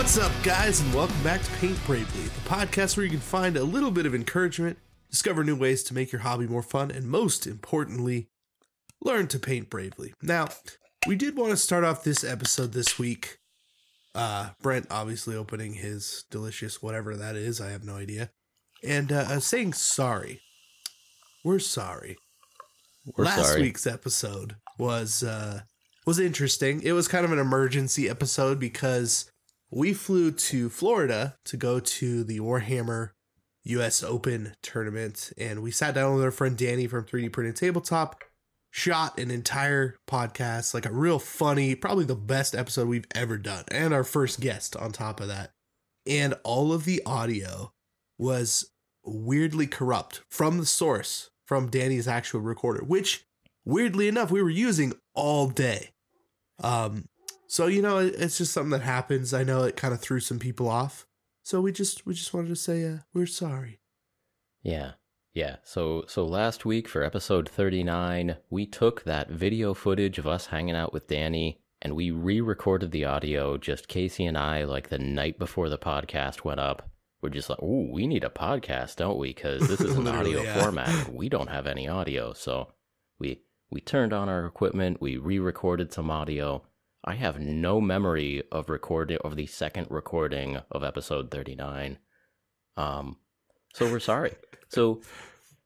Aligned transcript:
What's 0.00 0.16
up, 0.16 0.32
guys, 0.42 0.80
and 0.80 0.94
welcome 0.94 1.22
back 1.22 1.42
to 1.42 1.50
Paint 1.58 1.78
Bravely, 1.84 2.22
the 2.22 2.48
podcast 2.48 2.96
where 2.96 3.04
you 3.04 3.10
can 3.10 3.20
find 3.20 3.58
a 3.58 3.62
little 3.62 3.90
bit 3.90 4.06
of 4.06 4.14
encouragement, 4.14 4.78
discover 5.10 5.44
new 5.44 5.54
ways 5.54 5.82
to 5.84 5.94
make 5.94 6.10
your 6.10 6.22
hobby 6.22 6.46
more 6.46 6.62
fun, 6.62 6.90
and 6.90 7.04
most 7.04 7.46
importantly, 7.46 8.30
learn 9.02 9.26
to 9.26 9.38
paint 9.38 9.68
bravely. 9.68 10.14
Now, 10.22 10.48
we 11.06 11.16
did 11.16 11.36
want 11.36 11.50
to 11.50 11.56
start 11.58 11.84
off 11.84 12.02
this 12.02 12.24
episode 12.24 12.72
this 12.72 12.98
week. 12.98 13.40
Uh, 14.14 14.48
Brent 14.62 14.86
obviously 14.90 15.36
opening 15.36 15.74
his 15.74 16.24
delicious 16.30 16.82
whatever 16.82 17.14
that 17.14 17.36
is, 17.36 17.60
I 17.60 17.68
have 17.68 17.84
no 17.84 17.96
idea, 17.96 18.30
and 18.82 19.12
uh, 19.12 19.26
uh, 19.28 19.40
saying 19.40 19.74
sorry. 19.74 20.40
We're 21.44 21.58
sorry. 21.58 22.16
We're 23.18 23.26
Last 23.26 23.48
sorry. 23.48 23.60
week's 23.60 23.86
episode 23.86 24.56
was 24.78 25.22
uh, 25.22 25.60
was 26.06 26.18
interesting. 26.18 26.80
It 26.82 26.92
was 26.92 27.06
kind 27.06 27.26
of 27.26 27.32
an 27.32 27.38
emergency 27.38 28.08
episode 28.08 28.58
because 28.58 29.29
we 29.70 29.92
flew 29.92 30.32
to 30.32 30.68
Florida 30.68 31.36
to 31.44 31.56
go 31.56 31.80
to 31.80 32.24
the 32.24 32.40
Warhammer 32.40 33.10
US 33.64 34.02
Open 34.02 34.54
tournament 34.62 35.32
and 35.38 35.62
we 35.62 35.70
sat 35.70 35.94
down 35.94 36.14
with 36.14 36.24
our 36.24 36.30
friend 36.30 36.56
Danny 36.56 36.86
from 36.86 37.04
3D 37.04 37.32
Printed 37.32 37.56
Tabletop, 37.56 38.24
shot 38.70 39.18
an 39.18 39.30
entire 39.30 39.96
podcast, 40.08 40.74
like 40.74 40.86
a 40.86 40.92
real 40.92 41.18
funny, 41.18 41.74
probably 41.74 42.04
the 42.04 42.14
best 42.14 42.54
episode 42.54 42.88
we've 42.88 43.06
ever 43.14 43.36
done, 43.36 43.64
and 43.70 43.94
our 43.94 44.04
first 44.04 44.40
guest 44.40 44.76
on 44.76 44.92
top 44.92 45.20
of 45.20 45.28
that. 45.28 45.52
And 46.06 46.34
all 46.42 46.72
of 46.72 46.84
the 46.84 47.02
audio 47.04 47.72
was 48.18 48.70
weirdly 49.04 49.66
corrupt 49.66 50.22
from 50.30 50.58
the 50.58 50.66
source, 50.66 51.30
from 51.46 51.68
Danny's 51.68 52.08
actual 52.08 52.40
recorder, 52.40 52.82
which 52.84 53.24
weirdly 53.64 54.08
enough 54.08 54.30
we 54.30 54.42
were 54.42 54.50
using 54.50 54.94
all 55.14 55.48
day. 55.48 55.90
Um, 56.62 57.06
so 57.50 57.66
you 57.66 57.82
know, 57.82 57.98
it's 57.98 58.38
just 58.38 58.52
something 58.52 58.70
that 58.70 58.82
happens. 58.82 59.34
I 59.34 59.42
know 59.42 59.64
it 59.64 59.74
kind 59.74 59.92
of 59.92 60.00
threw 60.00 60.20
some 60.20 60.38
people 60.38 60.68
off. 60.68 61.04
So 61.42 61.60
we 61.60 61.72
just 61.72 62.06
we 62.06 62.14
just 62.14 62.32
wanted 62.32 62.46
to 62.50 62.54
say 62.54 62.84
uh, 62.86 62.98
we're 63.12 63.26
sorry. 63.26 63.80
Yeah. 64.62 64.92
Yeah. 65.34 65.56
So 65.64 66.04
so 66.06 66.24
last 66.24 66.64
week 66.64 66.86
for 66.86 67.02
episode 67.02 67.48
39, 67.48 68.36
we 68.50 68.66
took 68.66 69.02
that 69.02 69.30
video 69.30 69.74
footage 69.74 70.16
of 70.16 70.28
us 70.28 70.46
hanging 70.46 70.76
out 70.76 70.92
with 70.92 71.08
Danny 71.08 71.60
and 71.82 71.96
we 71.96 72.12
re-recorded 72.12 72.92
the 72.92 73.04
audio 73.04 73.56
just 73.56 73.88
Casey 73.88 74.26
and 74.26 74.38
I 74.38 74.62
like 74.62 74.88
the 74.88 75.00
night 75.00 75.36
before 75.36 75.68
the 75.68 75.76
podcast 75.76 76.44
went 76.44 76.60
up. 76.60 76.88
We're 77.20 77.30
just 77.30 77.50
like, 77.50 77.60
"Ooh, 77.60 77.90
we 77.92 78.06
need 78.06 78.22
a 78.22 78.30
podcast, 78.30 78.94
don't 78.94 79.18
we? 79.18 79.34
Cuz 79.34 79.66
this 79.66 79.80
is 79.80 79.96
an 79.96 80.06
audio 80.06 80.42
yeah. 80.42 80.62
format. 80.62 81.08
We 81.12 81.28
don't 81.28 81.50
have 81.50 81.66
any 81.66 81.88
audio." 81.88 82.32
So 82.32 82.68
we 83.18 83.42
we 83.72 83.80
turned 83.80 84.12
on 84.12 84.28
our 84.28 84.46
equipment, 84.46 85.00
we 85.00 85.16
re-recorded 85.16 85.92
some 85.92 86.12
audio. 86.12 86.62
I 87.04 87.14
have 87.14 87.40
no 87.40 87.80
memory 87.80 88.42
of 88.52 88.68
recording 88.68 89.18
of 89.24 89.36
the 89.36 89.46
second 89.46 89.86
recording 89.90 90.58
of 90.70 90.84
episode 90.84 91.30
39. 91.30 91.98
Um 92.76 93.16
so 93.74 93.90
we're 93.90 94.00
sorry. 94.00 94.32
So 94.68 95.00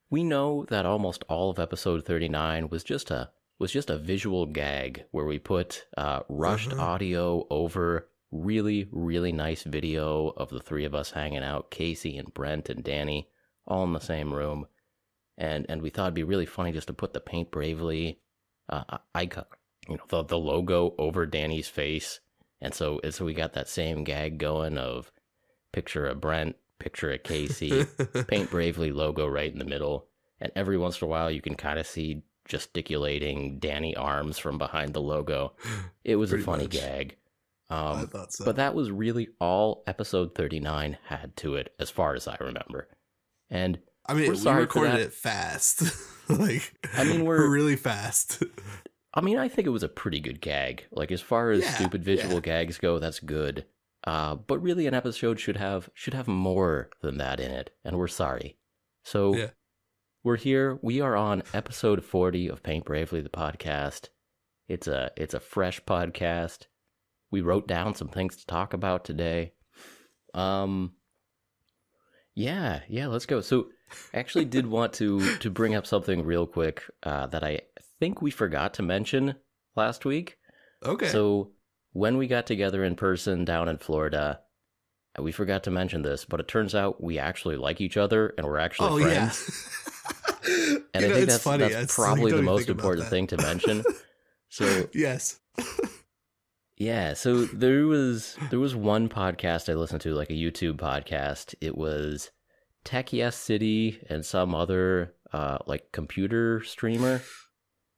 we 0.09 0.25
know 0.25 0.65
that 0.71 0.87
almost 0.87 1.25
all 1.29 1.51
of 1.51 1.59
episode 1.59 2.07
39 2.07 2.71
was 2.71 2.83
just 2.83 3.11
a 3.11 3.31
was 3.59 3.71
just 3.71 3.91
a 3.91 3.99
visual 3.99 4.47
gag 4.47 5.05
where 5.11 5.27
we 5.27 5.39
put 5.39 5.85
uh, 5.99 6.21
rushed 6.31 6.73
Uh-huh. 6.73 6.83
audio 6.83 7.47
over 7.51 8.09
really 8.33 8.89
really 8.91 9.31
nice 9.33 9.63
video 9.65 10.29
of 10.39 10.49
the 10.49 10.61
three 10.61 10.87
of 10.87 10.95
us 10.95 11.11
hanging 11.11 11.45
out, 11.45 11.71
Casey 11.71 12.17
and 12.17 12.33
Brent 12.33 12.71
and 12.71 12.83
Danny, 12.83 13.29
all 13.67 13.85
in 13.85 13.93
the 13.93 14.01
same 14.01 14.33
room, 14.33 14.67
and 15.37 15.67
and 15.69 15.83
we 15.83 15.91
thought 15.91 16.05
it'd 16.07 16.15
be 16.15 16.25
really 16.25 16.47
funny 16.47 16.73
just 16.73 16.87
to 16.87 16.95
put 16.95 17.13
the 17.13 17.21
paint 17.21 17.51
bravely 17.51 18.21
uh, 18.71 18.99
icon, 19.15 19.45
you 19.89 19.97
know, 19.97 20.05
the 20.09 20.25
the 20.25 20.39
logo 20.39 20.95
over 20.99 21.27
Danny's 21.27 21.69
face, 21.69 22.21
and 22.61 22.75
so 22.75 23.01
and 23.03 23.15
so 23.15 23.25
we 23.25 23.35
got 23.35 23.53
that 23.55 23.69
same 23.69 24.05
gag 24.05 24.39
going 24.39 24.79
of 24.79 25.13
picture 25.73 26.07
of 26.07 26.21
Brent, 26.21 26.57
picture 26.79 27.13
of 27.13 27.23
Casey, 27.23 27.87
paint 28.29 28.51
bravely 28.51 28.93
logo 28.93 29.27
right 29.27 29.53
in 29.53 29.59
the 29.59 29.65
middle 29.65 30.09
and 30.41 30.53
every 30.55 30.79
once 30.79 31.01
in 31.01 31.07
a 31.07 31.09
while 31.09 31.31
you 31.31 31.41
can 31.41 31.55
kind 31.55 31.79
of 31.79 31.87
see 31.87 32.23
gesticulating 32.47 33.59
danny 33.59 33.97
arms 33.97 34.39
from 34.39 34.59
behind 34.59 34.93
the 34.93 35.01
logo 35.01 35.55
it 36.05 36.17
was 36.17 36.33
a 36.33 36.39
funny 36.39 36.65
much. 36.65 36.73
gag 36.73 37.17
I 37.71 37.93
um, 37.93 38.07
thought 38.09 38.33
so. 38.33 38.45
but 38.45 38.57
that 38.57 38.75
was 38.75 38.91
really 38.91 39.29
all 39.41 39.83
episode 39.87 40.35
39 40.35 40.99
had 41.07 41.35
to 41.39 41.55
it 41.57 41.73
as 41.81 41.89
far 41.91 42.15
as 42.15 42.29
i 42.29 42.37
remember 42.39 42.89
and 43.51 43.79
I 44.07 44.13
mean, 44.13 44.29
we're 44.29 44.55
we 44.55 44.61
recorded 44.61 44.97
it 44.97 45.15
fast. 45.15 45.83
like, 46.29 46.75
I 46.95 47.05
mean, 47.05 47.25
we're- 47.25 47.49
really 47.49 47.77
fast. 47.77 48.43
i 49.15 49.21
mean 49.21 49.39
i 49.39 49.49
think 49.49 49.67
it 49.67 49.71
was 49.71 49.83
a 49.83 49.89
pretty 49.89 50.21
good 50.21 50.41
gag 50.41 50.85
like 50.93 51.11
as 51.13 51.21
far 51.21 51.51
as 51.51 51.63
Yeah, 51.63 51.71
stupid 51.75 52.05
visual 52.05 52.35
yeah. 52.35 52.41
gags 52.41 52.79
go 52.79 52.99
that's 52.99 53.21
good 53.21 53.65
uh, 54.07 54.35
but 54.35 54.59
really 54.63 54.87
an 54.87 54.93
episode 54.95 55.41
should 55.41 55.57
have 55.57 55.89
should 55.95 56.13
have 56.15 56.29
more 56.29 56.91
than 57.01 57.17
that 57.19 57.41
in 57.41 57.51
it 57.51 57.71
and 57.85 57.97
we're 57.97 58.07
sorry 58.09 58.59
so 59.03 59.35
Yeah. 59.35 59.51
we're 60.23 60.37
here. 60.37 60.79
We 60.83 61.01
are 61.01 61.15
on 61.17 61.43
episode 61.55 62.03
40 62.05 62.49
of 62.49 62.63
Paint 62.63 62.85
Bravely 62.87 63.21
the 63.21 63.29
podcast. 63.29 64.09
It's 64.69 64.87
a 64.87 65.11
it's 65.17 65.35
a 65.35 65.41
fresh 65.41 65.83
podcast. 65.85 66.67
We 67.31 67.41
wrote 67.43 67.69
down 67.69 67.95
some 67.95 68.09
things 68.09 68.37
to 68.37 68.47
talk 68.47 68.73
about 68.75 69.05
today. 69.05 69.53
Um 70.35 70.93
Yeah, 72.35 72.81
yeah, 72.89 73.07
let's 73.09 73.27
go. 73.27 73.41
So 73.41 73.69
I 74.13 74.19
actually 74.19 74.47
did 74.47 74.67
want 74.67 74.93
to 74.95 75.37
to 75.39 75.51
bring 75.51 75.75
up 75.75 75.87
something 75.87 76.25
real 76.25 76.47
quick 76.47 76.83
uh, 77.03 77.27
that 77.29 77.45
I 77.45 77.61
think 78.05 78.21
we 78.21 78.31
forgot 78.31 78.75
to 78.75 78.83
mention 78.83 79.35
last 79.77 80.05
week. 80.05 80.37
Okay. 80.85 81.09
So 81.09 81.53
when 81.93 82.19
we 82.19 82.27
got 82.27 82.47
together 82.47 82.85
in 82.85 82.97
person 82.97 83.47
down 83.47 83.67
in 83.67 83.79
Florida, 83.79 84.41
we 85.19 85.33
forgot 85.33 85.65
to 85.65 85.71
mention 85.71 86.03
this, 86.03 86.27
but 86.27 86.39
it 86.39 86.47
turns 86.49 86.75
out 86.75 87.03
we 87.03 87.19
actually 87.19 87.57
like 87.57 87.81
each 87.81 87.97
other 87.97 88.35
and 88.37 88.47
we're 88.47 88.59
actually 88.59 88.91
oh 88.91 88.99
friends. 89.03 89.41
yeah. 89.49 90.79
And 90.95 91.03
You 91.03 91.09
I 91.09 91.09
know, 91.09 91.15
think 91.15 91.29
that's, 91.31 91.43
funny. 91.43 91.59
that's 91.63 91.75
It's- 91.75 91.95
probably 91.95 92.31
you 92.31 92.37
the 92.37 92.43
most 92.43 92.69
important 92.69 93.09
thing 93.09 93.27
to 93.29 93.37
mention. 93.39 93.83
So 94.51 94.89
yes. 94.95 95.41
yeah, 96.77 97.15
so 97.15 97.45
there 97.47 97.87
was 97.89 98.37
there 98.51 98.61
was 98.61 98.77
one 98.77 99.09
podcast 99.09 99.69
I 99.69 99.75
listened 99.75 100.03
to, 100.03 100.15
like 100.15 100.31
a 100.31 100.35
YouTube 100.35 100.77
podcast. 100.77 101.57
It 101.61 101.77
was 101.77 102.31
Tech 102.85 103.13
Yes 103.13 103.35
City 103.35 103.99
and 104.09 104.25
some 104.25 104.55
other 104.55 105.15
uh, 105.33 105.59
like 105.67 105.91
computer 105.91 106.63
streamer. 106.63 107.23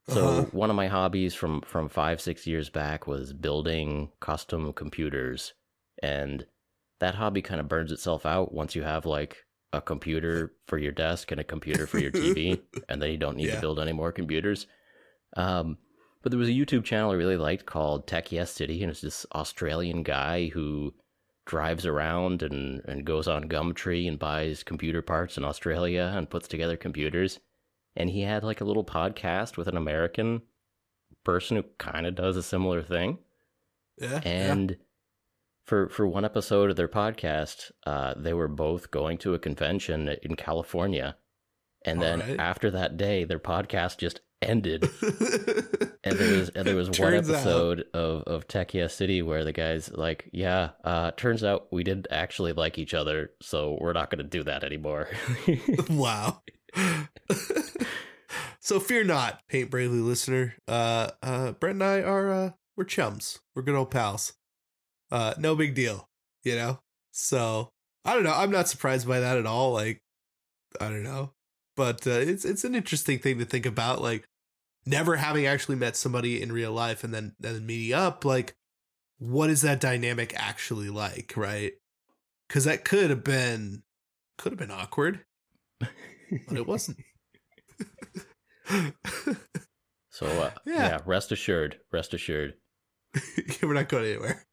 So 0.09 0.27
Uh-huh. 0.29 0.47
one 0.53 0.71
of 0.71 0.77
my 0.77 0.87
hobbies 0.89 1.35
from 1.35 1.63
from 1.63 1.89
five 1.89 2.21
six 2.21 2.47
years 2.47 2.71
back 2.71 3.07
was 3.07 3.33
building 3.33 4.13
custom 4.21 4.73
computers, 4.73 5.55
and 6.03 6.47
that 7.01 7.17
hobby 7.17 7.43
kind 7.43 7.61
of 7.61 7.69
burns 7.69 7.93
itself 7.93 8.25
out 8.25 8.53
once 8.53 8.75
you 8.77 8.83
have 8.83 9.05
like 9.05 9.45
a 9.73 9.81
computer 9.81 10.55
for 10.67 10.79
your 10.79 10.93
desk 10.93 11.33
and 11.33 11.41
a 11.41 11.45
computer 11.45 11.87
for 11.87 11.99
your 11.99 12.13
TV, 12.13 12.63
and 12.89 13.03
then 13.03 13.11
you 13.11 13.17
don't 13.19 13.37
need 13.37 13.49
Yeah. 13.49 13.57
to 13.57 13.61
build 13.61 13.81
any 13.81 13.93
more 13.93 14.13
computers. 14.13 14.67
Um, 15.37 15.79
but 16.23 16.31
there 16.31 16.39
was 16.39 16.49
a 16.49 16.53
YouTube 16.53 16.85
channel 16.85 17.11
I 17.11 17.15
really 17.15 17.37
liked 17.37 17.67
called 17.67 18.07
Tech 18.07 18.33
Yes 18.33 18.51
City, 18.53 18.83
and 18.83 18.91
it's 18.91 19.01
this 19.01 19.27
Australian 19.35 20.03
guy 20.05 20.49
who 20.49 20.95
drives 21.47 21.85
around 21.87 22.43
and, 22.43 22.81
and 22.87 23.05
goes 23.05 23.29
on 23.29 23.49
Gumtree 23.49 24.09
and 24.09 24.19
buys 24.19 24.63
computer 24.63 25.03
parts 25.03 25.37
in 25.37 25.45
Australia 25.45 26.13
and 26.17 26.31
puts 26.31 26.49
together 26.49 26.77
computers. 26.77 27.39
And 27.97 28.11
he 28.11 28.23
had 28.23 28.45
like 28.45 28.61
a 28.61 28.65
little 28.65 28.85
podcast 28.85 29.57
with 29.57 29.69
an 29.69 29.77
American 29.77 30.43
person 31.25 31.57
who 31.57 31.65
kind 31.79 32.07
of 32.07 32.15
does 32.15 32.37
a 32.37 32.43
similar 32.43 32.83
thing. 32.83 33.19
Yeah. 33.99 34.21
And 34.25 34.77
for 35.65 35.89
for 35.89 36.07
one 36.07 36.25
episode 36.25 36.71
of 36.71 36.77
their 36.77 36.89
podcast, 36.89 37.71
uh, 37.87 38.15
they 38.17 38.33
were 38.35 38.49
both 38.49 38.91
going 38.91 39.19
to 39.19 39.35
a 39.35 39.39
convention 39.39 40.09
in 40.23 40.37
California. 40.37 41.17
And 41.85 42.03
then 42.03 42.21
Alright. 42.21 42.41
after 42.41 42.71
that 42.73 42.97
day, 42.97 43.25
their 43.25 43.39
podcast 43.39 43.99
just 43.99 44.21
ended 44.43 44.83
and 46.05 46.19
there 46.19 46.39
was 46.39 46.51
and 46.51 46.67
there 46.67 46.77
was 46.77 46.89
one 46.99 47.11
Turns 47.13 47.31
out- 47.31 47.37
episode 47.37 47.85
of 47.95 48.23
of 48.25 48.47
Tech 48.47 48.75
Yes 48.75 48.95
City 48.95 49.23
where 49.23 49.45
the 49.45 49.53
guys 49.53 49.91
like, 49.93 50.29
yeah, 50.33 50.71
uh, 50.85 51.13
turns 51.13 51.43
out 51.43 51.69
we 51.73 51.85
didn't 51.85 52.09
actually 52.11 52.53
like 52.53 52.77
each 52.79 52.93
other, 52.95 53.31
so 53.41 53.79
we're 53.81 53.93
not 53.95 54.11
going 54.11 54.19
to 54.19 54.25
do 54.29 54.45
that 54.45 54.63
anymore. 54.63 55.09
wow. 55.91 56.43
so 58.61 58.81
fear 58.81 59.05
not, 59.05 59.41
Paint 59.49 59.71
Bravely 59.71 59.99
listener. 59.99 60.55
Uh 60.69 61.11
uh 61.23 61.53
Brent 61.53 61.75
and 61.77 61.85
I 61.85 62.03
are 62.03 62.31
uh 62.31 62.51
we're 62.77 62.85
chums. 62.85 63.41
We're 63.55 63.63
good 63.63 63.75
old 63.75 63.91
pals. 63.91 64.35
Uh 65.11 65.35
no 65.39 65.55
big 65.55 65.75
deal, 65.75 66.09
you 66.45 66.57
know? 66.57 66.81
So 67.13 67.71
I 68.05 68.15
don't 68.15 68.25
know. 68.25 68.35
I'm 68.35 68.51
not 68.51 68.69
surprised 68.69 69.07
by 69.09 69.21
that 69.21 69.39
at 69.39 69.47
all. 69.47 69.73
Like 69.73 70.03
I 70.81 70.89
don't 70.89 71.03
know. 71.03 71.33
But 71.77 72.07
uh, 72.07 72.11
it's 72.11 72.45
it's 72.45 72.65
an 72.65 72.75
interesting 72.75 73.19
thing 73.19 73.39
to 73.39 73.45
think 73.45 73.67
about 73.67 74.01
like 74.01 74.25
never 74.87 75.17
having 75.17 75.47
actually 75.47 75.77
met 75.77 75.97
somebody 75.97 76.41
in 76.41 76.53
real 76.53 76.73
life 76.73 77.05
and 77.05 77.13
then 77.13 77.35
and 77.43 77.57
then 77.57 77.67
meeting 77.67 77.93
up 77.95 78.25
like 78.25 78.55
what 79.19 79.51
is 79.51 79.63
that 79.63 79.81
dynamic 79.81 80.33
actually 80.37 80.91
like, 80.91 81.35
right? 81.37 81.73
Cuz 82.49 82.65
that 82.65 82.85
could 82.85 83.11
have 83.11 83.25
been 83.25 83.83
could 84.39 84.53
have 84.53 84.59
been 84.59 84.71
awkward, 84.71 85.25
but 85.81 86.57
it 86.57 86.67
wasn't. 86.67 86.99
So 90.11 90.27
uh, 90.27 90.51
Yeah. 90.65 90.75
yeah. 90.89 90.99
rest 91.07 91.33
assured, 91.33 91.79
rest 91.93 92.15
assured. 92.15 92.55
We're 93.63 93.75
not 93.75 93.89
going 93.89 94.05
anywhere. 94.07 94.45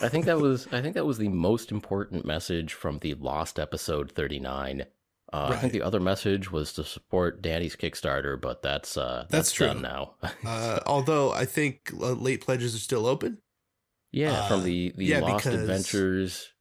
I 0.00 0.08
think 0.08 0.24
that 0.26 0.38
was 0.40 0.66
I 0.72 0.80
think 0.80 0.94
that 0.94 1.04
was 1.06 1.18
the 1.18 1.28
most 1.28 1.70
important 1.70 2.24
message 2.24 2.72
from 2.74 2.98
the 2.98 3.14
lost 3.14 3.58
episode 3.58 4.10
39. 4.12 4.86
Uh, 5.34 5.50
I 5.52 5.56
think 5.56 5.72
the 5.72 5.80
other 5.82 6.00
message 6.00 6.52
was 6.52 6.74
to 6.74 6.84
support 6.84 7.40
Danny's 7.40 7.74
Kickstarter, 7.76 8.38
but 8.40 8.60
that's 8.62 8.96
uh, 8.98 9.26
That's 9.30 9.48
that's, 9.48 9.52
true. 9.52 9.66
done 9.68 9.80
now. 9.82 10.14
uh, 10.46 10.80
although 10.86 11.32
I 11.32 11.46
think 11.46 11.90
uh, 11.98 12.12
late 12.12 12.42
pledges 12.42 12.74
are 12.74 12.78
still 12.78 13.06
open. 13.06 13.38
yeah, 14.12 14.32
Uh, 14.40 14.48
from 14.48 14.64
the 14.64 14.92
the 14.96 15.06
yeah, 15.06 15.20
Lost 15.20 15.44
because- 15.44 15.60
Adventures, 15.60 16.52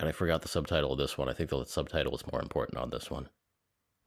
and 0.00 0.08
I 0.08 0.12
forgot 0.12 0.40
the 0.42 0.48
subtitle 0.48 0.92
of 0.92 0.98
this 0.98 1.18
one. 1.18 1.28
I 1.28 1.34
think 1.34 1.50
the 1.50 1.64
subtitle 1.66 2.12
was 2.12 2.24
more 2.32 2.40
important 2.40 2.78
on 2.78 2.88
this 2.90 3.10
one. 3.10 3.28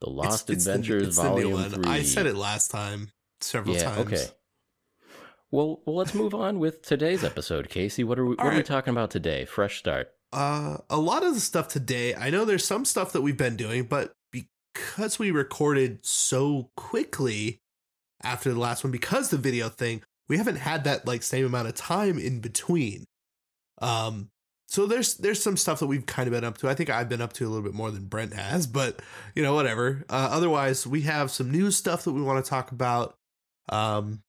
The 0.01 0.09
Lost 0.09 0.49
It's- 0.49 0.65
Adventures 0.65 1.07
it's 1.07 1.17
the 1.17 1.23
Volume. 1.23 1.69
Three. 1.69 1.85
I 1.85 2.03
said 2.03 2.25
it 2.27 2.35
last 2.35 2.69
time 2.71 3.11
several 3.41 3.75
yeah, 3.75 3.83
times. 3.83 3.99
okay. 3.99 4.25
Well, 5.49 5.81
well, 5.85 5.95
let's 5.95 6.13
move 6.13 6.33
on 6.33 6.59
with 6.59 6.81
today's 6.81 7.23
episode, 7.23 7.69
Casey. 7.69 8.03
What 8.03 8.19
are 8.19 8.25
we, 8.25 8.35
what 8.35 8.53
are 8.53 8.55
we 8.55 8.63
talking 8.63 8.91
about 8.91 9.11
today? 9.11 9.45
Fresh 9.45 9.79
start. 9.79 10.11
Uh, 10.33 10.77
a 10.89 10.97
lot 10.97 11.23
of 11.23 11.33
the 11.33 11.39
stuff 11.39 11.69
today, 11.69 12.13
I 12.13 12.29
know 12.29 12.43
there's 12.43 12.65
some 12.65 12.83
stuff 12.83 13.13
that 13.13 13.21
we've 13.21 13.37
been 13.37 13.55
doing, 13.55 13.85
but 13.85 14.13
because 14.31 15.17
we 15.17 15.31
recorded 15.31 16.05
so 16.05 16.69
quickly 16.75 17.61
after 18.21 18.53
the 18.53 18.59
last 18.59 18.83
one, 18.83 18.91
because 18.91 19.29
the 19.29 19.37
video 19.37 19.69
thing, 19.69 20.03
we 20.27 20.37
haven't 20.37 20.57
had 20.57 20.83
that 20.83 21.07
like 21.07 21.23
same 21.23 21.45
amount 21.45 21.69
of 21.69 21.75
time 21.75 22.19
in 22.19 22.41
between. 22.41 23.05
Um, 23.81 24.29
so 24.67 24.85
there's 24.85 25.15
there's 25.15 25.41
some 25.41 25.55
stuff 25.55 25.79
that 25.79 25.87
we've 25.87 26.05
kind 26.05 26.27
of 26.27 26.33
been 26.33 26.43
up 26.43 26.57
to. 26.57 26.69
I 26.69 26.75
think 26.75 26.89
I've 26.89 27.07
been 27.07 27.21
up 27.21 27.33
to 27.33 27.47
a 27.47 27.49
little 27.49 27.63
bit 27.63 27.73
more 27.73 27.89
than 27.89 28.05
Brent 28.05 28.33
has, 28.33 28.67
but 28.67 29.01
you 29.33 29.41
know 29.41 29.55
whatever. 29.55 30.03
Uh, 30.09 30.27
otherwise, 30.29 30.85
we 30.85 31.01
have 31.01 31.31
some 31.31 31.49
new 31.49 31.71
stuff 31.71 32.03
that 32.03 32.11
we 32.11 32.21
want 32.21 32.43
to 32.43 32.49
talk 32.49 32.71
about. 32.71 33.15
Um, 33.69 34.23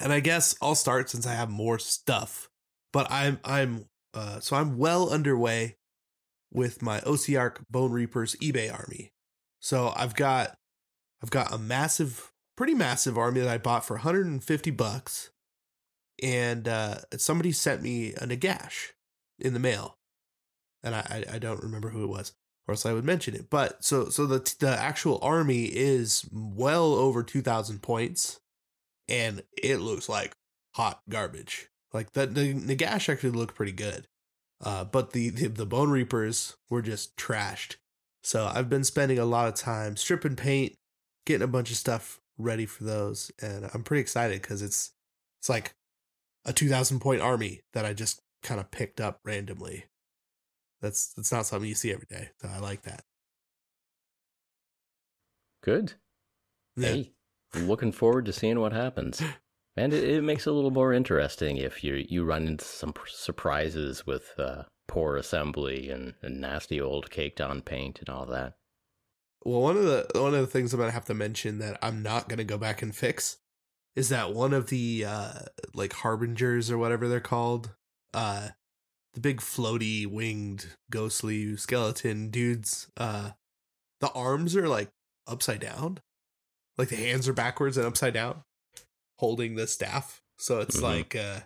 and 0.00 0.12
I 0.12 0.20
guess 0.20 0.56
I'll 0.60 0.74
start 0.74 1.10
since 1.10 1.26
I 1.26 1.34
have 1.34 1.48
more 1.48 1.78
stuff. 1.78 2.48
But 2.92 3.06
I'm 3.08 3.38
I'm 3.44 3.86
uh, 4.14 4.40
so 4.40 4.56
I'm 4.56 4.78
well 4.78 5.10
underway 5.10 5.76
with 6.52 6.82
my 6.82 6.98
OBR 7.00 7.58
Bone 7.70 7.92
Reapers 7.92 8.34
eBay 8.42 8.72
army. 8.72 9.12
So 9.60 9.92
I've 9.94 10.16
got 10.16 10.56
I've 11.22 11.30
got 11.30 11.54
a 11.54 11.58
massive, 11.58 12.32
pretty 12.56 12.74
massive 12.74 13.16
army 13.16 13.40
that 13.40 13.48
I 13.48 13.58
bought 13.58 13.84
for 13.84 13.94
150 13.94 14.72
bucks, 14.72 15.30
and 16.20 16.66
uh, 16.66 16.96
somebody 17.16 17.52
sent 17.52 17.80
me 17.80 18.12
a 18.14 18.26
Nagash 18.26 18.88
in 19.40 19.54
the 19.54 19.60
mail, 19.60 19.98
and 20.82 20.94
I 20.94 21.24
I 21.30 21.38
don't 21.38 21.62
remember 21.62 21.90
who 21.90 22.04
it 22.04 22.08
was, 22.08 22.32
or 22.66 22.72
else 22.72 22.86
I 22.86 22.92
would 22.92 23.04
mention 23.04 23.34
it. 23.34 23.50
But 23.50 23.84
so 23.84 24.08
so 24.08 24.26
the 24.26 24.54
the 24.58 24.70
actual 24.70 25.18
army 25.22 25.64
is 25.64 26.28
well 26.32 26.94
over 26.94 27.22
2,000 27.22 27.82
points, 27.82 28.40
and 29.08 29.42
it 29.62 29.78
looks 29.78 30.08
like 30.08 30.32
hot 30.74 31.00
garbage. 31.08 31.68
Like 31.92 32.12
the 32.12 32.26
the 32.26 32.54
Nagash 32.54 33.08
actually 33.08 33.30
looked 33.30 33.54
pretty 33.54 33.72
good. 33.72 34.06
Uh, 34.62 34.84
but 34.84 35.12
the, 35.12 35.30
the 35.30 35.48
the 35.48 35.66
Bone 35.66 35.90
Reapers 35.90 36.56
were 36.68 36.82
just 36.82 37.16
trashed. 37.16 37.76
So 38.22 38.50
I've 38.52 38.68
been 38.68 38.84
spending 38.84 39.18
a 39.18 39.24
lot 39.24 39.48
of 39.48 39.54
time 39.54 39.96
stripping 39.96 40.36
paint, 40.36 40.74
getting 41.24 41.42
a 41.42 41.48
bunch 41.48 41.70
of 41.70 41.78
stuff 41.78 42.20
ready 42.36 42.66
for 42.66 42.84
those, 42.84 43.30
and 43.40 43.70
I'm 43.72 43.82
pretty 43.82 44.02
excited 44.02 44.42
because 44.42 44.60
it's 44.60 44.92
it's 45.40 45.48
like 45.48 45.72
a 46.44 46.52
2,000 46.52 47.00
point 47.00 47.22
army 47.22 47.60
that 47.72 47.84
I 47.84 47.94
just 47.94 48.20
kind 48.42 48.60
of 48.60 48.70
picked 48.70 49.00
up 49.00 49.20
randomly. 49.24 49.86
That's 50.80 51.12
that's 51.14 51.32
not 51.32 51.46
something 51.46 51.68
you 51.68 51.74
see 51.74 51.92
every 51.92 52.06
day, 52.08 52.30
so 52.40 52.48
I 52.48 52.58
like 52.58 52.82
that. 52.82 53.04
Good. 55.62 55.94
Yeah. 56.76 56.88
Hey, 56.88 57.12
looking 57.54 57.92
forward 57.92 58.24
to 58.26 58.32
seeing 58.32 58.60
what 58.60 58.72
happens. 58.72 59.22
And 59.76 59.94
it, 59.94 60.04
it 60.04 60.24
makes 60.24 60.46
it 60.46 60.50
a 60.50 60.52
little 60.52 60.72
more 60.72 60.92
interesting 60.92 61.56
if 61.56 61.84
you 61.84 62.04
you 62.08 62.24
run 62.24 62.46
into 62.46 62.64
some 62.64 62.92
surprises 63.06 64.06
with 64.06 64.34
uh, 64.38 64.64
poor 64.88 65.16
assembly 65.16 65.88
and, 65.90 66.14
and 66.22 66.40
nasty 66.40 66.80
old 66.80 67.10
caked 67.10 67.40
on 67.40 67.62
paint 67.62 68.00
and 68.00 68.08
all 68.08 68.26
that. 68.26 68.54
Well, 69.44 69.62
one 69.62 69.76
of 69.76 69.84
the 69.84 70.06
one 70.14 70.34
of 70.34 70.40
the 70.40 70.46
things 70.46 70.74
I'm 70.74 70.80
gonna 70.80 70.92
have 70.92 71.04
to 71.06 71.14
mention 71.14 71.58
that 71.60 71.78
I'm 71.80 72.02
not 72.02 72.28
gonna 72.28 72.44
go 72.44 72.58
back 72.58 72.82
and 72.82 72.94
fix 72.94 73.38
is 73.96 74.08
that 74.08 74.34
one 74.34 74.52
of 74.52 74.68
the 74.68 75.04
uh 75.06 75.32
like 75.72 75.92
harbingers 75.92 76.70
or 76.70 76.76
whatever 76.76 77.08
they're 77.08 77.20
called, 77.20 77.70
uh 78.14 78.48
the 79.14 79.20
big 79.20 79.40
floaty 79.40 80.06
winged 80.06 80.66
ghostly 80.90 81.56
skeleton 81.56 82.30
dudes, 82.30 82.88
uh 82.96 83.30
the 84.00 84.10
arms 84.12 84.56
are 84.56 84.68
like 84.68 84.90
upside 85.26 85.60
down. 85.60 85.98
Like 86.78 86.88
the 86.88 86.96
hands 86.96 87.28
are 87.28 87.32
backwards 87.34 87.76
and 87.76 87.86
upside 87.86 88.14
down, 88.14 88.42
holding 89.18 89.54
the 89.56 89.66
staff. 89.66 90.22
So 90.38 90.60
it's 90.60 90.78
Mhm. 90.78 90.82
like 90.82 91.16
uh 91.16 91.40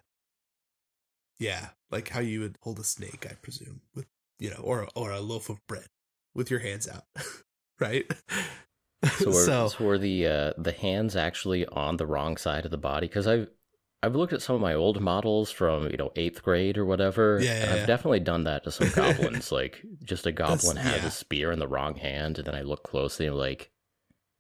yeah, 1.39 1.71
like 1.91 2.09
how 2.09 2.21
you 2.21 2.41
would 2.41 2.57
hold 2.63 2.79
a 2.79 2.85
snake, 2.85 3.27
I 3.29 3.35
presume, 3.35 3.81
with 3.95 4.07
you 4.39 4.51
know, 4.51 4.61
or 4.63 4.89
or 4.95 5.11
a 5.11 5.21
loaf 5.21 5.49
of 5.49 5.65
bread 5.67 5.87
with 6.35 6.51
your 6.51 6.61
hands 6.61 6.89
out. 6.89 7.05
right? 7.81 8.11
So, 9.19 9.27
were, 9.27 9.33
so, 9.33 9.69
so 9.69 9.85
were 9.85 9.99
the 9.99 10.27
uh, 10.27 10.53
the 10.57 10.73
hands 10.73 11.17
actually 11.17 11.67
on 11.67 11.97
the 11.99 12.07
wrong 12.07 12.37
side 12.37 12.65
of 12.65 12.71
the 12.71 12.79
body? 12.79 13.07
Because 13.07 13.27
I've 13.27 13.49
I've 14.05 14.15
looked 14.15 14.35
at 14.35 14.43
some 14.43 14.55
of 14.55 14.61
my 14.61 14.75
old 14.75 15.01
models 15.01 15.51
from 15.51 15.91
you 15.91 15.97
know 15.97 16.13
eighth 16.15 16.43
grade 16.43 16.77
or 16.77 16.85
whatever. 16.85 17.41
Yeah, 17.41 17.53
and 17.53 17.65
yeah, 17.65 17.73
I've 17.73 17.81
yeah. 17.81 17.87
definitely 17.87 18.21
done 18.21 18.45
that 18.45 18.65
to 18.65 18.71
some 18.71 18.91
goblins. 18.95 19.51
like 19.51 19.83
just 20.03 20.27
a 20.27 20.33
goblin 20.33 20.77
has 20.77 21.01
yeah. 21.01 21.09
a 21.09 21.11
spear 21.11 21.53
in 21.53 21.59
the 21.59 21.67
wrong 21.69 21.95
hand, 21.95 22.37
and 22.39 22.47
then 22.47 22.55
I 22.55 22.61
look 22.61 22.83
closely 22.83 23.27
and 23.27 23.33
I'm 23.33 23.39
like, 23.39 23.71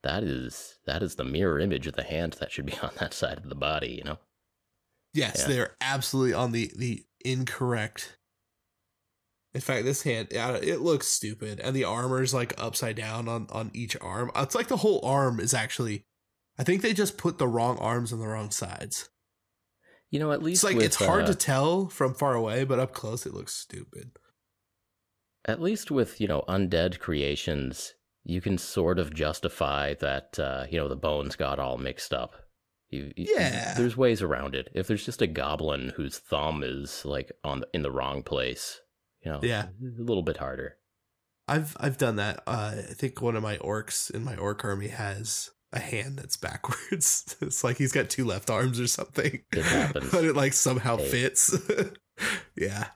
that 0.02 0.22
is 0.22 0.78
that 0.86 1.02
is 1.02 1.14
the 1.14 1.24
mirror 1.24 1.58
image 1.58 1.86
of 1.86 1.96
the 1.96 2.02
hand 2.02 2.34
that 2.40 2.52
should 2.52 2.66
be 2.66 2.78
on 2.82 2.90
that 2.98 3.14
side 3.14 3.38
of 3.38 3.48
the 3.48 3.54
body. 3.54 3.94
You 3.98 4.04
know. 4.04 4.18
yes, 5.14 5.38
yeah. 5.40 5.46
they're 5.54 5.76
absolutely 5.80 6.34
on 6.34 6.52
the 6.52 6.70
the 6.76 7.04
incorrect. 7.24 8.18
In 9.54 9.62
fact, 9.62 9.84
this 9.84 10.02
hand 10.02 10.28
it 10.30 10.80
looks 10.80 11.06
stupid, 11.06 11.58
and 11.58 11.74
the 11.74 11.84
armor 11.84 12.20
is 12.20 12.34
like 12.34 12.52
upside 12.58 12.96
down 12.96 13.28
on 13.28 13.46
on 13.50 13.70
each 13.72 13.96
arm. 14.02 14.30
It's 14.36 14.54
like 14.54 14.68
the 14.68 14.78
whole 14.78 15.00
arm 15.02 15.40
is 15.40 15.54
actually. 15.54 16.04
I 16.56 16.62
think 16.62 16.82
they 16.82 16.92
just 16.92 17.18
put 17.18 17.38
the 17.38 17.48
wrong 17.48 17.78
arms 17.78 18.12
on 18.12 18.20
the 18.20 18.28
wrong 18.28 18.52
sides. 18.52 19.08
You 20.14 20.20
know, 20.20 20.30
at 20.30 20.44
least 20.44 20.58
It's 20.62 20.64
like 20.64 20.76
with, 20.76 20.84
it's 20.86 20.94
hard 21.04 21.24
uh, 21.24 21.26
to 21.26 21.34
tell 21.34 21.88
from 21.88 22.14
far 22.14 22.34
away, 22.34 22.62
but 22.62 22.78
up 22.78 22.92
close 22.92 23.26
it 23.26 23.34
looks 23.34 23.52
stupid. 23.52 24.12
At 25.44 25.60
least 25.60 25.90
with, 25.90 26.20
you 26.20 26.28
know, 26.28 26.44
undead 26.46 27.00
creations, 27.00 27.94
you 28.22 28.40
can 28.40 28.56
sort 28.56 29.00
of 29.00 29.12
justify 29.12 29.94
that, 29.94 30.38
uh, 30.38 30.66
you 30.70 30.78
know, 30.78 30.86
the 30.86 30.94
bones 30.94 31.34
got 31.34 31.58
all 31.58 31.78
mixed 31.78 32.14
up. 32.14 32.36
You, 32.90 33.12
you- 33.16 33.26
Yeah. 33.36 33.74
There's 33.76 33.96
ways 33.96 34.22
around 34.22 34.54
it. 34.54 34.68
If 34.72 34.86
there's 34.86 35.04
just 35.04 35.20
a 35.20 35.26
goblin 35.26 35.92
whose 35.96 36.16
thumb 36.20 36.62
is, 36.62 37.04
like, 37.04 37.32
on 37.42 37.58
the, 37.60 37.68
in 37.74 37.82
the 37.82 37.90
wrong 37.90 38.22
place, 38.22 38.80
you 39.24 39.32
know, 39.32 39.40
Yeah. 39.42 39.66
a 39.82 40.00
little 40.00 40.22
bit 40.22 40.36
harder. 40.36 40.76
I've 41.48 41.76
I've 41.80 41.98
done 41.98 42.14
that. 42.16 42.44
Uh, 42.46 42.74
I 42.78 42.94
think 42.94 43.20
one 43.20 43.34
of 43.34 43.42
my 43.42 43.56
orcs 43.56 44.12
in 44.14 44.22
my 44.22 44.36
orc 44.36 44.64
army 44.64 44.88
has 44.88 45.50
a 45.74 45.78
hand 45.80 46.18
that's 46.18 46.36
backwards. 46.36 47.36
It's 47.42 47.62
like 47.64 47.76
he's 47.76 47.92
got 47.92 48.08
two 48.08 48.24
left 48.24 48.48
arms 48.48 48.80
or 48.80 48.86
something. 48.86 49.40
It 49.52 49.64
happens. 49.64 50.10
but 50.12 50.24
it 50.24 50.34
like 50.36 50.52
somehow 50.54 50.96
Hey. 50.96 51.08
fits. 51.08 51.54
yeah. 52.56 52.86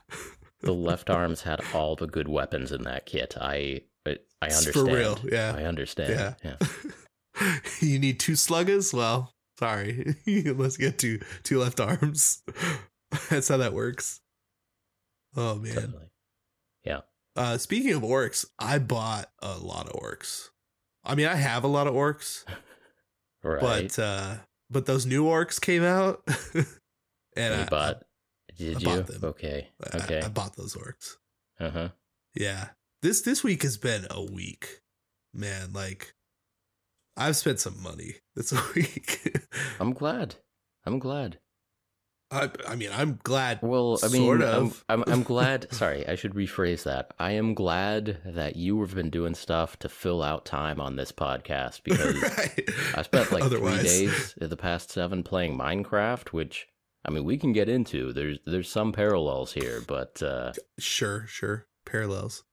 The 0.61 0.73
left 0.73 1.11
arms 1.11 1.43
had 1.43 1.61
all 1.75 1.95
the 1.97 2.07
good 2.07 2.29
weapons 2.29 2.73
in 2.73 2.83
that 2.85 3.05
kit. 3.07 3.37
I, 3.41 3.83
I 4.07 4.17
It's 4.47 4.59
understand. 4.59 4.73
For 4.89 4.95
real, 4.95 5.19
yeah. 5.31 5.55
I 5.57 5.65
understand. 5.65 6.37
Yeah. 6.43 6.55
yeah. 7.41 7.59
you 7.81 7.99
need 7.99 8.19
two 8.21 8.37
sluggers? 8.37 8.95
Well, 8.95 9.35
sorry. 9.59 10.15
Let's 10.27 10.77
get 10.77 10.99
two 10.99 11.21
two 11.43 11.59
left 11.59 11.81
arms. 11.81 12.43
That's 13.31 13.49
how 13.49 13.57
that 13.59 13.73
works. 13.73 14.21
Oh 15.37 15.57
man. 15.57 15.95
yeah. 16.85 17.01
Uh 17.37 17.59
speaking 17.59 17.93
of 17.93 18.03
orcs, 18.03 18.45
I 18.59 18.79
bought 18.79 19.31
a 19.43 19.59
lot 19.59 19.89
of 19.89 20.01
orcs. 20.01 20.49
I 21.05 21.15
mean, 21.15 21.27
I 21.27 21.37
have 21.37 21.65
a 21.65 21.69
lot 21.69 21.87
of 21.87 21.95
orcs, 21.95 22.45
Right. 23.43 23.61
but 23.61 23.99
uh 23.99 24.35
but 24.71 24.87
those 24.87 25.07
new 25.07 25.25
orcs 25.25 25.61
came 25.61 25.83
out 25.83 26.23
and 26.55 26.67
you 27.37 27.61
I, 27.63 27.65
bought, 27.67 28.03
did 28.57 28.77
I 28.77 28.81
you? 28.81 28.85
bought 28.87 29.07
them. 29.07 29.25
Okay. 29.25 29.69
Okay. 29.95 30.21
I, 30.21 30.27
I 30.27 30.29
bought 30.29 30.57
those 30.57 30.75
orcs. 30.75 31.17
Uh 31.59 31.71
huh. 31.71 31.89
Yeah. 32.35 32.69
This 33.03 33.21
this 33.23 33.43
week 33.45 33.63
has 33.63 33.77
been 33.77 34.07
a 34.11 34.23
week. 34.23 34.81
Man, 35.33 35.73
like 35.73 36.15
I've 37.17 37.37
spent 37.37 37.61
some 37.61 37.83
money 37.83 38.17
this 38.35 38.53
a 38.53 38.61
week. 38.75 39.37
I'm 39.81 39.93
glad. 39.93 40.37
I'm 40.85 40.99
glad. 40.99 41.39
I 42.31 42.51
I 42.69 42.75
mean, 42.77 42.91
I'm 42.93 43.19
glad 43.23 43.61
Well, 43.63 43.99
I 44.03 44.09
mean, 44.09 44.23
Sort 44.23 44.43
I'm. 44.43 44.73
I'm 44.89 45.03
I'm 45.07 45.23
glad. 45.35 45.73
sorry, 45.73 46.07
I 46.07 46.15
should 46.15 46.35
rephrase 46.35 46.83
that. 46.83 47.15
I 47.19 47.33
am 47.33 47.55
glad 47.55 48.19
that 48.27 48.57
you 48.57 48.81
have 48.83 48.95
been 48.95 49.09
doing 49.11 49.35
stuff 49.35 49.79
to 49.79 49.89
fill 49.89 50.23
out 50.23 50.45
time 50.45 50.79
on 50.81 50.97
this 50.97 51.11
podcast 51.11 51.83
because 51.85 52.21
right. 52.21 52.69
I 52.95 53.03
spent 53.03 53.33
like 53.33 53.45
Otherwise- 53.45 53.81
three 53.81 54.07
days 54.09 54.35
of 54.41 54.51
the 54.51 54.57
past 54.59 54.91
seven 54.91 55.23
playing 55.23 55.57
Minecraft, 55.57 56.29
which 56.35 56.67
I 57.07 57.11
mean 57.11 57.25
we 57.25 57.39
can 57.39 57.53
get 57.55 57.69
into. 57.71 58.13
There's 58.13 58.39
there's 58.45 58.71
some 58.71 58.93
parallels 58.93 59.53
here, 59.55 59.81
but 59.87 60.23
uh, 60.23 60.53
Sure, 60.79 61.25
sure. 61.29 61.67
Parallels. 61.87 62.45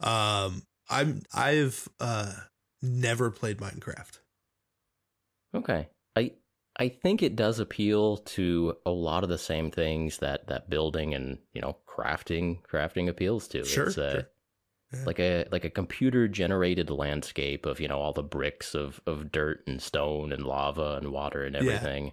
Um 0.00 0.62
I'm 0.90 1.22
I've 1.32 1.88
uh 2.00 2.32
never 2.82 3.30
played 3.30 3.58
Minecraft. 3.58 4.18
okay. 5.54 5.88
I 6.14 6.32
I 6.82 6.88
think 6.88 7.22
it 7.22 7.36
does 7.36 7.58
appeal 7.60 8.16
to 8.36 8.76
a 8.84 8.90
lot 8.90 9.22
of 9.22 9.28
the 9.30 9.38
same 9.38 9.70
things 9.70 10.18
that 10.18 10.48
that 10.48 10.68
building 10.68 11.14
and 11.14 11.38
you 11.54 11.60
know 11.60 11.76
crafting 11.86 12.62
crafting 12.70 13.08
appeals 13.08 13.46
to. 13.48 13.64
Sure, 13.64 13.86
It's, 13.88 13.98
uh, 13.98 14.12
sure. 14.12 14.28
Yeah. 14.92 15.04
like 15.06 15.20
a 15.20 15.44
like 15.52 15.64
a 15.64 15.70
computer 15.70 16.28
generated 16.28 16.90
landscape 16.90 17.66
of 17.66 17.80
you 17.80 17.88
know 17.88 17.98
all 18.00 18.12
the 18.12 18.22
bricks 18.22 18.74
of 18.74 19.00
of 19.06 19.30
dirt 19.30 19.62
and 19.66 19.80
stone 19.80 20.32
and 20.32 20.44
lava 20.44 20.96
and 21.00 21.12
water 21.12 21.44
and 21.44 21.54
Yeah. 21.54 21.60
everything. 21.62 22.12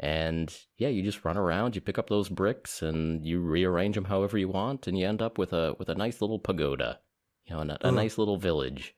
And 0.00 0.52
yeah, 0.76 0.88
you 0.88 1.02
just 1.04 1.24
run 1.24 1.36
around, 1.36 1.76
you 1.76 1.80
pick 1.80 1.98
up 2.00 2.08
those 2.10 2.28
bricks 2.28 2.82
and 2.82 3.24
you 3.24 3.40
rearrange 3.40 3.94
them 3.94 4.06
however 4.06 4.36
you 4.36 4.48
want, 4.48 4.88
and 4.88 4.98
you 4.98 5.06
end 5.06 5.22
up 5.22 5.38
with 5.38 5.52
a 5.52 5.76
with 5.78 5.88
a 5.88 5.94
nice 5.94 6.20
little 6.20 6.40
pagoda, 6.40 6.98
you 7.44 7.54
know, 7.54 7.62
a, 7.62 7.78
a 7.80 7.88
Oh. 7.88 7.90
nice 8.02 8.18
little 8.18 8.36
village. 8.36 8.96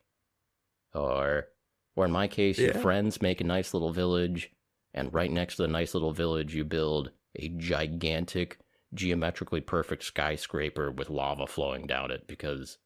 Or, 0.94 1.48
or 1.94 2.06
in 2.06 2.10
my 2.12 2.28
case, 2.28 2.58
your 2.58 2.72
friends 2.74 3.20
make 3.20 3.42
a 3.42 3.44
nice 3.44 3.74
little 3.74 3.92
village, 3.92 4.50
and 4.96 5.12
right 5.14 5.30
next 5.30 5.56
to 5.56 5.62
the 5.62 5.68
nice 5.68 5.94
little 5.94 6.12
village, 6.12 6.54
you 6.54 6.64
build 6.64 7.10
a 7.36 7.48
gigantic, 7.50 8.58
geometrically 8.94 9.60
perfect 9.60 10.02
skyscraper 10.04 10.90
with 10.90 11.10
lava 11.10 11.46
flowing 11.46 11.86
down 11.86 12.10
it 12.10 12.26
because, 12.26 12.78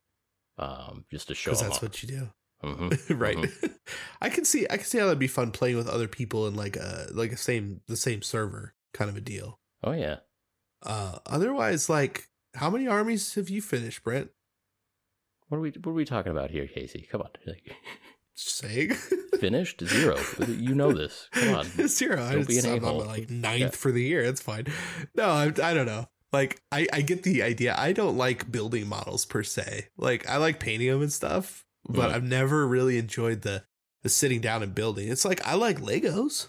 um, 0.59 1.05
just 1.11 1.29
to 1.29 1.35
show 1.35 1.53
Because 1.53 1.63
that's 1.63 1.83
what 1.83 2.03
you 2.03 2.09
do. 2.09 2.31
Mhm, 2.63 3.19
right. 3.21 3.37
mhm. 3.37 3.75
I 4.21 4.29
can 4.29 4.45
see 4.45 4.67
I 4.69 4.77
can 4.77 4.85
see 4.85 4.99
how 4.99 5.07
that'd 5.07 5.19
be 5.19 5.27
fun 5.27 5.51
playing 5.51 5.77
with 5.77 5.89
other 5.89 6.09
people 6.09 6.47
in 6.47 6.55
like 6.55 6.77
a 6.77 7.07
like 7.13 7.33
a 7.33 7.37
same 7.37 7.81
the 7.87 7.97
same 7.97 8.21
server 8.23 8.75
kind 8.93 9.09
of 9.09 9.17
a 9.17 9.21
deal. 9.23 9.59
Oh 9.83 9.93
yeah. 9.93 10.17
Uh 10.83 11.21
otherwise 11.27 11.89
like 11.89 12.29
how 12.55 12.69
many 12.69 12.87
armies 12.87 13.35
have 13.35 13.49
you 13.49 13.63
finished, 13.63 14.03
Brent? 14.05 14.31
What 15.49 15.59
are 15.59 15.61
we 15.61 15.71
what 15.71 15.93
are 15.93 15.95
we 15.95 16.05
talking 16.05 16.33
about 16.33 16.51
here, 16.51 16.67
Casey? 16.67 17.09
Come 17.11 17.23
on. 17.23 17.31
Saying. 18.41 18.95
finished 19.41 19.83
zero. 19.87 20.17
You 20.47 20.75
know 20.75 20.93
this. 20.93 21.29
Come 21.33 21.55
on. 21.55 21.65
Zero. 21.89 22.23
I 22.23 22.35
Don't 22.35 22.47
be 22.49 22.59
an 22.59 22.67
I'm 22.67 22.83
like 22.83 23.31
ninth 23.31 23.61
Yeah. 23.61 23.69
for 23.71 23.91
the 23.93 24.03
year. 24.03 24.23
It's 24.23 24.41
fine. 24.41 24.67
No, 25.15 25.25
I, 25.31 25.45
I 25.47 25.75
don't 25.75 25.87
know. 25.87 26.07
Like 26.33 26.61
I, 26.71 26.87
I 26.93 27.01
get 27.03 27.23
the 27.23 27.43
idea. 27.43 27.75
I 27.77 27.93
don't 27.93 28.17
like 28.17 28.51
building 28.53 28.87
models 28.89 29.25
per 29.25 29.43
se. 29.43 29.89
Like 29.97 30.29
I 30.29 30.37
like 30.37 30.61
painting 30.61 30.89
them 30.91 31.03
and 31.03 31.13
stuff, 31.13 31.65
but 31.89 32.11
Mhm. 32.11 32.15
I've 32.15 32.25
never 32.25 32.67
really 32.67 32.99
enjoyed 32.99 33.43
the 33.43 33.65
the 34.03 34.09
sitting 34.09 34.41
down 34.41 34.63
and 34.63 34.75
building. 34.75 35.09
It's 35.09 35.25
like 35.25 35.47
I 35.47 35.55
like 35.55 35.79
Legos, 35.81 36.49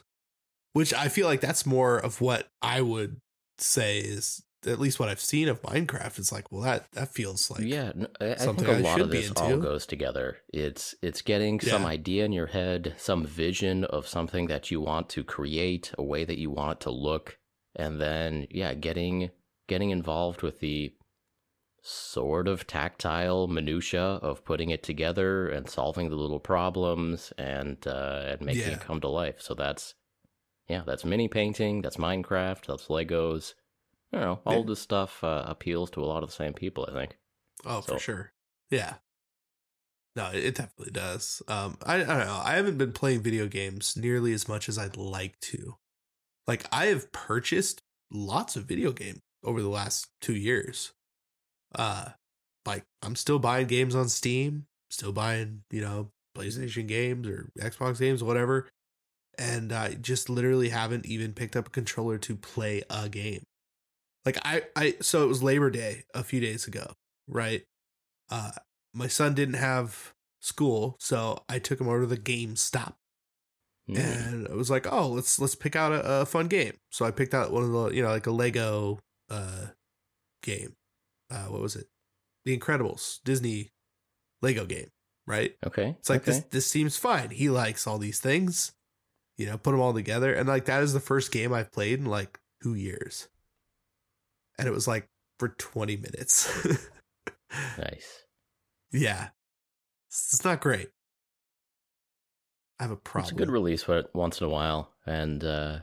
which 0.74 0.94
I 0.94 1.08
feel 1.08 1.28
like 1.28 1.42
that's 1.42 1.66
more 1.66 1.98
of 1.98 2.22
what 2.22 2.48
I 2.62 2.82
would 2.82 3.20
say 3.58 4.00
is 4.00 4.44
at 4.66 4.80
least 4.80 5.00
what 5.00 5.10
I've 5.10 5.20
seen 5.22 5.48
of 5.48 5.62
Minecraft. 5.62 6.20
is 6.20 6.32
like, 6.32 6.52
well, 6.52 6.62
that 6.62 6.92
that 6.92 7.14
feels 7.14 7.50
like 7.52 7.62
yeah, 7.62 7.92
I, 8.20 8.26
I 8.26 8.28
think 8.36 8.40
something 8.40 8.68
a 8.68 8.72
I 8.74 8.80
lot 8.80 9.02
of 9.02 9.10
this 9.12 9.32
all 9.32 9.58
goes 9.58 9.86
together. 9.86 10.38
It's 10.54 10.96
it's 11.02 11.22
getting 11.22 11.60
some 11.60 11.86
idea 11.86 12.26
in 12.26 12.32
your 12.32 12.48
head, 12.48 12.96
some 12.98 13.26
vision 13.26 13.84
of 13.86 14.08
something 14.08 14.48
that 14.48 14.72
you 14.72 14.82
want 14.82 15.10
to 15.10 15.24
create, 15.24 15.92
a 15.98 16.04
way 16.04 16.24
that 16.26 16.38
you 16.38 16.50
want 16.52 16.80
it 16.80 16.84
to 16.84 16.92
look, 16.92 17.38
and 17.76 18.00
then 18.00 18.48
yeah, 18.52 18.74
getting 18.74 19.32
getting 19.68 19.90
involved 19.90 20.42
with 20.42 20.60
the 20.60 20.94
sort 21.84 22.48
of 22.48 22.68
tactile 22.68 23.48
minutia 23.48 24.00
of 24.02 24.46
putting 24.46 24.70
it 24.70 24.84
together 24.84 25.50
and 25.50 25.68
solving 25.68 26.10
the 26.10 26.16
little 26.16 26.40
problems 26.40 27.34
and 27.38 27.88
uh, 27.88 28.24
and 28.28 28.42
making 28.42 28.62
Yeah. 28.62 28.74
it 28.74 28.82
come 28.82 29.02
to 29.02 29.08
life. 29.08 29.42
So 29.42 29.56
that's 29.56 29.96
yeah, 30.70 30.84
that's 30.86 31.04
mini 31.04 31.28
painting, 31.28 31.82
that's 31.82 31.98
Minecraft, 31.98 32.66
that's 32.68 32.88
Legos. 32.88 33.56
Don't 34.12 34.22
know, 34.22 34.42
all 34.46 34.60
Yeah. 34.60 34.66
this 34.68 34.82
stuff 34.82 35.24
uh, 35.24 35.44
appeals 35.48 35.90
to 35.92 36.04
a 36.04 36.06
lot 36.06 36.24
of 36.24 36.30
the 36.30 36.36
same 36.36 36.54
people. 36.54 36.86
I 36.90 36.94
think. 36.94 37.18
Oh, 37.66 37.82
So- 37.82 37.94
for 37.94 38.00
sure. 38.00 38.34
Yeah. 38.70 38.96
No, 40.16 40.30
it 40.32 40.44
it 40.44 40.56
definitely 40.56 40.92
does. 40.92 41.42
Um, 41.48 41.78
I, 41.86 41.96
I 41.96 41.98
don't 42.00 42.08
know. 42.28 42.42
I 42.44 42.56
haven't 42.56 42.78
been 42.78 42.92
playing 42.92 43.22
video 43.22 43.48
games 43.48 43.96
nearly 43.96 44.34
as 44.34 44.48
much 44.48 44.68
as 44.68 44.78
I'd 44.78 44.98
like 44.98 45.40
to. 45.42 45.78
Like, 46.48 46.66
I 46.72 46.88
have 46.88 47.12
purchased 47.14 47.82
lots 48.12 48.58
of 48.58 48.66
video 48.66 48.92
games 48.92 49.20
over 49.44 49.62
the 49.62 49.70
last 49.70 50.08
two 50.20 50.36
years. 50.36 50.92
Uh, 51.74 52.10
like 52.66 52.84
I'm 53.02 53.16
still 53.16 53.40
buying 53.40 53.68
games 53.68 53.96
on 53.96 54.10
Steam, 54.10 54.66
still 54.90 55.14
buying 55.14 55.64
you 55.72 55.80
know 55.82 56.12
PlayStation 56.38 56.88
games 56.88 57.26
or 57.28 57.50
Xbox 57.58 58.00
games, 58.00 58.22
whatever. 58.22 58.68
And 59.38 59.72
I 59.72 59.94
just 59.94 60.30
literally 60.30 60.70
haven't 60.70 61.06
even 61.06 61.32
picked 61.34 61.56
up 61.56 61.68
a 61.68 61.72
controller 61.72 62.18
to 62.18 62.36
play 62.36 62.84
a 62.90 63.08
game. 63.08 63.44
Like 64.26 64.38
I, 64.46 64.64
I 64.76 64.96
so 65.02 65.24
it 65.24 65.28
was 65.28 65.42
Labor 65.42 65.70
Day 65.70 66.04
a 66.14 66.24
few 66.24 66.40
days 66.40 66.68
ago, 66.68 66.94
right? 67.28 67.64
Uh, 68.30 68.52
my 68.94 69.08
son 69.08 69.34
didn't 69.34 69.56
have 69.56 70.14
school, 70.40 70.96
so 71.00 71.44
I 71.50 71.60
took 71.60 71.80
him 71.82 71.88
over 71.88 72.02
to 72.02 72.08
the 72.08 72.18
GameStop, 72.18 72.94
Mm. 73.90 73.98
and 73.98 74.48
I 74.48 74.54
was 74.54 74.70
like, 74.70 74.86
oh, 74.92 75.08
let's 75.10 75.40
let's 75.40 75.56
pick 75.56 75.76
out 75.76 75.92
a, 75.92 76.22
a 76.22 76.26
fun 76.26 76.48
game. 76.48 76.74
So 76.92 77.04
I 77.06 77.12
picked 77.12 77.34
out 77.34 77.52
one 77.52 77.64
of 77.64 77.72
the, 77.72 77.90
you 77.90 78.04
know, 78.04 78.10
like 78.10 78.28
a 78.28 78.32
Lego 78.32 79.00
uh 79.30 79.68
game. 80.44 80.76
Uh, 81.30 81.46
what 81.46 81.62
was 81.62 81.76
it? 81.76 81.88
The 82.46 82.58
Incredibles 82.58 83.20
Disney 83.24 83.72
Lego 84.42 84.66
game, 84.66 84.90
right? 85.26 85.56
Okay. 85.66 85.96
It's 86.00 86.10
like 86.10 86.22
okay. 86.22 86.32
this 86.32 86.40
this 86.52 86.68
seems 86.68 86.96
fine. 86.98 87.32
He 87.32 87.50
likes 87.50 87.88
all 87.88 87.98
these 87.98 88.20
things. 88.20 88.74
You 89.38 89.48
know, 89.48 89.58
put 89.58 89.72
them 89.72 89.82
all 89.82 89.94
together. 89.94 90.32
And 90.32 90.48
like 90.48 90.66
that 90.66 90.84
is 90.84 90.94
the 90.94 91.00
first 91.00 91.32
game 91.32 91.52
I've 91.52 91.72
played 91.72 92.00
in 92.00 92.06
like 92.06 92.40
two 92.62 92.76
years. 92.76 93.28
And 94.58 94.68
it 94.68 94.72
was 94.72 94.88
like 94.88 95.10
for 95.40 95.50
20 95.50 95.98
minutes. 95.98 96.50
Nice. 97.78 98.24
yeah. 98.94 99.30
It's 100.08 100.46
not 100.46 100.62
great. 100.62 100.88
I 102.80 102.84
have 102.84 102.92
a 102.92 102.96
problem. 102.96 103.24
It's 103.26 103.32
a 103.34 103.36
good 103.36 103.52
release 103.52 103.84
for 103.84 104.06
once 104.14 104.40
in 104.40 104.48
a 104.48 104.50
while, 104.50 104.94
and 105.06 105.44
uh, 105.44 105.80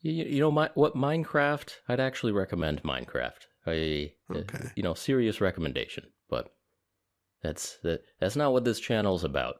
you, 0.00 0.12
you 0.12 0.40
know 0.40 0.50
my, 0.50 0.70
what 0.74 0.96
Minecraft. 0.96 1.72
I'd 1.88 2.00
actually 2.00 2.32
recommend 2.32 2.82
Minecraft. 2.82 3.46
I 3.66 4.12
uh, 4.28 4.38
Okay. 4.38 4.70
you 4.74 4.82
know 4.82 4.94
serious 4.94 5.40
recommendation, 5.40 6.04
but 6.28 6.52
that's 7.42 7.78
that, 7.84 8.02
that's 8.20 8.36
not 8.36 8.52
what 8.52 8.64
this 8.64 8.80
channel's 8.80 9.22
about. 9.24 9.56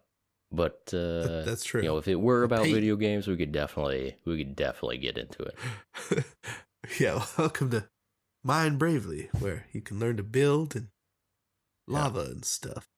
But 0.51 0.93
uh, 0.93 1.45
That's 1.45 1.65
true. 1.65 1.83
You 1.83 1.89
know, 1.89 1.97
if 1.99 2.09
it 2.09 2.17
were 2.17 2.43
about 2.43 2.65
video 2.65 2.97
games, 2.97 3.29
we 3.29 3.37
could 3.37 3.53
definitely 3.53 4.17
we 4.27 4.39
could 4.39 4.57
definitely 4.57 4.99
get 4.99 5.19
into 5.19 5.43
it. 5.43 6.25
yeah, 7.01 7.25
welcome 7.39 7.71
to 7.71 7.89
Mind 8.49 8.79
Bravely, 8.79 9.29
where 9.41 9.67
you 9.73 9.83
can 9.83 9.99
learn 9.99 10.17
to 10.17 10.23
build 10.23 10.75
and 10.75 10.89
lava 11.87 12.21
and 12.21 12.47
stuff. 12.47 12.89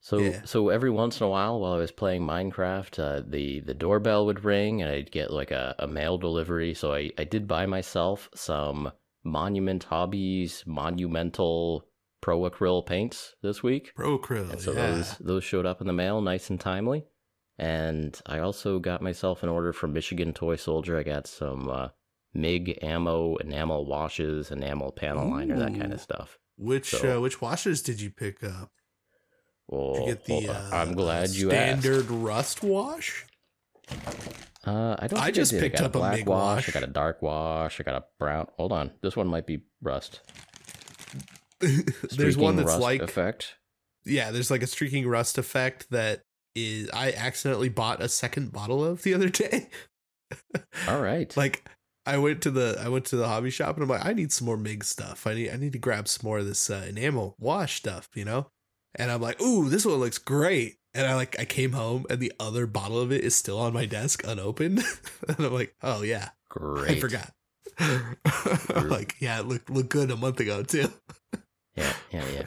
So 0.00 0.18
Yeah. 0.18 0.42
so 0.44 0.70
every 0.70 0.90
once 0.90 1.20
in 1.20 1.26
a 1.26 1.30
while, 1.30 1.60
while 1.60 1.74
I 1.74 1.76
was 1.78 1.92
playing 1.92 2.22
Minecraft, 2.22 2.98
uh, 2.98 3.22
the 3.24 3.60
the 3.60 3.74
doorbell 3.74 4.26
would 4.26 4.44
ring, 4.44 4.82
and 4.82 4.90
I'd 4.90 5.12
get 5.12 5.30
like 5.30 5.52
a, 5.52 5.76
a 5.78 5.86
mail 5.86 6.18
delivery. 6.18 6.74
So 6.74 6.92
I 6.92 7.10
I 7.16 7.22
did 7.22 7.46
buy 7.46 7.66
myself 7.66 8.28
some 8.34 8.90
Monument 9.22 9.84
Hobbies 9.84 10.64
monumental 10.66 11.86
pro 12.20 12.40
acryl 12.50 12.84
paints 12.84 13.36
this 13.42 13.62
week, 13.62 13.92
Pro 13.94 14.18
Acryl, 14.18 14.50
and 14.50 14.60
so 14.60 14.72
yeah. 14.72 14.90
those 14.90 15.18
those 15.18 15.44
showed 15.44 15.64
up 15.64 15.80
in 15.80 15.86
the 15.86 15.92
mail 15.92 16.20
nice 16.20 16.50
and 16.50 16.58
timely. 16.58 17.04
And 17.56 18.20
I 18.26 18.40
also 18.40 18.80
got 18.80 19.00
myself 19.00 19.44
an 19.44 19.48
order 19.48 19.72
from 19.72 19.92
Michigan 19.92 20.32
Toy 20.32 20.56
Soldier. 20.56 20.98
I 20.98 21.04
got 21.04 21.28
some 21.28 21.68
uh, 21.68 21.88
MIG 22.34 22.78
ammo, 22.82 23.36
enamel 23.36 23.84
washes, 23.86 24.50
enamel 24.50 24.92
panel 24.92 25.28
liner, 25.30 25.58
that 25.58 25.74
kind 25.78 25.92
of 25.92 26.00
stuff. 26.00 26.38
Which 26.56 26.90
So- 26.90 27.18
uh, 27.18 27.20
which 27.20 27.40
washes 27.40 27.82
did 27.82 28.00
you 28.00 28.10
pick 28.10 28.44
up? 28.44 28.70
Oh, 29.72 29.94
Did 29.94 30.00
you 30.00 30.06
get 30.14 30.24
the 30.24 30.48
uh. 30.52 30.70
I'm 30.72 30.94
glad 30.94 31.30
you 31.30 31.50
asked. 31.52 31.82
standard 31.82 32.10
rust 32.10 32.62
wash. 32.62 33.24
Uh, 34.66 34.96
I 34.98 35.06
don't. 35.06 35.20
I 35.20 35.30
just 35.30 35.52
did. 35.52 35.60
picked 35.60 35.80
I 35.80 35.84
up 35.84 35.94
a 35.94 35.98
black 35.98 36.16
MIG 36.18 36.26
wash. 36.28 36.66
wash. 36.66 36.68
I 36.68 36.72
got 36.80 36.88
a 36.88 36.92
dark 36.92 37.22
wash. 37.22 37.80
I 37.80 37.84
got 37.84 37.94
a 37.94 38.04
brown. 38.18 38.46
Hold 38.56 38.72
on, 38.72 38.90
this 39.00 39.16
one 39.16 39.26
might 39.28 39.46
be 39.46 39.60
rust. 39.80 40.20
there's 42.16 42.36
one 42.36 42.56
that's 42.56 42.68
rust 42.68 42.80
like 42.80 43.00
effect. 43.02 43.56
yeah, 44.04 44.30
there's 44.30 44.50
like 44.50 44.62
a 44.62 44.66
streaking 44.66 45.06
rust 45.06 45.38
effect 45.38 45.88
that 45.90 46.22
is 46.54 46.90
I 46.92 47.12
accidentally 47.12 47.68
bought 47.68 48.02
a 48.02 48.08
second 48.08 48.52
bottle 48.52 48.84
of 48.84 49.02
the 49.02 49.14
other 49.14 49.28
day. 49.28 49.68
All 50.88 51.00
right. 51.00 51.34
like 51.36 51.64
I 52.10 52.18
went 52.18 52.42
to 52.42 52.50
the 52.50 52.76
I 52.82 52.88
went 52.88 53.04
to 53.06 53.16
the 53.16 53.28
hobby 53.28 53.50
shop 53.50 53.76
and 53.76 53.84
I'm 53.84 53.88
like 53.88 54.04
I 54.04 54.12
need 54.12 54.32
some 54.32 54.46
more 54.46 54.56
MIG 54.56 54.82
stuff. 54.82 55.28
I 55.28 55.34
need 55.34 55.50
I 55.50 55.56
need 55.56 55.72
to 55.74 55.78
grab 55.78 56.08
some 56.08 56.26
more 56.28 56.38
of 56.38 56.46
this 56.46 56.68
uh, 56.68 56.84
enamel 56.88 57.36
wash 57.38 57.76
stuff, 57.76 58.08
you 58.14 58.24
know? 58.24 58.48
And 58.96 59.12
I'm 59.12 59.22
like, 59.22 59.40
"Ooh, 59.40 59.68
this 59.68 59.86
one 59.86 59.94
looks 59.96 60.18
great." 60.18 60.78
And 60.92 61.06
I 61.06 61.14
like 61.14 61.38
I 61.38 61.44
came 61.44 61.70
home 61.70 62.06
and 62.10 62.18
the 62.18 62.32
other 62.40 62.66
bottle 62.66 62.98
of 62.98 63.12
it 63.12 63.22
is 63.22 63.36
still 63.36 63.60
on 63.60 63.72
my 63.72 63.86
desk 63.86 64.24
unopened. 64.26 64.82
and 65.28 65.38
I'm 65.38 65.54
like, 65.54 65.76
"Oh 65.82 66.02
yeah, 66.02 66.30
Great. 66.48 66.98
I 66.98 67.00
forgot." 67.00 67.32
like, 68.90 69.14
yeah, 69.20 69.38
it 69.38 69.46
looked 69.46 69.70
looked 69.70 69.90
good 69.90 70.10
a 70.10 70.16
month 70.16 70.40
ago 70.40 70.64
too. 70.64 70.92
Yeah, 71.76 71.92
yeah, 72.10 72.24
yeah. 72.34 72.46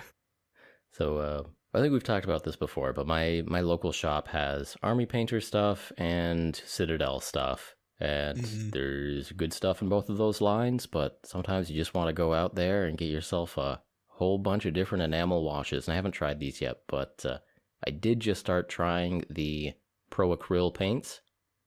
So 0.91 1.17
uh, 1.17 1.43
I 1.73 1.79
think 1.79 1.93
we've 1.93 2.03
talked 2.03 2.25
about 2.25 2.43
this 2.43 2.57
before, 2.57 2.91
but 2.91 3.07
my 3.07 3.43
my 3.47 3.61
local 3.61 3.93
shop 3.93 4.27
has 4.27 4.75
army 4.83 5.05
painter 5.05 5.39
stuff 5.39 5.93
and 5.97 6.53
Citadel 6.65 7.21
stuff, 7.21 7.72
and 7.99 8.39
Mhm. 8.39 8.71
there's 8.71 9.31
good 9.31 9.53
stuff 9.53 9.81
in 9.81 9.89
both 9.89 10.09
of 10.09 10.17
those 10.17 10.41
lines. 10.41 10.85
But 10.87 11.19
sometimes 11.25 11.69
you 11.69 11.75
just 11.75 11.93
want 11.93 12.07
to 12.07 12.13
go 12.13 12.33
out 12.33 12.55
there 12.55 12.85
and 12.85 12.97
get 12.97 13.05
yourself 13.11 13.57
a 13.57 13.81
whole 14.07 14.37
bunch 14.37 14.65
of 14.65 14.73
different 14.73 15.03
enamel 15.03 15.43
washes. 15.43 15.87
And 15.87 15.93
I 15.93 15.95
haven't 15.95 16.11
tried 16.11 16.39
these 16.39 16.61
yet, 16.61 16.81
but 16.87 17.25
uh, 17.25 17.39
I 17.85 17.91
did 17.91 18.19
just 18.19 18.39
start 18.39 18.69
trying 18.69 19.25
the 19.29 19.73
Pro 20.09 20.35
Acryl 20.35 20.73
paints. 20.73 21.21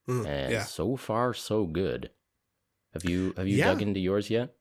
Mm, 0.09 0.27
and 0.27 0.53
yeah. 0.53 0.63
so 0.65 0.97
far 0.97 1.35
so 1.35 1.67
good. 1.67 2.11
Have 2.93 3.05
you 3.05 3.35
have 3.37 3.49
you 3.49 3.57
Yeah. 3.57 3.67
dug 3.67 3.83
into 3.83 3.99
yours 4.01 4.31
yet? 4.31 4.55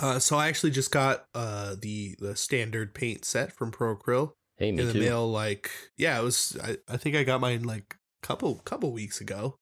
Uh, 0.00 0.18
so 0.18 0.36
I 0.36 0.48
actually 0.48 0.70
just 0.70 0.90
got 0.92 1.24
uh 1.34 1.74
the 1.80 2.14
the 2.18 2.36
standard 2.36 2.94
paint 2.94 3.24
set 3.24 3.52
from 3.52 3.70
Pro 3.72 3.96
Acryl 3.96 4.32
Hey, 4.56 4.68
in 4.68 4.76
the 4.76 4.92
too. 4.92 5.00
mail. 5.00 5.28
Like, 5.30 5.70
yeah, 5.96 6.20
it 6.20 6.22
was. 6.22 6.56
I, 6.62 6.76
I 6.86 6.96
think 6.98 7.16
I 7.16 7.24
got 7.24 7.40
mine 7.40 7.62
like 7.64 7.96
couple 8.22 8.56
couple 8.56 8.92
weeks 8.92 9.20
ago. 9.22 9.56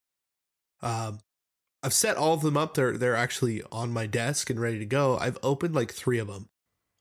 Um, 0.82 1.20
I've 1.82 1.94
set 1.94 2.16
all 2.16 2.34
of 2.34 2.42
them 2.42 2.56
up. 2.56 2.74
They're 2.74 2.98
they're 2.98 3.16
actually 3.16 3.62
on 3.72 3.92
my 3.92 4.06
desk 4.06 4.50
and 4.50 4.60
ready 4.60 4.78
to 4.80 4.86
go. 4.86 5.18
I've 5.18 5.38
opened 5.42 5.74
like 5.74 5.92
three 5.92 6.18
of 6.18 6.28
them, 6.28 6.48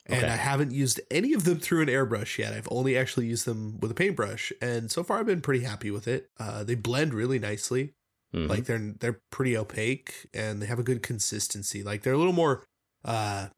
and 0.05 0.23
Okay. 0.23 0.33
I 0.33 0.37
haven't 0.37 0.71
used 0.71 1.01
any 1.11 1.33
of 1.33 1.45
them 1.45 1.59
through 1.59 1.81
an 1.83 1.87
airbrush 1.89 2.37
yet. 2.37 2.53
I've 2.53 2.67
only 2.71 2.97
actually 2.97 3.27
used 3.27 3.45
them 3.45 3.79
with 3.79 3.91
a 3.91 3.95
paintbrush, 3.95 4.51
and 4.61 4.91
so 4.91 5.03
far 5.03 5.19
I've 5.19 5.25
been 5.27 5.41
pretty 5.41 5.63
happy 5.65 5.91
with 5.91 6.07
it. 6.07 6.29
Uh, 6.39 6.63
they 6.63 6.75
blend 6.75 7.13
really 7.13 7.39
nicely. 7.39 7.95
Mhm. 8.33 8.49
Like 8.49 8.65
they're 8.65 8.93
they're 8.99 9.21
pretty 9.31 9.57
opaque 9.57 10.27
and 10.33 10.61
they 10.61 10.67
have 10.67 10.79
a 10.79 10.83
good 10.83 11.01
consistency. 11.03 11.83
Like 11.83 12.03
they're 12.03 12.13
a 12.13 12.17
little 12.17 12.33
more 12.33 12.65
uh 13.05 13.49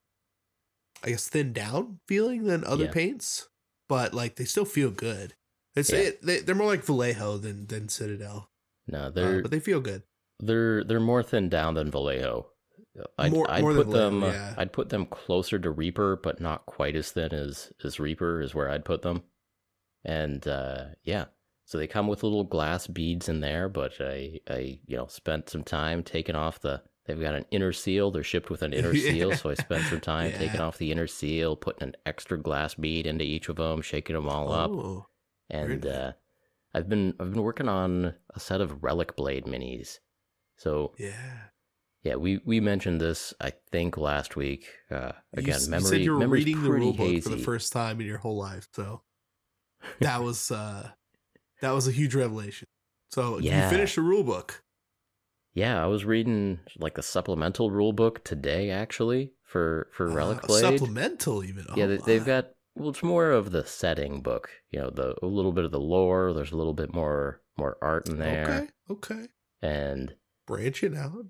I 1.03 1.09
guess 1.09 1.27
thinned 1.29 1.55
down 1.55 1.99
feeling 2.07 2.43
than 2.45 2.63
other 2.63 2.85
Yeah. 2.85 2.91
paints, 2.91 3.49
but 3.87 4.13
like 4.13 4.35
they 4.35 4.45
still 4.45 4.65
feel 4.65 4.91
good. 4.91 5.35
It's 5.75 5.91
Yeah. 5.91 5.99
it, 5.99 6.21
they, 6.21 6.39
they're 6.41 6.55
more 6.55 6.67
like 6.67 6.83
Vallejo 6.85 7.37
than 7.37 7.67
than 7.67 7.89
Citadel, 7.89 8.49
no, 8.87 9.09
uh, 9.09 9.09
they're 9.11 9.41
but 9.41 9.51
they 9.51 9.59
feel 9.59 9.79
good. 9.81 10.03
They're 10.39 10.83
they're 10.83 10.99
more 10.99 11.23
thinned 11.23 11.51
down 11.51 11.73
than 11.75 11.91
Vallejo. 11.91 12.47
I'd, 13.17 13.31
More- 13.31 13.49
I'd 13.49 13.61
more 13.61 13.73
put 13.75 13.91
them. 13.91 14.21
Vallejo, 14.21 14.37
yeah. 14.37 14.53
I'd 14.57 14.73
put 14.73 14.89
them 14.89 15.05
closer 15.05 15.57
to 15.59 15.69
Reaper, 15.71 16.17
but 16.21 16.41
not 16.41 16.65
quite 16.65 16.95
as 16.95 17.11
thin 17.11 17.33
as 17.33 17.71
as 17.83 17.99
Reaper 17.99 18.41
is 18.41 18.53
where 18.55 18.69
I'd 18.69 18.85
put 18.85 19.01
them. 19.03 19.23
And 20.03 20.45
uh, 20.47 20.85
yeah, 21.03 21.25
so 21.65 21.77
they 21.77 21.87
come 21.87 22.07
with 22.07 22.23
little 22.23 22.43
glass 22.43 22.87
beads 22.87 23.29
in 23.29 23.39
there. 23.41 23.69
But 23.69 23.93
I 23.99 24.39
I 24.49 24.79
you 24.85 24.97
know 24.97 25.07
spent 25.07 25.49
some 25.49 25.63
time 25.63 26.03
taking 26.03 26.35
off 26.35 26.59
the. 26.59 26.81
They've 27.05 27.19
got 27.19 27.33
an 27.35 27.45
inner 27.49 27.73
seal. 27.73 28.11
They're 28.11 28.21
shipped 28.23 28.51
with 28.51 28.61
an 28.61 28.71
inner 28.73 28.93
seal, 28.95 29.35
so 29.35 29.49
I 29.49 29.55
spent 29.55 29.85
some 29.85 29.99
time 29.99 30.31
taking 30.31 30.59
off 30.61 30.77
the 30.77 30.91
inner 30.91 31.07
seal, 31.07 31.55
putting 31.55 31.87
an 31.89 31.95
extra 32.05 32.37
glass 32.39 32.75
bead 32.75 33.07
into 33.07 33.23
each 33.25 33.49
of 33.49 33.55
them, 33.55 33.81
shaking 33.81 34.15
them 34.15 34.29
all 34.29 34.51
up. 34.51 34.69
Oh, 34.71 35.07
Very 35.49 35.73
and 35.73 35.83
nice. 35.83 35.91
uh, 35.93 36.11
I've 36.75 36.87
been 36.87 37.15
I've 37.19 37.31
been 37.33 37.41
working 37.41 37.67
on 37.67 38.13
a 38.35 38.39
set 38.39 38.61
of 38.61 38.83
Relic 38.83 39.15
Blade 39.15 39.45
minis. 39.45 39.97
So 40.59 40.93
yeah. 40.99 41.13
yeah, 42.03 42.15
we 42.15 42.41
we 42.45 42.59
mentioned 42.59 42.99
this 43.01 43.33
I 43.39 43.53
think 43.71 43.97
last 43.97 44.35
week. 44.35 44.67
Uh, 44.91 45.13
again, 45.33 45.59
you, 45.61 45.69
memory 45.69 45.89
said 45.89 46.01
you 46.01 46.11
were 46.17 46.27
reading 46.27 46.61
the 46.61 46.69
rule 46.71 46.93
book 46.93 47.23
for 47.23 47.29
the 47.29 47.37
first 47.37 47.71
time 47.73 47.99
in 48.01 48.05
your 48.07 48.17
whole 48.19 48.37
life, 48.37 48.67
so 48.73 49.01
that 50.01 50.21
was 50.21 50.51
uh 50.51 50.89
that 51.61 51.71
was 51.71 51.87
a 51.87 51.91
huge 51.91 52.13
revelation. 52.13 52.67
So 53.11 53.39
Yeah. 53.39 53.63
you 53.63 53.69
finished 53.69 53.95
the 53.95 54.01
rule 54.01 54.23
book. 54.23 54.63
Yeah, 55.53 55.83
I 55.83 55.87
was 55.87 56.05
reading 56.05 56.59
like 56.77 56.95
the 56.95 57.03
supplemental 57.03 57.71
rule 57.71 57.91
book 57.93 58.23
today 58.23 58.69
actually 58.69 59.33
for 59.43 59.87
for 59.93 60.07
Relic 60.07 60.43
Uh, 60.43 60.47
Blade. 60.47 60.61
supplemental 60.61 61.43
even. 61.43 61.65
yeah, 61.75 61.85
Oh 61.85 61.87
they, 61.87 61.97
they've 61.97 62.25
got 62.25 62.49
well, 62.75 62.89
it's 62.89 63.01
more 63.03 63.31
of 63.31 63.51
the 63.51 63.65
setting 63.65 64.21
book. 64.21 64.49
You 64.71 64.79
know, 64.81 64.89
the 64.89 65.15
a 65.23 65.25
little 65.25 65.51
bit 65.53 65.65
of 65.65 65.71
the 65.71 65.79
lore. 65.79 66.33
There's 66.33 66.51
a 66.51 66.57
little 66.57 66.73
bit 66.75 66.93
more 66.93 67.41
more 67.57 67.77
art 67.81 68.07
in 68.09 68.19
there, 68.19 68.69
Okay, 68.89 69.15
okay. 69.15 69.27
and 69.61 70.13
Branching 70.49 70.97
out. 70.97 71.27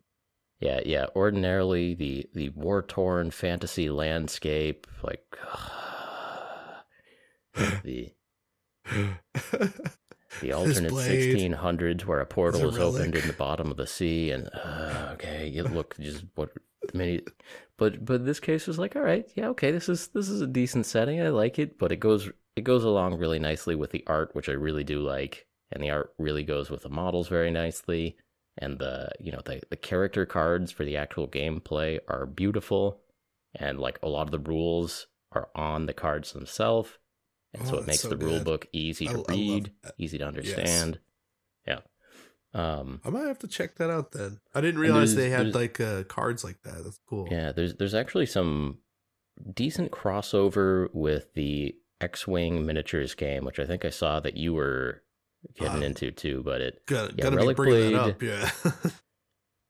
Yeah, 0.62 0.80
yeah. 0.86 1.08
Ordinarily, 1.14 1.94
the 1.94 2.26
the 2.34 2.50
war 2.50 2.82
torn 2.82 3.32
fantasy 3.32 3.90
landscape, 3.90 4.88
like 5.04 5.26
the 7.84 8.14
the 10.40 10.54
alternate 10.54 10.96
sixteen 10.96 11.52
hundreds, 11.52 12.06
where 12.06 12.22
a 12.22 12.26
portal 12.26 12.64
a 12.64 12.68
is 12.70 12.78
opened 12.78 13.16
in 13.16 13.28
the 13.28 13.34
bottom 13.34 13.70
of 13.70 13.76
the 13.76 13.88
sea, 13.88 14.32
and 14.32 14.50
uh, 14.54 15.10
okay, 15.16 15.50
you 15.50 15.64
look 15.64 15.98
just 16.00 16.24
what 16.36 16.52
many, 16.94 17.20
but 17.78 18.06
but 18.06 18.26
this 18.26 18.40
case 18.40 18.68
was 18.68 18.80
like, 18.80 18.96
all 18.96 19.02
right, 19.02 19.30
yeah, 19.36 19.50
okay, 19.50 19.72
this 19.72 19.90
is 19.90 20.08
this 20.14 20.30
is 20.30 20.40
a 20.40 20.48
decent 20.48 20.86
setting, 20.86 21.22
I 21.22 21.28
like 21.28 21.60
it, 21.60 21.78
but 21.78 21.92
it 21.92 22.00
goes 22.00 22.30
it 22.56 22.64
goes 22.64 22.86
along 22.86 23.18
really 23.18 23.40
nicely 23.40 23.76
with 23.76 23.92
the 23.92 24.06
art, 24.08 24.34
which 24.34 24.48
I 24.48 24.54
really 24.54 24.86
do 24.86 25.02
like, 25.02 25.46
and 25.74 25.84
the 25.84 25.90
art 25.90 26.14
really 26.18 26.44
goes 26.44 26.70
with 26.70 26.84
the 26.84 26.90
models 26.90 27.28
very 27.28 27.52
nicely 27.52 28.16
and 28.60 28.78
the 28.80 29.10
you 29.20 29.32
know 29.32 29.42
the 29.46 29.62
the 29.70 29.76
character 29.78 30.26
cards 30.26 30.72
for 30.72 30.84
the 30.86 30.96
actual 30.98 31.28
gameplay 31.28 31.98
are 32.08 32.26
beautiful 32.26 33.02
and 33.56 33.80
like 33.80 33.98
a 34.04 34.08
lot 34.08 34.28
of 34.28 34.32
the 34.32 34.40
rules 34.52 35.08
are 35.32 35.50
on 35.56 35.86
the 35.86 35.94
cards 35.94 36.34
themselves 36.34 36.92
and 37.54 37.66
so 37.68 37.78
Oh, 37.78 37.80
it 37.80 37.88
makes 37.88 38.02
so 38.02 38.10
the 38.10 38.18
rule 38.18 38.42
book 38.42 38.68
easy 38.74 39.08
to 39.08 39.24
I 39.28 39.32
read 39.34 39.72
that. 39.84 39.94
easy 39.98 40.18
to 40.20 40.28
understand 40.28 41.00
yeah 41.66 41.80
um 42.54 43.00
I 43.06 43.10
might 43.10 43.28
have 43.28 43.40
to 43.40 43.48
check 43.48 43.76
that 43.76 43.90
out 43.90 44.12
then. 44.12 44.40
I 44.56 44.62
didn't 44.62 44.80
realize 44.82 45.16
they 45.16 45.30
had 45.30 45.54
like 45.56 45.80
uh, 45.80 46.04
cards 46.04 46.44
like 46.44 46.62
that. 46.64 46.84
That's 46.84 47.00
cool. 47.10 47.28
yeah 47.32 47.52
there's 47.52 47.76
there's 47.76 47.94
actually 47.96 48.26
some 48.26 48.80
decent 49.54 49.92
crossover 49.92 50.90
with 50.94 51.34
the 51.34 51.76
x-wing 52.02 52.66
miniatures 52.66 53.14
game 53.14 53.44
which 53.46 53.60
i 53.60 53.66
think 53.66 53.84
i 53.86 53.90
saw 53.90 54.20
that 54.20 54.36
you 54.38 54.54
were 54.54 55.02
getting 55.56 55.84
Uh, 55.84 55.86
into 55.88 56.12
too 56.12 56.42
but 56.44 56.62
it 56.62 56.82
Gotta, 56.86 57.14
Yeah, 57.18 57.24
gotta 57.24 57.36
Relic 57.38 57.58
Blade. 57.58 57.94
up. 57.96 58.22
Yeah. 58.22 58.50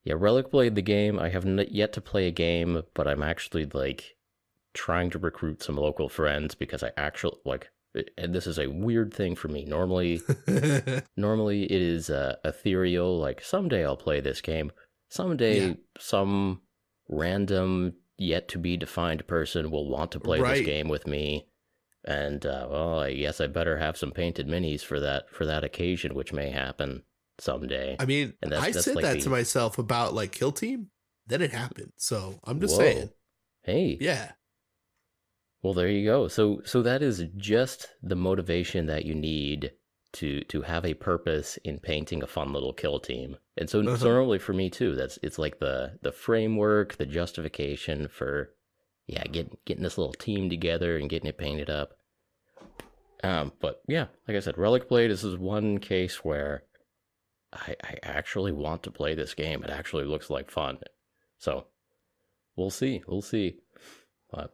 Yeah, 0.06 0.16
Relic 0.18 0.50
Blade 0.50 0.76
the 0.76 0.82
game. 0.82 1.20
I 1.20 1.30
have 1.30 1.46
not 1.46 1.72
yet 1.72 1.92
to 1.94 2.02
play 2.02 2.28
a 2.28 2.32
game, 2.32 2.82
but 2.96 3.06
I'm 3.08 3.22
actually 3.22 3.66
like 3.66 4.16
trying 4.74 5.10
to 5.12 5.20
recruit 5.20 5.62
some 5.62 5.76
local 5.76 6.08
friends 6.10 6.56
because 6.56 6.82
I 6.84 6.92
actually 6.98 7.38
like. 7.46 7.70
And 8.18 8.34
this 8.34 8.48
is 8.48 8.58
a 8.58 8.68
weird 8.68 9.14
thing 9.14 9.36
for 9.36 9.50
me. 9.50 9.66
Normally, 9.66 10.22
normally 11.18 11.64
it 11.64 11.82
is 11.82 12.10
uh, 12.10 12.38
ethereal. 12.46 13.20
Like 13.20 13.44
someday 13.44 13.86
I'll 13.86 13.98
play 13.98 14.20
this 14.22 14.42
game. 14.42 14.72
Someday, 15.10 15.60
Yeah. 15.68 15.74
some 16.00 16.62
random, 17.08 17.94
yet 18.18 18.48
to 18.50 18.58
be 18.58 18.78
defined 18.78 19.28
person 19.28 19.70
will 19.72 19.90
want 19.90 20.12
to 20.14 20.20
play 20.20 20.40
Right. 20.40 20.58
this 20.58 20.66
game 20.66 20.88
with 20.88 21.08
me. 21.08 21.48
And 22.06 22.46
uh, 22.46 22.68
well, 22.70 23.00
I 23.00 23.14
guess 23.14 23.42
I 23.42 23.48
better 23.48 23.78
have 23.78 23.98
some 23.98 24.12
painted 24.12 24.48
minis 24.48 24.82
for 24.82 25.00
that 25.02 25.30
for 25.30 25.46
that 25.46 25.64
occasion, 25.64 26.16
which 26.16 26.32
may 26.34 26.50
happen 26.50 27.04
someday. 27.40 27.96
I 28.00 28.06
mean, 28.06 28.34
And 28.42 28.52
that's- 28.52 28.68
I 28.68 28.72
that's 28.72 28.86
said 28.86 28.96
like 28.96 29.04
that 29.04 29.14
the- 29.18 29.22
to 29.22 29.30
myself 29.30 29.78
about 29.78 30.14
like 30.14 30.32
Kill 30.32 30.52
Team. 30.52 30.92
Then 31.28 31.42
it 31.42 31.52
happened. 31.52 31.92
So 31.98 32.40
I'm 32.46 32.60
just 32.60 32.74
Whoa. 32.76 32.80
saying. 32.84 33.10
Hey, 33.64 33.98
Yeah. 34.02 34.32
Well, 35.62 35.74
there 35.74 35.90
you 35.90 36.06
go. 36.06 36.28
So 36.30 36.62
so 36.64 36.82
that 36.84 37.02
is 37.02 37.26
just 37.36 37.90
the 38.02 38.16
motivation 38.16 38.86
that 38.86 39.06
you 39.06 39.14
need 39.14 39.74
to 40.14 40.42
to 40.46 40.62
have 40.64 40.86
a 40.86 40.94
purpose 40.94 41.58
in 41.66 41.80
painting 41.80 42.24
a 42.24 42.28
fun 42.28 42.54
little 42.54 42.74
kill 42.74 43.00
team. 43.00 43.36
And 43.58 43.70
so 43.70 43.82
Uh-huh. 43.82 43.98
so 43.98 44.06
normally 44.08 44.40
for 44.40 44.54
me 44.54 44.70
too, 44.70 44.96
that's 44.96 45.20
it's 45.22 45.38
like 45.38 45.60
the 45.60 46.00
the 46.02 46.14
framework, 46.14 46.96
the 46.96 47.06
justification 47.06 48.08
for 48.08 48.56
yeah, 49.10 49.24
getting 49.24 49.58
getting 49.66 49.84
this 49.84 49.98
little 49.98 50.14
team 50.14 50.50
together 50.50 50.98
and 50.98 51.10
getting 51.10 51.30
it 51.30 51.38
painted 51.38 51.70
up. 51.70 51.98
Um, 53.24 53.52
but 53.60 53.82
yeah, 53.88 54.06
like 54.28 54.38
I 54.38 54.40
said, 54.40 54.58
Relic 54.58 54.88
Blade 54.88 55.10
this 55.10 55.24
is 55.24 55.36
one 55.36 55.80
case 55.80 56.24
where 56.24 56.64
I 57.52 57.76
I 57.84 57.98
actually 58.04 58.52
want 58.52 58.84
to 58.84 58.92
play 58.92 59.16
this 59.16 59.34
game. 59.34 59.64
It 59.64 59.72
actually 59.72 60.06
looks 60.06 60.30
like 60.30 60.52
fun. 60.52 60.78
So 61.40 61.66
we'll 62.56 62.70
see. 62.70 63.02
We'll 63.08 63.24
see. 63.24 63.58
But 64.32 64.54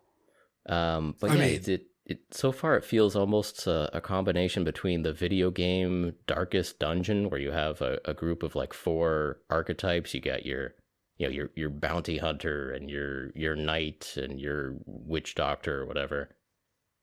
um, 0.68 1.16
but 1.20 1.32
I 1.32 1.34
yeah, 1.36 1.40
mean- 1.42 1.54
it, 1.56 1.68
it 1.68 1.86
it 2.06 2.20
so 2.32 2.52
far 2.52 2.78
it 2.78 2.86
feels 2.86 3.16
almost 3.16 3.68
a, 3.68 3.90
a 3.98 4.00
combination 4.00 4.64
between 4.64 5.02
the 5.02 5.12
video 5.12 5.52
game 5.52 6.14
Darkest 6.28 6.80
Dungeon, 6.80 7.30
where 7.30 7.40
you 7.40 7.52
have 7.52 7.82
a, 7.82 8.00
a 8.06 8.14
group 8.14 8.42
of 8.42 8.56
like 8.56 8.74
four 8.74 9.40
archetypes. 9.50 10.14
You 10.14 10.22
got 10.22 10.46
your 10.46 10.76
you 11.18 11.28
know 11.28 11.34
your 11.34 11.50
your 11.56 11.70
bounty 11.70 12.18
hunter 12.18 12.72
and 12.72 12.90
your 12.90 13.32
your 13.36 13.56
knight 13.56 14.14
and 14.18 14.40
your 14.40 14.76
witch 14.86 15.36
doctor 15.36 15.82
or 15.82 15.86
whatever. 15.86 16.36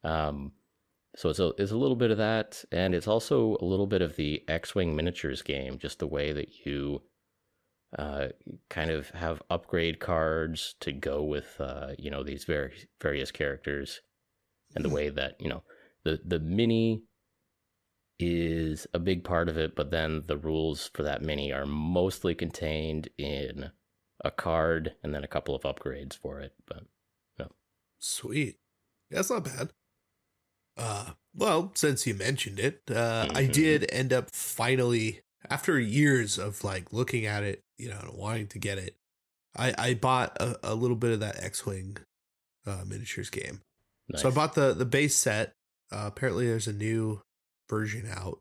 Um, 0.04 0.52
so 1.16 1.28
it's 1.28 1.38
a 1.38 1.52
it's 1.58 1.72
a 1.72 1.76
little 1.76 1.96
bit 1.96 2.10
of 2.10 2.18
that, 2.18 2.64
and 2.72 2.94
it's 2.94 3.08
also 3.08 3.56
a 3.60 3.64
little 3.64 3.86
bit 3.86 4.02
of 4.02 4.16
the 4.16 4.42
X-wing 4.48 4.96
miniatures 4.96 5.42
game, 5.42 5.78
just 5.78 5.98
the 5.98 6.06
way 6.06 6.32
that 6.32 6.66
you 6.66 7.02
uh, 7.98 8.28
kind 8.70 8.90
of 8.90 9.10
have 9.10 9.42
upgrade 9.50 10.00
cards 10.00 10.74
to 10.80 10.92
go 10.92 11.22
with 11.22 11.60
uh, 11.60 11.92
you 11.98 12.10
know 12.10 12.22
these 12.22 12.44
very 12.44 12.88
various 13.00 13.30
characters, 13.30 14.00
and 14.74 14.84
the 14.84 14.90
way 14.90 15.08
that 15.10 15.36
you 15.40 15.48
know 15.48 15.62
the 16.04 16.20
the 16.24 16.40
mini 16.40 17.02
is 18.18 18.86
a 18.94 18.98
big 18.98 19.24
part 19.24 19.48
of 19.48 19.58
it, 19.58 19.74
but 19.74 19.90
then 19.90 20.22
the 20.26 20.36
rules 20.36 20.90
for 20.94 21.02
that 21.02 21.22
mini 21.22 21.52
are 21.52 21.66
mostly 21.66 22.34
contained 22.34 23.08
in 23.18 23.70
a 24.24 24.30
card 24.30 24.94
and 25.02 25.14
then 25.14 25.24
a 25.24 25.28
couple 25.28 25.54
of 25.54 25.62
upgrades 25.62 26.16
for 26.16 26.40
it. 26.40 26.54
But 26.66 26.84
no. 27.38 27.48
Sweet. 27.98 28.58
That's 29.10 29.30
not 29.30 29.44
bad. 29.44 29.70
Uh, 30.76 31.10
well, 31.34 31.72
since 31.74 32.06
you 32.06 32.14
mentioned 32.14 32.58
it, 32.58 32.82
uh, 32.90 33.26
I 33.34 33.44
Mhm. 33.44 33.52
did 33.52 33.92
end 33.92 34.12
up 34.12 34.30
finally, 34.34 35.20
after 35.50 35.78
years 35.78 36.38
of 36.38 36.64
like 36.64 36.92
looking 36.92 37.26
at 37.26 37.42
it, 37.42 37.62
you 37.78 37.88
know, 37.90 37.98
and 38.00 38.14
wanting 38.14 38.46
to 38.48 38.58
get 38.58 38.78
it, 38.78 38.96
I, 39.54 39.74
I 39.76 39.94
bought 39.94 40.36
a, 40.40 40.58
a 40.62 40.74
little 40.74 40.96
bit 40.96 41.12
of 41.12 41.20
that 41.20 41.42
X 41.42 41.66
Wing 41.66 41.98
uh, 42.64 42.84
miniatures 42.86 43.28
game. 43.28 43.60
nice. 44.08 44.22
So 44.22 44.28
I 44.28 44.32
bought 44.32 44.54
the 44.54 44.72
the 44.72 44.86
base 44.86 45.14
set. 45.16 45.54
Uh, 45.90 46.04
apparently, 46.06 46.46
there's 46.46 46.68
a 46.68 46.72
new 46.72 47.20
version 47.68 48.06
out. 48.08 48.40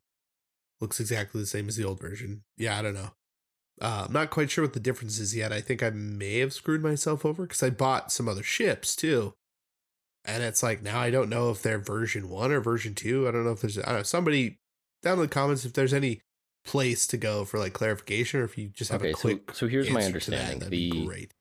Looks 0.79 0.99
exactly 1.01 1.41
the 1.41 1.47
same 1.47 1.67
as 1.67 1.75
the 1.75 1.83
old 1.83 1.99
version. 1.99 2.43
Yeah, 2.57 2.77
I 2.79 2.81
don't 2.81 2.93
know. 2.93 3.11
Uh, 3.81 4.03
I'm 4.07 4.13
not 4.13 4.29
quite 4.29 4.51
sure 4.51 4.63
what 4.63 4.73
the 4.73 4.79
difference 4.79 5.17
is 5.19 5.35
yet. 5.35 5.51
I 5.51 5.59
think 5.59 5.81
I 5.81 5.89
may 5.89 6.37
have 6.39 6.53
screwed 6.53 6.83
myself 6.83 7.25
over 7.25 7.43
because 7.43 7.63
I 7.63 7.71
bought 7.71 8.11
some 8.11 8.29
other 8.29 8.43
ships 8.43 8.95
too. 8.95 9.33
And 10.23 10.43
it's 10.43 10.61
like 10.61 10.83
now 10.83 10.99
I 10.99 11.09
don't 11.09 11.29
know 11.29 11.49
if 11.49 11.63
they're 11.63 11.79
version 11.79 12.29
one 12.29 12.51
or 12.51 12.61
version 12.61 12.93
two. 12.93 13.27
I 13.27 13.31
don't 13.31 13.43
know 13.43 13.51
if 13.53 13.61
there's 13.61 13.79
I 13.79 13.87
don't 13.87 13.95
know 13.97 14.03
somebody 14.03 14.59
down 15.01 15.13
in 15.15 15.21
the 15.23 15.27
comments 15.27 15.65
if 15.65 15.73
there's 15.73 15.93
any 15.95 16.21
place 16.63 17.07
to 17.07 17.17
go 17.17 17.43
for 17.43 17.57
like 17.57 17.73
clarification 17.73 18.39
or 18.39 18.43
if 18.43 18.55
you 18.55 18.67
just 18.69 18.91
have 18.91 19.01
Okay, 19.01 19.09
a 19.11 19.13
quick. 19.15 19.51
so 19.53 19.67
here's 19.67 19.89
my 19.89 20.01
that, 20.01 20.05
understanding. 20.05 20.59
that'd 20.59 20.71
The 20.71 20.91
great. 21.07 21.33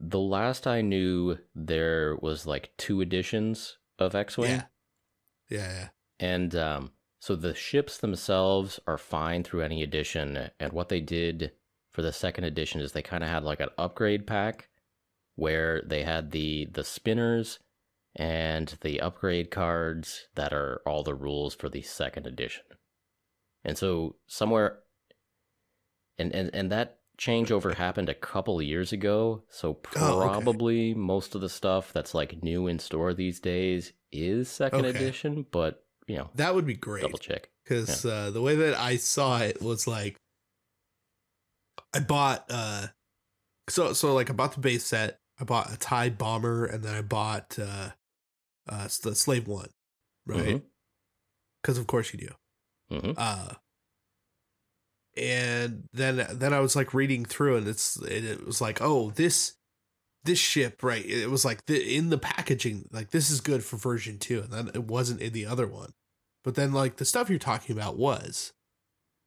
the 0.00 0.18
last 0.20 0.66
I 0.66 0.80
knew, 0.80 1.36
there 1.54 2.16
was 2.16 2.46
like 2.46 2.70
two 2.78 3.02
editions 3.02 3.76
of 3.98 4.14
X-wing, 4.14 4.50
Yeah. 4.52 4.62
Yeah, 5.50 5.58
yeah. 5.58 5.88
and 6.18 6.54
um, 6.56 6.92
so 7.26 7.34
the 7.34 7.56
ships 7.56 7.98
themselves 7.98 8.78
are 8.86 8.96
fine 8.96 9.42
through 9.42 9.62
any 9.62 9.82
edition. 9.82 10.48
And 10.60 10.72
what 10.72 10.90
they 10.90 11.00
did 11.00 11.50
for 11.90 12.00
the 12.00 12.12
second 12.12 12.44
edition 12.44 12.80
is 12.80 12.92
they 12.92 13.02
kind 13.02 13.24
of 13.24 13.30
had 13.30 13.42
like 13.42 13.58
an 13.58 13.70
upgrade 13.76 14.28
pack 14.28 14.68
where 15.34 15.82
they 15.84 16.04
had 16.04 16.30
the 16.30 16.66
the 16.72 16.84
spinners 16.84 17.58
and 18.14 18.78
the 18.82 19.00
upgrade 19.00 19.50
cards 19.50 20.28
that 20.36 20.52
are 20.52 20.82
all 20.86 21.02
the 21.02 21.16
rules 21.16 21.52
for 21.52 21.68
the 21.68 21.82
second 21.82 22.28
edition. 22.28 22.62
And 23.64 23.76
so 23.76 24.14
somewhere 24.28 24.78
and 26.18 26.32
and, 26.32 26.50
and 26.54 26.70
that 26.70 27.00
changeover 27.18 27.74
happened 27.74 28.08
a 28.08 28.14
couple 28.14 28.62
years 28.62 28.92
ago, 28.92 29.42
so 29.48 29.74
Oh, 29.96 30.22
okay. 30.22 30.52
probably 30.52 30.94
most 30.94 31.34
of 31.34 31.40
the 31.40 31.48
stuff 31.48 31.92
that's 31.92 32.14
like 32.14 32.42
new 32.44 32.68
in 32.68 32.78
store 32.78 33.14
these 33.14 33.40
days 33.40 33.94
is 34.12 34.48
second 34.48 34.84
Okay. 34.84 34.90
edition, 34.90 35.46
but 35.50 35.85
you 36.06 36.16
know, 36.16 36.30
That 36.34 36.54
would 36.54 36.66
be 36.66 36.74
great. 36.74 37.02
double 37.02 37.18
check. 37.18 37.48
because 37.64 38.04
uh, 38.06 38.30
the 38.30 38.40
way 38.42 38.54
that 38.56 38.78
I 38.78 38.96
saw 38.96 39.38
it 39.38 39.60
was 39.60 39.86
like 39.86 40.16
I 41.94 42.00
bought 42.00 42.44
uh 42.50 42.88
so 43.68 43.92
so 43.92 44.14
like 44.14 44.30
I 44.30 44.32
bought 44.32 44.52
the 44.54 44.60
base 44.60 44.84
set, 44.84 45.18
I 45.40 45.44
bought 45.44 45.72
a 45.72 45.76
Tie 45.76 46.10
bomber, 46.10 46.64
and 46.66 46.82
then 46.84 46.94
I 46.94 47.02
bought 47.02 47.58
uh 47.58 47.90
uh 48.68 48.88
the 49.02 49.14
Slave 49.14 49.48
One, 49.48 49.70
right? 50.26 50.62
Because 51.62 51.78
of 51.78 51.86
course 51.86 52.12
you 52.12 52.18
do. 52.90 52.98
hmm 53.00 53.12
Uh 53.16 53.54
and 55.16 55.88
then 55.92 56.26
then 56.30 56.52
I 56.52 56.60
was 56.60 56.76
like 56.76 56.92
reading 56.94 57.24
through, 57.24 57.56
and 57.56 57.66
it's 57.68 57.96
it, 58.02 58.24
it 58.24 58.46
was 58.46 58.60
like 58.60 58.80
oh 58.82 59.10
this 59.10 59.54
this 60.26 60.38
ship 60.38 60.82
right 60.82 61.04
it 61.06 61.30
was 61.30 61.44
like 61.44 61.64
the, 61.66 61.96
in 61.96 62.10
the 62.10 62.18
packaging 62.18 62.88
like 62.92 63.10
this 63.10 63.30
is 63.30 63.40
good 63.40 63.64
for 63.64 63.76
version 63.76 64.18
two 64.18 64.40
and 64.42 64.52
then 64.52 64.70
it 64.74 64.84
wasn't 64.84 65.20
in 65.20 65.32
the 65.32 65.46
other 65.46 65.66
one. 65.66 65.92
But 66.44 66.54
then 66.54 66.72
like 66.72 66.96
the 66.96 67.04
stuff 67.04 67.28
you're 67.30 67.38
talking 67.38 67.76
about 67.76 67.96
was. 67.96 68.52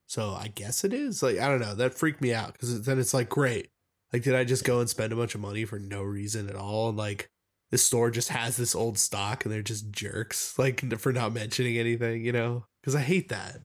So 0.07 0.31
i 0.31 0.47
guess 0.47 0.83
it 0.83 0.93
is 0.93 1.21
like 1.23 1.37
i 1.39 1.47
don't 1.47 1.59
know 1.61 1.75
that 1.75 1.93
freaked 1.93 2.21
me 2.21 2.33
out 2.33 2.53
because 2.53 2.81
then 2.83 2.99
it's 2.99 3.13
like 3.13 3.29
great. 3.29 3.69
Like 4.13 4.23
did 4.23 4.35
i 4.35 4.43
just 4.43 4.63
go 4.65 4.79
and 4.79 4.89
spend 4.89 5.13
a 5.13 5.15
bunch 5.15 5.35
of 5.35 5.41
money 5.41 5.65
for 5.65 5.79
no 5.79 6.01
reason 6.03 6.49
at 6.49 6.55
all 6.55 6.89
and 6.89 6.97
like 6.97 7.29
the 7.71 7.77
store 7.77 8.09
just 8.09 8.29
has 8.29 8.57
this 8.57 8.73
old 8.73 8.97
stock 8.97 9.45
and 9.45 9.53
they're 9.53 9.61
just 9.61 9.91
jerks 9.91 10.57
like 10.59 10.97
for 10.99 11.13
not 11.13 11.33
mentioning 11.33 11.77
anything 11.77 12.23
you 12.25 12.31
know? 12.31 12.65
Because 12.81 12.95
i 12.95 13.01
hate 13.01 13.29
that. 13.29 13.61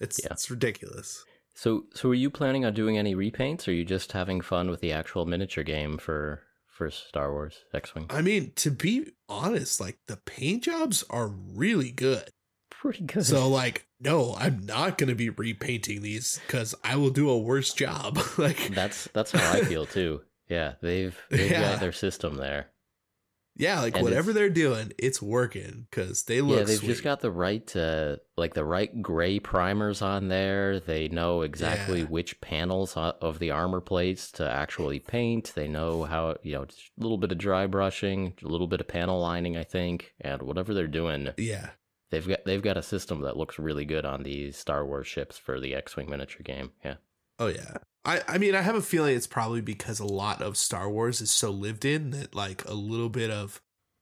It's 0.00 0.20
Yeah. 0.22 0.32
it's 0.32 0.50
ridiculous. 0.50 1.24
So 1.54 1.84
so 1.94 2.10
are 2.10 2.14
you 2.14 2.30
planning 2.30 2.64
on 2.64 2.74
doing 2.74 2.98
any 2.98 3.14
repaints 3.14 3.68
or 3.68 3.70
are 3.70 3.74
you 3.74 3.84
just 3.84 4.10
having 4.12 4.40
fun 4.40 4.68
with 4.68 4.80
the 4.80 4.90
actual 4.92 5.24
miniature 5.24 5.62
game 5.64 5.96
for 5.98 6.42
for 6.74 6.90
Star 6.90 7.32
Wars 7.32 7.56
X-Wing? 7.72 8.06
i 8.10 8.20
mean 8.20 8.52
to 8.56 8.70
be 8.70 9.12
honest 9.28 9.80
like 9.80 9.98
the 10.08 10.16
paint 10.18 10.64
jobs 10.64 11.04
are 11.08 11.28
really 11.28 11.90
good 11.90 12.28
Pretty 12.70 13.04
good. 13.04 13.24
So 13.24 13.48
like, 13.62 13.86
no, 13.98 14.34
I'm 14.36 14.66
not 14.66 14.98
gonna 14.98 15.14
be 15.14 15.30
repainting 15.30 16.02
these 16.02 16.38
because 16.46 16.74
I 16.84 16.96
will 16.96 17.08
do 17.08 17.30
a 17.30 17.38
worse 17.38 17.72
job. 17.72 18.18
like, 18.36 18.74
that's 18.74 19.08
that's 19.14 19.30
how 19.32 19.52
I 19.52 19.62
feel 19.62 19.86
too. 19.98 20.20
Yeah, 20.50 20.74
they've 20.82 21.18
they've 21.30 21.50
Yeah. 21.50 21.62
got 21.70 21.80
their 21.80 21.92
system 21.92 22.34
there. 22.36 22.66
Yeah, 23.56 23.80
like 23.80 23.94
and 23.94 24.02
whatever 24.04 24.32
they're 24.32 24.48
doing, 24.50 24.92
it's 24.98 25.22
working 25.22 25.86
because 25.90 26.24
they 26.24 26.40
look. 26.40 26.58
yeah, 26.58 26.64
they've 26.64 26.78
sweet. 26.78 26.88
just 26.88 27.04
got 27.04 27.20
the 27.20 27.30
right 27.30 27.74
uh 27.76 28.16
like 28.36 28.54
the 28.54 28.64
right 28.64 29.00
gray 29.02 29.38
primers 29.38 30.02
on 30.02 30.28
there. 30.28 30.80
They 30.80 31.08
know 31.08 31.42
exactly 31.42 32.00
Yeah. 32.00 32.06
which 32.06 32.40
panels 32.40 32.96
of 32.96 33.38
the 33.38 33.50
armor 33.52 33.80
plates 33.80 34.30
to 34.32 34.50
actually 34.50 34.98
paint. 34.98 35.52
They 35.54 35.68
know 35.68 36.04
how, 36.04 36.36
you 36.42 36.52
know, 36.54 36.64
just 36.64 36.90
a 36.98 37.02
little 37.02 37.18
bit 37.18 37.30
of 37.32 37.38
dry 37.38 37.66
brushing, 37.66 38.34
a 38.44 38.48
little 38.48 38.66
bit 38.66 38.80
of 38.80 38.88
panel 38.88 39.20
lining, 39.20 39.56
I 39.56 39.64
think, 39.64 40.14
and 40.20 40.42
whatever 40.42 40.74
they're 40.74 40.86
doing, 40.88 41.28
Yeah. 41.36 41.70
they've 42.10 42.26
got 42.26 42.44
they've 42.44 42.62
got 42.62 42.76
a 42.76 42.82
system 42.82 43.20
that 43.20 43.36
looks 43.36 43.58
really 43.58 43.84
good 43.84 44.04
on 44.04 44.22
these 44.24 44.56
Star 44.56 44.84
Wars 44.84 45.06
ships 45.06 45.38
for 45.38 45.60
the 45.60 45.74
X-wing 45.74 46.10
miniature 46.10 46.42
game. 46.42 46.72
Yeah. 46.84 46.96
Oh 47.38 47.46
yeah. 47.46 47.76
I 48.04 48.22
I 48.28 48.38
mean, 48.38 48.54
I 48.54 48.62
have 48.62 48.74
a 48.76 48.82
feeling 48.82 49.16
it's 49.16 49.26
probably 49.26 49.60
because 49.60 50.00
a 50.00 50.06
lot 50.06 50.42
of 50.42 50.56
Star 50.56 50.88
Wars 50.90 51.20
is 51.20 51.30
so 51.30 51.50
lived 51.50 51.84
in 51.84 52.10
that 52.10 52.34
like 52.34 52.64
a 52.66 52.74
little 52.74 53.08
bit 53.08 53.30
of 53.30 53.60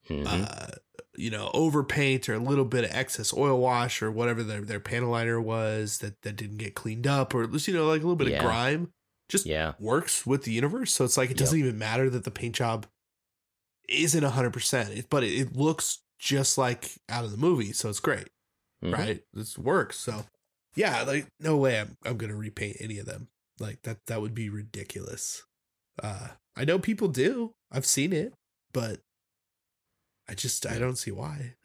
Mhm. 0.08 0.26
uh 0.26 0.72
you 1.16 1.30
know 1.30 1.50
overpaint 1.54 2.28
or 2.28 2.34
a 2.34 2.38
little 2.38 2.64
bit 2.64 2.82
of 2.84 2.90
excess 2.90 3.32
oil 3.32 3.60
wash 3.60 4.02
or 4.02 4.10
whatever 4.10 4.42
their 4.42 4.62
their 4.62 4.80
panel 4.80 5.10
liner 5.10 5.40
was 5.40 5.98
that 5.98 6.20
that 6.22 6.34
didn't 6.36 6.56
get 6.56 6.74
cleaned 6.74 7.06
up 7.06 7.34
or 7.34 7.44
you 7.44 7.72
know 7.74 7.86
like 7.86 8.00
a 8.00 8.04
little 8.04 8.16
bit 8.16 8.28
Yeah. 8.28 8.38
of 8.38 8.42
grime 8.44 8.92
just 9.28 9.46
yeah. 9.46 9.72
works 9.78 10.26
with 10.26 10.42
the 10.42 10.52
universe. 10.52 10.92
So 10.92 11.04
it's 11.04 11.16
like 11.16 11.30
it 11.30 11.36
doesn't 11.38 11.58
even 11.58 11.78
matter 11.78 12.10
that 12.10 12.24
the 12.24 12.30
paint 12.30 12.54
job 12.56 12.86
isn't 13.88 14.22
hundred 14.22 14.52
percent, 14.52 15.06
but 15.10 15.22
it, 15.22 15.32
it 15.32 15.56
looks 15.56 15.98
just 16.18 16.58
like 16.58 16.98
out 17.08 17.24
of 17.24 17.30
the 17.30 17.36
movie. 17.36 17.72
So 17.72 17.88
it's 17.88 18.00
great, 18.00 18.28
Mhm. 18.84 18.92
right? 18.92 19.22
This 19.32 19.56
works. 19.56 19.98
So 19.98 20.24
yeah, 20.74 21.02
like 21.02 21.26
no 21.40 21.56
way 21.56 21.78
I'm 21.80 21.96
I'm 22.04 22.16
gonna 22.16 22.34
repaint 22.36 22.76
any 22.80 22.98
of 22.98 23.06
them. 23.06 23.28
Like 23.62 23.82
that 23.82 23.98
that 24.08 24.20
would 24.20 24.34
be 24.34 24.48
ridiculous. 24.50 25.44
Uh, 26.02 26.28
I 26.56 26.64
know 26.66 26.78
people 26.78 27.08
do. 27.08 27.52
I've 27.70 27.86
seen 27.86 28.12
it, 28.12 28.34
but 28.72 29.00
I 30.28 30.34
just 30.34 30.66
I 30.66 30.78
don't 30.78 30.96
see 30.98 31.10
why. 31.12 31.54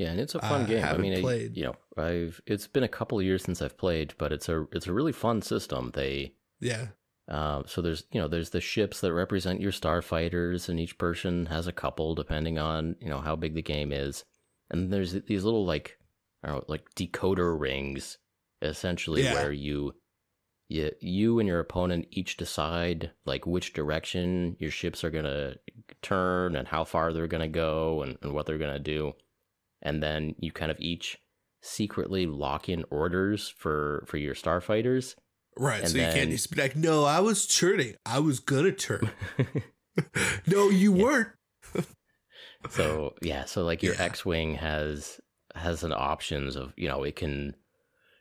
Yeah, 0.00 0.12
and 0.12 0.20
it's 0.20 0.36
a 0.36 0.38
fun 0.38 0.62
I 0.62 0.66
game. 0.66 0.84
I 0.84 0.96
mean, 0.96 1.26
I- 1.26 1.50
you 1.52 1.64
know, 1.64 1.74
I've 2.00 2.40
it's 2.46 2.68
been 2.68 2.84
a 2.84 2.88
couple 2.88 3.18
of 3.18 3.24
years 3.24 3.42
since 3.42 3.60
I've 3.60 3.76
played, 3.76 4.14
but 4.16 4.32
it's 4.32 4.48
a 4.48 4.64
it's 4.70 4.86
a 4.86 4.92
really 4.92 5.10
fun 5.10 5.42
system. 5.42 5.90
They 5.92 6.34
yeah, 6.60 6.86
uh, 7.28 7.64
so 7.66 7.82
there's 7.82 8.04
you 8.12 8.20
know 8.20 8.28
there's 8.28 8.50
the 8.50 8.60
ships 8.60 9.00
that 9.00 9.12
represent 9.12 9.60
your 9.60 9.72
starfighters, 9.72 10.68
and 10.68 10.78
each 10.78 10.98
person 10.98 11.46
has 11.46 11.66
a 11.66 11.72
couple 11.72 12.14
depending 12.14 12.58
on 12.60 12.94
you 13.00 13.08
know 13.08 13.18
how 13.20 13.34
big 13.34 13.54
the 13.56 13.60
game 13.62 13.90
is, 13.90 14.22
and 14.70 14.92
there's 14.92 15.14
these 15.14 15.42
little 15.42 15.66
like 15.66 15.98
I 16.44 16.48
don't 16.50 16.58
know 16.58 16.64
like 16.68 16.84
decoder 16.94 17.58
rings, 17.58 18.18
essentially 18.62 19.24
Yeah. 19.24 19.32
where 19.34 19.50
you 19.50 19.94
you 20.68 20.90
you 21.00 21.38
and 21.38 21.48
your 21.48 21.60
opponent 21.60 22.06
each 22.10 22.36
decide 22.36 23.10
like 23.24 23.46
which 23.46 23.72
direction 23.72 24.56
your 24.58 24.70
ships 24.70 25.02
are 25.02 25.10
gonna 25.10 25.54
turn 26.02 26.56
and 26.56 26.68
how 26.68 26.84
far 26.84 27.12
they're 27.12 27.26
gonna 27.26 27.48
go 27.48 28.02
and, 28.02 28.18
and 28.22 28.32
what 28.32 28.46
they're 28.46 28.58
gonna 28.58 28.78
do 28.78 29.12
and 29.82 30.02
then 30.02 30.34
you 30.38 30.52
kind 30.52 30.70
of 30.70 30.78
each 30.80 31.18
secretly 31.62 32.26
lock 32.26 32.68
in 32.68 32.84
orders 32.90 33.48
for 33.48 34.04
for 34.06 34.16
your 34.16 34.34
starfighters 34.34 35.14
right. 35.56 35.82
And 35.82 35.90
so 35.90 35.98
you 35.98 36.04
can't 36.04 36.30
just 36.30 36.54
be 36.54 36.60
like, 36.60 36.76
no, 36.76 37.04
I 37.04 37.18
was 37.18 37.46
turning. 37.48 37.96
I 38.06 38.20
was 38.20 38.38
gonna 38.38 38.70
turn. 38.72 39.10
no, 40.46 40.70
you 40.70 40.94
Yeah. 40.94 41.02
weren't. 41.02 41.28
so 42.70 43.14
yeah 43.22 43.44
so 43.44 43.64
like 43.64 43.82
your 43.82 43.94
Yeah. 43.94 44.02
x-wing 44.02 44.54
has 44.54 45.20
has 45.54 45.82
an 45.82 45.92
options 45.92 46.56
of 46.56 46.72
you 46.76 46.88
know 46.88 47.02
it 47.02 47.16
can 47.16 47.54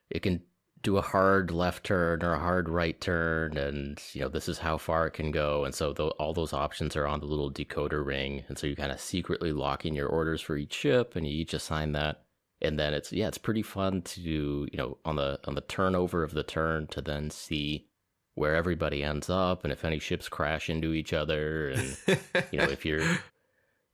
it 0.10 0.22
can 0.22 0.42
do 0.84 0.98
a 0.98 1.02
hard 1.02 1.52
left 1.52 1.86
turn 1.86 2.24
or 2.24 2.34
a 2.34 2.40
hard 2.40 2.70
right 2.70 3.00
turn 3.02 3.58
and 3.58 4.02
you 4.14 4.22
know 4.22 4.30
this 4.30 4.48
is 4.48 4.60
how 4.60 4.78
far 4.78 5.08
it 5.08 5.12
can 5.12 5.32
go. 5.32 5.66
And 5.66 5.74
so 5.74 5.94
tho- 5.94 6.10
all 6.20 6.34
those 6.34 6.54
options 6.54 6.96
are 6.96 7.08
on 7.08 7.20
the 7.20 7.26
little 7.26 7.52
decoder 7.52 8.06
ring. 8.06 8.44
And 8.48 8.58
so 8.58 8.68
you 8.68 8.76
kind 8.76 8.92
of 8.92 9.00
secretly 9.00 9.52
lock 9.52 9.86
in 9.86 9.94
your 9.96 10.08
orders 10.08 10.42
for 10.42 10.58
each 10.58 10.74
ship 10.74 11.16
and 11.16 11.26
you 11.28 11.34
each 11.34 11.54
assign 11.54 11.94
that. 11.94 12.24
And 12.62 12.80
then 12.80 12.94
it's 12.94 13.12
yeah 13.12 13.28
it's 13.28 13.38
pretty 13.38 13.62
fun 13.62 14.02
to 14.04 14.22
you 14.22 14.78
know 14.78 14.98
on 15.06 15.16
the 15.16 15.40
on 15.46 15.56
the 15.56 15.62
turnover 15.62 16.24
of 16.24 16.34
the 16.34 16.44
turn 16.44 16.88
to 16.88 17.02
then 17.02 17.30
see 17.30 17.88
where 18.34 18.56
everybody 18.56 19.04
ends 19.04 19.30
up 19.30 19.64
and 19.64 19.74
if 19.74 19.84
any 19.84 20.00
ships 20.00 20.30
crash 20.30 20.70
into 20.70 20.94
each 20.94 21.12
other 21.12 21.70
and 21.70 21.98
you 22.52 22.60
know 22.60 22.66
if 22.66 22.86
you're 22.86 23.02
if 23.02 23.20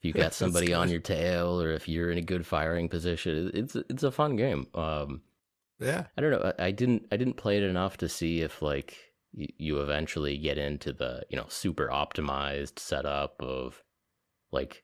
you 0.02 0.14
got 0.14 0.34
somebody 0.34 0.74
on 0.74 0.90
your 0.90 1.00
tail 1.00 1.62
or 1.62 1.72
if 1.72 1.88
you're 1.88 2.12
in 2.12 2.18
a 2.18 2.22
good 2.22 2.46
firing 2.46 2.88
position 2.88 3.52
it's 3.54 3.76
it's 3.76 4.04
a 4.04 4.12
fun 4.12 4.36
game. 4.36 4.68
Um 4.76 5.22
yeah, 5.80 6.06
i 6.18 6.22
don't 6.22 6.32
know 6.32 6.54
i, 6.60 6.66
I 6.68 6.72
didn't 6.72 7.08
i 7.12 7.18
didn't 7.18 7.38
play 7.38 7.58
it 7.58 7.64
enough 7.64 7.98
to 7.98 8.10
see 8.10 8.42
if 8.42 8.62
like 8.62 8.96
y- 9.34 9.48
you 9.58 9.82
eventually 9.82 10.38
get 10.38 10.58
into 10.58 10.94
the 10.94 11.24
you 11.30 11.38
know 11.38 11.46
super 11.50 11.88
optimized 11.88 12.80
setup 12.80 13.42
of 13.42 13.82
like 14.52 14.84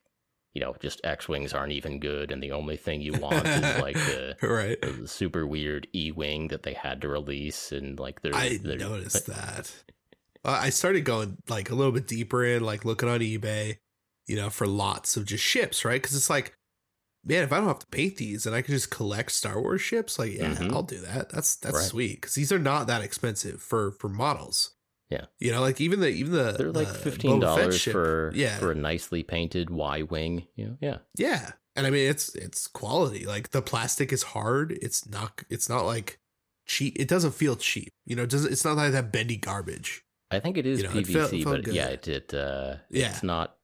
you 0.54 0.62
know 0.62 0.76
just 0.82 1.00
x-wings 1.04 1.54
aren't 1.54 1.72
even 1.74 2.00
good 2.00 2.32
and 2.32 2.42
the 2.42 2.52
only 2.52 2.76
thing 2.76 3.02
you 3.02 3.14
want 3.14 3.46
is 3.46 3.82
like 3.82 3.96
the, 3.96 4.36
right. 4.42 4.82
the 4.82 5.08
super 5.08 5.46
weird 5.46 5.88
e-wing 5.94 6.48
that 6.48 6.64
they 6.64 6.74
had 6.74 7.02
to 7.02 7.08
release 7.08 7.72
and 7.72 8.00
like 8.00 8.22
their 8.22 8.36
I 8.36 8.58
their- 8.58 8.78
noticed 8.78 9.26
that. 9.28 9.72
I 10.44 10.70
started 10.70 11.02
going 11.02 11.38
like 11.50 11.70
a 11.70 11.76
little 11.76 11.92
bit 11.92 12.08
deeper 12.08 12.44
in, 12.46 12.64
like 12.64 12.86
looking 12.86 13.10
on 13.10 13.20
eBay, 13.20 13.78
you 14.26 14.38
know, 14.38 14.50
for 14.50 14.66
lots 14.66 15.18
of 15.18 15.26
just 15.26 15.44
ships, 15.44 15.84
right? 15.84 16.02
Because 16.02 16.16
it's 16.16 16.30
like 16.30 16.56
man, 17.24 17.44
if 17.44 17.52
I 17.52 17.58
don't 17.58 17.68
have 17.68 17.80
to 17.80 17.88
paint 17.88 18.18
these 18.18 18.46
and 18.46 18.56
I 18.56 18.62
can 18.62 18.74
just 18.74 18.90
collect 18.92 19.32
Star 19.32 19.62
Wars 19.62 19.82
ships, 19.82 20.18
like 20.20 20.34
yeah, 20.34 20.56
Mhm. 20.56 20.72
I'll 20.74 20.84
do 20.84 21.00
that. 21.02 21.30
That's 21.30 21.56
that's 21.56 21.76
Right. 21.76 21.84
sweet 21.86 22.22
because 22.22 22.36
these 22.36 22.52
are 22.52 22.60
not 22.60 22.88
that 22.88 23.02
expensive 23.02 23.62
for 23.62 23.92
for 23.92 24.10
models. 24.10 24.72
Yeah. 25.10 25.26
you 25.40 25.52
know, 25.52 25.60
like 25.62 25.82
even 25.82 26.02
the 26.02 26.10
even 26.10 26.34
the 26.34 26.52
They're 26.58 26.72
like 26.72 26.88
fifteen 26.94 27.40
dollars 27.40 27.82
for 27.82 28.32
yeah 28.36 28.58
for 28.60 28.72
a 28.72 28.76
nicely 28.76 29.24
painted 29.24 29.70
Y 29.72 30.04
wing. 30.04 30.48
You 30.56 30.66
know, 30.68 30.78
yeah. 30.82 30.98
yeah, 31.18 31.54
and 31.76 31.88
I 31.88 31.90
mean 31.90 32.08
it's 32.08 32.36
it's 32.36 32.68
quality. 32.68 33.26
Like 33.26 33.50
the 33.50 33.62
plastic 33.64 34.14
is 34.14 34.22
hard. 34.22 34.72
It's 34.82 35.08
not 35.10 35.44
it's 35.50 35.68
not 35.68 35.86
like 35.86 36.20
cheap. 36.68 36.96
It 37.00 37.08
doesn't 37.08 37.32
feel 37.34 37.56
cheap. 37.56 37.90
You 38.06 38.18
know, 38.18 38.24
it 38.24 38.30
doesn't 38.30 38.52
it's 38.52 38.64
not 38.64 38.78
like 38.78 38.92
that 38.92 39.12
bendy 39.12 39.38
garbage. 39.38 40.04
I 40.30 40.40
think 40.40 40.58
it 40.60 40.68
is 40.68 40.82
You 40.82 40.88
know, 40.88 40.92
it 40.92 41.08
PVC, 41.08 41.14
felt- 41.14 41.32
felt 41.56 41.66
but 41.66 41.74
yeah, 41.74 41.88
it, 41.88 42.08
it 42.08 42.34
uh, 42.36 42.76
Yeah. 42.92 43.10
it's 43.10 43.24
not. 43.24 43.58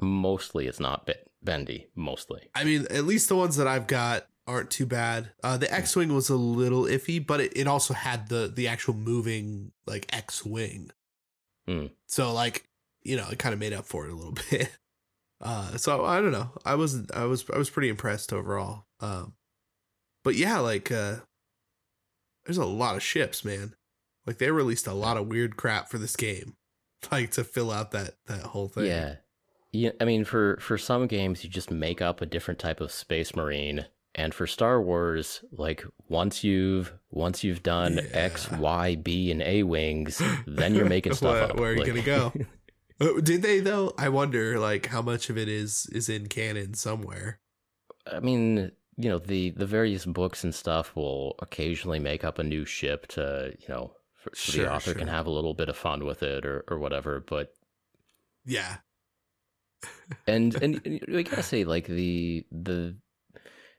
Mostly, 0.00 0.66
it's 0.68 0.80
not 0.80 1.06
be- 1.06 1.14
bendy. 1.42 1.88
Mostly, 1.94 2.48
I 2.54 2.64
mean, 2.64 2.86
at 2.90 3.04
least 3.04 3.28
the 3.28 3.36
ones 3.36 3.56
that 3.56 3.66
I've 3.66 3.86
got 3.86 4.26
aren't 4.46 4.70
too 4.70 4.86
bad. 4.86 5.30
Uh, 5.42 5.56
the 5.56 5.72
X 5.72 5.94
Wing 5.96 6.12
was 6.14 6.28
a 6.28 6.36
little 6.36 6.84
iffy, 6.84 7.24
but 7.24 7.40
it, 7.40 7.52
it 7.56 7.66
also 7.66 7.94
had 7.94 8.28
the 8.28 8.50
the 8.54 8.68
actual 8.68 8.94
moving 8.94 9.72
like 9.86 10.06
X 10.14 10.44
Wing. 10.44 10.90
Hmm. 11.66 11.86
So 12.06 12.32
like, 12.32 12.64
you 13.02 13.16
know, 13.16 13.28
it 13.30 13.38
kind 13.38 13.52
of 13.52 13.60
made 13.60 13.72
up 13.72 13.86
for 13.86 14.06
it 14.06 14.12
a 14.12 14.14
little 14.14 14.36
bit. 14.50 14.76
Uh, 15.40 15.76
so 15.76 16.04
I 16.04 16.20
don't 16.20 16.32
know. 16.32 16.50
I 16.64 16.74
was 16.76 17.10
I 17.14 17.24
was 17.24 17.44
I 17.52 17.58
was 17.58 17.70
pretty 17.70 17.88
impressed 17.88 18.32
overall. 18.32 18.86
Um, 19.00 19.34
but 20.24 20.36
yeah, 20.36 20.58
like 20.58 20.90
uh, 20.92 21.16
there's 22.44 22.58
a 22.58 22.64
lot 22.64 22.96
of 22.96 23.02
ships, 23.02 23.44
man. 23.44 23.74
Like 24.26 24.38
they 24.38 24.50
released 24.50 24.86
a 24.86 24.94
lot 24.94 25.16
of 25.16 25.26
weird 25.26 25.56
crap 25.56 25.88
for 25.88 25.98
this 25.98 26.14
game, 26.14 26.54
like 27.12 27.32
to 27.32 27.44
fill 27.44 27.70
out 27.70 27.90
that 27.92 28.14
that 28.26 28.42
whole 28.42 28.68
thing. 28.68 28.86
yeah. 28.86 29.16
Yeah, 29.72 29.90
I 30.00 30.04
mean, 30.04 30.24
for 30.24 30.58
for 30.60 30.76
some 30.78 31.06
games, 31.06 31.42
you 31.44 31.50
just 31.50 31.70
make 31.70 32.02
up 32.02 32.20
a 32.20 32.26
different 32.26 32.60
type 32.60 32.80
of 32.80 32.92
space 32.92 33.34
marine, 33.34 33.86
and 34.14 34.34
for 34.34 34.46
Star 34.46 34.80
Wars, 34.82 35.42
like 35.50 35.84
once 36.08 36.44
you've 36.44 36.92
once 37.10 37.42
you've 37.42 37.62
done 37.62 37.98
X, 38.12 38.48
Yeah. 38.50 38.58
Y, 38.58 38.94
B, 38.96 39.30
and 39.30 39.40
A 39.42 39.62
wings, 39.62 40.20
then 40.46 40.74
you're 40.74 40.84
making 40.88 41.14
stuff 41.14 41.32
Where- 41.32 41.42
up. 41.44 41.56
where 41.58 41.70
are 41.70 41.74
you 41.74 41.78
Like- 41.80 41.86
gonna 41.88 42.02
go? 42.02 42.32
Uh, 43.00 43.20
Did 43.20 43.42
they 43.42 43.58
though? 43.58 43.92
I 43.98 44.10
wonder, 44.10 44.60
like, 44.60 44.86
how 44.86 45.02
much 45.02 45.28
of 45.28 45.36
it 45.36 45.48
is 45.48 45.86
is 45.90 46.08
in 46.08 46.28
canon 46.28 46.74
somewhere. 46.74 47.40
I 48.06 48.20
mean, 48.20 48.70
you 48.96 49.08
know, 49.08 49.18
the 49.18 49.50
the 49.50 49.66
various 49.66 50.04
books 50.06 50.44
and 50.44 50.54
stuff 50.54 50.94
will 50.94 51.34
occasionally 51.40 51.98
make 51.98 52.22
up 52.22 52.38
a 52.38 52.44
new 52.44 52.64
ship 52.64 53.08
to, 53.08 53.54
you 53.58 53.66
know, 53.68 53.94
for, 54.22 54.30
so 54.36 54.52
Sure, 54.52 54.64
the 54.66 54.72
author 54.72 54.94
can 54.94 55.08
have 55.08 55.26
a 55.26 55.30
little 55.30 55.54
bit 55.54 55.68
of 55.68 55.76
fun 55.76 56.04
with 56.04 56.22
it 56.22 56.46
or 56.46 56.64
or 56.68 56.78
whatever. 56.78 57.18
But 57.18 57.52
Yeah, 58.44 58.76
and 60.26 60.54
and 60.62 61.00
I 61.14 61.22
gotta 61.22 61.42
say, 61.42 61.64
like 61.64 61.86
the 61.86 62.44
the 62.50 62.96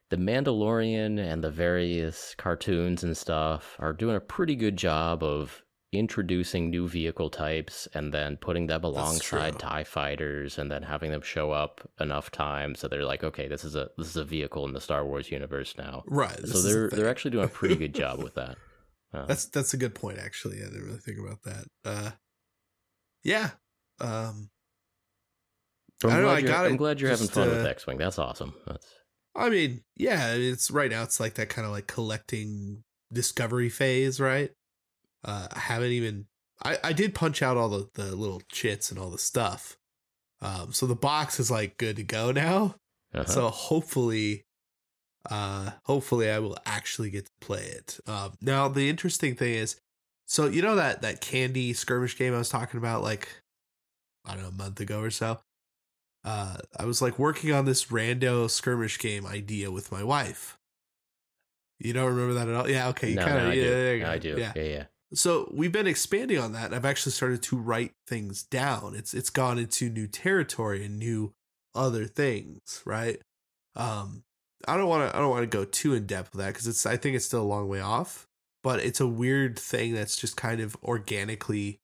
the 0.09 0.17
Mandalorian 0.17 1.19
and 1.19 1.43
the 1.43 1.51
various 1.51 2.35
cartoons 2.37 3.03
and 3.03 3.17
stuff 3.17 3.75
are 3.79 3.93
doing 3.93 4.15
a 4.15 4.21
pretty 4.21 4.55
good 4.55 4.77
job 4.77 5.23
of 5.23 5.63
introducing 5.91 6.69
new 6.71 6.87
vehicle 6.87 7.29
types 7.29 7.87
and 7.93 8.11
then 8.11 8.35
putting 8.37 8.65
them 8.65 8.83
alongside 8.83 9.59
tie 9.59 9.83
fighters 9.83 10.57
and 10.57 10.71
then 10.71 10.81
having 10.81 11.11
them 11.11 11.21
show 11.21 11.51
up 11.51 11.87
enough 11.99 12.31
times 12.31 12.79
so 12.79 12.87
they're 12.87 13.05
like 13.05 13.23
okay 13.23 13.47
this 13.47 13.63
is 13.63 13.75
a 13.75 13.89
this 13.99 14.07
is 14.07 14.15
a 14.15 14.23
vehicle 14.23 14.65
in 14.65 14.73
the 14.73 14.81
Star 14.81 15.05
Wars 15.05 15.29
universe 15.29 15.75
now 15.77 16.03
right. 16.07 16.39
so 16.47 16.63
they're 16.63 16.89
thing. 16.89 16.97
they're 16.97 17.09
actually 17.09 17.29
doing 17.29 17.45
a 17.45 17.47
pretty 17.47 17.75
good 17.75 17.93
job 17.93 18.23
with 18.23 18.33
that 18.33 18.57
Uh, 19.13 19.25
That's 19.25 19.45
that's 19.45 19.73
a 19.73 19.77
good 19.77 19.93
point. 19.93 20.17
Actually, 20.17 20.57
I 20.61 20.65
didn't 20.65 20.85
really 20.85 20.97
think 20.97 21.19
about 21.19 21.43
that. 21.43 21.65
Uh, 21.85 22.11
yeah. 23.23 23.51
Um, 23.99 24.49
I'm 26.11 26.19
I 26.19 26.21
glad 26.21 26.43
you're- 26.43 26.53
I'm 26.55 26.77
glad 26.77 26.99
you're 26.99 27.09
having 27.09 27.27
just, 27.27 27.33
fun 27.35 27.49
with 27.49 27.65
uh, 27.65 27.69
X-wing 27.69 27.97
that's 27.97 28.19
awesome 28.19 28.53
that's 28.67 28.85
I 29.35 29.49
mean, 29.49 29.81
yeah, 29.97 30.33
it's 30.35 30.69
right 30.69 30.91
now. 30.91 31.01
It's 31.01 31.19
like 31.19 31.33
that 31.35 31.49
kind 31.49 31.65
of 31.65 31.71
like 31.71 31.87
collecting 31.87 32.83
discovery 33.11 33.69
phase, 33.69 34.19
right? 34.19 34.51
Uh, 35.25 35.47
I 35.51 35.59
haven't 35.59 35.91
even. 35.91 36.27
I 36.63 36.77
I 36.83 36.93
did 36.93 37.15
punch 37.15 37.41
out 37.41 37.57
all 37.57 37.69
the 37.69 37.89
the 37.95 38.15
little 38.15 38.43
chits 38.51 38.91
and 38.91 38.99
all 38.99 39.09
the 39.09 39.17
stuff. 39.17 39.75
Um, 40.41 40.71
so 40.71 40.85
the 40.85 40.95
box 40.95 41.39
is 41.39 41.49
like 41.49 41.77
good 41.77 41.95
to 41.95 42.03
go 42.03 42.31
now. 42.45 42.75
uh-huh. 43.13 43.25
So 43.25 43.49
hopefully, 43.49 44.45
uh, 45.31 45.71
hopefully 45.85 46.29
I 46.29 46.37
will 46.39 46.57
actually 46.65 47.09
get 47.09 47.25
to 47.25 47.31
play 47.41 47.63
it. 47.63 47.99
Um, 48.05 48.33
now 48.39 48.67
the 48.67 48.87
interesting 48.87 49.35
thing 49.35 49.53
is, 49.55 49.77
so 50.27 50.45
you 50.45 50.61
know 50.61 50.75
that 50.75 51.01
that 51.01 51.21
candy 51.21 51.73
skirmish 51.73 52.15
game 52.19 52.35
I 52.35 52.37
was 52.37 52.49
talking 52.49 52.77
about, 52.77 53.01
like 53.01 53.27
I 54.25 54.33
don't 54.35 54.43
know, 54.43 54.49
a 54.49 54.51
month 54.51 54.79
ago 54.79 55.01
or 55.01 55.09
so. 55.09 55.39
Uh, 56.23 56.57
I 56.79 56.85
was 56.85 57.01
like 57.01 57.19
working 57.19 57.51
on 57.51 57.65
this 57.65 57.85
rando 57.85 58.49
skirmish 58.49 58.97
game 58.97 59.25
idea 59.25 59.71
with 59.71 59.91
my 59.91 60.03
wife. 60.03 60.57
You 61.79 61.91
don't 61.91 62.07
remember 62.15 62.33
that 62.35 62.47
at 62.47 62.55
all? 62.55 62.69
Yeah, 62.69 62.87
okay. 62.89 63.09
You 63.09 63.15
no, 63.15 63.25
kind 63.25 63.37
of 63.37 63.43
no, 63.43 63.49
I 63.49 63.53
yeah, 63.53 63.63
do. 63.63 63.69
there 63.69 63.95
you 63.95 64.03
No. 64.03 64.11
I 64.11 64.17
do 64.17 64.35
Yeah. 64.37 64.53
yeah 64.55 64.63
yeah 64.63 64.83
So 65.13 65.51
we've 65.53 65.71
been 65.71 65.87
expanding 65.87 66.37
on 66.39 66.53
that. 66.53 66.67
And 66.67 66.75
I've 66.75 66.85
actually 66.85 67.11
started 67.11 67.43
to 67.43 67.57
write 67.57 67.91
things 68.07 68.43
down. 68.43 68.95
It's 68.95 69.13
it's 69.13 69.29
gone 69.29 69.57
into 69.57 69.89
new 69.89 70.07
territory 70.07 70.85
and 70.85 70.97
new 70.97 71.33
other 71.75 72.05
things, 72.05 72.81
right? 72.85 73.21
Um, 73.75 74.23
I 74.67 74.77
don't 74.77 74.87
want 74.87 75.11
to 75.11 75.17
I 75.17 75.19
don't 75.19 75.29
want 75.29 75.43
to 75.43 75.57
go 75.57 75.65
too 75.65 75.93
in 75.93 76.05
depth 76.05 76.31
with 76.31 76.39
that 76.39 76.53
because 76.53 76.67
it's 76.67 76.85
I 76.85 76.95
think 76.95 77.15
it's 77.17 77.25
still 77.25 77.41
a 77.41 77.43
long 77.43 77.67
way 77.67 77.81
off. 77.81 78.27
But 78.63 78.79
it's 78.79 79.01
a 79.01 79.07
weird 79.07 79.59
thing 79.59 79.93
that's 79.93 80.15
just 80.15 80.37
kind 80.37 80.61
of 80.61 80.77
organically 80.83 81.81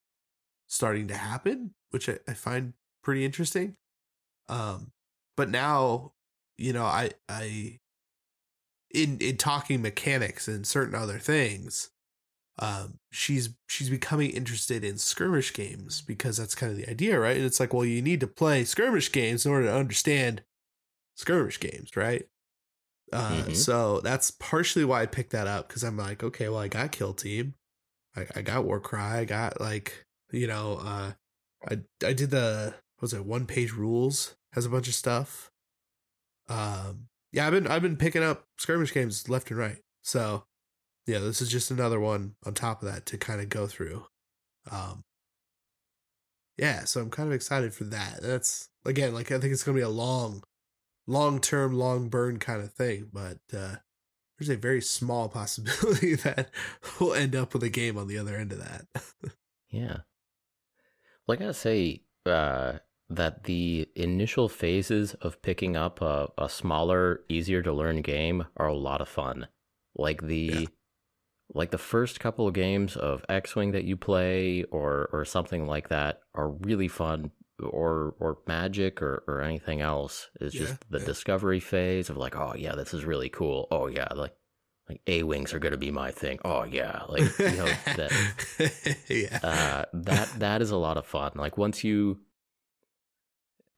starting 0.67 1.09
to 1.09 1.17
happen, 1.17 1.71
which 1.89 2.07
I, 2.07 2.19
I 2.25 2.33
find 2.33 2.71
pretty 3.03 3.25
interesting. 3.25 3.75
Um, 4.49 4.91
but 5.37 5.49
now, 5.49 6.13
you 6.57 6.73
know, 6.73 6.85
I 6.85 7.11
I 7.29 7.79
in 8.91 9.17
in 9.19 9.37
talking 9.37 9.81
mechanics 9.81 10.47
and 10.47 10.65
certain 10.65 10.95
other 10.95 11.19
things, 11.19 11.91
um, 12.59 12.99
she's 13.11 13.51
she's 13.67 13.89
becoming 13.89 14.31
interested 14.31 14.83
in 14.83 14.97
skirmish 14.99 15.53
games 15.53 16.01
because 16.01 16.37
that's 16.37 16.55
kind 16.55 16.71
of 16.71 16.77
the 16.77 16.89
idea, 16.89 17.19
right? 17.19 17.37
And 17.37 17.45
it's 17.45 17.59
like, 17.59 17.73
well, 17.73 17.85
you 17.85 18.01
need 18.01 18.21
to 18.21 18.27
play 18.27 18.65
skirmish 18.65 19.11
games 19.11 19.45
in 19.45 19.51
order 19.53 19.67
to 19.67 19.75
understand 19.75 20.43
skirmish 21.15 21.59
games, 21.59 21.95
right? 21.95 22.27
Uh, 23.11 23.45
Mhm. 23.45 23.55
So 23.55 24.01
that's 24.01 24.31
partially 24.31 24.85
why 24.85 25.01
I 25.03 25.07
picked 25.07 25.31
that 25.31 25.47
up 25.47 25.67
because 25.69 25.83
I'm 25.83 25.97
like, 25.97 26.23
okay, 26.23 26.49
well, 26.49 26.59
I 26.59 26.67
got 26.69 26.91
Kill 26.91 27.13
Team, 27.13 27.55
I, 28.15 28.27
I 28.35 28.41
got 28.43 28.65
War 28.65 28.79
Cry, 28.81 29.19
I 29.19 29.25
got 29.25 29.61
like, 29.61 30.05
you 30.31 30.47
know, 30.47 30.77
uh, 30.81 31.13
I 31.69 31.79
I 32.05 32.13
did 32.13 32.31
the 32.31 32.75
what 32.97 33.03
was 33.03 33.13
it 33.13 33.25
one 33.25 33.47
page 33.47 33.73
rules 33.73 34.35
has 34.53 34.65
a 34.65 34.69
bunch 34.69 34.87
of 34.87 34.95
stuff. 34.95 35.51
Um, 36.47 37.07
yeah, 37.31 37.45
I've 37.45 37.53
been 37.53 37.67
I've 37.67 37.81
been 37.81 37.97
picking 37.97 38.23
up 38.23 38.45
skirmish 38.57 38.93
games 38.93 39.29
left 39.29 39.49
and 39.51 39.59
right. 39.59 39.77
So 40.01 40.45
yeah, 41.05 41.19
this 41.19 41.41
is 41.41 41.49
just 41.49 41.71
another 41.71 41.99
one 41.99 42.35
on 42.45 42.53
top 42.53 42.81
of 42.81 42.91
that 42.91 43.05
to 43.07 43.17
kind 43.17 43.41
of 43.41 43.49
go 43.49 43.67
through. 43.67 44.05
Um, 44.71 45.03
yeah, 46.57 46.83
so 46.85 47.01
I'm 47.01 47.09
kind 47.09 47.27
of 47.27 47.33
excited 47.33 47.73
for 47.73 47.85
that. 47.85 48.21
That's 48.21 48.69
again, 48.85 49.13
like 49.13 49.31
I 49.31 49.39
think 49.39 49.53
it's 49.53 49.63
gonna 49.63 49.77
be 49.77 49.81
a 49.81 49.89
long, 49.89 50.43
long 51.07 51.39
term, 51.39 51.73
long 51.73 52.09
burn 52.09 52.39
kind 52.39 52.61
of 52.61 52.73
thing, 52.73 53.09
but 53.13 53.39
uh, 53.55 53.75
there's 54.37 54.49
a 54.49 54.55
very 54.55 54.81
small 54.81 55.29
possibility 55.29 56.15
that 56.15 56.49
we'll 56.99 57.13
end 57.13 57.35
up 57.35 57.53
with 57.53 57.63
a 57.63 57.69
game 57.69 57.97
on 57.97 58.07
the 58.07 58.17
other 58.17 58.35
end 58.35 58.51
of 58.51 58.59
that. 58.59 58.85
Yeah. 59.71 59.97
Well, 61.27 61.37
I 61.39 61.51
say 61.51 62.01
uh, 62.25 62.79
that 63.09 63.43
the 63.45 63.87
initial 63.95 64.47
phases 64.49 65.13
of 65.15 65.41
picking 65.41 65.75
up 65.75 66.01
a, 66.01 66.29
a 66.37 66.47
smaller, 66.49 67.21
easier 67.29 67.61
to 67.63 67.73
learn 67.73 68.01
game 68.01 68.45
are 68.57 68.67
a 68.67 68.75
lot 68.75 69.01
of 69.01 69.09
fun. 69.09 69.47
Like 69.95 70.21
the 70.21 70.37
Yeah. 70.61 70.65
like 71.55 71.71
the 71.71 71.77
first 71.79 72.19
couple 72.19 72.47
of 72.47 72.53
games 72.53 72.95
of 72.95 73.25
X-wing 73.27 73.71
that 73.71 73.83
you 73.83 73.97
play, 73.97 74.63
or 74.65 75.09
or 75.11 75.25
something 75.25 75.65
like 75.65 75.89
that, 75.89 76.21
are 76.35 76.49
really 76.49 76.87
fun. 76.87 77.31
Or 77.61 78.15
or 78.21 78.37
magic 78.47 79.01
or 79.01 79.23
or 79.27 79.41
anything 79.41 79.81
else 79.81 80.29
is 80.39 80.53
Yeah, 80.55 80.61
just 80.61 80.89
the 80.89 80.99
yeah. 80.99 81.05
discovery 81.05 81.59
phase 81.59 82.09
of 82.09 82.15
like, 82.15 82.33
oh 82.37 82.53
yeah, 82.55 82.73
this 82.75 82.93
is 82.93 83.03
really 83.03 83.27
cool. 83.27 83.67
Oh 83.69 83.87
yeah, 83.87 84.07
like 84.15 84.33
like 84.87 85.01
A 85.07 85.23
wings 85.23 85.53
are 85.53 85.59
gonna 85.59 85.75
be 85.75 85.91
my 85.91 86.11
thing. 86.11 86.39
Oh 86.45 86.63
yeah, 86.63 87.01
like 87.09 87.37
you 87.37 87.51
know 87.57 87.69
that 87.97 88.11
yeah. 89.09 89.39
uh, 89.43 89.85
that 89.93 90.29
that 90.39 90.61
is 90.61 90.71
a 90.71 90.77
lot 90.77 90.95
of 90.97 91.05
fun. 91.05 91.31
Like 91.35 91.57
once 91.57 91.83
you, 91.83 92.21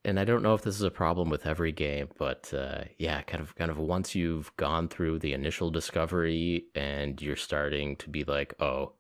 and 0.04 0.20
I 0.20 0.26
don't 0.26 0.42
know 0.44 0.54
if 0.56 0.62
this 0.64 0.76
is 0.76 0.82
a 0.82 0.92
problem 0.92 1.30
with 1.30 1.46
every 1.46 1.72
game, 1.72 2.10
but 2.18 2.52
uh, 2.54 2.84
yeah, 2.98 3.22
kind 3.24 3.42
of 3.42 3.56
kind 3.56 3.70
of 3.72 3.78
once 3.78 4.16
you've 4.16 4.56
gone 4.58 4.88
through 4.88 5.20
the 5.20 5.34
initial 5.34 5.70
discovery 5.70 6.66
and 6.76 7.22
you're 7.22 7.36
starting 7.36 7.96
to 7.98 8.10
be 8.10 8.24
like, 8.24 8.54
oh, 8.60 8.94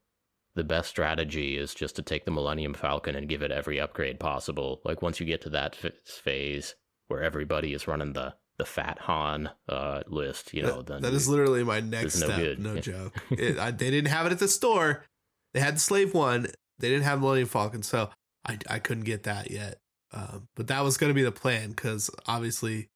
the 0.55 0.63
best 0.63 0.89
strategy 0.89 1.57
is 1.57 1.73
just 1.73 1.95
to 1.95 2.01
take 2.01 2.25
the 2.25 2.31
Millennium 2.31 2.73
Falcon 2.73 3.15
and 3.15 3.29
give 3.29 3.41
it 3.41 3.51
every 3.51 3.79
upgrade 3.79 4.19
possible. 4.19 4.81
Like 4.83 5.01
once 5.01 5.19
you 5.19 5.25
get 5.25 5.41
to 5.41 5.49
that 5.51 5.75
phase 6.05 6.75
where 7.07 7.21
everybody 7.23 7.73
is 7.73 7.87
running 7.87 8.13
the 8.13 8.33
the 8.57 8.65
Fat 8.65 8.99
Han 8.99 9.49
uh, 9.69 10.03
list, 10.07 10.53
you 10.53 10.61
know, 10.61 10.81
That- 10.83 10.87
then 10.87 11.01
that 11.01 11.13
is 11.13 11.27
literally 11.27 11.63
my 11.63 11.79
next 11.79 12.19
no 12.19 12.27
step. 12.27 12.37
good. 12.39 12.59
No 12.59 12.77
joke. 12.79 13.13
It, 13.31 13.57
I, 13.57 13.71
they 13.71 13.89
didn't 13.89 14.09
have 14.11 14.25
it 14.27 14.31
at 14.33 14.39
the 14.39 14.47
store. 14.47 15.05
They 15.53 15.59
had 15.61 15.77
the 15.77 15.79
Slave 15.79 16.13
one. 16.13 16.47
They 16.77 16.89
didn't 16.89 17.05
have 17.05 17.21
Millennium 17.21 17.47
Falcon, 17.47 17.81
so 17.81 18.09
I 18.45 18.59
I 18.69 18.77
couldn't 18.79 19.05
get 19.05 19.23
that 19.23 19.49
yet. 19.51 19.79
Um, 20.13 20.47
but 20.55 20.67
that 20.67 20.83
was 20.83 20.97
going 20.97 21.09
to 21.09 21.15
be 21.15 21.23
the 21.23 21.31
plan 21.31 21.69
because 21.69 22.09
obviously 22.27 22.89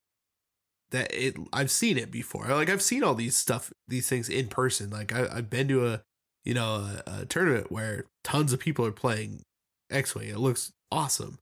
that 0.91 1.11
it 1.13 1.35
I've 1.53 1.71
seen 1.71 1.97
it 1.97 2.11
before. 2.11 2.45
Like 2.47 2.69
I've 2.69 2.81
seen 2.81 3.03
all 3.03 3.15
these 3.15 3.35
stuff, 3.35 3.71
these 3.87 4.07
things 4.07 4.29
in 4.29 4.47
person. 4.47 4.89
Like 4.89 5.13
I, 5.13 5.27
I've 5.31 5.49
been 5.49 5.67
to 5.69 5.87
a 5.87 6.03
you 6.43 6.53
know 6.53 6.87
a, 7.07 7.21
a 7.21 7.25
tournament 7.25 7.71
where 7.71 8.05
tons 8.23 8.53
of 8.53 8.59
people 8.59 8.85
are 8.85 8.91
playing 8.91 9.43
X 9.89 10.15
Wing. 10.15 10.29
It 10.29 10.39
looks 10.39 10.73
awesome. 10.91 11.39